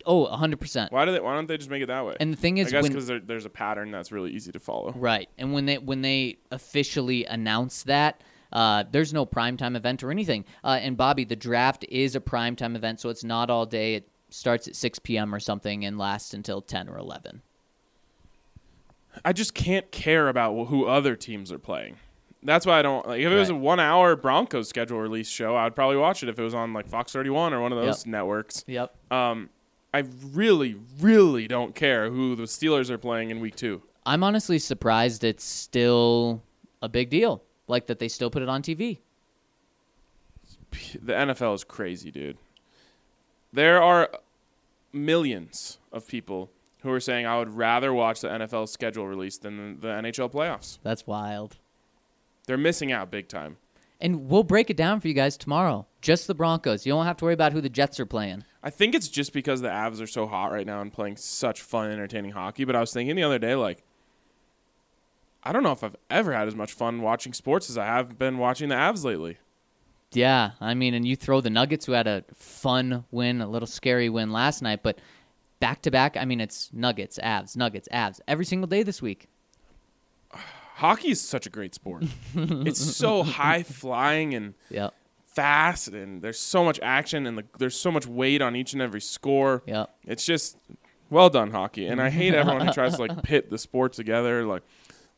Oh, 0.06 0.22
100 0.28 0.60
percent. 0.60 0.92
Why 0.92 1.04
do 1.04 1.12
they? 1.12 1.20
Why 1.20 1.34
don't 1.34 1.46
they 1.46 1.56
just 1.58 1.70
make 1.70 1.82
it 1.82 1.86
that 1.86 2.04
way? 2.06 2.16
And 2.20 2.32
the 2.32 2.36
thing 2.36 2.58
is, 2.58 2.68
I 2.68 2.70
guess 2.70 2.88
because 2.88 3.06
there, 3.06 3.20
there's 3.20 3.44
a 3.44 3.50
pattern 3.50 3.90
that's 3.90 4.12
really 4.12 4.30
easy 4.32 4.52
to 4.52 4.60
follow. 4.60 4.92
right, 4.96 5.28
and 5.38 5.52
when 5.52 5.66
they 5.66 5.78
when 5.78 6.02
they 6.02 6.38
officially 6.50 7.24
announce 7.26 7.82
that. 7.84 8.22
Uh, 8.52 8.82
there's 8.90 9.12
no 9.14 9.24
primetime 9.24 9.76
event 9.76 10.02
or 10.02 10.10
anything. 10.10 10.44
Uh, 10.64 10.76
and 10.82 10.96
Bobby, 10.96 11.22
the 11.22 11.36
draft 11.36 11.84
is 11.88 12.16
a 12.16 12.20
primetime 12.20 12.74
event, 12.74 12.98
so 12.98 13.08
it's 13.08 13.22
not 13.22 13.48
all 13.48 13.64
day. 13.64 13.94
It 13.94 14.08
starts 14.30 14.66
at 14.66 14.74
6 14.74 14.98
p.m. 14.98 15.32
or 15.32 15.38
something 15.38 15.84
and 15.84 15.96
lasts 15.96 16.34
until 16.34 16.60
10 16.60 16.88
or 16.88 16.98
11. 16.98 17.42
I 19.24 19.32
just 19.32 19.54
can't 19.54 19.90
care 19.92 20.28
about 20.28 20.66
who 20.66 20.86
other 20.86 21.14
teams 21.16 21.52
are 21.52 21.60
playing. 21.60 21.96
That's 22.42 22.64
why 22.64 22.78
I 22.78 22.82
don't 22.82 23.06
like. 23.06 23.20
If 23.20 23.30
it 23.30 23.36
was 23.36 23.50
a 23.50 23.54
one-hour 23.54 24.16
Broncos 24.16 24.68
schedule 24.68 24.98
release 24.98 25.28
show, 25.28 25.54
I'd 25.56 25.76
probably 25.76 25.98
watch 25.98 26.22
it 26.22 26.28
if 26.28 26.38
it 26.38 26.42
was 26.42 26.54
on 26.54 26.72
like 26.72 26.88
Fox 26.88 27.12
31 27.12 27.52
or 27.52 27.60
one 27.60 27.70
of 27.72 27.78
those 27.78 28.04
Yep. 28.04 28.10
networks. 28.10 28.64
Yep. 28.66 28.94
Um, 29.12 29.50
I 29.92 30.04
really, 30.32 30.76
really 31.00 31.48
don't 31.48 31.74
care 31.74 32.10
who 32.10 32.36
the 32.36 32.44
Steelers 32.44 32.90
are 32.90 32.98
playing 32.98 33.30
in 33.30 33.40
week 33.40 33.56
two. 33.56 33.82
I'm 34.06 34.22
honestly 34.22 34.58
surprised 34.58 35.24
it's 35.24 35.44
still 35.44 36.42
a 36.80 36.88
big 36.88 37.10
deal. 37.10 37.42
Like 37.66 37.86
that 37.86 37.98
they 37.98 38.08
still 38.08 38.30
put 38.30 38.42
it 38.42 38.48
on 38.48 38.62
TV. 38.62 38.98
The 41.00 41.12
NFL 41.12 41.54
is 41.54 41.64
crazy, 41.64 42.10
dude. 42.10 42.38
There 43.52 43.82
are 43.82 44.10
millions 44.92 45.78
of 45.92 46.06
people 46.06 46.50
who 46.82 46.90
are 46.90 47.00
saying 47.00 47.26
I 47.26 47.38
would 47.38 47.54
rather 47.54 47.92
watch 47.92 48.20
the 48.20 48.28
NFL 48.28 48.68
schedule 48.68 49.06
release 49.06 49.38
than 49.38 49.80
the 49.80 49.88
NHL 49.88 50.32
playoffs. 50.32 50.78
That's 50.82 51.06
wild. 51.06 51.58
They're 52.46 52.56
missing 52.56 52.90
out 52.90 53.10
big 53.10 53.28
time. 53.28 53.58
And 54.00 54.28
we'll 54.28 54.44
break 54.44 54.70
it 54.70 54.76
down 54.76 55.00
for 55.00 55.08
you 55.08 55.14
guys 55.14 55.36
tomorrow. 55.36 55.86
Just 56.00 56.26
the 56.26 56.34
Broncos. 56.34 56.86
You 56.86 56.92
don't 56.92 57.04
have 57.04 57.18
to 57.18 57.24
worry 57.26 57.34
about 57.34 57.52
who 57.52 57.60
the 57.60 57.68
Jets 57.68 58.00
are 58.00 58.06
playing. 58.06 58.44
I 58.62 58.70
think 58.70 58.94
it's 58.94 59.08
just 59.08 59.32
because 59.32 59.60
the 59.60 59.68
Avs 59.68 60.00
are 60.00 60.06
so 60.06 60.26
hot 60.26 60.52
right 60.52 60.66
now 60.66 60.80
and 60.80 60.92
playing 60.92 61.16
such 61.16 61.60
fun, 61.60 61.90
entertaining 61.90 62.30
hockey. 62.30 62.64
But 62.64 62.76
I 62.76 62.80
was 62.80 62.92
thinking 62.92 63.16
the 63.16 63.22
other 63.22 63.38
day, 63.38 63.54
like, 63.54 63.82
I 65.42 65.52
don't 65.52 65.62
know 65.62 65.72
if 65.72 65.84
I've 65.84 65.96
ever 66.08 66.32
had 66.32 66.48
as 66.48 66.54
much 66.54 66.72
fun 66.72 67.02
watching 67.02 67.32
sports 67.32 67.68
as 67.68 67.76
I 67.76 67.84
have 67.86 68.18
been 68.18 68.38
watching 68.38 68.68
the 68.70 68.74
Avs 68.74 69.04
lately. 69.04 69.38
Yeah, 70.12 70.52
I 70.60 70.74
mean, 70.74 70.94
and 70.94 71.06
you 71.06 71.14
throw 71.14 71.40
the 71.40 71.50
Nuggets, 71.50 71.86
who 71.86 71.92
had 71.92 72.06
a 72.06 72.24
fun 72.34 73.04
win, 73.10 73.40
a 73.40 73.48
little 73.48 73.68
scary 73.68 74.08
win 74.08 74.32
last 74.32 74.60
night, 74.60 74.82
but 74.82 74.98
back 75.60 75.82
to 75.82 75.90
back, 75.90 76.16
I 76.16 76.24
mean, 76.24 76.40
it's 76.40 76.70
Nuggets, 76.72 77.18
Avs, 77.22 77.56
Nuggets, 77.56 77.88
Avs 77.92 78.20
every 78.26 78.44
single 78.44 78.66
day 78.66 78.82
this 78.82 79.00
week. 79.00 79.28
Hockey 80.80 81.10
is 81.10 81.20
such 81.20 81.46
a 81.46 81.50
great 81.50 81.74
sport. 81.74 82.04
it's 82.34 82.80
so 82.80 83.22
high 83.22 83.62
flying 83.62 84.34
and 84.34 84.54
Yep, 84.70 84.94
fast, 85.26 85.88
and 85.88 86.22
there's 86.22 86.38
so 86.38 86.64
much 86.64 86.80
action, 86.82 87.26
and 87.26 87.38
the, 87.38 87.44
there's 87.58 87.76
so 87.76 87.90
much 87.90 88.06
weight 88.06 88.42
on 88.42 88.56
each 88.56 88.72
and 88.72 88.80
every 88.82 89.00
score. 89.00 89.62
yep. 89.66 89.90
It's 90.06 90.24
just 90.24 90.56
well 91.10 91.28
done 91.30 91.50
hockey, 91.50 91.86
and 91.86 92.00
I 92.00 92.08
hate 92.10 92.34
everyone 92.34 92.66
who 92.66 92.72
tries 92.72 92.96
to 92.96 93.02
like 93.02 93.22
pit 93.30 93.50
the 93.50 93.58
sport 93.58 93.92
together. 93.92 94.44
Like 94.44 94.62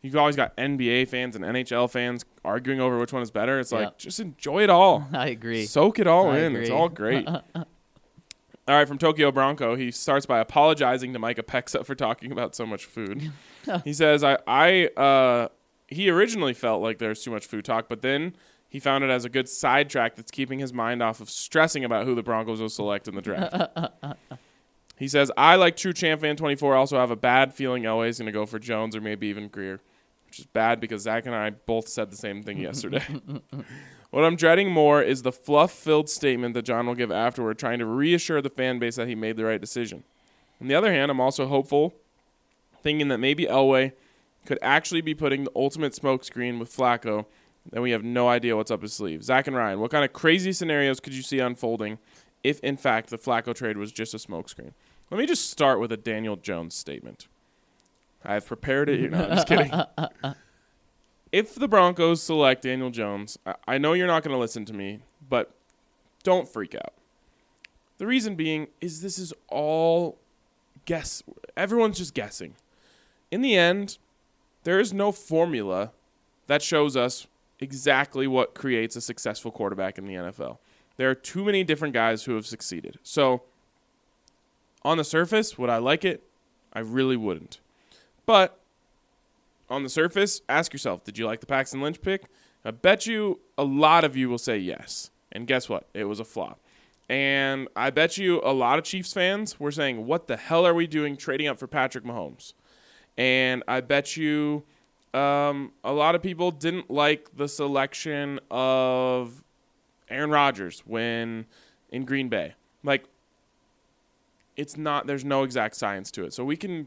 you've 0.00 0.16
always 0.16 0.34
got 0.36 0.56
NBA 0.56 1.06
fans 1.08 1.36
and 1.36 1.44
NHL 1.44 1.88
fans 1.90 2.24
arguing 2.44 2.80
over 2.80 2.98
which 2.98 3.12
one 3.12 3.22
is 3.22 3.30
better. 3.30 3.60
It's 3.60 3.70
like 3.72 3.84
Yep. 3.86 3.98
just 3.98 4.20
enjoy 4.20 4.64
it 4.64 4.70
all. 4.70 5.06
I 5.12 5.28
agree. 5.28 5.64
Soak 5.66 5.98
it 6.00 6.06
all 6.06 6.30
I 6.30 6.38
in. 6.40 6.56
It's 6.56 6.70
all 6.70 6.88
great. 6.88 7.26
All 8.72 8.78
right, 8.78 8.88
from 8.88 8.98
Tokyo 8.98 9.30
Bronco, 9.30 9.76
he 9.76 9.90
starts 9.90 10.26
by 10.26 10.40
apologizing 10.40 11.12
to 11.12 11.18
Micah 11.18 11.42
Pexa 11.42 11.84
for 11.84 11.94
talking 11.94 12.32
about 12.32 12.54
so 12.54 12.64
much 12.64 12.86
food. 12.86 13.30
he 13.84 13.92
says, 13.92 14.24
"I, 14.24 14.38
I, 14.46 14.86
uh, 14.96 15.48
he 15.88 16.10
originally 16.10 16.54
felt 16.54 16.82
like 16.82 16.98
there's 16.98 17.22
too 17.22 17.30
much 17.30 17.46
food 17.46 17.64
talk, 17.64 17.88
but 17.88 18.02
then." 18.02 18.34
He 18.68 18.80
found 18.80 19.04
it 19.04 19.10
as 19.10 19.26
a 19.26 19.28
good 19.28 19.50
sidetrack 19.50 20.16
that's 20.16 20.30
keeping 20.30 20.58
his 20.58 20.72
mind 20.72 21.02
off 21.02 21.20
of 21.20 21.28
stressing 21.28 21.84
about 21.84 22.06
who 22.06 22.14
the 22.14 22.22
Broncos 22.22 22.58
will 22.58 22.70
select 22.70 23.06
in 23.06 23.14
the 23.14 23.20
draft. 23.20 23.54
He 25.02 25.08
says, 25.08 25.32
I, 25.36 25.56
like 25.56 25.76
true 25.76 25.92
champ 25.92 26.20
fan 26.20 26.36
24, 26.36 26.76
also 26.76 26.96
have 26.96 27.10
a 27.10 27.16
bad 27.16 27.52
feeling 27.52 27.82
Elway 27.82 28.08
is 28.08 28.18
going 28.18 28.26
to 28.26 28.32
go 28.32 28.46
for 28.46 28.60
Jones 28.60 28.94
or 28.94 29.00
maybe 29.00 29.26
even 29.26 29.48
Greer, 29.48 29.80
which 30.26 30.38
is 30.38 30.46
bad 30.46 30.78
because 30.78 31.02
Zach 31.02 31.26
and 31.26 31.34
I 31.34 31.50
both 31.50 31.88
said 31.88 32.12
the 32.12 32.16
same 32.16 32.44
thing 32.44 32.58
yesterday. 32.58 33.04
what 34.12 34.24
I'm 34.24 34.36
dreading 34.36 34.70
more 34.70 35.02
is 35.02 35.22
the 35.22 35.32
fluff 35.32 35.72
filled 35.72 36.08
statement 36.08 36.52
that 36.52 36.62
John 36.62 36.86
will 36.86 36.94
give 36.94 37.10
afterward, 37.10 37.58
trying 37.58 37.78
to 37.78 37.86
reassure 37.86 38.42
the 38.42 38.50
fan 38.50 38.78
base 38.78 38.96
that 38.96 39.08
he 39.08 39.14
made 39.14 39.36
the 39.36 39.44
right 39.46 39.60
decision. 39.60 40.04
On 40.60 40.68
the 40.68 40.74
other 40.74 40.92
hand, 40.92 41.10
I'm 41.10 41.20
also 41.20 41.46
hopeful, 41.46 41.94
thinking 42.82 43.08
that 43.08 43.18
maybe 43.18 43.46
Elway 43.46 43.92
could 44.44 44.58
actually 44.60 45.00
be 45.00 45.14
putting 45.14 45.44
the 45.44 45.50
ultimate 45.56 45.94
smokescreen 45.94 46.58
with 46.58 46.70
Flacco, 46.70 47.24
and 47.72 47.82
we 47.82 47.92
have 47.92 48.04
no 48.04 48.28
idea 48.28 48.54
what's 48.54 48.70
up 48.70 48.82
his 48.82 48.92
sleeve. 48.92 49.24
Zach 49.24 49.46
and 49.46 49.56
Ryan, 49.56 49.80
what 49.80 49.90
kind 49.90 50.04
of 50.04 50.12
crazy 50.12 50.52
scenarios 50.52 51.00
could 51.00 51.14
you 51.14 51.22
see 51.22 51.38
unfolding 51.38 51.98
if, 52.44 52.60
in 52.60 52.76
fact, 52.76 53.08
the 53.08 53.18
Flacco 53.18 53.54
trade 53.54 53.78
was 53.78 53.92
just 53.92 54.12
a 54.12 54.18
smokescreen? 54.18 54.72
Let 55.10 55.18
me 55.18 55.26
just 55.26 55.50
start 55.50 55.80
with 55.80 55.90
a 55.90 55.96
Daniel 55.96 56.36
Jones 56.36 56.74
statement. 56.74 57.28
I've 58.24 58.46
prepared 58.46 58.90
it. 58.90 59.00
You're 59.00 59.10
not 59.10 59.30
just 59.30 59.48
kidding. 59.48 59.72
if 61.32 61.54
the 61.54 61.66
Broncos 61.66 62.22
select 62.22 62.62
Daniel 62.62 62.90
Jones, 62.90 63.38
I, 63.44 63.54
I 63.66 63.78
know 63.78 63.94
you're 63.94 64.06
not 64.06 64.22
going 64.22 64.34
to 64.34 64.38
listen 64.38 64.64
to 64.66 64.72
me, 64.72 65.00
but 65.28 65.50
don't 66.22 66.48
freak 66.48 66.74
out. 66.74 66.92
The 67.98 68.06
reason 68.06 68.36
being 68.36 68.68
is 68.80 69.00
this 69.00 69.18
is 69.18 69.32
all 69.48 70.18
guess. 70.84 71.22
Everyone's 71.56 71.98
just 71.98 72.14
guessing. 72.14 72.54
In 73.30 73.40
the 73.40 73.56
end, 73.56 73.98
there 74.64 74.78
is 74.78 74.92
no 74.92 75.10
formula 75.12 75.92
that 76.46 76.62
shows 76.62 76.96
us 76.96 77.26
exactly 77.60 78.26
what 78.26 78.54
creates 78.54 78.96
a 78.96 79.00
successful 79.00 79.50
quarterback 79.50 79.98
in 79.98 80.06
the 80.06 80.14
NFL. 80.14 80.58
There 80.96 81.08
are 81.08 81.14
too 81.14 81.44
many 81.44 81.64
different 81.64 81.94
guys 81.94 82.24
who 82.24 82.34
have 82.34 82.46
succeeded. 82.46 82.98
So, 83.02 83.42
on 84.84 84.98
the 84.98 85.04
surface, 85.04 85.56
would 85.56 85.70
I 85.70 85.78
like 85.78 86.04
it? 86.04 86.24
I 86.72 86.80
really 86.80 87.16
wouldn't. 87.16 87.60
But 88.26 88.58
on 89.72 89.82
the 89.82 89.88
surface, 89.88 90.42
ask 90.48 90.72
yourself, 90.72 91.02
did 91.02 91.18
you 91.18 91.26
like 91.26 91.40
the 91.40 91.46
Paxton 91.46 91.80
Lynch 91.80 92.00
pick? 92.00 92.24
I 92.64 92.70
bet 92.70 93.06
you 93.06 93.40
a 93.56 93.64
lot 93.64 94.04
of 94.04 94.16
you 94.16 94.28
will 94.28 94.38
say 94.38 94.58
yes. 94.58 95.10
And 95.32 95.46
guess 95.46 95.68
what? 95.68 95.88
It 95.94 96.04
was 96.04 96.20
a 96.20 96.24
flop. 96.24 96.60
And 97.08 97.68
I 97.74 97.90
bet 97.90 98.18
you 98.18 98.40
a 98.44 98.52
lot 98.52 98.78
of 98.78 98.84
Chiefs 98.84 99.12
fans 99.12 99.58
were 99.58 99.72
saying, 99.72 100.06
what 100.06 100.28
the 100.28 100.36
hell 100.36 100.66
are 100.66 100.74
we 100.74 100.86
doing 100.86 101.16
trading 101.16 101.48
up 101.48 101.58
for 101.58 101.66
Patrick 101.66 102.04
Mahomes? 102.04 102.52
And 103.16 103.62
I 103.66 103.80
bet 103.80 104.16
you 104.16 104.62
um, 105.14 105.72
a 105.82 105.92
lot 105.92 106.14
of 106.14 106.22
people 106.22 106.50
didn't 106.50 106.90
like 106.90 107.34
the 107.36 107.48
selection 107.48 108.40
of 108.50 109.42
Aaron 110.08 110.30
Rodgers 110.30 110.82
when 110.86 111.46
in 111.90 112.04
Green 112.04 112.28
Bay. 112.28 112.54
Like, 112.84 113.04
it's 114.56 114.76
not 114.76 115.06
there's 115.06 115.24
no 115.24 115.44
exact 115.44 115.76
science 115.76 116.10
to 116.12 116.24
it. 116.24 116.34
So 116.34 116.44
we 116.44 116.56
can 116.56 116.86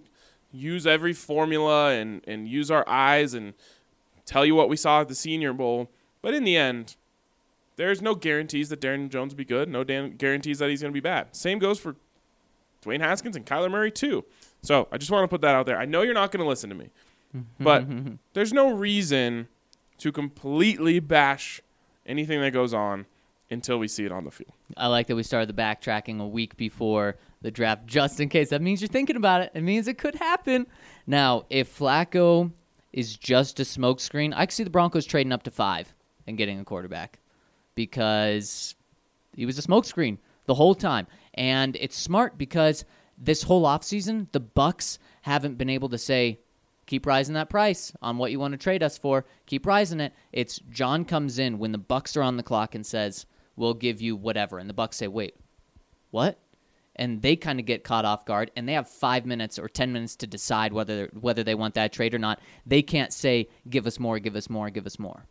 use 0.55 0.87
every 0.87 1.13
formula 1.13 1.91
and 1.91 2.21
and 2.27 2.47
use 2.47 2.71
our 2.71 2.87
eyes 2.87 3.33
and 3.33 3.53
tell 4.25 4.45
you 4.45 4.55
what 4.55 4.69
we 4.69 4.77
saw 4.77 5.01
at 5.01 5.07
the 5.07 5.15
Senior 5.15 5.53
Bowl, 5.53 5.89
but 6.21 6.33
in 6.33 6.43
the 6.43 6.57
end, 6.57 6.95
there's 7.75 8.01
no 8.01 8.15
guarantees 8.15 8.69
that 8.69 8.81
Daniel 8.81 9.09
Jones 9.09 9.33
will 9.33 9.37
be 9.37 9.45
good. 9.45 9.69
No 9.69 9.83
dan- 9.83 10.15
guarantees 10.17 10.59
that 10.59 10.69
he's 10.69 10.81
going 10.81 10.91
to 10.91 10.93
be 10.93 11.01
bad. 11.01 11.35
Same 11.35 11.59
goes 11.59 11.79
for 11.79 11.95
Dwayne 12.83 13.01
Haskins 13.01 13.35
and 13.35 13.45
Kyler 13.45 13.69
Murray 13.69 13.91
too. 13.91 14.23
So 14.61 14.87
I 14.91 14.97
just 14.97 15.11
want 15.11 15.23
to 15.23 15.27
put 15.27 15.41
that 15.41 15.55
out 15.55 15.65
there. 15.65 15.77
I 15.77 15.85
know 15.85 16.01
you're 16.01 16.13
not 16.13 16.31
going 16.31 16.43
to 16.43 16.47
listen 16.47 16.69
to 16.69 16.75
me, 16.75 16.89
mm-hmm. 17.35 17.63
but 17.63 17.85
there's 18.33 18.53
no 18.53 18.71
reason 18.71 19.47
to 19.99 20.11
completely 20.11 20.99
bash 20.99 21.61
anything 22.05 22.41
that 22.41 22.51
goes 22.51 22.73
on 22.73 23.05
until 23.49 23.77
we 23.77 23.87
see 23.87 24.05
it 24.05 24.11
on 24.11 24.23
the 24.23 24.31
field. 24.31 24.53
I 24.75 24.87
like 24.87 25.07
that 25.07 25.15
we 25.15 25.23
started 25.23 25.49
the 25.49 25.61
backtracking 25.61 26.19
a 26.19 26.27
week 26.27 26.57
before 26.57 27.17
the 27.45 27.51
draft, 27.51 27.85
just 27.85 28.19
in 28.19 28.27
case. 28.27 28.49
That 28.49 28.61
means 28.61 28.81
you're 28.81 28.89
thinking 28.89 29.15
about 29.15 29.41
it. 29.41 29.51
It 29.53 29.61
means 29.61 29.87
it 29.87 29.97
could 29.97 30.15
happen. 30.15 30.67
Now, 31.07 31.45
if 31.49 31.77
Flacco 31.77 32.51
is 32.91 33.15
just 33.15 33.59
a 33.59 33.63
smokescreen, 33.63 34.33
I 34.35 34.45
could 34.45 34.53
see 34.53 34.63
the 34.63 34.69
Broncos 34.69 35.05
trading 35.05 35.31
up 35.31 35.43
to 35.43 35.51
five 35.51 35.93
and 36.27 36.37
getting 36.37 36.59
a 36.59 36.65
quarterback 36.65 37.19
because 37.75 38.75
he 39.35 39.45
was 39.45 39.59
a 39.59 39.61
smokescreen 39.61 40.17
the 40.45 40.55
whole 40.55 40.75
time. 40.75 41.07
And 41.35 41.77
it's 41.79 41.95
smart 41.95 42.37
because 42.37 42.83
this 43.17 43.43
whole 43.43 43.63
offseason, 43.63 44.27
the 44.31 44.41
Bucs 44.41 44.97
haven't 45.21 45.57
been 45.57 45.69
able 45.69 45.89
to 45.89 45.97
say, 45.97 46.39
keep 46.85 47.05
rising 47.05 47.35
that 47.35 47.49
price 47.49 47.93
on 48.01 48.17
what 48.17 48.31
you 48.31 48.39
want 48.39 48.53
to 48.53 48.57
trade 48.57 48.81
us 48.81 48.97
for. 48.97 49.25
Keep 49.45 49.65
rising 49.65 49.99
it. 49.99 50.13
It's 50.31 50.59
John 50.69 51.05
comes 51.05 51.37
in 51.37 51.59
when 51.59 51.71
the 51.71 51.79
Bucs 51.79 52.17
are 52.17 52.23
on 52.23 52.37
the 52.37 52.43
clock 52.43 52.75
and 52.75 52.85
says, 52.85 53.25
"We'll 53.55 53.73
give 53.73 54.01
you 54.01 54.15
whatever," 54.15 54.59
and 54.59 54.69
the 54.69 54.73
Bucs 54.73 54.95
say, 54.95 55.07
"Wait, 55.07 55.35
what?" 56.11 56.39
And 56.97 57.21
they 57.21 57.35
kind 57.35 57.59
of 57.59 57.65
get 57.65 57.83
caught 57.83 58.05
off 58.05 58.25
guard, 58.25 58.51
and 58.55 58.69
they 58.69 58.73
have 58.73 58.87
five 58.87 59.25
minutes 59.25 59.59
or 59.59 59.67
ten 59.67 59.91
minutes 59.91 60.15
to 60.17 60.27
decide 60.27 60.71
whether 60.71 61.09
whether 61.19 61.43
they 61.43 61.55
want 61.55 61.73
that 61.73 61.91
trade 61.91 62.13
or 62.13 62.19
not. 62.19 62.39
They 62.65 62.81
can't 62.81 63.11
say, 63.11 63.49
"Give 63.69 63.85
us 63.85 63.99
more, 63.99 64.19
give 64.19 64.35
us 64.35 64.49
more, 64.49 64.69
give 64.69 64.85
us 64.85 64.97
more." 64.97 65.25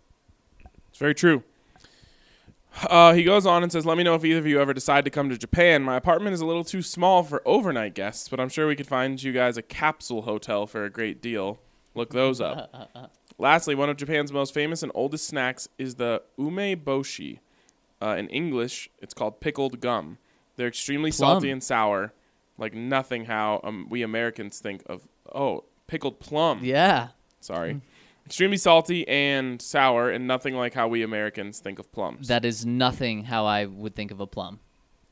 It's 0.91 0.99
very 0.99 1.15
true. 1.15 1.43
Uh, 2.89 3.13
he 3.13 3.23
goes 3.23 3.47
on 3.47 3.63
and 3.63 3.71
says, 3.71 3.87
Let 3.87 3.97
me 3.97 4.03
know 4.03 4.15
if 4.15 4.25
either 4.25 4.41
of 4.41 4.47
you 4.47 4.61
ever 4.61 4.75
decide 4.75 5.05
to 5.05 5.11
come 5.11 5.29
to 5.31 5.39
Japan. 5.39 5.83
My 5.83 5.97
apartment 5.97 6.35
is 6.35 6.41
a 6.41 6.47
little 6.47 6.65
too 6.65 6.83
small 6.83 7.23
for 7.23 7.41
overnight 7.47 7.95
guests, 7.95 8.29
but 8.29 8.41
I'm 8.41 8.49
sure 8.49 8.67
we 8.67 8.77
could 8.77 8.87
find 8.87 9.23
you 9.23 9.33
guys 9.33 9.57
a 9.57 9.63
capsule 9.63 10.23
hotel 10.23 10.67
for 10.67 10.85
a 10.85 10.91
great 10.91 11.23
deal. 11.23 11.61
Look 11.95 12.11
those 12.11 12.41
up. 12.41 13.13
Lastly, 13.39 13.75
one 13.75 13.91
of 13.91 13.97
Japan's 13.97 14.33
most 14.33 14.55
famous 14.55 14.83
and 14.83 14.91
oldest 14.95 15.27
snacks 15.27 15.69
is 15.79 15.97
the 15.97 16.23
umeboshi. 16.39 17.41
Uh, 18.03 18.17
in 18.19 18.29
English, 18.29 18.91
it's 19.01 19.15
called 19.15 19.41
pickled 19.41 19.81
gum. 19.81 20.19
They're 20.57 20.69
extremely 20.69 21.11
salty 21.11 21.51
and 21.51 21.63
sour, 21.63 22.13
like 22.59 22.75
nothing 22.75 23.25
how 23.25 23.61
um, 23.65 23.87
we 23.91 24.03
Americans 24.03 24.59
think 24.61 24.83
of. 24.87 25.07
Oh, 25.35 25.65
pickled 25.87 26.21
plum. 26.21 26.61
Yeah, 26.63 27.09
Sorry. 27.41 27.81
Extremely 28.27 28.57
salty 28.57 29.07
and 29.07 29.61
sour, 29.61 30.09
and 30.11 30.27
nothing 30.27 30.55
like 30.55 30.73
how 30.73 30.89
we 30.89 31.03
Americans 31.03 31.59
think 31.61 31.79
of 31.79 31.93
plums. 31.93 32.29
that 32.29 32.45
is 32.47 32.65
nothing 32.65 33.25
how 33.25 33.45
I 33.45 33.67
would 33.67 33.95
think 33.95 34.11
of 34.11 34.19
a 34.21 34.27
plum. 34.27 34.61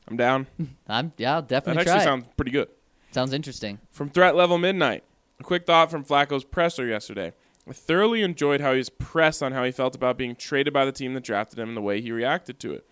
I'm 0.07 0.17
down. 0.17 0.47
I'm 0.87 1.13
yeah, 1.17 1.35
I'll 1.35 1.41
That 1.43 1.47
definitely 1.49 1.81
actually 1.81 1.93
try. 1.93 2.01
it. 2.01 2.05
sounds 2.05 2.27
pretty 2.35 2.49
good. 2.51 2.69
sounds 3.11 3.31
interesting. 3.33 3.77
From 3.91 4.09
Threat 4.09 4.35
Level 4.35 4.57
Midnight, 4.57 5.03
a 5.39 5.43
quick 5.43 5.67
thought 5.67 5.91
from 5.91 6.03
Flacco's 6.03 6.43
presser 6.43 6.87
yesterday. 6.87 7.33
I 7.69 7.73
thoroughly 7.73 8.23
enjoyed 8.23 8.61
how 8.61 8.71
he 8.71 8.79
was 8.79 8.89
pressed 8.89 9.43
on 9.43 9.51
how 9.53 9.63
he 9.63 9.71
felt 9.71 9.95
about 9.95 10.17
being 10.17 10.35
traded 10.35 10.73
by 10.73 10.83
the 10.83 10.91
team 10.91 11.13
that 11.13 11.23
drafted 11.23 11.59
him 11.59 11.67
and 11.69 11.77
the 11.77 11.81
way 11.81 12.01
he 12.01 12.11
reacted 12.11 12.59
to 12.61 12.73
it. 12.73 12.85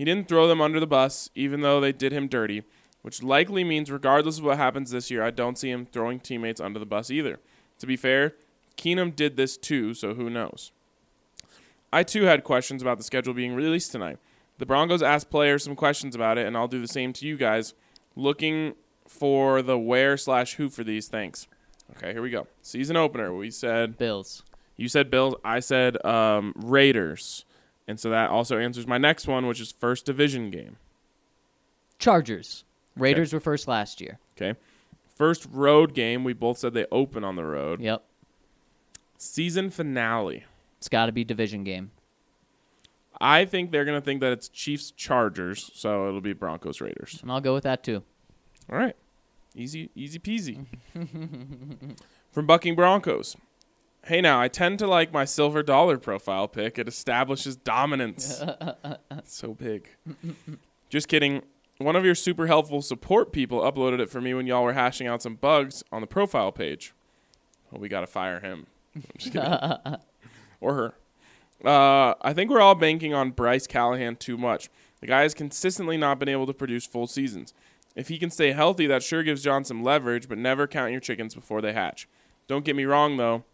He 0.00 0.06
didn't 0.06 0.28
throw 0.28 0.48
them 0.48 0.62
under 0.62 0.80
the 0.80 0.86
bus, 0.86 1.28
even 1.34 1.60
though 1.60 1.78
they 1.78 1.92
did 1.92 2.10
him 2.10 2.26
dirty, 2.26 2.62
which 3.02 3.22
likely 3.22 3.64
means, 3.64 3.90
regardless 3.90 4.38
of 4.38 4.44
what 4.44 4.56
happens 4.56 4.90
this 4.90 5.10
year, 5.10 5.22
I 5.22 5.30
don't 5.30 5.58
see 5.58 5.70
him 5.70 5.84
throwing 5.84 6.20
teammates 6.20 6.58
under 6.58 6.78
the 6.78 6.86
bus 6.86 7.10
either. 7.10 7.38
To 7.80 7.86
be 7.86 7.98
fair, 7.98 8.32
Keenum 8.78 9.14
did 9.14 9.36
this 9.36 9.58
too, 9.58 9.92
so 9.92 10.14
who 10.14 10.30
knows? 10.30 10.72
I 11.92 12.02
too 12.02 12.22
had 12.22 12.44
questions 12.44 12.80
about 12.80 12.96
the 12.96 13.04
schedule 13.04 13.34
being 13.34 13.54
released 13.54 13.92
tonight. 13.92 14.16
The 14.56 14.64
Broncos 14.64 15.02
asked 15.02 15.28
players 15.28 15.64
some 15.64 15.76
questions 15.76 16.14
about 16.14 16.38
it, 16.38 16.46
and 16.46 16.56
I'll 16.56 16.66
do 16.66 16.80
the 16.80 16.88
same 16.88 17.12
to 17.12 17.26
you 17.26 17.36
guys. 17.36 17.74
Looking 18.16 18.76
for 19.06 19.60
the 19.60 19.78
where 19.78 20.16
slash 20.16 20.54
who 20.54 20.70
for 20.70 20.82
these. 20.82 21.08
Thanks. 21.08 21.46
Okay, 21.98 22.14
here 22.14 22.22
we 22.22 22.30
go. 22.30 22.46
Season 22.62 22.96
opener. 22.96 23.34
We 23.34 23.50
said 23.50 23.98
Bills. 23.98 24.44
you 24.78 24.88
said 24.88 25.10
Bills. 25.10 25.34
I 25.44 25.60
said 25.60 26.02
um, 26.06 26.54
Raiders, 26.56 27.44
and 27.90 27.98
so 28.00 28.08
that 28.10 28.30
also 28.30 28.56
answers 28.58 28.86
my 28.86 28.98
next 28.98 29.26
one, 29.26 29.46
which 29.46 29.60
is 29.60 29.72
first 29.72 30.06
division 30.06 30.50
game. 30.50 30.76
Chargers. 31.98 32.64
Raiders 32.96 33.32
were 33.32 33.40
first 33.40 33.68
last 33.68 34.00
year. 34.00 34.18
Okay, 34.36 34.58
first 35.16 35.46
road 35.50 35.92
game. 35.92 36.24
We 36.24 36.32
both 36.32 36.58
said 36.58 36.72
they 36.72 36.86
open 36.90 37.24
on 37.24 37.36
the 37.36 37.44
road. 37.44 37.80
Yep. 37.80 38.02
Season 39.18 39.70
finale. 39.70 40.44
It's 40.78 40.88
got 40.88 41.06
to 41.06 41.12
be 41.12 41.24
division 41.24 41.64
game. 41.64 41.90
I 43.20 43.44
think 43.44 43.70
they're 43.70 43.84
gonna 43.84 44.00
think 44.00 44.20
that 44.22 44.32
it's 44.32 44.48
Chiefs 44.48 44.92
Chargers, 44.92 45.70
so 45.74 46.08
it'll 46.08 46.22
be 46.22 46.32
Broncos 46.32 46.80
Raiders. 46.80 47.18
And 47.20 47.30
I'll 47.30 47.40
go 47.40 47.52
with 47.52 47.64
that 47.64 47.82
too. 47.82 48.02
All 48.72 48.78
right. 48.78 48.96
Easy, 49.54 49.90
easy 49.94 50.18
peasy. 50.18 50.64
From 52.32 52.46
Bucking 52.46 52.76
Broncos. 52.76 53.36
Hey 54.04 54.20
now, 54.20 54.40
I 54.40 54.48
tend 54.48 54.78
to 54.78 54.86
like 54.86 55.12
my 55.12 55.24
silver 55.24 55.62
dollar 55.62 55.98
profile 55.98 56.48
pick. 56.48 56.78
It 56.78 56.88
establishes 56.88 57.56
dominance. 57.56 58.42
so 59.24 59.54
big. 59.54 59.88
Just 60.88 61.08
kidding. 61.08 61.42
One 61.78 61.96
of 61.96 62.04
your 62.04 62.14
super 62.14 62.46
helpful 62.46 62.82
support 62.82 63.32
people 63.32 63.60
uploaded 63.60 64.00
it 64.00 64.10
for 64.10 64.20
me 64.20 64.34
when 64.34 64.46
y'all 64.46 64.64
were 64.64 64.72
hashing 64.72 65.06
out 65.06 65.22
some 65.22 65.34
bugs 65.36 65.82
on 65.92 66.00
the 66.00 66.06
profile 66.06 66.50
page. 66.52 66.94
Well, 67.70 67.80
we 67.80 67.88
got 67.88 68.00
to 68.00 68.06
fire 68.06 68.40
him. 68.40 68.66
I'm 68.94 69.04
just 69.16 69.32
kidding. 69.32 69.50
or 70.60 70.74
her. 70.74 70.94
Uh, 71.64 72.14
I 72.22 72.32
think 72.32 72.50
we're 72.50 72.60
all 72.60 72.74
banking 72.74 73.14
on 73.14 73.30
Bryce 73.30 73.66
Callahan 73.66 74.16
too 74.16 74.38
much. 74.38 74.70
The 75.00 75.06
guy 75.06 75.22
has 75.22 75.34
consistently 75.34 75.96
not 75.96 76.18
been 76.18 76.28
able 76.28 76.46
to 76.46 76.54
produce 76.54 76.86
full 76.86 77.06
seasons. 77.06 77.54
If 77.94 78.08
he 78.08 78.18
can 78.18 78.30
stay 78.30 78.52
healthy, 78.52 78.86
that 78.86 79.02
sure 79.02 79.22
gives 79.22 79.42
John 79.42 79.64
some 79.64 79.82
leverage, 79.82 80.28
but 80.28 80.38
never 80.38 80.66
count 80.66 80.92
your 80.92 81.00
chickens 81.00 81.34
before 81.34 81.60
they 81.60 81.72
hatch. 81.72 82.08
Don't 82.46 82.64
get 82.64 82.76
me 82.76 82.84
wrong, 82.84 83.16
though. 83.16 83.44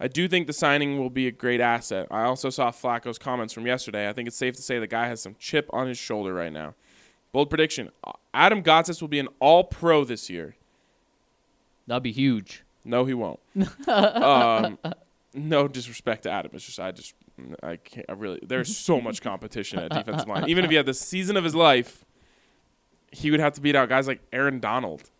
I 0.00 0.08
do 0.08 0.26
think 0.28 0.46
the 0.46 0.52
signing 0.52 0.98
will 0.98 1.10
be 1.10 1.26
a 1.26 1.30
great 1.32 1.60
asset. 1.60 2.08
I 2.10 2.24
also 2.24 2.50
saw 2.50 2.70
Flacco's 2.70 3.18
comments 3.18 3.54
from 3.54 3.66
yesterday. 3.66 4.08
I 4.08 4.12
think 4.12 4.28
it's 4.28 4.36
safe 4.36 4.54
to 4.56 4.62
say 4.62 4.78
the 4.78 4.86
guy 4.86 5.06
has 5.06 5.22
some 5.22 5.36
chip 5.38 5.68
on 5.72 5.86
his 5.86 5.98
shoulder 5.98 6.34
right 6.34 6.52
now. 6.52 6.74
Bold 7.32 7.50
prediction 7.50 7.90
Adam 8.32 8.62
Gotsis 8.62 9.00
will 9.00 9.08
be 9.08 9.18
an 9.18 9.28
all 9.40 9.64
pro 9.64 10.04
this 10.04 10.30
year. 10.30 10.56
That'd 11.86 12.02
be 12.02 12.12
huge. 12.12 12.64
No, 12.84 13.04
he 13.04 13.14
won't. 13.14 13.40
um, 13.88 14.78
no 15.34 15.68
disrespect 15.68 16.24
to 16.24 16.30
Adam. 16.30 16.52
It's 16.54 16.66
just 16.66 16.80
I 16.80 16.92
just 16.92 17.14
I 17.62 17.76
can't. 17.76 18.06
I 18.08 18.12
really 18.12 18.40
there's 18.42 18.76
so 18.76 19.00
much 19.00 19.20
competition 19.22 19.78
at 19.78 19.90
defensive 19.90 20.28
line. 20.28 20.48
Even 20.48 20.64
if 20.64 20.70
he 20.70 20.76
had 20.76 20.86
the 20.86 20.94
season 20.94 21.36
of 21.36 21.44
his 21.44 21.54
life, 21.54 22.04
he 23.10 23.30
would 23.30 23.40
have 23.40 23.54
to 23.54 23.60
beat 23.60 23.74
out 23.76 23.88
guys 23.88 24.06
like 24.06 24.20
Aaron 24.32 24.60
Donald. 24.60 25.10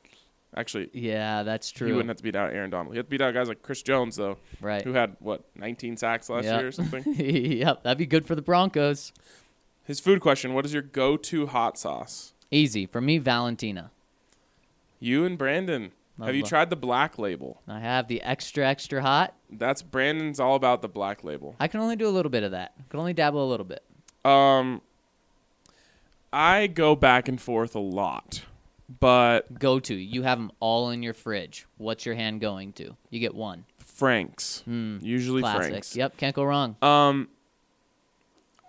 Actually, 0.56 0.88
Yeah, 0.92 1.42
that's 1.42 1.70
true. 1.72 1.88
wouldn't 1.88 2.08
have 2.08 2.18
to 2.18 2.22
beat 2.22 2.36
out 2.36 2.52
Aaron 2.52 2.70
Donald. 2.70 2.94
He 2.94 2.96
had 2.98 3.06
to 3.06 3.10
beat 3.10 3.20
out 3.20 3.34
guys 3.34 3.48
like 3.48 3.62
Chris 3.62 3.82
Jones 3.82 4.16
though, 4.16 4.36
right. 4.60 4.82
who 4.82 4.92
had 4.92 5.16
what 5.18 5.42
19 5.56 5.96
sacks 5.96 6.30
last 6.30 6.44
Yep. 6.44 6.58
year 6.60 6.68
or 6.68 6.72
something. 6.72 7.02
yep, 7.16 7.82
that'd 7.82 7.98
be 7.98 8.06
good 8.06 8.26
for 8.26 8.34
the 8.36 8.42
Broncos. 8.42 9.12
His 9.82 9.98
food 10.00 10.20
question: 10.20 10.54
What 10.54 10.64
is 10.64 10.72
your 10.72 10.82
go-to 10.82 11.46
hot 11.48 11.76
sauce? 11.78 12.32
Easy 12.50 12.86
for 12.86 13.00
me, 13.00 13.18
Valentina. 13.18 13.90
You 15.00 15.24
and 15.24 15.36
Brandon. 15.36 15.90
I 16.20 16.26
Have 16.26 16.36
you 16.36 16.44
tried 16.44 16.70
the 16.70 16.76
black 16.76 17.18
label? 17.18 17.60
I 17.66 17.80
have 17.80 18.06
the 18.06 18.22
extra 18.22 18.64
extra 18.64 19.02
hot. 19.02 19.34
That's 19.50 19.82
Brandon's 19.82 20.38
all 20.38 20.54
about 20.54 20.80
the 20.80 20.88
black 20.88 21.24
label. 21.24 21.56
I 21.58 21.66
can 21.66 21.80
only 21.80 21.96
do 21.96 22.06
a 22.06 22.10
little 22.10 22.30
bit 22.30 22.44
of 22.44 22.52
that. 22.52 22.72
I 22.78 22.82
can 22.88 23.00
only 23.00 23.12
dabble 23.12 23.44
a 23.44 23.50
little 23.50 23.66
bit. 23.66 23.82
Um, 24.24 24.80
I 26.32 26.68
go 26.68 26.94
back 26.94 27.28
and 27.28 27.40
forth 27.40 27.74
a 27.74 27.80
lot, 27.80 28.42
but 29.00 29.58
Go 29.58 29.80
to. 29.80 29.94
You 29.94 30.22
have 30.22 30.38
them 30.38 30.50
all 30.60 30.90
in 30.90 31.02
your 31.02 31.14
fridge. 31.14 31.66
What's 31.78 32.04
your 32.06 32.14
hand 32.14 32.40
going 32.40 32.72
to? 32.74 32.96
You 33.10 33.20
get 33.20 33.34
one. 33.34 33.64
Frank's 33.78 34.60
Hmm. 34.62 34.98
usually 35.00 35.42
Classic. 35.42 35.70
Frank's. 35.70 35.96
Yep, 35.96 36.16
can't 36.16 36.34
go 36.36 36.44
wrong. 36.44 36.76
Um, 36.82 37.28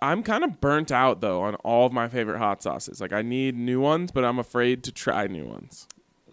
I'm 0.00 0.22
kind 0.22 0.44
of 0.44 0.60
burnt 0.60 0.92
out 0.92 1.20
though 1.20 1.42
on 1.42 1.54
all 1.56 1.86
of 1.86 1.92
my 1.92 2.08
favorite 2.08 2.38
hot 2.38 2.62
sauces. 2.62 3.00
Like 3.00 3.12
I 3.12 3.22
need 3.22 3.56
new 3.56 3.80
ones, 3.80 4.12
but 4.12 4.24
I'm 4.24 4.38
afraid 4.38 4.82
to 4.84 4.92
try 4.92 5.26
new 5.26 5.44
ones. 5.46 5.88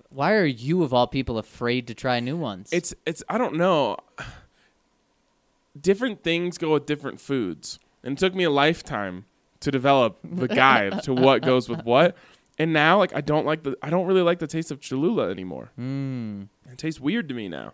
Why 0.09 0.33
are 0.33 0.45
you 0.45 0.83
of 0.83 0.93
all 0.93 1.07
people 1.07 1.37
afraid 1.39 1.87
to 1.87 1.93
try 1.95 2.19
new 2.19 2.37
ones? 2.37 2.69
It's 2.71 2.93
it's 3.05 3.23
I 3.29 3.37
don't 3.37 3.55
know. 3.55 3.97
Different 5.79 6.23
things 6.23 6.59
go 6.59 6.73
with 6.73 6.85
different 6.85 7.19
foods, 7.19 7.79
and 8.03 8.15
it 8.15 8.19
took 8.19 8.35
me 8.35 8.43
a 8.43 8.51
lifetime 8.51 9.25
to 9.61 9.71
develop 9.71 10.19
the 10.23 10.47
guide 10.47 11.01
to 11.03 11.13
what 11.15 11.41
goes 11.41 11.67
with 11.67 11.83
what. 11.83 12.15
And 12.59 12.71
now, 12.71 12.99
like 12.99 13.13
I 13.15 13.21
don't 13.21 13.45
like 13.45 13.63
the 13.63 13.75
I 13.81 13.89
don't 13.89 14.05
really 14.05 14.21
like 14.21 14.39
the 14.39 14.47
taste 14.47 14.71
of 14.71 14.79
Cholula 14.79 15.29
anymore. 15.29 15.71
mm. 15.79 16.47
It 16.71 16.77
tastes 16.77 16.99
weird 16.99 17.27
to 17.29 17.35
me 17.35 17.49
now. 17.49 17.73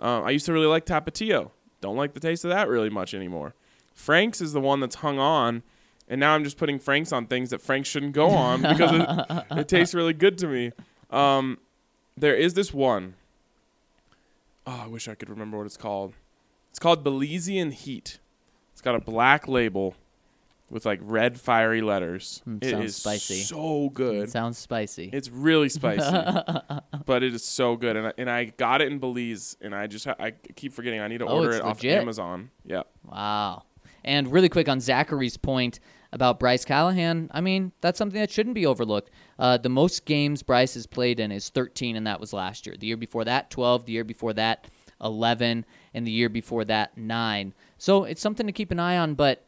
Uh, 0.00 0.22
I 0.22 0.30
used 0.30 0.46
to 0.46 0.52
really 0.52 0.66
like 0.66 0.86
Tapatio. 0.86 1.50
Don't 1.80 1.96
like 1.96 2.14
the 2.14 2.20
taste 2.20 2.44
of 2.44 2.50
that 2.50 2.68
really 2.68 2.90
much 2.90 3.12
anymore. 3.14 3.54
Frank's 3.94 4.40
is 4.40 4.52
the 4.52 4.60
one 4.60 4.80
that's 4.80 4.96
hung 4.96 5.18
on, 5.18 5.62
and 6.08 6.20
now 6.20 6.34
I'm 6.34 6.44
just 6.44 6.56
putting 6.56 6.78
Franks 6.78 7.12
on 7.12 7.26
things 7.26 7.50
that 7.50 7.60
Frank 7.60 7.86
shouldn't 7.86 8.12
go 8.12 8.30
on 8.30 8.62
because 8.62 8.92
it, 8.92 9.44
it 9.58 9.68
tastes 9.68 9.94
really 9.94 10.14
good 10.14 10.38
to 10.38 10.46
me. 10.46 10.72
Um, 11.10 11.58
there 12.16 12.34
is 12.34 12.54
this 12.54 12.72
one. 12.72 13.14
Oh, 14.66 14.82
I 14.84 14.86
wish 14.86 15.08
I 15.08 15.14
could 15.14 15.28
remember 15.28 15.56
what 15.58 15.66
it's 15.66 15.76
called. 15.76 16.14
It's 16.70 16.78
called 16.78 17.04
Belizean 17.04 17.72
Heat. 17.72 18.18
It's 18.72 18.80
got 18.80 18.94
a 18.94 19.00
black 19.00 19.48
label 19.48 19.96
with 20.70 20.86
like 20.86 21.00
red 21.02 21.38
fiery 21.40 21.82
letters. 21.82 22.42
Mm, 22.48 22.62
It 22.64 22.70
sounds 22.70 22.84
is 22.84 22.96
spicy. 22.96 23.40
so 23.42 23.90
good. 23.92 24.24
It 24.24 24.30
Sounds 24.30 24.56
spicy. 24.56 25.10
It's 25.12 25.28
really 25.28 25.68
spicy, 25.80 26.10
but 27.06 27.22
it 27.22 27.34
is 27.34 27.44
so 27.44 27.76
good. 27.76 27.96
And 27.96 28.06
I, 28.06 28.12
and 28.18 28.30
I 28.30 28.44
got 28.44 28.80
it 28.80 28.90
in 28.90 28.98
Belize, 28.98 29.56
and 29.60 29.74
I 29.74 29.86
just 29.86 30.04
ha- 30.06 30.16
I 30.18 30.30
keep 30.30 30.72
forgetting 30.72 31.00
I 31.00 31.08
need 31.08 31.18
to 31.18 31.26
Oh, 31.26 31.38
order 31.38 31.50
it's 31.50 31.56
it 31.58 31.62
off 31.64 31.76
legit. 31.78 32.00
Amazon. 32.00 32.50
Yeah, 32.64 32.82
Wow. 33.04 33.64
And 34.02 34.32
really 34.32 34.48
quick 34.48 34.66
on 34.68 34.80
Zachary's 34.80 35.36
point 35.36 35.78
about 36.12 36.40
Bryce 36.40 36.64
Callahan, 36.64 37.28
I 37.32 37.42
mean, 37.42 37.72
that's 37.82 37.98
something 37.98 38.18
that 38.18 38.30
shouldn't 38.30 38.54
be 38.54 38.64
overlooked. 38.64 39.10
Uh, 39.38 39.58
the 39.58 39.68
most 39.68 40.06
games 40.06 40.42
Bryce 40.42 40.72
has 40.74 40.86
played 40.86 41.20
in 41.20 41.30
is 41.30 41.50
13, 41.50 41.96
and 41.96 42.06
that 42.06 42.18
was 42.18 42.32
last 42.32 42.66
year. 42.66 42.74
The 42.78 42.86
year 42.86 42.96
before 42.96 43.24
that, 43.26 43.50
12. 43.50 43.84
The 43.84 43.92
year 43.92 44.04
before 44.04 44.32
that, 44.32 44.68
11. 45.02 45.66
And 45.92 46.06
the 46.06 46.10
year 46.10 46.30
before 46.30 46.64
that, 46.64 46.96
9. 46.96 47.52
So 47.76 48.04
it's 48.04 48.22
something 48.22 48.46
to 48.46 48.52
keep 48.52 48.70
an 48.70 48.80
eye 48.80 48.96
on, 48.96 49.14
but 49.14 49.44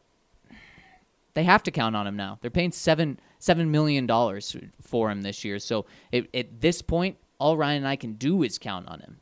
they 1.33 1.43
have 1.43 1.63
to 1.63 1.71
count 1.71 1.95
on 1.95 2.05
him 2.07 2.15
now. 2.15 2.37
They're 2.41 2.51
paying 2.51 2.71
seven 2.71 3.19
seven 3.39 3.71
million 3.71 4.05
dollars 4.07 4.55
for 4.81 5.09
him 5.11 5.21
this 5.21 5.43
year. 5.43 5.59
So 5.59 5.85
it, 6.11 6.29
at 6.33 6.61
this 6.61 6.81
point, 6.81 7.17
all 7.39 7.57
Ryan 7.57 7.77
and 7.77 7.87
I 7.87 7.95
can 7.95 8.13
do 8.13 8.43
is 8.43 8.57
count 8.57 8.87
on 8.87 8.99
him. 9.01 9.19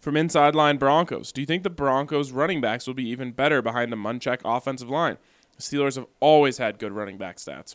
from 0.00 0.16
inside 0.16 0.54
line 0.54 0.76
Broncos. 0.78 1.32
Do 1.32 1.40
you 1.40 1.46
think 1.46 1.62
the 1.62 1.70
Broncos 1.70 2.30
running 2.32 2.60
backs 2.60 2.86
will 2.86 2.94
be 2.94 3.08
even 3.08 3.32
better 3.32 3.62
behind 3.62 3.92
a 3.92 3.96
Munchak 3.96 4.40
offensive 4.44 4.88
line? 4.90 5.16
The 5.56 5.62
Steelers 5.62 5.96
have 5.96 6.06
always 6.20 6.58
had 6.58 6.78
good 6.78 6.92
running 6.92 7.16
back 7.18 7.36
stats. 7.36 7.74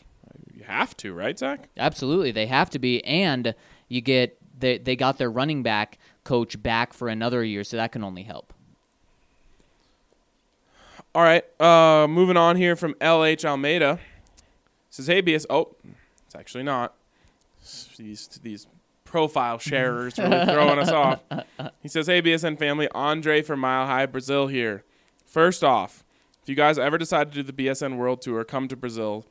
You 0.52 0.64
have 0.64 0.96
to, 0.98 1.12
right, 1.14 1.38
Zach? 1.38 1.68
Absolutely, 1.76 2.30
they 2.30 2.46
have 2.46 2.70
to 2.70 2.78
be, 2.78 3.02
and 3.04 3.54
you 3.88 4.00
get 4.00 4.36
they 4.58 4.78
they 4.78 4.94
got 4.94 5.18
their 5.18 5.30
running 5.30 5.62
back 5.62 5.98
coach 6.24 6.60
back 6.62 6.92
for 6.92 7.08
another 7.08 7.42
year, 7.42 7.64
so 7.64 7.76
that 7.76 7.90
can 7.92 8.04
only 8.04 8.22
help. 8.22 8.52
All 11.12 11.22
right, 11.22 11.44
uh, 11.60 12.06
moving 12.06 12.36
on 12.36 12.54
here 12.56 12.76
from 12.76 12.94
LH 12.94 13.44
Almeida. 13.44 13.98
Says, 14.90 15.08
hey, 15.08 15.20
BS. 15.20 15.44
Oh, 15.50 15.74
it's 16.24 16.36
actually 16.36 16.62
not. 16.62 16.94
These, 17.98 18.28
these 18.42 18.68
profile 19.04 19.58
sharers 19.58 20.18
really 20.18 20.46
throwing 20.52 20.78
us 20.78 20.90
off. 20.90 21.20
He 21.82 21.88
says, 21.88 22.06
hey, 22.06 22.22
BSN 22.22 22.58
family, 22.58 22.88
Andre 22.94 23.42
from 23.42 23.58
Mile 23.58 23.86
High 23.86 24.06
Brazil 24.06 24.46
here. 24.46 24.84
First 25.26 25.64
off, 25.64 26.04
if 26.42 26.48
you 26.48 26.54
guys 26.54 26.78
ever 26.78 26.96
decide 26.96 27.32
to 27.32 27.42
do 27.42 27.52
the 27.52 27.52
BSN 27.52 27.96
World 27.96 28.22
Tour, 28.22 28.44
come 28.44 28.68
to 28.68 28.76
Brazil. 28.76 29.26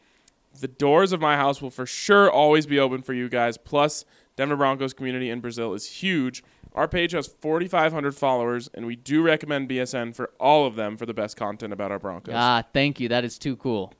The 0.60 0.68
doors 0.68 1.14
of 1.14 1.22
my 1.22 1.38
house 1.38 1.62
will 1.62 1.70
for 1.70 1.86
sure 1.86 2.30
always 2.30 2.66
be 2.66 2.78
open 2.78 3.02
for 3.02 3.14
you 3.14 3.30
guys. 3.30 3.58
Plus, 3.58 4.04
Denver 4.36 4.58
Broncos 4.58 4.94
community 4.94 5.30
in 5.30 5.40
Brazil 5.40 5.74
is 5.74 5.90
huge. 5.90 6.44
Our 6.80 6.88
page 6.88 7.12
has 7.12 7.28
4,500 7.28 8.16
followers, 8.16 8.70
and 8.74 8.86
we 8.86 8.96
do 8.96 9.22
recommend 9.22 9.68
BSN 9.68 10.16
for 10.16 10.30
all 10.40 10.66
of 10.66 10.78
them 10.78 10.96
for 10.96 11.06
the 11.06 11.14
best 11.14 11.36
content 11.36 11.74
about 11.74 11.92
our 11.92 12.00
Broncos. 12.00 12.34
Ah, 12.38 12.64
thank 12.72 13.02
you. 13.02 13.10
That 13.10 13.26
is 13.26 13.38
too 13.38 13.58
cool. 13.58 13.94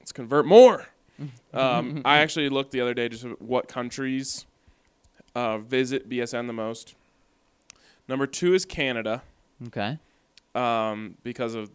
Let's 0.00 0.10
convert 0.10 0.44
more. 0.44 0.88
Um, 1.54 2.02
I 2.04 2.18
actually 2.18 2.48
looked 2.48 2.72
the 2.72 2.80
other 2.80 2.92
day 2.92 3.08
just 3.08 3.22
what 3.40 3.68
countries 3.68 4.46
uh, 5.36 5.58
visit 5.58 6.08
BSN 6.08 6.48
the 6.48 6.52
most. 6.52 6.96
Number 8.08 8.26
two 8.26 8.52
is 8.52 8.64
Canada 8.64 9.22
Okay. 9.68 9.96
um, 10.56 11.14
because 11.22 11.54
of 11.54 11.70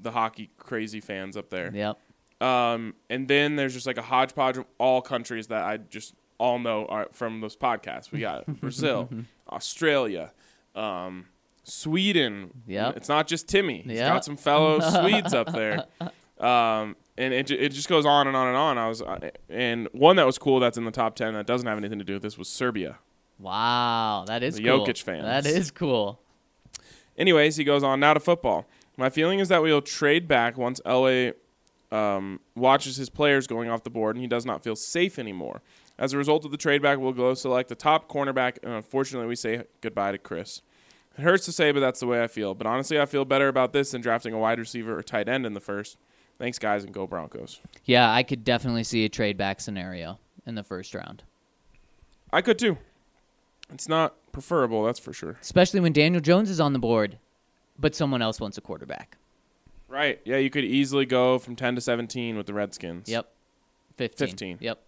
the 0.00 0.12
hockey 0.12 0.48
crazy 0.58 1.00
fans 1.00 1.36
up 1.36 1.50
there. 1.50 1.72
Yep. 1.74 1.98
Um, 2.40 2.94
and 3.10 3.26
then 3.26 3.56
there's 3.56 3.74
just 3.74 3.86
like 3.88 3.98
a 3.98 4.02
hodgepodge 4.02 4.58
of 4.58 4.64
all 4.78 5.02
countries 5.02 5.48
that 5.48 5.64
I 5.64 5.78
just 5.78 6.14
all 6.38 6.58
know 6.58 6.86
are 6.86 7.08
from 7.12 7.40
those 7.40 7.56
podcasts. 7.56 8.10
We 8.12 8.20
got 8.20 8.46
Brazil, 8.60 9.08
Australia, 9.50 10.32
um, 10.74 11.26
Sweden. 11.64 12.50
Yep. 12.66 12.96
It's 12.96 13.08
not 13.08 13.26
just 13.26 13.48
Timmy. 13.48 13.82
He's 13.82 13.98
Yep. 13.98 14.12
got 14.14 14.24
some 14.24 14.36
fellow 14.36 14.80
Swedes 14.90 15.34
up 15.34 15.52
there. 15.52 15.84
Um, 16.40 16.96
and 17.16 17.34
it, 17.34 17.46
ju- 17.48 17.56
it 17.58 17.70
just 17.70 17.88
goes 17.88 18.06
on 18.06 18.26
and 18.28 18.36
on 18.36 18.46
and 18.48 18.56
on. 18.56 18.78
I 18.78 18.88
was, 18.88 19.02
uh, 19.02 19.30
and 19.48 19.88
one 19.92 20.16
that 20.16 20.26
was 20.26 20.38
cool 20.38 20.60
that's 20.60 20.78
in 20.78 20.84
the 20.84 20.90
top 20.92 21.16
10 21.16 21.34
that 21.34 21.46
doesn't 21.46 21.66
have 21.66 21.76
anything 21.78 21.98
to 21.98 22.04
do 22.04 22.14
with 22.14 22.22
this 22.22 22.38
was 22.38 22.48
Serbia. 22.48 22.98
Wow, 23.40 24.24
that 24.28 24.42
is 24.42 24.56
The 24.56 24.64
cool. 24.64 24.86
Jokic 24.86 25.02
fans. 25.02 25.24
That 25.24 25.46
is 25.46 25.70
cool. 25.70 26.20
Anyways, 27.16 27.56
he 27.56 27.64
goes 27.64 27.82
on 27.82 27.98
now 28.00 28.14
to 28.14 28.20
football. 28.20 28.66
My 28.96 29.10
feeling 29.10 29.38
is 29.40 29.48
that 29.48 29.62
we'll 29.62 29.82
trade 29.82 30.28
back 30.28 30.56
once 30.56 30.80
LA 30.86 31.30
um, 31.90 32.40
watches 32.54 32.96
his 32.96 33.10
players 33.10 33.46
going 33.46 33.68
off 33.68 33.82
the 33.82 33.90
board 33.90 34.14
and 34.16 34.22
he 34.22 34.28
does 34.28 34.44
not 34.46 34.62
feel 34.62 34.76
safe 34.76 35.18
anymore. 35.18 35.62
As 35.98 36.12
a 36.12 36.18
result 36.18 36.44
of 36.44 36.50
the 36.52 36.56
trade 36.56 36.80
back, 36.80 36.98
we'll 36.98 37.12
go 37.12 37.34
select 37.34 37.68
the 37.68 37.74
top 37.74 38.08
cornerback, 38.08 38.58
and 38.62 38.72
unfortunately, 38.72 39.26
we 39.26 39.34
say 39.34 39.64
goodbye 39.80 40.12
to 40.12 40.18
Chris. 40.18 40.62
It 41.16 41.22
hurts 41.22 41.44
to 41.46 41.52
say, 41.52 41.72
but 41.72 41.80
that's 41.80 41.98
the 41.98 42.06
way 42.06 42.22
I 42.22 42.28
feel. 42.28 42.54
But 42.54 42.68
honestly, 42.68 43.00
I 43.00 43.06
feel 43.06 43.24
better 43.24 43.48
about 43.48 43.72
this 43.72 43.90
than 43.90 44.00
drafting 44.00 44.32
a 44.32 44.38
wide 44.38 44.60
receiver 44.60 44.96
or 44.96 45.02
tight 45.02 45.28
end 45.28 45.44
in 45.44 45.54
the 45.54 45.60
first. 45.60 45.96
Thanks, 46.38 46.60
guys, 46.60 46.84
and 46.84 46.94
go 46.94 47.08
Broncos. 47.08 47.58
Yeah, 47.84 48.12
I 48.12 48.22
could 48.22 48.44
definitely 48.44 48.84
see 48.84 49.04
a 49.04 49.08
trade 49.08 49.36
back 49.36 49.60
scenario 49.60 50.20
in 50.46 50.54
the 50.54 50.62
first 50.62 50.94
round, 50.94 51.24
I 52.32 52.42
could 52.42 52.58
too. 52.58 52.78
It's 53.70 53.88
not 53.88 54.14
preferable, 54.32 54.84
that's 54.84 54.98
for 55.00 55.12
sure. 55.12 55.36
especially 55.42 55.80
when 55.80 55.92
Daniel 55.92 56.20
Jones 56.22 56.48
is 56.48 56.60
on 56.60 56.72
the 56.72 56.78
board, 56.78 57.18
but 57.78 57.94
someone 57.94 58.22
else 58.22 58.40
wants 58.40 58.56
a 58.56 58.60
quarterback. 58.60 59.16
Right. 59.88 60.20
Yeah, 60.24 60.36
you 60.36 60.50
could 60.50 60.64
easily 60.64 61.06
go 61.06 61.38
from 61.38 61.56
10 61.56 61.74
to 61.74 61.80
17 61.80 62.36
with 62.36 62.46
the 62.46 62.54
Redskins. 62.54 63.08
Yep. 63.08 63.28
15. 63.96 64.28
15. 64.28 64.58
Yep. 64.60 64.80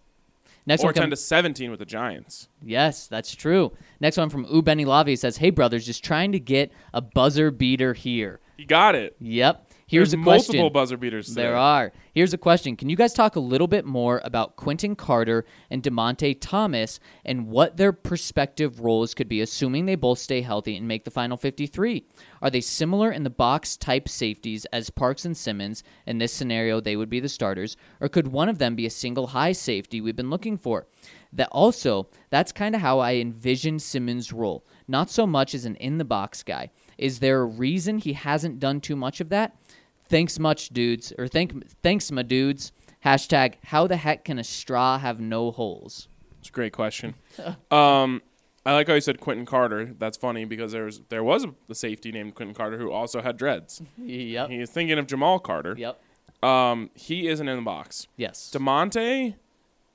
Next 0.65 0.83
Or 0.83 0.87
one 0.87 0.93
10 0.93 1.03
comes. 1.09 1.19
to 1.19 1.25
17 1.25 1.71
with 1.71 1.79
the 1.79 1.85
Giants. 1.85 2.47
Yes, 2.63 3.07
that's 3.07 3.33
true. 3.33 3.71
Next 3.99 4.17
one 4.17 4.29
from 4.29 4.45
Ubeni 4.45 4.85
Lavi 4.85 5.17
says, 5.17 5.37
"Hey 5.37 5.49
brothers, 5.49 5.85
just 5.85 6.03
trying 6.03 6.31
to 6.33 6.39
get 6.39 6.71
a 6.93 7.01
buzzer 7.01 7.49
beater 7.51 7.93
here." 7.93 8.39
He 8.57 8.65
got 8.65 8.93
it. 8.95 9.15
Yep. 9.19 9.70
Here's 9.91 10.11
There's 10.11 10.21
a 10.21 10.23
question. 10.23 10.55
multiple 10.55 10.69
buzzer 10.69 10.95
beaters. 10.95 11.27
Today. 11.27 11.41
There 11.41 11.57
are. 11.57 11.91
Here's 12.13 12.33
a 12.33 12.37
question. 12.37 12.77
Can 12.77 12.87
you 12.87 12.95
guys 12.95 13.11
talk 13.11 13.35
a 13.35 13.41
little 13.41 13.67
bit 13.67 13.83
more 13.83 14.21
about 14.23 14.55
Quentin 14.55 14.95
Carter 14.95 15.43
and 15.69 15.83
Dymonte 15.83 16.37
Thomas 16.39 17.01
and 17.25 17.47
what 17.47 17.75
their 17.75 17.91
prospective 17.91 18.79
roles 18.79 19.13
could 19.13 19.27
be, 19.27 19.41
assuming 19.41 19.85
they 19.85 19.95
both 19.95 20.19
stay 20.19 20.43
healthy 20.43 20.77
and 20.77 20.87
make 20.87 21.03
the 21.03 21.11
final 21.11 21.35
53? 21.35 22.05
Are 22.41 22.49
they 22.49 22.61
similar 22.61 23.11
in 23.11 23.23
the 23.23 23.29
box 23.29 23.75
type 23.75 24.07
safeties 24.07 24.63
as 24.71 24.89
Parks 24.89 25.25
and 25.25 25.35
Simmons? 25.35 25.83
In 26.07 26.19
this 26.19 26.31
scenario, 26.31 26.79
they 26.79 26.95
would 26.95 27.09
be 27.09 27.19
the 27.19 27.27
starters. 27.27 27.75
Or 27.99 28.07
could 28.07 28.29
one 28.29 28.47
of 28.47 28.59
them 28.59 28.75
be 28.75 28.85
a 28.85 28.89
single 28.89 29.27
high 29.27 29.51
safety 29.51 29.99
we've 29.99 30.15
been 30.15 30.29
looking 30.29 30.57
for? 30.57 30.87
That 31.33 31.49
also, 31.51 32.07
that's 32.29 32.53
kind 32.53 32.75
of 32.75 32.81
how 32.81 32.99
I 32.99 33.15
envision 33.15 33.77
Simmons' 33.77 34.31
role. 34.31 34.65
Not 34.87 35.09
so 35.09 35.27
much 35.27 35.53
as 35.53 35.65
an 35.65 35.75
in 35.75 35.97
the 35.97 36.05
box 36.05 36.43
guy. 36.43 36.71
Is 36.97 37.19
there 37.19 37.41
a 37.41 37.45
reason 37.45 37.97
he 37.97 38.13
hasn't 38.13 38.59
done 38.59 38.79
too 38.79 38.95
much 38.95 39.19
of 39.19 39.29
that? 39.29 39.57
Thanks 40.11 40.37
much, 40.39 40.69
dudes. 40.69 41.13
Or 41.17 41.29
thank 41.29 41.65
thanks, 41.81 42.11
my 42.11 42.21
dudes. 42.21 42.73
Hashtag 43.05 43.55
how 43.63 43.87
the 43.87 43.95
heck 43.95 44.25
can 44.25 44.37
a 44.37 44.43
straw 44.43 44.99
have 44.99 45.21
no 45.21 45.51
holes? 45.51 46.09
It's 46.39 46.49
a 46.49 46.51
great 46.51 46.73
question. 46.73 47.15
um, 47.71 48.21
I 48.65 48.73
like 48.73 48.87
how 48.87 48.93
you 48.95 49.01
said 49.01 49.21
Quentin 49.21 49.45
Carter. 49.45 49.95
That's 49.97 50.17
funny 50.17 50.43
because 50.43 50.73
there 50.73 50.83
was 50.83 51.01
there 51.07 51.23
was 51.23 51.45
a, 51.45 51.73
safety 51.73 52.11
named 52.11 52.35
Quentin 52.35 52.53
Carter 52.53 52.77
who 52.77 52.91
also 52.91 53.21
had 53.21 53.37
dreads. 53.37 53.81
Yep. 53.97 54.49
He 54.49 54.59
is 54.59 54.69
thinking 54.69 54.99
of 54.99 55.07
Jamal 55.07 55.39
Carter. 55.39 55.75
Yep. 55.77 56.01
Um, 56.43 56.89
he 56.93 57.29
isn't 57.29 57.47
in 57.47 57.55
the 57.55 57.63
box. 57.63 58.07
Yes. 58.17 58.51
Dymonte 58.53 59.35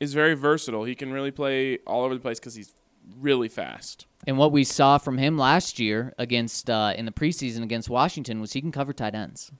is 0.01 0.15
very 0.15 0.35
versatile. 0.35 0.85
He 0.85 0.95
can 0.95 1.13
really 1.13 1.31
play 1.31 1.79
all 1.87 2.05
over 2.05 2.15
the 2.15 2.21
place 2.21 2.39
because 2.39 2.55
he's 2.55 2.75
really 3.21 3.49
fast. 3.49 4.07
And 4.27 4.39
what 4.39 4.51
we 4.51 4.65
saw 4.65 4.97
from 4.97 5.19
him 5.19 5.37
last 5.37 5.79
year 5.79 6.15
against 6.17 6.71
uh, 6.71 6.95
in 6.97 7.05
the 7.05 7.13
preseason 7.13 7.63
against 7.63 7.91
Washington 7.91 8.41
was 8.41 8.55
he 8.55 8.63
can 8.63 8.73
cover 8.73 8.95
tight 8.95 9.15
ends. 9.15 9.53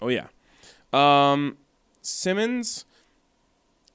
Oh 0.00 0.08
yeah. 0.08 0.26
Um, 0.92 1.56
Simmons, 2.02 2.84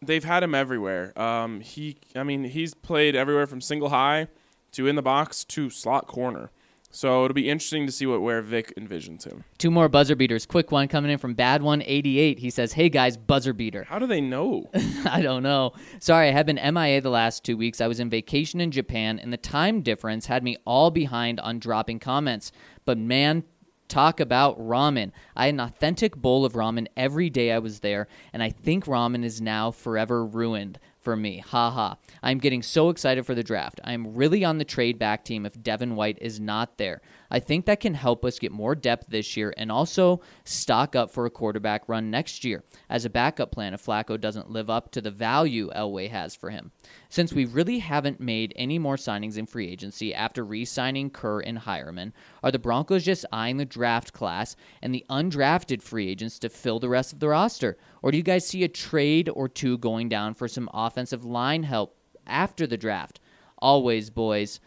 they've 0.01 0.23
had 0.23 0.43
him 0.43 0.53
everywhere. 0.53 1.17
Um, 1.19 1.61
he, 1.61 1.97
I 2.15 2.23
mean, 2.23 2.43
he's 2.43 2.73
played 2.73 3.15
everywhere 3.15 3.47
from 3.47 3.61
single 3.61 3.89
high 3.89 4.27
to 4.73 4.87
in 4.87 4.95
the 4.95 5.01
box 5.01 5.43
to 5.45 5.69
slot 5.69 6.07
corner. 6.07 6.51
So 6.93 7.23
it'll 7.23 7.35
be 7.35 7.49
interesting 7.49 7.85
to 7.85 7.91
see 7.91 8.05
what 8.05 8.21
where 8.21 8.41
Vic 8.41 8.73
envisions 8.77 9.23
him. 9.23 9.45
Two 9.57 9.71
more 9.71 9.87
buzzer 9.87 10.13
beaters. 10.15 10.45
Quick 10.45 10.71
one 10.71 10.89
coming 10.89 11.09
in 11.09 11.17
from 11.17 11.33
Bad 11.33 11.63
One 11.63 11.81
Eighty 11.83 12.19
Eight. 12.19 12.37
He 12.39 12.49
says, 12.49 12.73
"Hey 12.73 12.89
guys, 12.89 13.15
buzzer 13.15 13.53
beater." 13.53 13.85
How 13.85 13.97
do 13.97 14.05
they 14.05 14.19
know? 14.19 14.69
I 15.05 15.21
don't 15.21 15.41
know. 15.41 15.71
Sorry, 15.99 16.27
I 16.27 16.31
have 16.31 16.45
been 16.45 16.59
MIA 16.73 16.99
the 16.99 17.09
last 17.09 17.45
two 17.45 17.55
weeks. 17.55 17.79
I 17.79 17.87
was 17.87 18.01
in 18.01 18.09
vacation 18.09 18.59
in 18.59 18.71
Japan, 18.71 19.19
and 19.19 19.31
the 19.31 19.37
time 19.37 19.81
difference 19.81 20.25
had 20.25 20.43
me 20.43 20.57
all 20.65 20.91
behind 20.91 21.39
on 21.39 21.59
dropping 21.59 21.99
comments. 21.99 22.51
But 22.83 22.97
man, 22.97 23.45
talk 23.91 24.19
about 24.19 24.57
ramen. 24.57 25.11
I 25.35 25.47
had 25.47 25.55
an 25.55 25.59
authentic 25.59 26.15
bowl 26.15 26.45
of 26.45 26.53
ramen 26.53 26.87
every 26.95 27.29
day 27.29 27.51
I 27.51 27.59
was 27.59 27.81
there, 27.81 28.07
and 28.31 28.41
I 28.41 28.49
think 28.49 28.85
ramen 28.85 29.23
is 29.23 29.41
now 29.41 29.71
forever 29.71 30.25
ruined. 30.25 30.79
for 31.01 31.15
me. 31.15 31.39
Ha 31.39 31.71
ha. 31.71 31.97
I'm 32.21 32.37
getting 32.37 32.61
so 32.61 32.89
excited 32.89 33.25
for 33.25 33.33
the 33.33 33.43
draft. 33.43 33.81
I'm 33.83 34.13
really 34.13 34.45
on 34.45 34.59
the 34.59 34.65
trade 34.65 34.99
back 34.99 35.25
team 35.25 35.45
if 35.45 35.61
Devin 35.61 35.95
White 35.95 36.19
is 36.21 36.39
not 36.39 36.77
there. 36.77 37.01
I 37.31 37.39
think 37.39 37.65
that 37.65 37.79
can 37.79 37.93
help 37.93 38.25
us 38.25 38.39
get 38.39 38.51
more 38.51 38.75
depth 38.75 39.07
this 39.07 39.37
year 39.37 39.53
and 39.55 39.71
also 39.71 40.19
stock 40.43 40.97
up 40.97 41.09
for 41.09 41.25
a 41.25 41.29
quarterback 41.29 41.87
run 41.87 42.11
next 42.11 42.43
year 42.43 42.63
as 42.89 43.05
a 43.05 43.09
backup 43.09 43.51
plan 43.51 43.73
if 43.73 43.85
Flacco 43.85 44.19
doesn't 44.19 44.51
live 44.51 44.69
up 44.69 44.91
to 44.91 45.01
the 45.01 45.11
value 45.11 45.69
Elway 45.73 46.09
has 46.09 46.35
for 46.35 46.49
him. 46.49 46.71
Since 47.07 47.31
we 47.31 47.45
really 47.45 47.79
haven't 47.79 48.19
made 48.19 48.53
any 48.57 48.77
more 48.77 48.97
signings 48.97 49.37
in 49.37 49.45
free 49.45 49.69
agency 49.69 50.13
after 50.13 50.43
re 50.43 50.65
signing 50.65 51.09
Kerr 51.09 51.39
and 51.39 51.57
Heuerman, 51.59 52.11
are 52.43 52.51
the 52.51 52.59
Broncos 52.59 53.05
just 53.05 53.25
eyeing 53.31 53.55
the 53.55 53.65
draft 53.65 54.11
class 54.11 54.57
and 54.81 54.93
the 54.93 55.05
undrafted 55.09 55.81
free 55.81 56.09
agents 56.09 56.37
to 56.39 56.49
fill 56.49 56.79
the 56.79 56.89
rest 56.89 57.13
of 57.13 57.21
the 57.21 57.29
roster? 57.29 57.77
Or 58.01 58.11
do 58.11 58.17
you 58.17 58.23
guys 58.23 58.45
see 58.45 58.65
a 58.65 58.67
trade 58.67 59.29
or 59.29 59.47
two 59.47 59.77
going 59.77 60.09
down 60.09 60.33
for 60.33 60.49
some 60.49 60.69
offensive 60.73 61.23
line 61.23 61.63
help 61.63 61.95
after 62.27 62.67
the 62.67 62.77
draft? 62.77 63.21
Always, 63.57 64.09
boys, 64.09 64.59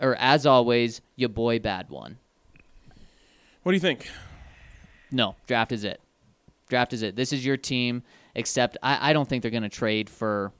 or 0.00 0.16
as 0.16 0.46
always, 0.46 1.00
your 1.16 1.28
boy 1.28 1.58
bad 1.58 1.88
one. 1.90 2.18
What 3.62 3.72
do 3.72 3.76
you 3.76 3.80
think? 3.80 4.08
No, 5.10 5.36
draft 5.46 5.72
is 5.72 5.84
it. 5.84 6.00
Draft 6.68 6.92
is 6.92 7.02
it. 7.02 7.16
This 7.16 7.32
is 7.32 7.44
your 7.44 7.56
team. 7.56 8.02
Except 8.34 8.76
I, 8.82 9.10
I 9.10 9.12
don't 9.12 9.28
think 9.28 9.42
they're 9.42 9.50
going 9.50 9.62
to 9.62 9.68
trade 9.68 10.10
for 10.10 10.52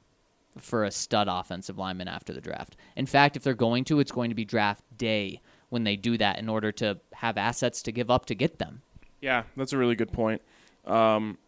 for 0.59 0.85
a 0.85 0.90
stud 0.90 1.27
offensive 1.28 1.78
lineman 1.78 2.09
after 2.09 2.32
the 2.32 2.40
draft. 2.40 2.77
In 2.97 3.06
fact, 3.06 3.36
if 3.36 3.43
they're 3.43 3.55
going 3.55 3.85
to, 3.85 3.98
it's 3.98 4.12
going 4.12 4.31
to 4.31 4.36
be 4.36 4.44
draft 4.44 4.82
day 4.97 5.40
when 5.70 5.82
they 5.82 5.97
do 5.97 6.16
that 6.19 6.39
in 6.39 6.48
order 6.48 6.70
to 6.70 7.01
have 7.12 7.36
assets 7.36 7.82
to 7.82 7.93
give 7.93 8.11
up 8.11 8.27
to 8.27 8.35
get 8.35 8.59
them. 8.59 8.82
Yeah, 9.20 9.43
that's 9.56 9.73
a 9.73 9.78
really 9.78 9.97
good 9.97 10.12
point. 10.12 10.40
Um, 10.85 11.39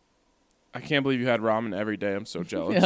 I 0.74 0.80
can't 0.80 1.02
believe 1.02 1.20
you 1.20 1.28
had 1.28 1.40
ramen 1.40 1.76
every 1.76 1.96
day. 1.96 2.14
I'm 2.14 2.26
so 2.26 2.42
jealous. 2.42 2.82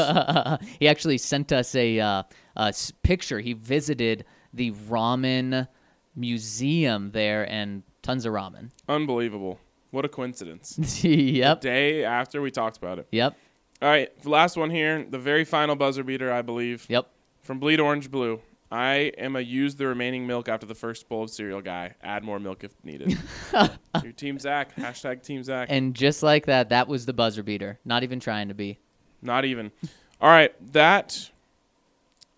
he 0.79 0.87
actually 0.89 1.19
sent 1.19 1.53
us 1.53 1.75
a, 1.75 1.99
uh, 1.99 2.23
a 2.57 2.75
picture. 3.03 3.41
He 3.41 3.55
visited 3.55 4.25
the 4.53 4.73
ramen 4.73 5.69
museum 6.17 7.11
there 7.13 7.51
and 7.51 7.83
tons 8.03 8.27
of 8.27 8.33
ramen. 8.33 8.71
Unbelievable. 8.89 9.59
What 9.91 10.05
a 10.05 10.09
coincidence. 10.09 10.79
yep. 11.05 11.61
Day 11.61 12.05
after 12.05 12.41
we 12.41 12.51
talked 12.51 12.77
about 12.77 12.99
it. 12.99 13.09
Yep. 13.11 13.37
All 13.83 13.89
right, 13.89 14.17
the 14.21 14.29
last 14.29 14.57
one 14.57 14.69
here, 14.69 15.07
the 15.09 15.19
very 15.19 15.45
final 15.45 15.75
buzzer 15.75 16.05
beater, 16.05 16.31
I 16.31 16.43
believe. 16.43 16.85
Yep. 16.89 17.09
From 17.43 17.59
Bleed 17.59 17.81
Orange 17.81 18.11
Blue. 18.11 18.41
I 18.71 19.13
am 19.19 19.35
a 19.35 19.41
use 19.41 19.75
the 19.75 19.87
remaining 19.87 20.29
milk 20.29 20.49
after 20.49 20.65
the 20.67 20.77
first 20.77 21.09
bowl 21.09 21.25
of 21.25 21.31
cereal 21.31 21.61
guy. 21.61 21.95
Add 22.03 22.23
more 22.23 22.39
milk 22.39 22.63
if 22.63 22.73
needed. 22.85 23.19
Your 24.05 24.13
Team 24.13 24.39
Zach. 24.39 24.77
Hashtag 24.77 25.25
Team 25.25 25.43
Zach. 25.43 25.67
And 25.71 25.93
just 25.93 26.23
like 26.23 26.47
that, 26.47 26.69
that 26.69 26.87
was 26.87 27.05
the 27.05 27.13
buzzer 27.13 27.43
beater. 27.43 27.81
Not 27.85 28.05
even 28.05 28.21
trying 28.21 28.47
to 28.49 28.55
be. 28.55 28.79
Not 29.23 29.45
even. 29.45 29.73
All 30.21 30.31
right, 30.31 30.55
that 30.73 31.31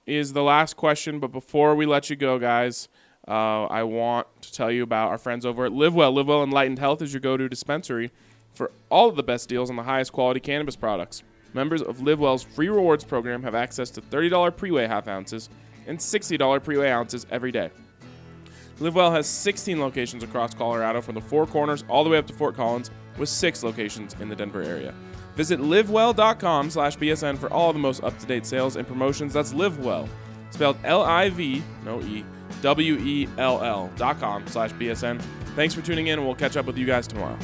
is 0.06 0.32
the 0.32 0.42
last 0.42 0.76
question. 0.76 1.18
But 1.18 1.32
before 1.32 1.74
we 1.74 1.86
let 1.86 2.10
you 2.10 2.16
go, 2.16 2.38
guys, 2.38 2.88
uh, 3.26 3.64
I 3.64 3.82
want 3.84 4.26
to 4.42 4.52
tell 4.52 4.70
you 4.70 4.82
about 4.82 5.08
our 5.08 5.18
friends 5.18 5.46
over 5.46 5.64
at 5.64 5.72
LivWell. 5.72 6.12
Live 6.12 6.26
Well 6.26 6.42
Enlightened 6.42 6.78
Health 6.78 7.02
is 7.02 7.12
your 7.12 7.20
go-to 7.20 7.48
dispensary 7.48 8.10
for 8.52 8.70
all 8.90 9.08
of 9.08 9.16
the 9.16 9.22
best 9.22 9.48
deals 9.48 9.70
on 9.70 9.76
the 9.76 9.82
highest 9.82 10.12
quality 10.12 10.40
cannabis 10.40 10.76
products. 10.76 11.22
Members 11.54 11.82
of 11.82 11.98
LivWell's 11.98 12.42
free 12.42 12.68
rewards 12.68 13.04
program 13.04 13.42
have 13.42 13.54
access 13.54 13.90
to 13.90 14.00
$30 14.00 14.56
pre-weigh 14.56 14.86
half 14.86 15.06
ounces 15.06 15.48
and 15.86 15.98
$60 15.98 16.62
pre-weigh 16.64 16.90
ounces 16.90 17.26
every 17.30 17.52
day. 17.52 17.70
LivWell 18.80 19.12
has 19.12 19.26
16 19.26 19.78
locations 19.80 20.22
across 20.22 20.54
Colorado 20.54 21.00
from 21.00 21.14
the 21.14 21.20
Four 21.20 21.46
Corners 21.46 21.84
all 21.88 22.04
the 22.04 22.10
way 22.10 22.18
up 22.18 22.26
to 22.26 22.32
Fort 22.32 22.56
Collins, 22.56 22.90
with 23.18 23.28
six 23.28 23.62
locations 23.62 24.14
in 24.20 24.28
the 24.28 24.34
Denver 24.34 24.62
area. 24.62 24.94
Visit 25.36 25.60
livwell.com 25.60 26.70
slash 26.70 26.96
BSN 26.98 27.38
for 27.38 27.50
all 27.52 27.72
the 27.72 27.78
most 27.78 28.02
up 28.02 28.18
to 28.18 28.26
date 28.26 28.44
sales 28.46 28.76
and 28.76 28.86
promotions. 28.86 29.32
That's 29.32 29.52
LivWell, 29.52 30.08
spelled 30.50 30.76
L 30.84 31.02
I 31.02 31.30
V, 31.30 31.62
no 31.84 32.00
E, 32.02 32.24
W 32.60 32.96
E 32.98 33.28
L 33.38 33.62
L 33.62 33.90
dot 33.96 34.20
com 34.20 34.46
slash 34.46 34.72
BSN. 34.72 35.20
Thanks 35.56 35.74
for 35.74 35.82
tuning 35.82 36.08
in, 36.08 36.18
and 36.18 36.26
we'll 36.26 36.36
catch 36.36 36.56
up 36.56 36.66
with 36.66 36.76
you 36.76 36.86
guys 36.86 37.06
tomorrow. 37.06 37.38